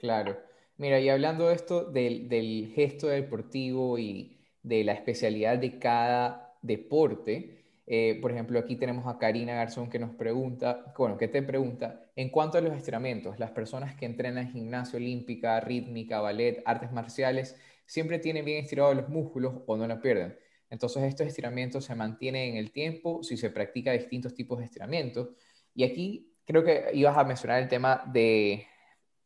Claro. 0.04 0.38
Mira, 0.76 1.00
y 1.00 1.08
hablando 1.08 1.48
de 1.48 1.56
esto 1.56 1.86
del, 1.86 2.74
gesto 2.76 3.08
deportivo 3.08 3.98
y 3.98 4.38
de 4.62 4.84
la 4.84 4.92
especialidad 4.92 5.58
de 5.58 5.80
cada 5.80 6.58
deporte, 6.62 7.64
eh, 7.88 8.20
por 8.22 8.32
ejemplo, 8.32 8.60
aquí 8.60 8.76
tenemos 8.76 9.08
a 9.08 9.18
Karina 9.18 9.56
Garzón 9.56 9.90
que 9.90 10.00
nos 10.00 10.14
pregunta, 10.16 10.94
bueno, 10.98 11.18
que 11.18 11.30
te 11.30 11.42
pregunta, 11.42 12.12
en 12.18 12.30
cuanto 12.32 12.58
a 12.58 12.62
los 12.62 12.76
estiramientos, 12.76 13.40
las 13.40 13.52
personas 13.52 13.96
que 13.96 14.06
entrenan 14.06 14.52
gimnasio 14.52 14.98
olímpica, 14.98 15.62
rítmica, 15.62 16.20
ballet, 16.20 16.62
artes 16.66 16.92
marciales, 16.92 17.56
siempre 17.86 18.20
tienen 18.20 18.44
bien 18.44 18.62
estirados 18.62 18.98
los 18.98 19.08
músculos 19.08 19.62
o 19.68 19.78
no 19.78 19.88
lo 19.88 20.02
pierden. 20.02 20.38
Entonces, 20.70 21.04
estos 21.04 21.28
estiramientos 21.28 21.86
se 21.86 21.96
mantienen 21.96 22.52
en 22.52 22.58
el 22.58 22.74
tiempo 22.74 23.24
si 23.24 23.38
se 23.38 23.50
practica 23.52 23.94
distintos 23.94 24.36
tipos 24.36 24.60
de 24.60 24.66
estiramientos. 24.66 25.30
Y 25.74 25.86
aquí 25.86 26.34
creo 26.46 26.62
que 26.66 26.90
ibas 26.94 27.18
a 27.18 27.24
mencionar 27.24 27.64
el 27.64 27.70
tema 27.70 28.04
de 28.12 28.68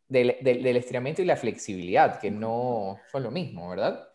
del, 0.08 0.38
del, 0.42 0.78
estiramiento 0.78 1.22
y 1.22 1.26
la 1.26 1.36
flexibilidad, 1.36 2.20
que 2.20 2.32
no 2.32 3.00
son 3.12 3.24
lo 3.24 3.32
mismo, 3.32 3.70
¿verdad? 3.70 4.08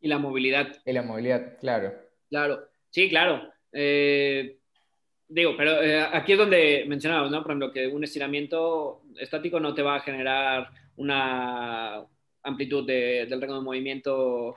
Y 0.00 0.08
la 0.08 0.18
movilidad. 0.18 0.76
Y 0.84 0.92
la 0.92 1.02
movilidad, 1.02 1.58
claro. 1.58 1.92
Claro, 2.28 2.68
sí, 2.90 3.08
claro. 3.08 3.52
Eh, 3.72 4.58
digo, 5.28 5.54
pero 5.56 5.82
eh, 5.82 6.00
aquí 6.00 6.32
es 6.32 6.38
donde 6.38 6.84
mencionaba, 6.86 7.28
¿no? 7.28 7.42
Por 7.42 7.52
ejemplo, 7.52 7.72
que 7.72 7.86
un 7.86 8.04
estiramiento 8.04 9.02
estático 9.18 9.60
no 9.60 9.74
te 9.74 9.82
va 9.82 9.96
a 9.96 10.00
generar 10.00 10.68
una 10.96 12.04
amplitud 12.42 12.86
de, 12.86 13.26
del 13.26 13.40
rango 13.40 13.56
de 13.56 13.60
movimiento 13.60 14.56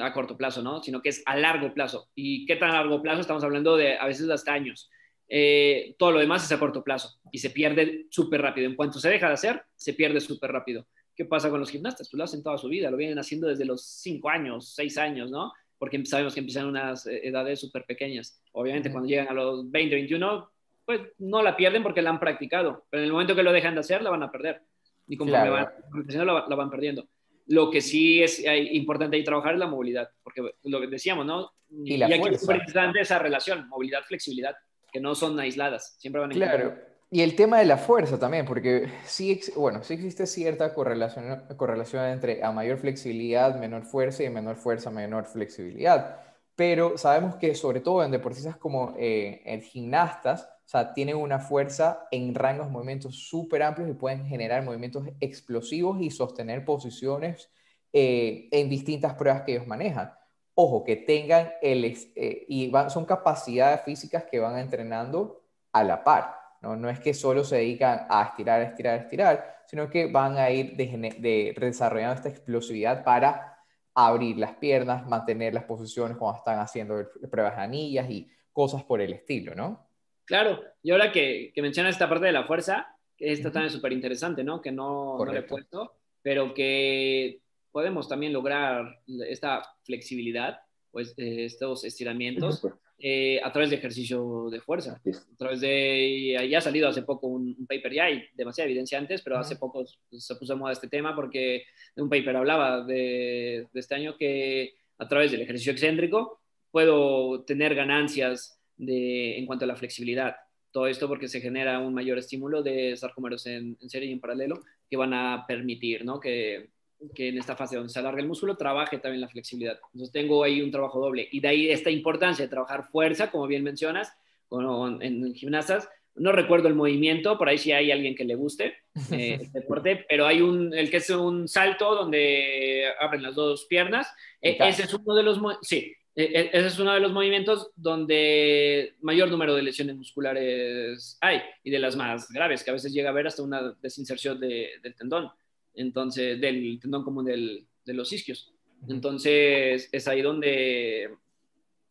a 0.00 0.12
corto 0.12 0.36
plazo, 0.36 0.62
¿no? 0.62 0.82
Sino 0.82 1.02
que 1.02 1.10
es 1.10 1.22
a 1.26 1.36
largo 1.36 1.72
plazo. 1.74 2.08
¿Y 2.14 2.46
qué 2.46 2.56
tan 2.56 2.70
a 2.70 2.74
largo 2.74 3.02
plazo? 3.02 3.20
Estamos 3.20 3.44
hablando 3.44 3.76
de 3.76 3.98
a 3.98 4.06
veces 4.06 4.28
hasta 4.30 4.52
años. 4.52 4.90
Eh, 5.36 5.96
todo 5.98 6.12
lo 6.12 6.20
demás 6.20 6.44
es 6.44 6.52
a 6.52 6.60
corto 6.60 6.84
plazo 6.84 7.18
y 7.32 7.38
se 7.38 7.50
pierde 7.50 8.06
súper 8.08 8.40
rápido. 8.40 8.68
En 8.68 8.76
cuanto 8.76 9.00
se 9.00 9.08
deja 9.08 9.26
de 9.26 9.34
hacer, 9.34 9.64
se 9.74 9.92
pierde 9.92 10.20
súper 10.20 10.52
rápido. 10.52 10.86
¿Qué 11.12 11.24
pasa 11.24 11.50
con 11.50 11.58
los 11.58 11.70
gimnastas? 11.70 12.08
Pues 12.08 12.18
lo 12.18 12.22
hacen 12.22 12.40
toda 12.40 12.56
su 12.56 12.68
vida, 12.68 12.88
lo 12.88 12.96
vienen 12.96 13.18
haciendo 13.18 13.48
desde 13.48 13.64
los 13.64 13.84
5 13.84 14.30
años, 14.30 14.72
6 14.76 14.96
años, 14.96 15.32
¿no? 15.32 15.52
Porque 15.76 16.06
sabemos 16.06 16.34
que 16.34 16.38
empiezan 16.38 16.66
unas 16.66 17.08
eh, 17.08 17.26
edades 17.26 17.58
súper 17.58 17.84
pequeñas. 17.84 18.40
Obviamente, 18.52 18.92
cuando 18.92 19.08
llegan 19.08 19.26
a 19.26 19.32
los 19.32 19.68
20, 19.68 19.96
21, 19.96 20.50
pues 20.84 21.00
no 21.18 21.42
la 21.42 21.56
pierden 21.56 21.82
porque 21.82 22.00
la 22.00 22.10
han 22.10 22.20
practicado, 22.20 22.86
pero 22.88 23.02
en 23.02 23.06
el 23.06 23.12
momento 23.12 23.34
que 23.34 23.42
lo 23.42 23.50
dejan 23.50 23.74
de 23.74 23.80
hacer, 23.80 24.02
la 24.02 24.10
van 24.10 24.22
a 24.22 24.30
perder. 24.30 24.62
Y 25.08 25.16
como 25.16 25.30
claro. 25.30 25.50
van, 25.50 26.26
la, 26.26 26.46
la 26.48 26.54
van 26.54 26.70
perdiendo. 26.70 27.08
Lo 27.48 27.72
que 27.72 27.80
sí 27.80 28.22
es 28.22 28.40
importante 28.70 29.16
ahí 29.16 29.24
trabajar 29.24 29.54
es 29.54 29.58
la 29.58 29.66
movilidad, 29.66 30.08
porque 30.22 30.42
lo 30.62 30.80
que 30.80 30.86
decíamos, 30.86 31.26
¿no? 31.26 31.50
Y, 31.68 31.96
la 31.96 32.08
y 32.08 32.12
aquí 32.12 32.28
es 32.34 32.40
súper 32.40 32.58
importante 32.58 33.00
esa 33.00 33.18
relación, 33.18 33.68
movilidad-flexibilidad 33.68 34.54
que 34.94 35.00
no 35.00 35.16
son 35.16 35.38
aisladas, 35.40 35.96
siempre 35.98 36.20
van 36.20 36.30
a 36.30 36.34
Claro, 36.34 36.72
y 37.10 37.22
el 37.22 37.34
tema 37.34 37.58
de 37.58 37.64
la 37.64 37.76
fuerza 37.76 38.16
también, 38.16 38.46
porque 38.46 38.88
sí, 39.04 39.40
bueno, 39.56 39.82
sí 39.82 39.94
existe 39.94 40.24
cierta 40.24 40.72
correlación, 40.72 41.44
correlación 41.56 42.06
entre 42.06 42.44
a 42.44 42.52
mayor 42.52 42.78
flexibilidad, 42.78 43.58
menor 43.58 43.82
fuerza 43.84 44.22
y 44.22 44.30
menor 44.30 44.56
fuerza, 44.56 44.90
menor 44.90 45.26
flexibilidad. 45.26 46.20
Pero 46.54 46.96
sabemos 46.96 47.34
que 47.36 47.56
sobre 47.56 47.80
todo 47.80 48.04
en 48.04 48.12
deportistas 48.12 48.56
como 48.56 48.94
eh, 48.96 49.42
en 49.44 49.62
gimnastas, 49.62 50.44
o 50.64 50.68
sea, 50.68 50.94
tienen 50.94 51.16
una 51.16 51.40
fuerza 51.40 52.06
en 52.12 52.34
rangos 52.34 52.66
de 52.66 52.72
movimientos 52.72 53.16
súper 53.16 53.64
amplios 53.64 53.90
y 53.90 53.94
pueden 53.94 54.24
generar 54.26 54.62
movimientos 54.62 55.04
explosivos 55.20 56.00
y 56.00 56.10
sostener 56.10 56.64
posiciones 56.64 57.50
eh, 57.92 58.48
en 58.52 58.68
distintas 58.68 59.14
pruebas 59.14 59.42
que 59.42 59.54
ellos 59.54 59.66
manejan 59.66 60.12
ojo, 60.54 60.84
que 60.84 60.96
tengan 60.96 61.52
el, 61.60 61.84
eh, 61.84 62.44
y 62.48 62.72
son 62.88 63.04
capacidades 63.04 63.82
físicas 63.82 64.24
que 64.30 64.38
van 64.38 64.58
entrenando 64.58 65.42
a 65.72 65.82
la 65.82 66.04
par, 66.04 66.36
¿no? 66.62 66.76
No 66.76 66.88
es 66.88 67.00
que 67.00 67.14
solo 67.14 67.44
se 67.44 67.56
dedican 67.56 68.06
a 68.08 68.22
estirar, 68.22 68.62
estirar, 68.62 69.00
estirar, 69.00 69.54
sino 69.66 69.90
que 69.90 70.06
van 70.06 70.38
a 70.38 70.50
ir 70.50 70.76
de, 70.76 71.54
desarrollando 71.58 72.14
esta 72.14 72.28
explosividad 72.28 73.02
para 73.02 73.58
abrir 73.94 74.38
las 74.38 74.54
piernas, 74.54 75.06
mantener 75.06 75.54
las 75.54 75.64
posiciones 75.64 76.16
cuando 76.16 76.38
están 76.38 76.58
haciendo 76.58 77.08
pruebas 77.30 77.56
de 77.56 77.62
anillas 77.62 78.10
y 78.10 78.30
cosas 78.52 78.84
por 78.84 79.00
el 79.00 79.12
estilo, 79.12 79.54
¿no? 79.54 79.88
Claro, 80.24 80.60
y 80.82 80.90
ahora 80.90 81.12
que, 81.12 81.52
que 81.54 81.62
mencionas 81.62 81.94
esta 81.94 82.08
parte 82.08 82.26
de 82.26 82.32
la 82.32 82.44
fuerza, 82.44 82.96
que 83.16 83.32
esta 83.32 83.50
también 83.50 83.66
es 83.66 83.72
súper 83.72 83.92
interesante, 83.92 84.42
¿no? 84.42 84.60
Que 84.60 84.72
no, 84.72 85.18
no 85.18 85.32
le 85.32 85.40
he 85.40 85.42
puesto, 85.42 85.96
pero 86.22 86.54
que 86.54 87.42
podemos 87.74 88.08
también 88.08 88.32
lograr 88.32 89.00
esta 89.28 89.60
flexibilidad, 89.82 90.60
pues 90.92 91.12
eh, 91.16 91.46
estos 91.46 91.82
estiramientos 91.82 92.64
eh, 93.00 93.40
a 93.42 93.50
través 93.50 93.70
de 93.70 93.76
ejercicio 93.76 94.48
de 94.48 94.60
fuerza. 94.60 95.02
A 95.04 95.36
través 95.36 95.60
de, 95.60 96.46
ya 96.48 96.58
ha 96.58 96.60
salido 96.60 96.88
hace 96.88 97.02
poco 97.02 97.26
un, 97.26 97.56
un, 97.58 97.66
paper, 97.66 97.92
ya 97.92 98.04
hay 98.04 98.22
demasiada 98.32 98.70
evidencia 98.70 98.96
antes, 98.96 99.22
pero 99.22 99.38
hace 99.38 99.56
poco 99.56 99.84
se 99.84 100.36
puso 100.36 100.52
de 100.52 100.60
moda 100.60 100.72
este 100.72 100.86
tema 100.86 101.16
porque 101.16 101.64
un 101.96 102.08
paper 102.08 102.36
hablaba 102.36 102.84
de, 102.84 103.66
de 103.72 103.80
este 103.80 103.96
año 103.96 104.16
que 104.16 104.74
a 104.98 105.08
través 105.08 105.32
del 105.32 105.42
ejercicio 105.42 105.72
excéntrico 105.72 106.42
puedo 106.70 107.42
tener 107.42 107.74
ganancias 107.74 108.56
de, 108.76 109.36
en 109.36 109.46
cuanto 109.46 109.64
a 109.64 109.68
la 109.68 109.74
flexibilidad. 109.74 110.36
Todo 110.70 110.86
esto 110.86 111.08
porque 111.08 111.26
se 111.26 111.40
genera 111.40 111.80
un 111.80 111.92
mayor 111.92 112.18
estímulo 112.18 112.62
de 112.62 112.96
sarcómeros 112.96 113.46
en, 113.46 113.76
en 113.80 113.90
serie 113.90 114.10
y 114.10 114.12
en 114.12 114.20
paralelo 114.20 114.62
que 114.88 114.96
van 114.96 115.12
a 115.12 115.44
permitir 115.48 116.04
¿no? 116.04 116.20
que 116.20 116.73
que 117.14 117.28
en 117.28 117.38
esta 117.38 117.56
fase 117.56 117.76
donde 117.76 117.92
se 117.92 117.98
alarga 117.98 118.20
el 118.20 118.28
músculo 118.28 118.56
trabaje 118.56 118.98
también 118.98 119.20
la 119.20 119.28
flexibilidad. 119.28 119.78
Entonces 119.92 120.12
tengo 120.12 120.44
ahí 120.44 120.62
un 120.62 120.70
trabajo 120.70 121.00
doble. 121.00 121.28
Y 121.30 121.40
de 121.40 121.48
ahí 121.48 121.70
esta 121.70 121.90
importancia 121.90 122.44
de 122.44 122.50
trabajar 122.50 122.84
fuerza, 122.84 123.30
como 123.30 123.46
bien 123.46 123.62
mencionas, 123.62 124.12
con, 124.48 125.02
en 125.02 125.34
gimnastas. 125.34 125.88
No 126.16 126.30
recuerdo 126.30 126.68
el 126.68 126.76
movimiento, 126.76 127.36
por 127.36 127.48
ahí 127.48 127.58
sí 127.58 127.72
hay 127.72 127.90
alguien 127.90 128.14
que 128.14 128.24
le 128.24 128.36
guste 128.36 128.76
eh, 129.10 129.38
este 129.42 129.60
deporte, 129.60 130.06
pero 130.08 130.26
hay 130.26 130.42
un, 130.42 130.72
el 130.72 130.88
que 130.90 130.98
es 130.98 131.10
un 131.10 131.48
salto 131.48 131.94
donde 131.94 132.84
abren 133.00 133.22
las 133.22 133.34
dos 133.34 133.66
piernas. 133.66 134.08
E, 134.40 134.56
ese 134.60 134.84
es 134.84 134.94
uno 134.94 135.14
de 135.14 135.22
los, 135.24 135.40
sí, 135.62 135.92
e, 136.14 136.22
e, 136.22 136.50
ese 136.52 136.68
es 136.68 136.78
uno 136.78 136.94
de 136.94 137.00
los 137.00 137.12
movimientos 137.12 137.72
donde 137.74 138.94
mayor 139.00 139.28
número 139.28 139.56
de 139.56 139.62
lesiones 139.62 139.96
musculares 139.96 141.18
hay 141.20 141.40
y 141.64 141.70
de 141.70 141.80
las 141.80 141.96
más 141.96 142.30
graves, 142.30 142.62
que 142.62 142.70
a 142.70 142.74
veces 142.74 142.92
llega 142.92 143.08
a 143.08 143.12
haber 143.12 143.26
hasta 143.26 143.42
una 143.42 143.74
desinserción 143.82 144.38
de, 144.38 144.70
del 144.82 144.94
tendón 144.94 145.32
entonces, 145.74 146.40
del 146.40 146.78
tendón 146.80 147.04
común 147.04 147.24
del, 147.24 147.66
de 147.84 147.94
los 147.94 148.12
isquios. 148.12 148.54
Entonces, 148.88 149.88
es 149.92 150.08
ahí 150.08 150.22
donde, 150.22 151.10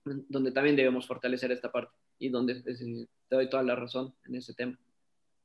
donde 0.04 0.52
también 0.52 0.76
debemos 0.76 1.08
fortalecer 1.08 1.52
esta 1.52 1.72
parte 1.72 1.94
y 2.20 2.30
donde 2.30 2.62
te 2.62 3.36
doy 3.36 3.50
toda 3.50 3.64
la 3.64 3.76
razón 3.76 4.14
en 4.26 4.36
ese 4.36 4.54
tema. 4.54 4.80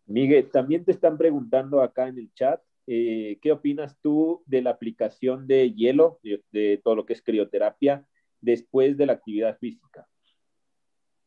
Miguel, 0.07 0.51
también 0.51 0.85
te 0.85 0.93
están 0.93 1.19
preguntando 1.19 1.83
acá 1.83 2.09
en 2.09 2.19
el 2.19 2.33
chat, 2.33 2.61
eh, 2.87 3.39
¿qué 3.43 3.53
opinas 3.53 3.99
tú 4.01 4.43
de 4.47 4.63
la 4.63 4.71
aplicación 4.71 5.47
de 5.47 5.75
hielo, 5.75 6.21
de, 6.23 6.81
todo 6.83 6.97
lo 6.97 7.05
que 7.05 7.13
es 7.13 7.23
crioterapia, 7.23 8.07
después 8.41 8.97
de 8.97 9.07
la 9.07 9.13
actividad 9.13 9.59
física? 9.59 10.09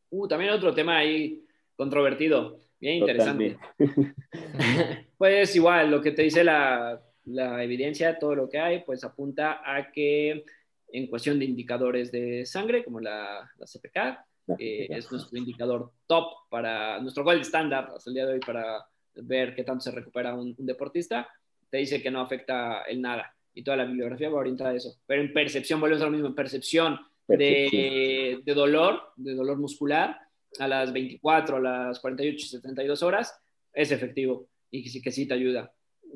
Uh, 0.10 0.28
también 0.28 0.52
otro 0.52 0.74
tema 0.74 0.98
ahí 0.98 1.46
controvertido, 1.76 2.60
bien 2.82 2.98
interesante. 2.98 3.58
pues 5.18 5.56
igual, 5.56 5.92
lo 5.92 6.02
que 6.02 6.12
te 6.12 6.24
dice 6.24 6.44
la, 6.44 7.02
la 7.26 7.64
evidencia, 7.64 8.20
todo 8.20 8.36
lo 8.36 8.50
que 8.50 8.60
hay, 8.60 8.84
pues 8.84 9.04
apunta 9.04 9.62
a 9.64 9.92
que 9.92 10.44
en 10.92 11.08
cuestión 11.08 11.40
de 11.40 11.46
indicadores 11.46 12.12
de 12.12 12.46
sangre, 12.46 12.84
como 12.84 13.00
la, 13.00 13.50
la 13.58 13.66
CPK, 13.66 14.26
eh, 14.58 14.88
es 14.90 15.12
nuestro 15.12 15.38
indicador 15.38 15.92
top 16.08 16.50
para 16.50 17.00
nuestro 17.00 17.24
gold 17.24 17.42
estándar 17.42 17.92
hasta 17.96 18.10
el 18.10 18.16
día 18.16 18.26
de 18.26 18.34
hoy 18.34 18.40
para 18.40 18.86
ver 19.16 19.56
qué 19.56 19.64
tanto 19.64 19.82
se 19.82 19.92
recupera 19.92 20.34
un, 20.34 20.56
deportista, 20.58 21.28
te 21.70 21.78
dice 21.78 22.02
que 22.02 22.12
no 22.12 22.22
afecta 22.22 22.82
el 22.84 23.02
nada 23.02 23.34
y 23.54 23.64
toda 23.64 23.78
la 23.78 23.86
bibliografía 23.86 24.30
va 24.30 24.40
orientada 24.40 24.72
a 24.72 24.76
eso. 24.76 24.98
Pero 25.06 25.22
en 25.22 25.34
percepción, 25.34 25.80
volvemos 25.80 26.02
a 26.02 26.06
lo 26.06 26.12
mismo, 26.12 26.28
en 26.28 26.36
percepción, 26.36 27.00
De, 27.28 28.42
de, 28.44 28.54
dolor, 28.54 29.14
de 29.16 29.34
dolor 29.34 29.58
muscular, 29.58 30.20
a 30.60 30.68
las 30.68 30.92
24, 30.94 31.58
a 31.58 31.60
las 31.60 32.00
48, 32.00 32.48
72 32.48 33.04
horas, 33.04 33.40
es 33.74 33.92
efectivo 33.92 34.48
y 34.70 34.84
que 34.84 34.90
sí, 34.90 35.02
que 35.02 35.12
sí 35.12 35.28
te 35.28 35.34
ayuda. 35.34 35.72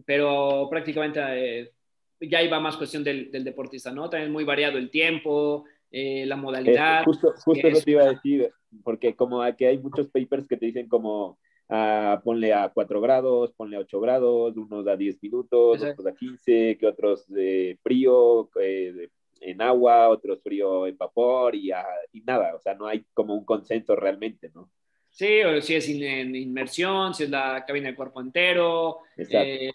Pero 0.06 0.68
prácticamente 0.70 1.20
eh, 1.22 1.72
ya 2.20 2.42
iba 2.42 2.60
más 2.60 2.78
cuestión 2.78 3.04
del, 3.04 3.32
del, 3.32 3.44
deportista, 3.44 3.92
¿no? 3.92 4.10
También 4.10 4.32
muy 4.32 4.44
variado 4.44 4.78
el 4.78 4.90
tiempo, 4.90 5.66
eh, 5.92 6.26
la 6.26 6.36
modalidad. 6.36 7.04
justo 7.04 7.34
justo 7.46 7.68
eso 7.68 7.84
te 7.84 7.92
iba 7.92 8.04
a 8.04 8.14
decir, 8.14 8.52
porque 8.84 9.16
como 9.16 9.42
aquí 9.42 9.66
hay 9.66 9.78
muchos 9.78 10.08
papers 10.08 10.48
que 10.48 10.58
te 10.58 10.66
dicen 10.66 10.88
como 10.88 11.38
ah, 11.70 12.22
ponle 12.24 12.54
a 12.54 12.70
4 12.70 13.02
grados, 13.02 13.54
ponle 13.54 13.78
a 13.78 13.82
8 13.82 14.00
grados, 14.00 14.58
unos 14.58 14.88
a 14.88 14.96
10 14.96 15.22
minutos, 15.24 15.82
otros 15.82 16.06
a 16.06 16.14
15, 16.14 16.78
que 16.78 16.88
otros 16.88 17.28
de 17.28 17.78
frío, 17.82 18.50
eh, 18.62 19.10
en 19.42 19.62
agua, 19.62 20.10
otros 20.10 20.42
frío 20.42 20.88
en 20.88 20.98
vapor 20.98 21.56
y, 21.56 21.72
y, 22.14 22.22
nada, 22.22 22.56
o 22.56 22.60
sea, 22.60 22.74
no 22.74 22.88
hay 22.88 23.06
como 23.14 23.34
un 23.34 23.46
consenso 23.46 23.96
realmente, 23.96 24.52
¿no? 24.54 24.70
Sí, 25.10 25.42
o 25.44 25.62
si 25.62 25.76
es 25.76 25.88
en 25.88 26.36
inmersión, 26.36 27.14
si 27.14 27.24
es 27.24 27.30
la 27.30 27.64
cabina 27.66 27.90
de 27.90 27.96
cuerpo 27.96 28.20
entero. 28.20 29.00
Eh, 29.18 29.72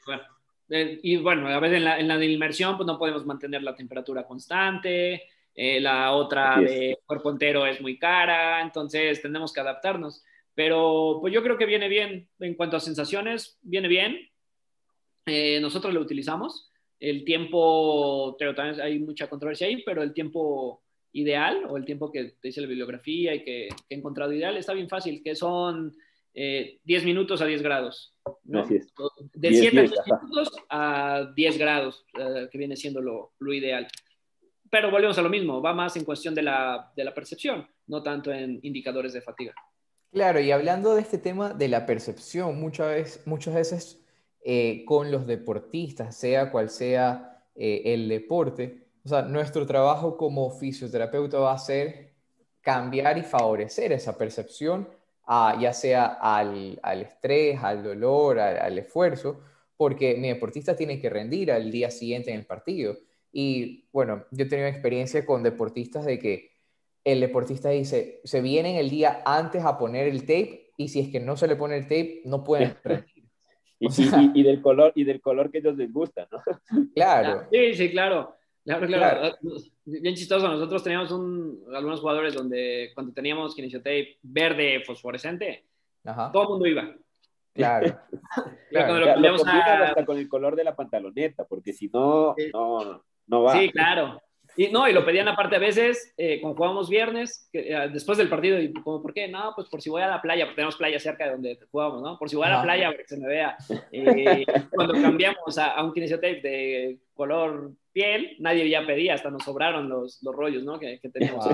y 1.02 1.16
bueno, 1.16 1.48
a 1.48 1.58
veces 1.58 1.78
en 1.78 1.84
la, 1.84 1.98
en 1.98 2.06
la 2.06 2.18
de 2.18 2.26
inmersión 2.26 2.76
pues 2.76 2.86
no 2.86 2.98
podemos 2.98 3.24
mantener 3.24 3.62
la 3.62 3.74
temperatura 3.74 4.26
constante. 4.26 5.22
Eh, 5.54 5.80
la 5.80 6.12
otra 6.12 6.60
de 6.60 6.98
cuerpo 7.04 7.30
entero 7.30 7.66
es 7.66 7.80
muy 7.80 7.98
cara, 7.98 8.60
entonces 8.60 9.20
tenemos 9.20 9.52
que 9.52 9.60
adaptarnos. 9.60 10.22
Pero 10.54 11.18
pues 11.20 11.32
yo 11.32 11.42
creo 11.42 11.56
que 11.56 11.66
viene 11.66 11.88
bien 11.88 12.28
en 12.38 12.54
cuanto 12.54 12.76
a 12.76 12.80
sensaciones, 12.80 13.58
viene 13.62 13.88
bien. 13.88 14.28
Eh, 15.26 15.58
nosotros 15.60 15.92
lo 15.92 16.00
utilizamos. 16.00 16.69
El 17.00 17.24
tiempo, 17.24 18.36
pero 18.38 18.54
también 18.54 18.80
hay 18.80 18.98
mucha 18.98 19.28
controversia 19.28 19.66
ahí, 19.66 19.82
pero 19.82 20.02
el 20.02 20.12
tiempo 20.12 20.82
ideal 21.12 21.64
o 21.68 21.76
el 21.76 21.84
tiempo 21.84 22.12
que 22.12 22.36
te 22.40 22.48
dice 22.48 22.60
la 22.60 22.68
bibliografía 22.68 23.34
y 23.34 23.42
que, 23.42 23.68
he 23.88 23.94
encontrado 23.94 24.32
ideal 24.32 24.56
está 24.56 24.74
bien 24.74 24.88
fácil, 24.88 25.22
que 25.24 25.34
son 25.34 25.96
10 26.34 26.78
eh, 26.84 27.04
minutos 27.04 27.40
a 27.40 27.46
10 27.46 27.62
grados. 27.62 28.14
¿no? 28.44 28.64
De 29.34 29.52
7 29.52 29.82
minutos 29.82 30.52
a 30.68 31.32
10 31.34 31.58
grados, 31.58 32.04
que 32.14 32.58
viene 32.58 32.76
siendo 32.76 33.00
lo, 33.00 33.32
lo 33.40 33.52
ideal 33.52 33.88
pero 34.70 34.90
volvemos 34.90 35.18
a 35.18 35.22
lo 35.22 35.28
mismo, 35.28 35.60
va 35.60 35.74
más 35.74 35.96
en 35.96 36.04
cuestión 36.04 36.34
de 36.34 36.42
la, 36.42 36.92
de 36.96 37.04
la 37.04 37.12
percepción, 37.12 37.68
no 37.88 38.02
tanto 38.02 38.32
en 38.32 38.60
indicadores 38.62 39.12
de 39.12 39.20
fatiga. 39.20 39.52
Claro, 40.12 40.40
y 40.40 40.50
hablando 40.50 40.94
de 40.94 41.02
este 41.02 41.18
tema 41.18 41.52
de 41.52 41.68
la 41.68 41.86
percepción, 41.86 42.58
muchas 42.60 42.88
veces, 42.88 43.26
muchas 43.26 43.54
veces 43.54 44.04
eh, 44.42 44.84
con 44.86 45.10
los 45.10 45.26
deportistas, 45.26 46.16
sea 46.16 46.50
cual 46.50 46.70
sea 46.70 47.44
eh, 47.54 47.82
el 47.86 48.08
deporte, 48.08 48.86
o 49.04 49.08
sea, 49.08 49.22
nuestro 49.22 49.66
trabajo 49.66 50.16
como 50.16 50.50
fisioterapeuta 50.50 51.38
va 51.38 51.52
a 51.52 51.58
ser 51.58 52.12
cambiar 52.60 53.18
y 53.18 53.22
favorecer 53.22 53.92
esa 53.92 54.16
percepción, 54.16 54.88
a, 55.26 55.58
ya 55.60 55.72
sea 55.72 56.06
al, 56.20 56.78
al, 56.82 57.02
estrés, 57.02 57.58
al 57.62 57.82
dolor, 57.82 58.38
al, 58.38 58.58
al 58.58 58.78
esfuerzo, 58.78 59.40
porque 59.76 60.16
mi 60.16 60.28
deportista 60.28 60.76
tiene 60.76 61.00
que 61.00 61.08
rendir 61.08 61.52
al 61.52 61.70
día 61.70 61.90
siguiente 61.90 62.30
en 62.30 62.40
el 62.40 62.46
partido. 62.46 62.96
Y 63.32 63.88
bueno, 63.92 64.24
yo 64.30 64.44
he 64.44 64.48
tenido 64.48 64.68
experiencia 64.68 65.24
con 65.24 65.42
deportistas 65.42 66.04
de 66.04 66.18
que 66.18 66.50
el 67.04 67.20
deportista 67.20 67.70
dice, 67.70 68.20
se 68.24 68.40
vienen 68.40 68.76
el 68.76 68.90
día 68.90 69.22
antes 69.24 69.64
a 69.64 69.78
poner 69.78 70.06
el 70.08 70.20
tape 70.20 70.72
y 70.76 70.88
si 70.88 71.00
es 71.00 71.08
que 71.08 71.20
no 71.20 71.36
se 71.36 71.46
le 71.46 71.56
pone 71.56 71.76
el 71.76 71.84
tape, 71.84 72.22
no 72.24 72.44
pueden 72.44 72.74
y, 73.80 74.40
y, 74.40 74.42
del 74.42 74.60
color, 74.60 74.92
y 74.94 75.04
del 75.04 75.20
color 75.20 75.50
que 75.50 75.58
ellos 75.58 75.76
les 75.76 75.92
gusta, 75.92 76.28
¿no? 76.30 76.38
Claro. 76.94 77.48
Sí, 77.50 77.74
sí, 77.74 77.90
claro. 77.90 78.36
Claro, 78.64 78.86
claro. 78.86 79.36
Bien 79.84 80.14
chistoso. 80.14 80.46
Nosotros 80.46 80.84
teníamos 80.84 81.10
un, 81.10 81.64
algunos 81.74 82.00
jugadores 82.00 82.34
donde 82.34 82.90
cuando 82.94 83.12
teníamos 83.12 83.54
kinesiotape 83.54 84.18
verde 84.22 84.82
fosforescente, 84.84 85.64
todo 86.04 86.42
el 86.42 86.48
mundo 86.48 86.66
iba. 86.66 86.94
Claro. 87.54 87.98
claro. 88.70 88.98
Lo, 88.98 89.16
lo 89.16 89.34
hasta 89.34 90.04
con 90.04 90.18
el 90.18 90.28
color 90.28 90.56
de 90.56 90.64
la 90.64 90.76
pantaloneta, 90.76 91.46
porque 91.46 91.72
si 91.72 91.88
no, 91.88 92.36
no, 93.26 93.52
Sí, 93.52 93.70
claro. 93.70 94.20
Y 94.56 94.68
no, 94.68 94.88
y 94.88 94.92
lo 94.92 95.04
pedían 95.04 95.28
aparte 95.28 95.56
a 95.56 95.60
veces, 95.60 96.12
eh, 96.16 96.40
cuando 96.40 96.56
jugábamos 96.56 96.88
viernes, 96.88 97.48
eh, 97.52 97.88
después 97.92 98.18
del 98.18 98.28
partido, 98.28 98.60
y 98.60 98.72
como, 98.72 99.02
¿por 99.02 99.14
qué? 99.14 99.28
No, 99.28 99.52
pues 99.54 99.68
por 99.68 99.80
si 99.80 99.90
voy 99.90 100.02
a 100.02 100.08
la 100.08 100.20
playa, 100.20 100.44
porque 100.44 100.56
tenemos 100.56 100.76
playa 100.76 100.98
cerca 100.98 101.24
de 101.24 101.30
donde 101.32 101.58
jugábamos, 101.70 102.02
¿no? 102.02 102.18
Por 102.18 102.28
si 102.28 102.36
voy 102.36 102.46
a 102.46 102.50
la 102.50 102.62
playa, 102.62 102.86
para 102.90 102.98
que 102.98 103.08
se 103.08 103.16
me 103.16 103.28
vea. 103.28 103.56
Eh, 103.92 104.44
cuando 104.70 104.94
cambiamos 104.94 105.56
a, 105.58 105.82
un 105.82 105.92
kinesiotape 105.92 106.40
de 106.40 106.98
color 107.14 107.72
piel, 107.92 108.36
nadie 108.38 108.68
ya 108.68 108.86
pedía, 108.86 109.14
hasta 109.14 109.30
nos 109.30 109.44
sobraron 109.44 109.88
los, 109.88 110.22
los 110.22 110.34
rollos, 110.34 110.64
¿no? 110.64 110.78
Que, 110.78 110.98
teníamos. 111.12 111.46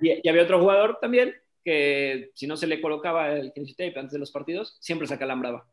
Y, 0.00 0.28
había 0.28 0.42
otro 0.42 0.60
jugador 0.60 0.98
también 1.00 1.34
que 1.64 2.30
si 2.34 2.46
no 2.46 2.56
se 2.56 2.66
le 2.66 2.80
colocaba 2.80 3.32
el 3.32 3.52
kinesiotape 3.52 3.98
antes 3.98 4.12
de 4.12 4.18
los 4.18 4.30
partidos, 4.30 4.76
siempre 4.80 5.06
se 5.06 5.14
acalambraba. 5.14 5.66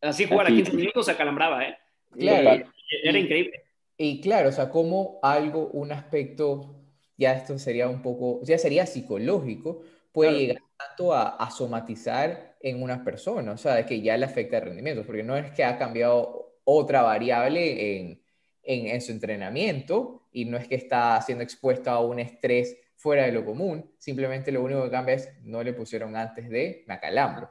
Así 0.00 0.26
jugar 0.26 0.46
a 0.46 0.50
15 0.50 0.72
minutos 0.76 1.06
se 1.06 1.12
acalambraba, 1.12 1.64
¿eh? 1.64 1.78
Claro. 2.18 2.70
era 3.02 3.18
increíble. 3.18 3.64
Y 3.96 4.20
claro, 4.20 4.48
o 4.48 4.52
sea, 4.52 4.70
como 4.70 5.18
algo, 5.22 5.68
un 5.68 5.92
aspecto, 5.92 6.74
ya 7.16 7.34
esto 7.34 7.58
sería 7.58 7.88
un 7.88 8.02
poco, 8.02 8.40
ya 8.42 8.58
sería 8.58 8.86
psicológico, 8.86 9.82
puede 10.12 10.38
llegar 10.38 10.62
tanto 10.76 11.14
a, 11.14 11.50
somatizar 11.50 12.56
en 12.60 12.82
una 12.82 13.04
persona, 13.04 13.52
o 13.52 13.56
sea, 13.56 13.84
que 13.86 14.00
ya 14.00 14.16
le 14.16 14.26
afecta 14.26 14.58
el 14.58 14.64
rendimiento, 14.64 15.04
porque 15.04 15.22
no 15.22 15.36
es 15.36 15.52
que 15.52 15.64
ha 15.64 15.78
cambiado 15.78 16.58
otra 16.64 17.02
variable 17.02 17.98
en, 17.98 18.22
en, 18.62 19.00
su 19.00 19.12
entrenamiento 19.12 20.28
y 20.32 20.46
no 20.46 20.56
es 20.56 20.66
que 20.66 20.74
está 20.74 21.20
siendo 21.20 21.44
expuesto 21.44 21.90
a 21.90 22.00
un 22.00 22.18
estrés 22.18 22.76
fuera 22.96 23.26
de 23.26 23.32
lo 23.32 23.44
común, 23.44 23.92
simplemente 23.98 24.50
lo 24.50 24.62
único 24.62 24.84
que 24.84 24.90
cambia 24.90 25.14
es 25.14 25.30
no 25.42 25.62
le 25.62 25.72
pusieron 25.72 26.16
antes 26.16 26.48
de 26.48 26.84
me 26.86 26.94
acalambro. 26.94 27.50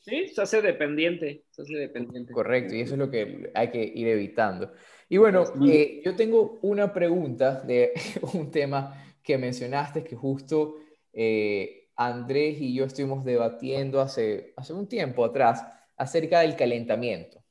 Sí, 0.00 0.28
se 0.28 0.40
hace 0.40 0.62
dependiente, 0.62 1.44
se 1.50 1.62
hace 1.62 1.74
dependiente. 1.74 2.32
Correcto, 2.32 2.74
y 2.74 2.80
eso 2.80 2.94
es 2.94 2.98
lo 2.98 3.10
que 3.10 3.50
hay 3.54 3.70
que 3.70 3.82
ir 3.82 4.08
evitando. 4.08 4.72
Y 5.08 5.16
bueno, 5.16 5.44
eh, 5.66 6.02
yo 6.04 6.14
tengo 6.14 6.58
una 6.62 6.92
pregunta 6.92 7.60
de 7.62 7.92
un 8.34 8.50
tema 8.50 9.14
que 9.22 9.38
mencionaste 9.38 10.04
que 10.04 10.16
justo 10.16 10.76
eh, 11.12 11.88
Andrés 11.96 12.60
y 12.60 12.74
yo 12.74 12.84
estuvimos 12.84 13.24
debatiendo 13.24 14.00
hace, 14.00 14.52
hace 14.56 14.72
un 14.72 14.86
tiempo 14.86 15.24
atrás 15.24 15.64
acerca 15.96 16.40
del 16.40 16.56
calentamiento. 16.56 17.42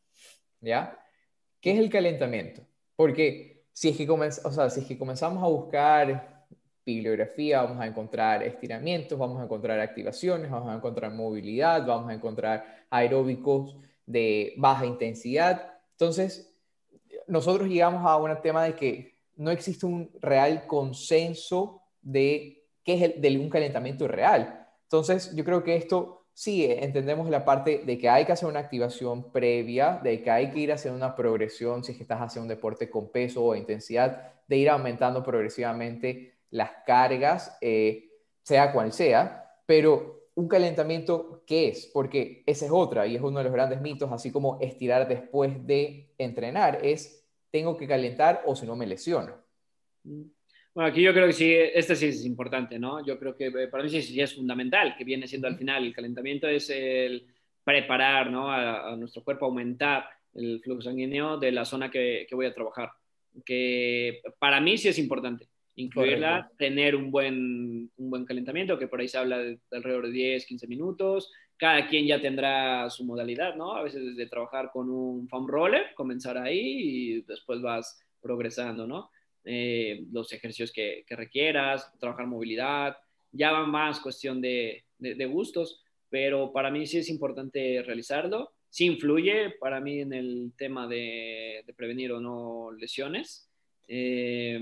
¿Ya? 0.62 0.98
¿Qué 1.60 1.72
es 1.72 1.80
el 1.80 1.90
calentamiento? 1.90 2.62
Porque 2.96 3.66
si 3.74 3.90
es 3.90 3.98
que, 3.98 4.10
o 4.10 4.52
sea, 4.52 4.70
si 4.70 4.80
es 4.82 4.86
que 4.88 4.98
comenzamos 4.98 5.44
a 5.44 5.48
buscar 5.48 6.46
bibliografía, 6.86 7.62
vamos 7.62 7.82
a 7.82 7.88
encontrar 7.88 8.42
estiramientos, 8.44 9.20
vamos 9.20 9.42
a 9.42 9.44
encontrar 9.44 9.80
activaciones, 9.80 10.50
vamos 10.50 10.70
a 10.70 10.76
encontrar 10.76 11.14
movilidad, 11.14 11.86
vamos 11.86 12.10
a 12.10 12.14
encontrar 12.14 12.86
aeróbicos 12.90 13.76
de 14.06 14.54
baja 14.58 14.86
intensidad. 14.86 15.74
Entonces, 15.92 16.47
nosotros 17.28 17.68
llegamos 17.68 18.06
a 18.06 18.18
un 18.18 18.42
tema 18.42 18.64
de 18.64 18.76
que 18.76 19.18
no 19.36 19.52
existe 19.52 19.86
un 19.86 20.12
real 20.22 20.66
consenso 20.68 21.82
de 22.02 22.66
qué 22.84 22.96
es 22.96 23.02
el, 23.02 23.22
de 23.22 23.38
un 23.38 23.50
calentamiento 23.50 24.08
real. 24.08 24.68
Entonces, 24.84 25.36
yo 25.36 25.44
creo 25.44 25.64
que 25.64 25.76
esto 25.76 26.26
sí 26.34 26.66
entendemos 26.66 27.30
la 27.30 27.44
parte 27.44 27.84
de 27.86 27.98
que 27.98 28.10
hay 28.10 28.26
que 28.26 28.32
hacer 28.32 28.48
una 28.48 28.60
activación 28.60 29.32
previa, 29.32 30.00
de 30.04 30.22
que 30.22 30.32
hay 30.32 30.52
que 30.52 30.60
ir 30.60 30.72
haciendo 30.72 30.98
una 30.98 31.16
progresión 31.16 31.84
si 31.84 31.92
es 31.92 31.98
que 31.98 32.04
estás 32.04 32.22
haciendo 32.22 32.44
un 32.44 32.50
deporte 32.50 32.90
con 32.90 33.12
peso 33.12 33.44
o 33.44 33.56
intensidad, 33.56 34.34
de 34.48 34.58
ir 34.58 34.70
aumentando 34.70 35.24
progresivamente 35.24 36.36
las 36.52 36.72
cargas, 36.86 37.58
eh, 37.60 38.10
sea 38.44 38.72
cual 38.72 38.94
sea, 38.94 39.52
pero 39.66 40.17
un 40.38 40.48
calentamiento, 40.48 41.44
¿qué 41.48 41.70
es? 41.70 41.90
Porque 41.92 42.44
esa 42.46 42.66
es 42.66 42.72
otra 42.72 43.08
y 43.08 43.16
es 43.16 43.22
uno 43.24 43.40
de 43.40 43.46
los 43.46 43.54
grandes 43.54 43.82
mitos, 43.82 44.12
así 44.12 44.32
como 44.32 44.60
estirar 44.62 45.08
después 45.08 45.66
de 45.66 46.14
entrenar, 46.20 46.80
es 46.84 47.28
tengo 47.50 47.76
que 47.76 47.88
calentar 47.88 48.44
o 48.46 48.56
si 48.56 48.68
no 48.68 48.76
me 48.76 48.86
lesiono. 48.86 49.36
Bueno, 50.04 50.92
aquí 50.92 51.02
yo 51.02 51.12
creo 51.12 51.26
que 51.26 51.34
sí, 51.34 51.52
este 51.52 51.96
sí 51.96 52.06
es 52.10 52.24
importante, 52.24 52.78
¿no? 52.78 53.04
Yo 53.04 53.18
creo 53.18 53.36
que 53.36 53.48
eh, 53.48 53.68
para 53.68 53.84
mí 53.84 53.90
sí, 53.90 54.00
sí 54.04 54.22
es 54.22 54.36
fundamental, 54.36 54.96
que 54.96 55.04
viene 55.04 55.28
siendo 55.28 55.48
al 55.48 55.58
final 55.58 55.84
el 55.84 55.96
calentamiento 55.96 56.48
es 56.48 56.70
el 56.70 57.26
preparar, 57.64 58.30
¿no? 58.30 58.52
A, 58.52 58.94
a 58.94 58.96
nuestro 58.96 59.24
cuerpo, 59.24 59.48
aumentar 59.48 60.08
el 60.36 60.62
flujo 60.62 60.84
sanguíneo 60.84 61.38
de 61.38 61.52
la 61.52 61.66
zona 61.66 61.90
que, 61.90 62.28
que, 62.30 62.36
voy 62.36 62.46
a 62.46 62.54
trabajar, 62.54 62.92
que 63.44 64.22
para 64.38 64.62
mí 64.62 64.78
sí 64.78 64.88
es 64.88 65.00
importante 65.00 65.48
incluirla, 65.78 66.32
Correcto. 66.32 66.56
tener 66.58 66.96
un 66.96 67.12
buen, 67.12 67.92
un 67.98 68.10
buen 68.10 68.26
calentamiento, 68.26 68.78
que 68.78 68.88
por 68.88 69.00
ahí 69.00 69.08
se 69.08 69.18
habla 69.18 69.38
de, 69.38 69.52
de, 69.70 69.78
alrededor 69.78 70.08
de 70.08 70.12
10, 70.12 70.46
15 70.46 70.68
minutos. 70.68 71.32
Cada 71.56 71.88
quien 71.88 72.06
ya 72.06 72.22
tendrá 72.22 72.90
su 72.90 73.06
modalidad, 73.06 73.56
¿no? 73.56 73.76
A 73.76 73.84
veces 73.84 74.04
desde 74.04 74.30
trabajar 74.30 74.70
con 74.72 74.90
un 74.90 75.28
foam 75.30 75.48
roller, 75.48 75.94
comenzar 75.96 76.38
ahí 76.38 76.60
y 76.60 77.22
después 77.22 77.62
vas 77.62 78.04
progresando, 78.22 78.86
¿no? 78.86 79.12
Eh, 79.46 80.04
los 80.12 80.34
ejercicios 80.34 80.72
que, 80.72 81.06
que, 81.08 81.16
requieras, 81.16 81.92
trabajar 82.00 82.28
movilidad, 82.28 82.98
ya 83.32 83.52
va 83.52 83.66
más 83.66 84.00
cuestión 84.00 84.42
de, 84.42 84.84
de, 84.98 85.16
de, 85.16 85.26
gustos, 85.26 85.84
pero 86.10 86.52
para 86.52 86.70
mí 86.70 86.86
sí 86.86 86.98
es 86.98 87.10
importante 87.10 87.82
realizarlo. 87.84 88.52
Sí 88.70 88.86
influye 88.86 89.52
para 89.60 89.80
mí 89.80 90.02
en 90.02 90.12
el 90.12 90.52
tema 90.58 90.88
de, 90.88 91.64
de 91.66 91.74
prevenir 91.74 92.12
o 92.12 92.20
no 92.20 92.72
lesiones. 92.72 93.50
Eh, 93.88 94.60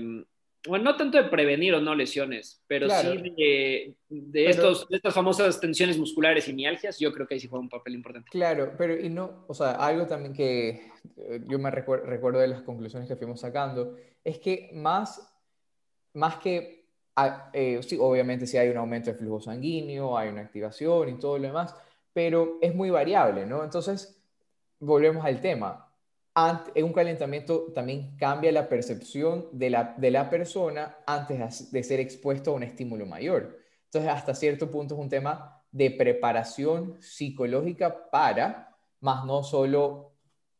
bueno, 0.66 0.84
no 0.84 0.96
tanto 0.96 1.18
de 1.18 1.24
prevenir 1.24 1.74
o 1.74 1.80
no 1.80 1.94
lesiones, 1.94 2.62
pero 2.66 2.86
claro. 2.86 3.12
sí 3.12 3.16
de, 3.18 3.94
de, 4.08 4.44
pero, 4.44 4.50
estos, 4.50 4.88
de, 4.88 4.96
estas 4.96 5.14
famosas 5.14 5.60
tensiones 5.60 5.98
musculares 5.98 6.48
y 6.48 6.52
mialgias, 6.52 6.98
yo 6.98 7.12
creo 7.12 7.26
que 7.26 7.34
ahí 7.34 7.40
sí 7.40 7.48
juega 7.48 7.62
un 7.62 7.68
papel 7.68 7.94
importante. 7.94 8.28
Claro, 8.30 8.72
pero 8.76 8.98
y 8.98 9.08
no, 9.08 9.44
o 9.46 9.54
sea, 9.54 9.72
algo 9.72 10.06
también 10.06 10.32
que 10.32 10.90
eh, 11.16 11.40
yo 11.46 11.58
me 11.58 11.70
recuer 11.70 12.02
recuerdo 12.02 12.40
de 12.40 12.48
las 12.48 12.62
conclusiones 12.62 13.08
que 13.08 13.16
fuimos 13.16 13.40
sacando, 13.40 13.96
es 14.22 14.38
que 14.38 14.70
más, 14.74 15.32
más 16.14 16.36
que, 16.36 16.86
eh, 17.52 17.80
sí, 17.82 17.96
obviamente 18.00 18.46
sí 18.46 18.56
hay 18.56 18.68
un 18.68 18.76
aumento 18.76 19.10
de 19.10 19.16
flujo 19.16 19.40
sanguíneo, 19.40 20.16
hay 20.18 20.28
una 20.28 20.42
activación 20.42 21.08
y 21.08 21.18
todo 21.18 21.38
lo 21.38 21.46
demás, 21.46 21.74
pero 22.12 22.58
es 22.60 22.74
muy 22.74 22.90
variable, 22.90 23.46
¿no? 23.46 23.62
Entonces, 23.64 24.22
volvemos 24.78 25.24
al 25.24 25.40
tema 25.40 25.85
en 26.74 26.84
un 26.84 26.92
calentamiento 26.92 27.72
también 27.74 28.14
cambia 28.16 28.52
la 28.52 28.68
percepción 28.68 29.48
de 29.52 29.70
la, 29.70 29.94
de 29.96 30.10
la 30.10 30.28
persona 30.28 30.98
antes 31.06 31.72
de 31.72 31.82
ser 31.82 32.00
expuesto 32.00 32.50
a 32.50 32.54
un 32.54 32.62
estímulo 32.62 33.06
mayor. 33.06 33.58
Entonces, 33.84 34.10
hasta 34.10 34.34
cierto 34.34 34.70
punto 34.70 34.94
es 34.94 35.00
un 35.00 35.08
tema 35.08 35.62
de 35.70 35.90
preparación 35.90 37.00
psicológica 37.00 38.10
para, 38.10 38.76
más 39.00 39.24
no 39.24 39.42
solo 39.42 40.12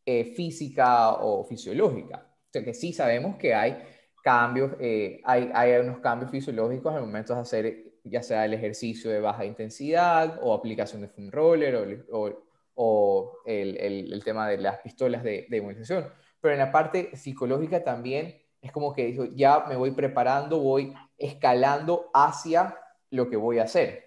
eh, 0.07 0.24
física 0.35 1.12
o 1.15 1.44
fisiológica. 1.44 2.27
O 2.27 2.48
sea, 2.53 2.65
que 2.65 2.73
sí 2.73 2.93
sabemos 2.94 3.36
que 3.36 3.55
hay 3.55 3.77
cambios, 4.23 4.73
eh, 4.81 5.20
hay, 5.24 5.51
hay 5.53 5.73
unos 5.81 5.98
cambios 5.98 6.31
fisiológicos 6.31 6.94
al 6.94 7.03
momento 7.03 7.35
de 7.35 7.40
hacer 7.40 7.86
ya 8.09 8.23
sea 8.23 8.44
el 8.44 8.55
ejercicio 8.55 9.11
de 9.11 9.20
baja 9.20 9.44
intensidad 9.44 10.39
o 10.40 10.55
aplicación 10.55 11.03
de 11.03 11.09
foam 11.09 11.31
roller 11.31 11.74
o, 11.74 12.19
o 12.19 12.45
o 12.77 13.39
el, 13.44 13.77
el, 13.78 14.12
el 14.12 14.24
tema 14.24 14.48
de 14.48 14.59
las 14.59 14.78
pistolas 14.78 15.24
de, 15.24 15.47
de, 15.48 15.57
inmunización. 15.57 16.07
Pero 16.40 16.53
en 16.55 16.61
la 16.61 16.70
parte 16.70 17.16
psicológica 17.16 17.82
también 17.82 18.39
es 18.61 18.70
como 18.70 18.93
que 18.94 19.07
dijo, 19.07 19.24
ya 19.35 19.65
me 19.69 19.77
voy 19.77 19.90
preparando, 19.93 20.61
voy 20.61 20.93
escalando 21.19 22.11
hacia 22.12 22.78
lo 23.11 23.28
que 23.28 23.36
voy 23.36 23.59
a 23.59 23.65
hacer. 23.65 24.05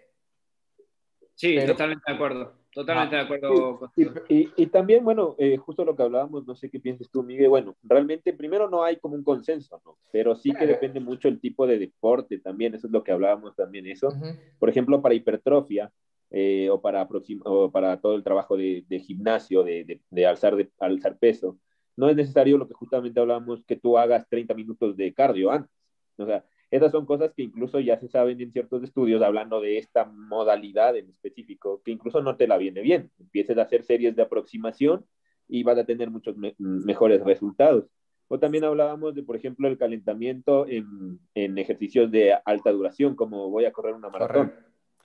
Sí, 1.34 1.56
Pero, 1.56 1.74
totalmente 1.74 2.04
de 2.08 2.14
acuerdo. 2.14 2.54
Totalmente 2.72 3.16
ah, 3.16 3.20
de 3.20 3.26
acuerdo. 3.26 3.92
Sí, 3.96 4.08
y, 4.30 4.50
y, 4.56 4.68
también, 4.68 5.04
bueno, 5.04 5.36
eh, 5.40 5.58
justo 5.58 5.84
lo 5.84 5.96
que 5.96 6.04
hablábamos, 6.04 6.46
no 6.46 6.56
sé 6.56 6.70
qué 6.70 6.80
piensas 6.80 7.10
tú, 7.10 7.24
Miguel. 7.24 7.50
Bueno, 7.50 7.76
realmente 7.82 8.32
primero 8.34 8.70
no 8.70 8.84
hay 8.84 8.98
como 8.98 9.16
un 9.16 9.24
consenso, 9.24 9.82
¿no? 9.84 9.98
Pero 10.12 10.36
sí 10.36 10.52
que 10.52 10.68
depende 10.68 11.00
mucho 11.00 11.28
el 11.28 11.40
tipo 11.40 11.66
de 11.66 11.80
deporte 11.80 12.38
también, 12.38 12.76
eso 12.76 12.86
es 12.86 12.94
lo 12.94 13.04
que 13.04 13.12
hablábamos 13.12 13.56
también, 13.56 13.88
eso. 13.88 14.10
Uh 14.10 14.12
-huh. 14.12 14.40
Por 14.60 14.70
ejemplo, 14.70 15.02
para 15.02 15.16
hipertrofia, 15.16 15.92
eh, 16.32 16.70
o, 16.70 16.82
para 16.82 17.08
o 17.46 17.72
para 17.72 18.00
todo 18.00 18.16
el 18.16 18.24
trabajo 18.24 18.56
de, 18.56 18.86
de 18.88 19.00
gimnasio, 19.00 19.64
de, 19.64 19.84
de, 19.84 20.02
de, 20.10 20.26
alzar, 20.26 20.56
de 20.56 20.70
alzar 20.80 21.18
peso. 21.18 21.58
No 21.96 22.10
es 22.10 22.16
necesario 22.16 22.58
lo 22.58 22.68
que 22.68 22.74
justamente 22.74 23.20
hablábamos, 23.20 23.64
que 23.66 23.76
tú 23.76 23.98
hagas 23.98 24.28
30 24.30 24.54
minutos 24.54 24.96
de 24.96 25.14
cardio 25.14 25.52
antes. 25.52 25.72
O 26.18 26.26
sea, 26.26 26.46
esas 26.72 26.92
son 26.92 27.06
cosas 27.06 27.34
que 27.34 27.44
incluso 27.44 27.80
ya 27.80 27.98
se 28.00 28.08
saben 28.08 28.40
en 28.42 28.52
ciertos 28.52 28.84
estudios, 28.84 29.22
hablando 29.22 29.60
de 29.60 29.78
esta 29.78 30.06
modalidad 30.06 30.96
en 30.96 31.10
específico, 31.10 31.82
que 31.84 31.92
incluso 31.92 32.22
no 32.22 32.38
te 32.38 32.48
la 32.48 32.58
viene 32.58 32.82
bien. 32.82 33.12
Empieces 33.20 33.58
a 33.58 33.64
hacer 33.64 33.84
series 33.84 34.16
de 34.16 34.22
aproximación 34.22 35.06
y 35.48 35.64
vas 35.64 35.80
a 35.80 35.86
tener 35.86 36.12
muchos 36.12 36.38
me 36.38 36.56
mejores 36.60 37.24
resultados. 37.24 37.86
O 38.28 38.38
también 38.38 38.64
hablábamos 38.64 39.16
de, 39.16 39.24
por 39.24 39.36
ejemplo, 39.36 39.68
el 39.68 39.80
calentamiento 39.80 40.68
en, 40.68 41.20
en 41.34 41.58
ejercicios 41.58 42.12
de 42.12 42.38
alta 42.46 42.72
duración, 42.72 43.16
como 43.16 43.50
voy 43.50 43.66
a 43.66 43.72
correr 43.72 43.96
una 43.96 44.10
maratón. 44.10 44.54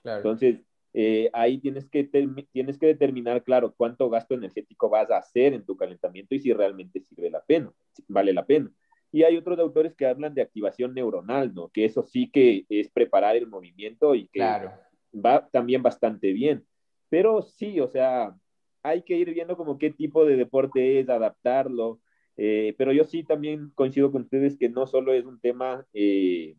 Claro. 0.03 0.19
Entonces, 0.19 0.61
eh, 0.97 1.29
ahí 1.33 1.59
tienes 1.59 1.89
que, 1.89 2.05
tienes 2.53 2.79
que 2.79 2.87
determinar, 2.87 3.43
claro, 3.43 3.75
cuánto 3.77 4.09
gasto 4.09 4.35
energético 4.35 4.89
vas 4.89 5.11
a 5.11 5.19
hacer 5.19 5.53
en 5.53 5.65
tu 5.65 5.77
calentamiento 5.77 6.37
y 6.37 6.39
si 6.39 6.53
realmente 6.53 7.01
sirve 7.01 7.31
la 7.31 7.43
pena, 7.43 7.73
si 7.93 8.05
vale 8.07 8.33
la 8.33 8.47
pena. 8.47 8.71
Y 9.11 9.25
hay 9.25 9.37
otros 9.37 9.59
autores 9.59 9.95
que 9.95 10.07
hablan 10.07 10.35
de 10.35 10.43
activación 10.43 10.95
neuronal, 10.95 11.53
¿no? 11.53 11.69
Que 11.69 11.85
eso 11.85 12.05
sí 12.05 12.31
que 12.31 12.65
es 12.69 12.89
preparar 12.91 13.35
el 13.35 13.49
movimiento 13.49 14.15
y 14.15 14.29
que 14.29 14.39
claro. 14.39 14.73
va 15.13 15.49
también 15.49 15.83
bastante 15.83 16.33
bien. 16.33 16.65
Pero 17.09 17.43
sí, 17.43 17.81
o 17.81 17.89
sea, 17.89 18.37
hay 18.83 19.03
que 19.03 19.17
ir 19.17 19.33
viendo 19.35 19.57
como 19.57 19.79
qué 19.79 19.91
tipo 19.91 20.25
de 20.25 20.37
deporte 20.37 21.01
es, 21.01 21.09
adaptarlo. 21.09 22.01
Eh, 22.37 22.75
pero 22.79 22.93
yo 22.93 23.05
sí 23.05 23.25
también 23.25 23.71
coincido 23.75 24.13
con 24.13 24.23
ustedes 24.23 24.57
que 24.57 24.69
no 24.69 24.87
solo 24.87 25.13
es 25.13 25.25
un 25.25 25.41
tema 25.41 25.87
eh, 25.93 26.57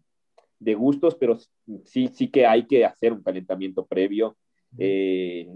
de 0.60 0.76
gustos, 0.76 1.16
pero 1.16 1.38
sí, 1.84 2.10
sí 2.14 2.30
que 2.30 2.46
hay 2.46 2.66
que 2.66 2.86
hacer 2.86 3.14
un 3.14 3.24
calentamiento 3.24 3.86
previo, 3.86 4.38
eh, 4.78 5.48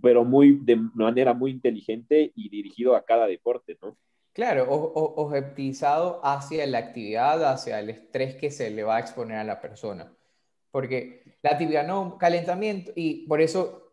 pero 0.00 0.24
muy, 0.24 0.58
de 0.62 0.76
manera 0.76 1.34
muy 1.34 1.50
inteligente 1.50 2.32
y 2.34 2.48
dirigido 2.48 2.96
a 2.96 3.04
cada 3.04 3.26
deporte, 3.26 3.76
¿no? 3.82 3.96
Claro, 4.32 4.66
objetivizado 4.70 6.20
hacia 6.24 6.66
la 6.66 6.78
actividad, 6.78 7.44
hacia 7.44 7.80
el 7.80 7.90
estrés 7.90 8.34
que 8.36 8.50
se 8.50 8.70
le 8.70 8.82
va 8.82 8.96
a 8.96 9.00
exponer 9.00 9.36
a 9.36 9.44
la 9.44 9.60
persona. 9.60 10.10
Porque 10.70 11.36
la 11.42 11.50
actividad 11.50 11.86
no, 11.86 12.16
calentamiento, 12.16 12.92
y 12.96 13.26
por 13.26 13.42
eso, 13.42 13.92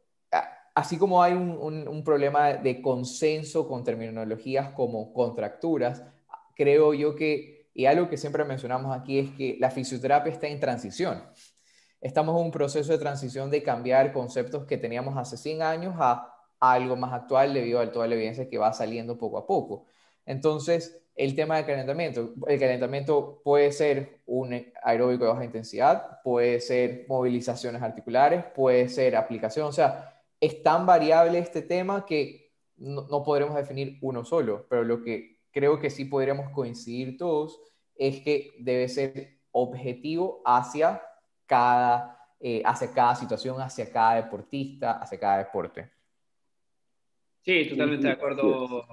así 0.76 0.98
como 0.98 1.22
hay 1.22 1.34
un, 1.34 1.58
un, 1.60 1.86
un 1.90 2.04
problema 2.06 2.54
de 2.54 2.82
consenso 2.82 3.68
con 3.68 3.84
terminologías 3.84 4.70
como 4.70 5.12
contracturas, 5.12 6.06
creo 6.56 6.94
yo 6.94 7.18
que 7.18 7.59
y 7.80 7.86
algo 7.86 8.10
que 8.10 8.18
siempre 8.18 8.44
mencionamos 8.44 8.94
aquí 8.94 9.20
es 9.20 9.30
que 9.38 9.56
la 9.58 9.72
fisioterapia 9.72 10.34
está 10.34 10.48
en 10.48 10.60
transición. 10.60 11.24
Estamos 12.02 12.36
en 12.38 12.44
un 12.48 12.52
proceso 12.52 12.92
de 12.92 12.98
transición 12.98 13.50
de 13.50 13.64
cambiar 13.64 14.12
conceptos 14.12 14.66
que 14.66 14.78
teníamos 14.78 15.16
hace 15.18 15.38
100 15.38 15.62
años 15.62 15.96
a, 15.98 16.36
algo 16.60 16.98
más 16.98 17.14
actual 17.14 17.54
debido 17.54 17.80
a 17.80 17.90
toda 17.90 18.06
la 18.06 18.16
evidencia 18.16 18.50
que 18.50 18.58
va 18.58 18.74
saliendo 18.74 19.18
poco 19.18 19.38
a 19.38 19.48
poco. 19.48 19.86
Entonces, 20.26 21.02
el 21.16 21.38
tema 21.38 21.56
del 21.56 21.68
calentamiento. 21.68 22.34
El 22.48 22.60
calentamiento 22.60 23.42
puede 23.46 23.72
ser 23.72 24.24
un 24.26 24.54
aeróbico 24.84 25.24
de 25.24 25.30
baja 25.30 25.46
intensidad, 25.46 26.22
puede 26.22 26.60
ser 26.60 27.06
movilizaciones 27.08 27.82
articulares, 27.82 28.44
puede 28.54 28.90
ser 28.90 29.16
aplicación. 29.16 29.68
O 29.68 29.72
sea, 29.72 30.22
es 30.42 30.62
tan 30.64 30.86
variable 30.86 31.40
este 31.40 31.62
tema 31.62 32.06
que 32.06 32.52
no, 32.76 33.08
no 33.08 33.24
podremos 33.24 33.56
definir 33.56 33.98
uno 34.02 34.26
solo, 34.26 34.68
pero 34.70 34.84
lo 34.84 35.02
que 35.02 35.39
creo 35.52 35.80
que 35.80 35.90
sí 35.90 36.06
podríamos 36.06 36.50
coincidir 36.52 37.18
todos 37.18 37.60
es 37.96 38.22
que 38.22 38.52
debe 38.60 38.88
ser 38.88 39.40
objetivo 39.52 40.42
hacia 40.46 41.02
cada, 41.46 42.18
eh, 42.40 42.62
hacia 42.66 42.94
cada 42.94 43.16
situación, 43.16 43.60
hacia 43.62 43.92
cada 43.92 44.16
deportista, 44.16 45.00
hacia 45.00 45.20
cada 45.20 45.40
deporte. 45.40 45.92
Sí, 47.42 47.68
totalmente 47.70 48.08
de 48.08 48.14
acuerdo 48.14 48.86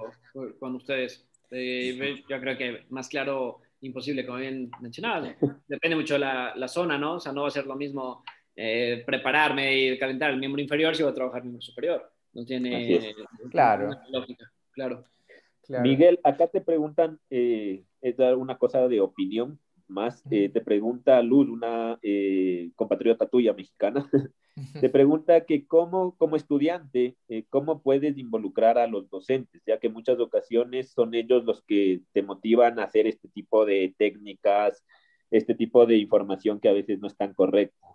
con 0.59 0.75
ustedes. 0.75 1.25
Eh, 1.51 2.23
yo 2.27 2.39
creo 2.39 2.57
que 2.57 2.85
más 2.89 3.07
claro, 3.07 3.61
imposible, 3.81 4.25
como 4.25 4.39
bien 4.39 4.71
mencionaba. 4.81 5.35
Depende 5.67 5.95
mucho 5.95 6.15
de 6.15 6.19
la, 6.21 6.55
la, 6.55 6.67
zona, 6.67 6.97
¿no? 6.97 7.15
O 7.15 7.19
sea, 7.19 7.31
no 7.31 7.43
va 7.43 7.47
a 7.47 7.51
ser 7.51 7.65
lo 7.65 7.75
mismo 7.75 8.23
eh, 8.55 9.03
prepararme 9.05 9.77
y 9.77 9.99
calentar 9.99 10.31
el 10.31 10.39
miembro 10.39 10.61
inferior 10.61 10.95
si 10.95 11.03
voy 11.03 11.11
a 11.11 11.15
trabajar 11.15 11.39
el 11.41 11.49
miembro 11.49 11.61
superior. 11.61 12.11
No 12.33 12.45
tiene 12.45 13.13
claro. 13.49 13.91
lógica, 14.09 14.51
claro. 14.71 15.03
Claro. 15.67 15.83
Miguel, 15.83 16.19
acá 16.23 16.47
te 16.47 16.61
preguntan, 16.61 17.19
eh, 17.29 17.83
es 18.01 18.17
una 18.19 18.57
cosa 18.57 18.87
de 18.87 19.01
opinión 19.01 19.59
más, 19.89 20.23
eh, 20.31 20.49
te 20.49 20.61
pregunta 20.61 21.21
Luz, 21.21 21.49
una 21.49 21.97
eh, 22.01 22.71
compatriota 22.75 23.27
tuya 23.27 23.53
mexicana, 23.53 24.09
te 24.81 24.89
pregunta 24.89 25.45
que 25.45 25.65
cómo, 25.65 26.15
como 26.17 26.35
estudiante, 26.35 27.15
eh, 27.29 27.45
cómo 27.49 27.81
puedes 27.81 28.17
involucrar 28.17 28.77
a 28.77 28.87
los 28.87 29.09
docentes, 29.09 29.61
ya 29.65 29.79
que 29.79 29.87
en 29.87 29.93
muchas 29.93 30.19
ocasiones 30.19 30.91
son 30.91 31.13
ellos 31.13 31.43
los 31.45 31.63
que 31.63 32.01
te 32.11 32.21
motivan 32.21 32.79
a 32.79 32.83
hacer 32.83 33.07
este 33.07 33.27
tipo 33.29 33.65
de 33.65 33.93
técnicas, 33.97 34.83
este 35.31 35.55
tipo 35.55 35.85
de 35.85 35.97
información 35.97 36.59
que 36.59 36.69
a 36.69 36.73
veces 36.73 36.99
no 36.99 37.07
es 37.07 37.15
tan 37.15 37.33
correcta. 37.33 37.87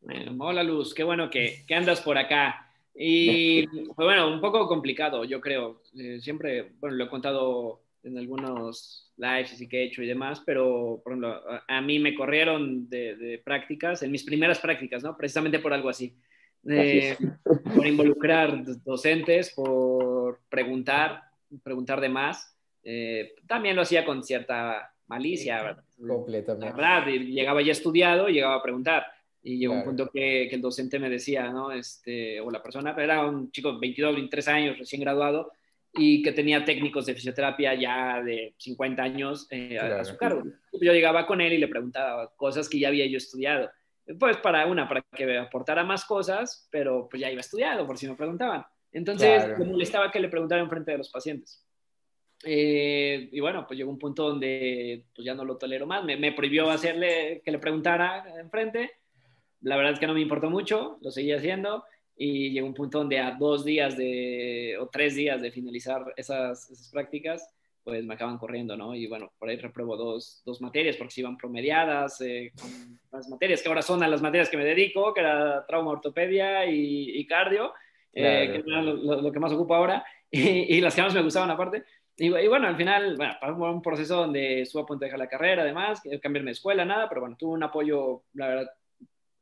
Bueno, 0.00 0.32
hola 0.44 0.64
Luz, 0.64 0.94
qué 0.94 1.04
bueno 1.04 1.30
que, 1.30 1.64
que 1.66 1.74
andas 1.74 2.00
por 2.00 2.18
acá. 2.18 2.71
Y 2.94 3.66
pues 3.94 3.96
bueno, 3.96 4.32
un 4.32 4.40
poco 4.40 4.66
complicado, 4.66 5.24
yo 5.24 5.40
creo. 5.40 5.82
Eh, 5.96 6.20
siempre, 6.20 6.72
bueno, 6.80 6.96
lo 6.96 7.04
he 7.04 7.08
contado 7.08 7.82
en 8.02 8.18
algunos 8.18 9.12
lives 9.16 9.52
así 9.52 9.68
que 9.68 9.78
he 9.78 9.84
hecho 9.84 10.02
y 10.02 10.06
demás, 10.06 10.42
pero 10.44 11.00
por 11.04 11.12
ejemplo, 11.12 11.40
a, 11.68 11.80
mí 11.80 11.98
me 11.98 12.14
corrieron 12.14 12.88
de, 12.88 13.40
prácticas, 13.44 14.02
en 14.02 14.10
mis 14.10 14.24
primeras 14.24 14.58
prácticas, 14.58 15.02
¿no? 15.02 15.16
Precisamente 15.16 15.60
por 15.60 15.72
algo 15.72 15.88
así. 15.88 16.16
por 16.62 17.86
involucrar 17.86 18.64
docentes, 18.82 19.52
por 19.54 20.40
preguntar, 20.48 21.22
preguntar 21.62 22.00
de 22.00 22.08
más. 22.08 22.56
Eh, 22.82 23.34
también 23.46 23.76
lo 23.76 23.82
hacía 23.82 24.04
con 24.04 24.24
cierta 24.24 24.92
malicia, 25.06 25.62
¿verdad? 25.62 25.84
Completamente. 26.06 26.74
Verdad, 26.74 27.06
llegaba 27.06 27.62
ya 27.62 27.72
estudiado, 27.72 28.28
llegaba 28.28 28.56
a 28.56 28.62
preguntar. 28.62 29.04
Y 29.42 29.58
llegó 29.58 29.74
un 29.74 29.84
punto 29.84 30.08
que, 30.08 30.46
que, 30.48 30.54
el 30.54 30.62
docente 30.62 30.98
me 30.98 31.10
decía, 31.10 31.50
¿no? 31.50 31.72
Este, 31.72 32.40
o 32.40 32.50
la 32.50 32.62
persona, 32.62 32.94
era 32.96 33.26
un 33.26 33.50
chico 33.50 33.72
de 33.72 33.80
22, 33.80 34.14
23 34.14 34.48
años, 34.48 34.78
recién 34.78 35.00
graduado, 35.00 35.52
y 35.94 36.22
que 36.22 36.32
tenía 36.32 36.64
técnicos 36.64 37.06
de 37.06 37.14
fisioterapia 37.14 37.74
ya 37.74 38.22
de 38.22 38.54
50 38.56 39.02
años 39.02 39.46
eh, 39.50 39.78
a, 39.78 40.04
su 40.04 40.16
cargo. 40.16 40.42
Yo 40.72 40.92
llegaba 40.92 41.26
con 41.26 41.40
él 41.40 41.52
y 41.52 41.58
le 41.58 41.68
preguntaba 41.68 42.32
cosas 42.34 42.68
que 42.68 42.78
ya 42.78 42.88
había 42.88 43.06
yo 43.06 43.18
estudiado. 43.18 43.70
Pues 44.18 44.36
para 44.38 44.66
una, 44.66 44.88
para 44.88 45.02
que 45.14 45.38
aportara 45.38 45.84
más 45.84 46.04
cosas, 46.04 46.66
pero 46.70 47.08
pues 47.10 47.20
ya 47.20 47.30
iba 47.30 47.40
estudiado, 47.40 47.86
por 47.86 47.98
si 47.98 48.08
me 48.08 48.16
preguntaban. 48.16 48.64
Entonces 48.90 49.58
me 49.58 49.64
molestaba 49.64 50.10
que 50.10 50.20
le 50.20 50.28
preguntara 50.28 50.62
en 50.62 50.70
frente 50.70 50.92
de 50.92 50.98
los 50.98 51.10
pacientes. 51.10 51.64
Eh, 52.44 53.28
y 53.30 53.40
bueno, 53.40 53.66
pues 53.66 53.78
llegó 53.78 53.90
un 53.90 53.98
punto 53.98 54.28
donde 54.28 55.04
pues 55.14 55.24
ya 55.24 55.34
no 55.34 55.44
lo 55.44 55.56
tolero 55.56 55.86
más. 55.86 56.04
Me, 56.04 56.16
me 56.16 56.32
prohibió 56.32 56.70
hacerle 56.70 57.42
que 57.44 57.52
le 57.52 57.58
preguntara 57.58 58.24
enfrente. 58.40 58.90
La 59.62 59.76
verdad 59.76 59.92
es 59.92 59.98
que 59.98 60.06
no 60.06 60.14
me 60.14 60.20
importó 60.20 60.50
mucho, 60.50 60.98
lo 61.00 61.10
seguí 61.10 61.32
haciendo 61.32 61.84
y 62.16 62.50
llegó 62.50 62.66
un 62.66 62.74
punto 62.74 62.98
donde 62.98 63.18
a 63.18 63.32
dos 63.32 63.64
días 63.64 63.96
de, 63.96 64.76
o 64.80 64.88
tres 64.88 65.14
días 65.14 65.40
de 65.40 65.50
finalizar 65.50 66.04
esas, 66.16 66.70
esas 66.70 66.88
prácticas, 66.90 67.52
pues 67.84 68.04
me 68.04 68.14
acaban 68.14 68.38
corriendo, 68.38 68.76
¿no? 68.76 68.94
Y 68.94 69.08
bueno, 69.08 69.32
por 69.38 69.48
ahí 69.48 69.56
repruebo 69.56 69.96
dos, 69.96 70.42
dos 70.44 70.60
materias 70.60 70.96
porque 70.96 71.12
se 71.12 71.20
iban 71.22 71.36
promediadas, 71.36 72.20
eh, 72.20 72.52
con 72.60 72.70
las 73.10 73.28
materias 73.28 73.60
que 73.60 73.68
ahora 73.68 73.82
son 73.82 74.02
a 74.02 74.08
las 74.08 74.22
materias 74.22 74.48
que 74.48 74.56
me 74.56 74.64
dedico, 74.64 75.12
que 75.12 75.20
era 75.20 75.64
trauma 75.66 75.90
ortopedia 75.90 76.66
y, 76.66 77.18
y 77.18 77.26
cardio, 77.26 77.72
eh, 78.12 78.50
que 78.52 78.58
es 78.58 78.64
lo, 78.66 79.32
que 79.32 79.40
más 79.40 79.52
ocupo 79.52 79.74
ahora, 79.74 80.04
y, 80.30 80.76
y, 80.76 80.80
las 80.80 80.94
que 80.94 81.02
más 81.02 81.14
me 81.14 81.22
gustaban 81.22 81.50
aparte. 81.50 81.84
Y, 82.16 82.26
y 82.26 82.46
bueno, 82.46 82.68
al 82.68 82.76
final, 82.76 83.16
bueno, 83.16 83.34
pasó 83.40 83.54
un 83.54 83.82
proceso 83.82 84.16
donde 84.16 84.60
estuve 84.60 84.82
a 84.82 84.86
punto 84.86 85.00
de 85.00 85.06
dejar 85.06 85.18
la 85.18 85.28
carrera, 85.28 85.62
además, 85.62 86.02
cambiarme 86.22 86.50
de 86.50 86.52
escuela, 86.52 86.84
nada, 86.84 87.08
pero 87.08 87.22
bueno, 87.22 87.36
tuve 87.36 87.54
un 87.54 87.62
apoyo, 87.64 88.22
la 88.34 88.48
verdad, 88.48 88.70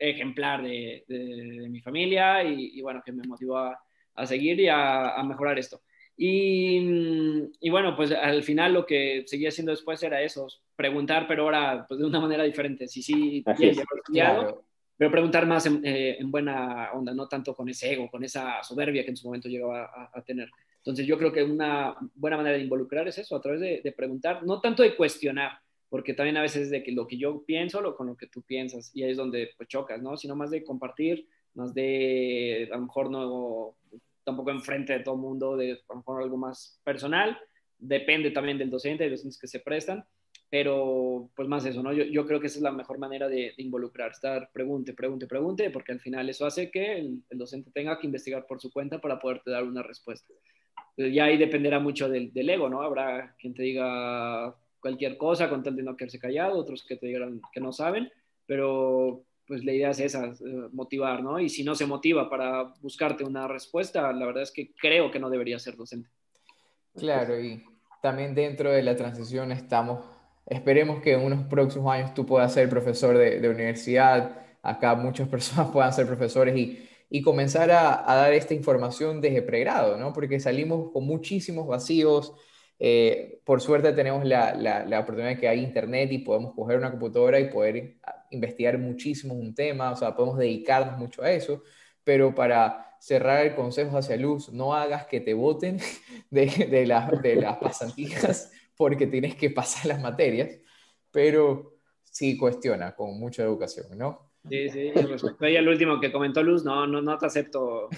ejemplar 0.00 0.62
de, 0.62 1.04
de, 1.06 1.68
mi 1.68 1.80
familia 1.80 2.42
y, 2.42 2.80
bueno, 2.80 3.02
que 3.04 3.12
me 3.12 3.26
motivó 3.26 3.58
a, 3.58 3.78
a 4.14 4.26
seguir 4.26 4.58
y 4.58 4.68
a, 4.68 5.14
a 5.14 5.22
mejorar 5.22 5.58
esto. 5.58 5.82
Y, 6.16 7.48
y, 7.60 7.70
bueno, 7.70 7.96
pues 7.96 8.12
al 8.12 8.42
final 8.42 8.74
lo 8.74 8.84
que 8.84 9.24
seguía 9.26 9.48
haciendo 9.48 9.72
después 9.72 10.02
era 10.02 10.20
eso, 10.20 10.48
preguntar, 10.76 11.26
pero 11.26 11.44
ahora 11.44 11.86
pues 11.88 12.00
de 12.00 12.06
una 12.06 12.20
manera 12.20 12.44
diferente. 12.44 12.88
Sí, 12.88 13.02
sí, 13.02 13.42
bien, 13.58 13.76
estudiado, 13.78 14.64
pero 14.98 15.10
preguntar 15.10 15.46
más 15.46 15.64
en, 15.64 15.80
eh, 15.82 16.18
en, 16.18 16.30
buena 16.30 16.90
onda, 16.92 17.14
no 17.14 17.26
tanto 17.26 17.54
con 17.54 17.70
ese 17.70 17.92
ego, 17.92 18.10
con 18.10 18.22
esa 18.22 18.62
soberbia 18.62 19.02
que 19.02 19.10
en 19.10 19.16
su 19.16 19.28
momento 19.28 19.48
llegaba 19.48 19.84
a, 19.84 20.10
a, 20.12 20.22
tener. 20.22 20.50
Entonces 20.76 21.06
yo 21.06 21.16
creo 21.16 21.32
que 21.32 21.42
una 21.42 21.96
buena 22.14 22.36
manera 22.36 22.56
de 22.56 22.64
involucrar 22.64 23.08
es 23.08 23.16
eso, 23.16 23.34
a 23.34 23.40
través 23.40 23.60
de, 23.60 23.80
de 23.82 23.92
preguntar, 23.92 24.42
no 24.42 24.60
tanto 24.60 24.82
de 24.82 24.96
cuestionar, 24.96 25.52
porque 25.90 26.14
también 26.14 26.36
a 26.36 26.42
veces 26.42 26.62
es 26.62 26.70
de 26.70 26.82
que 26.82 26.92
lo 26.92 27.06
que 27.06 27.18
yo 27.18 27.44
pienso 27.44 27.82
lo, 27.82 27.96
con 27.96 28.06
lo 28.06 28.16
que 28.16 28.28
tú 28.28 28.42
piensas 28.42 28.90
y 28.94 29.02
ahí 29.02 29.10
es 29.10 29.16
donde 29.16 29.50
pues 29.56 29.68
chocas, 29.68 30.00
¿no? 30.00 30.16
Sino 30.16 30.36
más 30.36 30.50
de 30.50 30.64
compartir, 30.64 31.28
más 31.54 31.74
de 31.74 32.68
a 32.72 32.76
lo 32.76 32.82
mejor 32.82 33.10
no 33.10 33.74
tampoco 34.24 34.50
enfrente 34.52 34.92
de 34.92 35.00
todo 35.00 35.16
el 35.16 35.20
mundo, 35.20 35.56
de 35.56 35.72
a 35.72 35.92
lo 35.92 35.96
mejor 35.96 36.22
algo 36.22 36.36
más 36.36 36.80
personal, 36.84 37.36
depende 37.76 38.30
también 38.30 38.56
del 38.56 38.70
docente, 38.70 39.04
hay 39.04 39.10
docentes 39.10 39.38
que 39.38 39.48
se 39.48 39.58
prestan, 39.58 40.04
pero 40.48 41.30
pues 41.34 41.48
más 41.48 41.64
eso, 41.66 41.82
¿no? 41.82 41.92
Yo, 41.92 42.04
yo 42.04 42.24
creo 42.26 42.40
que 42.40 42.46
esa 42.46 42.58
es 42.58 42.62
la 42.62 42.70
mejor 42.70 42.98
manera 42.98 43.28
de, 43.28 43.52
de, 43.56 43.62
involucrar, 43.62 44.12
estar 44.12 44.50
pregunte, 44.52 44.94
pregunte, 44.94 45.26
pregunte, 45.26 45.70
porque 45.70 45.92
al 45.92 46.00
final 46.00 46.28
eso 46.28 46.46
hace 46.46 46.70
que 46.70 46.98
el, 46.98 47.22
el, 47.30 47.38
docente 47.38 47.70
tenga 47.72 47.98
que 47.98 48.06
investigar 48.06 48.46
por 48.46 48.60
su 48.60 48.70
cuenta 48.70 49.00
para 49.00 49.18
poderte 49.18 49.50
dar 49.50 49.64
una 49.64 49.82
respuesta. 49.82 50.32
Ya 50.96 51.24
ahí 51.24 51.38
dependerá 51.38 51.80
mucho 51.80 52.08
del, 52.08 52.32
del 52.32 52.50
ego, 52.50 52.68
¿no? 52.68 52.82
Habrá 52.82 53.34
quien 53.38 53.54
te 53.54 53.62
diga, 53.62 54.54
cualquier 54.80 55.16
cosa 55.16 55.48
con 55.48 55.62
tal 55.62 55.76
de 55.76 55.82
no 55.82 55.96
quedarse 55.96 56.18
callado, 56.18 56.58
otros 56.58 56.84
que 56.86 56.96
te 56.96 57.06
digan 57.06 57.40
que 57.52 57.60
no 57.60 57.72
saben, 57.72 58.10
pero 58.46 59.24
pues 59.46 59.64
la 59.64 59.72
idea 59.72 59.90
es 59.90 60.00
esa, 60.00 60.26
eh, 60.26 60.68
motivar, 60.72 61.22
¿no? 61.22 61.40
Y 61.40 61.48
si 61.48 61.64
no 61.64 61.74
se 61.74 61.84
motiva 61.84 62.30
para 62.30 62.72
buscarte 62.80 63.24
una 63.24 63.48
respuesta, 63.48 64.12
la 64.12 64.26
verdad 64.26 64.44
es 64.44 64.52
que 64.52 64.72
creo 64.80 65.10
que 65.10 65.18
no 65.18 65.28
debería 65.28 65.58
ser 65.58 65.76
docente. 65.76 66.08
Claro, 66.94 67.38
y 67.40 67.62
también 68.00 68.34
dentro 68.34 68.70
de 68.70 68.82
la 68.82 68.94
transición 68.94 69.50
estamos, 69.52 70.04
esperemos 70.46 71.02
que 71.02 71.14
en 71.14 71.22
unos 71.22 71.46
próximos 71.46 71.92
años 71.92 72.14
tú 72.14 72.24
puedas 72.24 72.52
ser 72.54 72.68
profesor 72.68 73.18
de, 73.18 73.40
de 73.40 73.48
universidad, 73.48 74.40
acá 74.62 74.94
muchas 74.94 75.28
personas 75.34 75.70
puedan 75.72 75.92
ser 75.92 76.06
profesores 76.06 76.56
y, 76.56 76.88
y 77.10 77.22
comenzar 77.22 77.72
a, 77.72 78.08
a, 78.08 78.14
dar 78.14 78.32
esta 78.32 78.54
información 78.54 79.20
desde 79.20 79.42
pregrado, 79.42 79.96
¿no? 79.96 80.12
Porque 80.12 80.38
salimos 80.38 80.92
con 80.92 81.04
muchísimos 81.04 81.66
vacíos, 81.66 82.34
eh, 82.82 83.42
por 83.44 83.60
suerte 83.60 83.92
tenemos 83.92 84.24
la, 84.24 84.54
la, 84.54 84.86
la, 84.86 85.00
oportunidad 85.00 85.34
de 85.34 85.38
que 85.38 85.48
hay 85.48 85.62
internet 85.62 86.10
y 86.12 86.18
podemos 86.18 86.54
coger 86.54 86.78
una 86.78 86.90
computadora 86.90 87.38
y 87.38 87.50
poder 87.50 87.98
investigar 88.30 88.78
muchísimo 88.78 89.34
un 89.34 89.54
tema, 89.54 89.92
o 89.92 89.96
sea, 89.96 90.16
podemos 90.16 90.38
dedicarnos 90.38 90.98
mucho 90.98 91.22
a 91.22 91.30
eso, 91.30 91.62
pero 92.02 92.34
para 92.34 92.96
cerrar 92.98 93.44
el 93.44 93.54
consejo 93.54 93.98
hacia 93.98 94.16
luz, 94.16 94.50
no 94.50 94.74
hagas 94.74 95.06
que 95.06 95.20
te 95.20 95.34
voten 95.34 95.78
de, 96.30 96.46
de, 96.70 96.86
de 97.22 97.36
las 97.36 97.58
pasantías 97.58 98.50
porque 98.76 99.06
tienes 99.06 99.34
que 99.34 99.50
pasar 99.50 99.84
las 99.84 100.00
materias, 100.00 100.48
pero 101.10 101.74
sí 102.02 102.38
cuestiona 102.38 102.94
con 102.94 103.18
mucha 103.20 103.42
educación, 103.42 103.98
¿no? 103.98 104.29
Sí, 104.48 104.70
sí, 104.70 104.78
y 104.94 105.02
respecto 105.02 105.44
al 105.44 105.68
último 105.68 106.00
que 106.00 106.10
comentó 106.10 106.42
Luz, 106.42 106.64
no, 106.64 106.86
no, 106.86 107.02
no 107.02 107.18
te 107.18 107.26
acepto. 107.26 107.88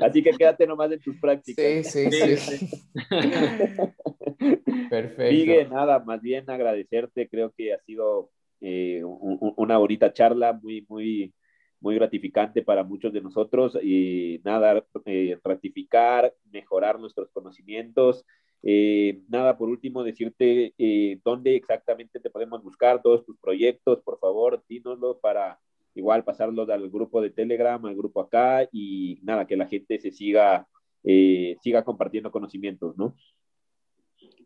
Así 0.00 0.22
que 0.22 0.32
quédate 0.32 0.66
nomás 0.66 0.90
en 0.90 1.00
tus 1.00 1.16
prácticas. 1.18 1.90
Sí, 1.90 2.10
sí, 2.10 2.36
sí. 2.36 2.68
Perfecto. 4.90 5.30
Sigue, 5.30 5.66
nada, 5.66 6.00
más 6.00 6.20
bien 6.20 6.50
agradecerte, 6.50 7.28
creo 7.28 7.52
que 7.56 7.72
ha 7.72 7.78
sido 7.82 8.30
eh, 8.60 9.02
un, 9.04 9.54
una 9.56 9.78
bonita 9.78 10.12
charla, 10.12 10.52
muy, 10.52 10.84
muy, 10.88 11.32
muy 11.80 11.94
gratificante 11.94 12.62
para 12.62 12.82
muchos 12.82 13.12
de 13.12 13.20
nosotros 13.20 13.78
y 13.80 14.40
nada, 14.44 14.84
eh, 15.04 15.38
ratificar, 15.44 16.34
mejorar 16.50 16.98
nuestros 16.98 17.30
conocimientos 17.30 18.24
eh, 18.62 19.22
nada, 19.28 19.58
por 19.58 19.68
último, 19.68 20.04
decirte 20.04 20.74
eh, 20.78 21.18
dónde 21.24 21.56
exactamente 21.56 22.20
te 22.20 22.30
podemos 22.30 22.62
buscar, 22.62 23.02
todos 23.02 23.24
tus 23.26 23.36
proyectos, 23.38 24.00
por 24.02 24.18
favor, 24.20 24.62
dínoslo 24.68 25.18
para 25.18 25.58
igual 25.94 26.24
pasarlos 26.24 26.68
al 26.70 26.88
grupo 26.88 27.20
de 27.20 27.30
Telegram, 27.30 27.84
al 27.84 27.96
grupo 27.96 28.20
acá 28.20 28.68
y 28.72 29.18
nada, 29.22 29.46
que 29.46 29.56
la 29.56 29.66
gente 29.66 29.98
se 29.98 30.12
siga, 30.12 30.66
eh, 31.04 31.56
siga 31.60 31.84
compartiendo 31.84 32.30
conocimientos, 32.30 32.96
¿no? 32.96 33.16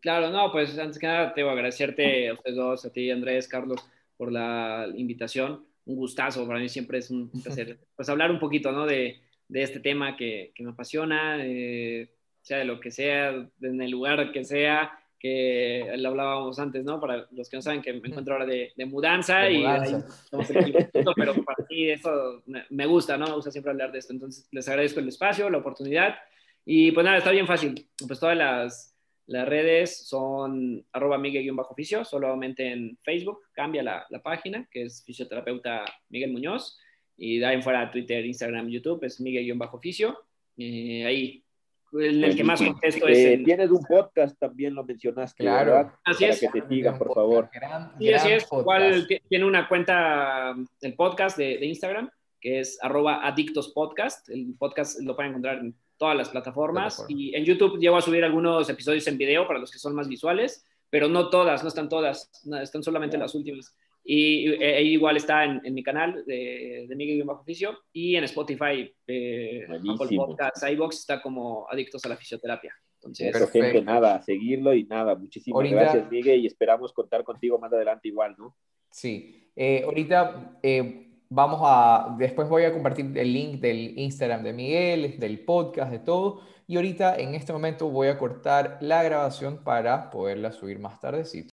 Claro, 0.01 0.29
no, 0.31 0.51
pues 0.51 0.77
antes 0.77 0.99
que 0.99 1.07
nada, 1.07 1.33
te 1.33 1.43
voy 1.43 1.49
a 1.49 1.53
agradecerte 1.53 2.29
a 2.29 2.33
ustedes 2.33 2.55
dos, 2.55 2.85
a 2.85 2.91
ti, 2.91 3.11
Andrés, 3.11 3.47
Carlos, 3.47 3.79
por 4.15 4.31
la 4.31 4.87
invitación. 4.95 5.65
Un 5.85 5.95
gustazo, 5.95 6.45
para 6.45 6.59
mí 6.59 6.67
siempre 6.67 6.97
es 6.97 7.09
un 7.09 7.29
placer, 7.29 7.79
pues 7.95 8.09
hablar 8.09 8.29
un 8.29 8.39
poquito, 8.39 8.71
¿no? 8.71 8.85
De, 8.85 9.21
de 9.47 9.61
este 9.61 9.79
tema 9.79 10.17
que, 10.17 10.51
que 10.53 10.63
me 10.63 10.71
apasiona. 10.71 11.37
Eh, 11.45 12.09
sea 12.47 12.59
de 12.59 12.65
lo 12.65 12.79
que 12.79 12.91
sea, 12.91 13.29
en 13.61 13.81
el 13.81 13.91
lugar 13.91 14.31
que 14.31 14.43
sea, 14.43 14.91
que 15.19 15.93
lo 15.97 16.09
hablábamos 16.09 16.59
antes, 16.59 16.83
¿no? 16.83 16.99
Para 16.99 17.27
los 17.31 17.49
que 17.49 17.57
no 17.57 17.61
saben 17.61 17.81
que 17.81 17.93
me 17.93 18.07
encuentro 18.07 18.33
ahora 18.33 18.45
de, 18.45 18.71
de 18.75 18.85
mudanza 18.85 19.39
de 19.39 19.53
y 19.53 19.57
mudanza. 19.59 20.05
Ahí, 20.31 20.73
pero 21.15 21.33
para 21.43 21.65
mí 21.69 21.89
eso 21.89 22.43
me 22.69 22.85
gusta, 22.85 23.17
¿no? 23.17 23.27
Me 23.27 23.33
gusta 23.33 23.51
siempre 23.51 23.71
hablar 23.71 23.91
de 23.91 23.99
esto. 23.99 24.13
Entonces 24.13 24.47
les 24.51 24.67
agradezco 24.67 24.99
el 24.99 25.07
espacio, 25.07 25.49
la 25.49 25.57
oportunidad 25.57 26.15
y 26.69 26.91
pues 26.91 27.05
nada, 27.05 27.19
está 27.19 27.31
bien 27.31 27.47
fácil. 27.47 27.87
Pues 28.05 28.19
todas 28.19 28.37
las, 28.37 28.93
las 29.27 29.47
redes 29.47 30.05
son 30.05 30.85
arroba 30.91 31.17
Miguel-oficio, 31.17 32.03
solamente 32.03 32.69
en 32.69 32.97
Facebook, 33.03 33.39
cambia 33.53 33.81
la, 33.81 34.05
la, 34.09 34.21
página, 34.21 34.67
que 34.69 34.83
es 34.83 35.01
fisioterapeuta 35.05 35.85
Miguel 36.09 36.33
Muñoz, 36.33 36.77
y 37.15 37.39
de 37.39 37.45
ahí 37.45 37.55
en 37.55 37.63
fuera 37.63 37.89
Twitter, 37.89 38.25
Instagram, 38.25 38.67
YouTube, 38.67 39.01
es 39.05 39.21
Miguel-oficio. 39.21 40.19
Eh, 40.57 41.05
ahí 41.05 41.41
en 41.99 42.23
el 42.23 42.35
que 42.35 42.43
más 42.43 42.61
contesto 42.61 43.07
es. 43.07 43.17
Eh, 43.17 43.41
Tienes 43.43 43.69
un 43.71 43.83
podcast, 43.83 44.37
también 44.39 44.75
lo 44.75 44.83
mencionaste. 44.83 45.43
Claro. 45.43 45.71
¿verdad? 45.73 45.93
Así 46.03 46.23
Para 46.23 46.33
es. 46.33 46.39
que 46.39 46.61
te 46.61 46.67
sigan, 46.67 46.97
por 46.97 47.13
favor. 47.13 47.49
Gran, 47.53 47.91
sí, 47.97 48.13
así 48.13 48.31
es. 48.31 48.47
Igual 48.51 49.07
tiene 49.29 49.45
una 49.45 49.67
cuenta, 49.67 50.55
el 50.81 50.93
podcast 50.95 51.37
de, 51.37 51.57
de 51.57 51.65
Instagram, 51.65 52.09
que 52.39 52.59
es 52.59 52.77
arroba 52.81 53.25
adictospodcast. 53.27 54.29
El 54.29 54.55
podcast 54.57 54.99
lo 55.01 55.15
pueden 55.15 55.31
encontrar 55.31 55.59
en 55.59 55.75
todas 55.97 56.15
las 56.15 56.29
plataformas. 56.29 56.95
Plataforma. 56.95 57.21
Y 57.21 57.35
en 57.35 57.45
YouTube 57.45 57.79
llevo 57.79 57.97
a 57.97 58.01
subir 58.01 58.23
algunos 58.23 58.69
episodios 58.69 59.07
en 59.07 59.17
video 59.17 59.47
para 59.47 59.59
los 59.59 59.71
que 59.71 59.79
son 59.79 59.95
más 59.95 60.07
visuales, 60.07 60.65
pero 60.89 61.07
no 61.07 61.29
todas, 61.29 61.63
no 61.63 61.69
están 61.69 61.89
todas, 61.89 62.31
están 62.61 62.83
solamente 62.83 63.17
las 63.17 63.35
últimas. 63.35 63.75
Y 64.09 64.53
eh, 64.53 64.81
igual 64.83 65.17
está 65.17 65.43
en, 65.43 65.59
en, 65.65 65.73
mi 65.73 65.83
canal 65.83 66.23
de, 66.25 66.85
de 66.87 66.95
Miguel 66.95 67.23
Bajo 67.25 67.41
Oficio 67.41 67.77
y 67.91 68.15
en 68.15 68.23
Spotify, 68.23 68.89
eh, 69.05 69.67
Apple 69.67 70.15
Podcasts, 70.15 70.63
iBox 70.65 70.99
está 70.99 71.21
como 71.21 71.67
Adictos 71.69 72.05
a 72.05 72.09
la 72.09 72.15
Fisioterapia. 72.15 72.73
Entonces, 72.95 73.51
gente, 73.51 73.81
nada, 73.81 74.21
seguirlo 74.21 74.73
y 74.73 74.85
nada, 74.85 75.13
muchísimas 75.15 75.69
gracias, 75.69 76.09
Miguel, 76.09 76.39
y 76.39 76.47
esperamos 76.47 76.93
contar 76.93 77.25
contigo 77.25 77.59
más 77.59 77.71
adelante 77.73 78.07
igual, 78.07 78.35
¿no? 78.37 78.55
Sí, 78.89 79.51
eh, 79.55 79.83
ahorita 79.83 80.57
eh, 80.63 81.09
vamos 81.29 81.59
a, 81.63 82.15
después 82.17 82.47
voy 82.49 82.63
a 82.63 82.73
compartir 82.73 83.11
el 83.15 83.33
link 83.33 83.59
del 83.59 83.99
Instagram 83.99 84.41
de 84.43 84.53
Miguel, 84.53 85.19
del 85.19 85.39
podcast, 85.39 85.91
de 85.91 85.99
todo, 85.99 86.41
y 86.65 86.75
ahorita 86.75 87.17
en 87.17 87.35
este 87.35 87.53
momento 87.53 87.89
voy 87.89 88.07
a 88.07 88.17
cortar 88.17 88.77
la 88.81 89.03
grabación 89.03 89.63
para 89.63 90.09
poderla 90.09 90.51
subir 90.51 90.79
más 90.79 90.99
tardecito. 90.99 91.45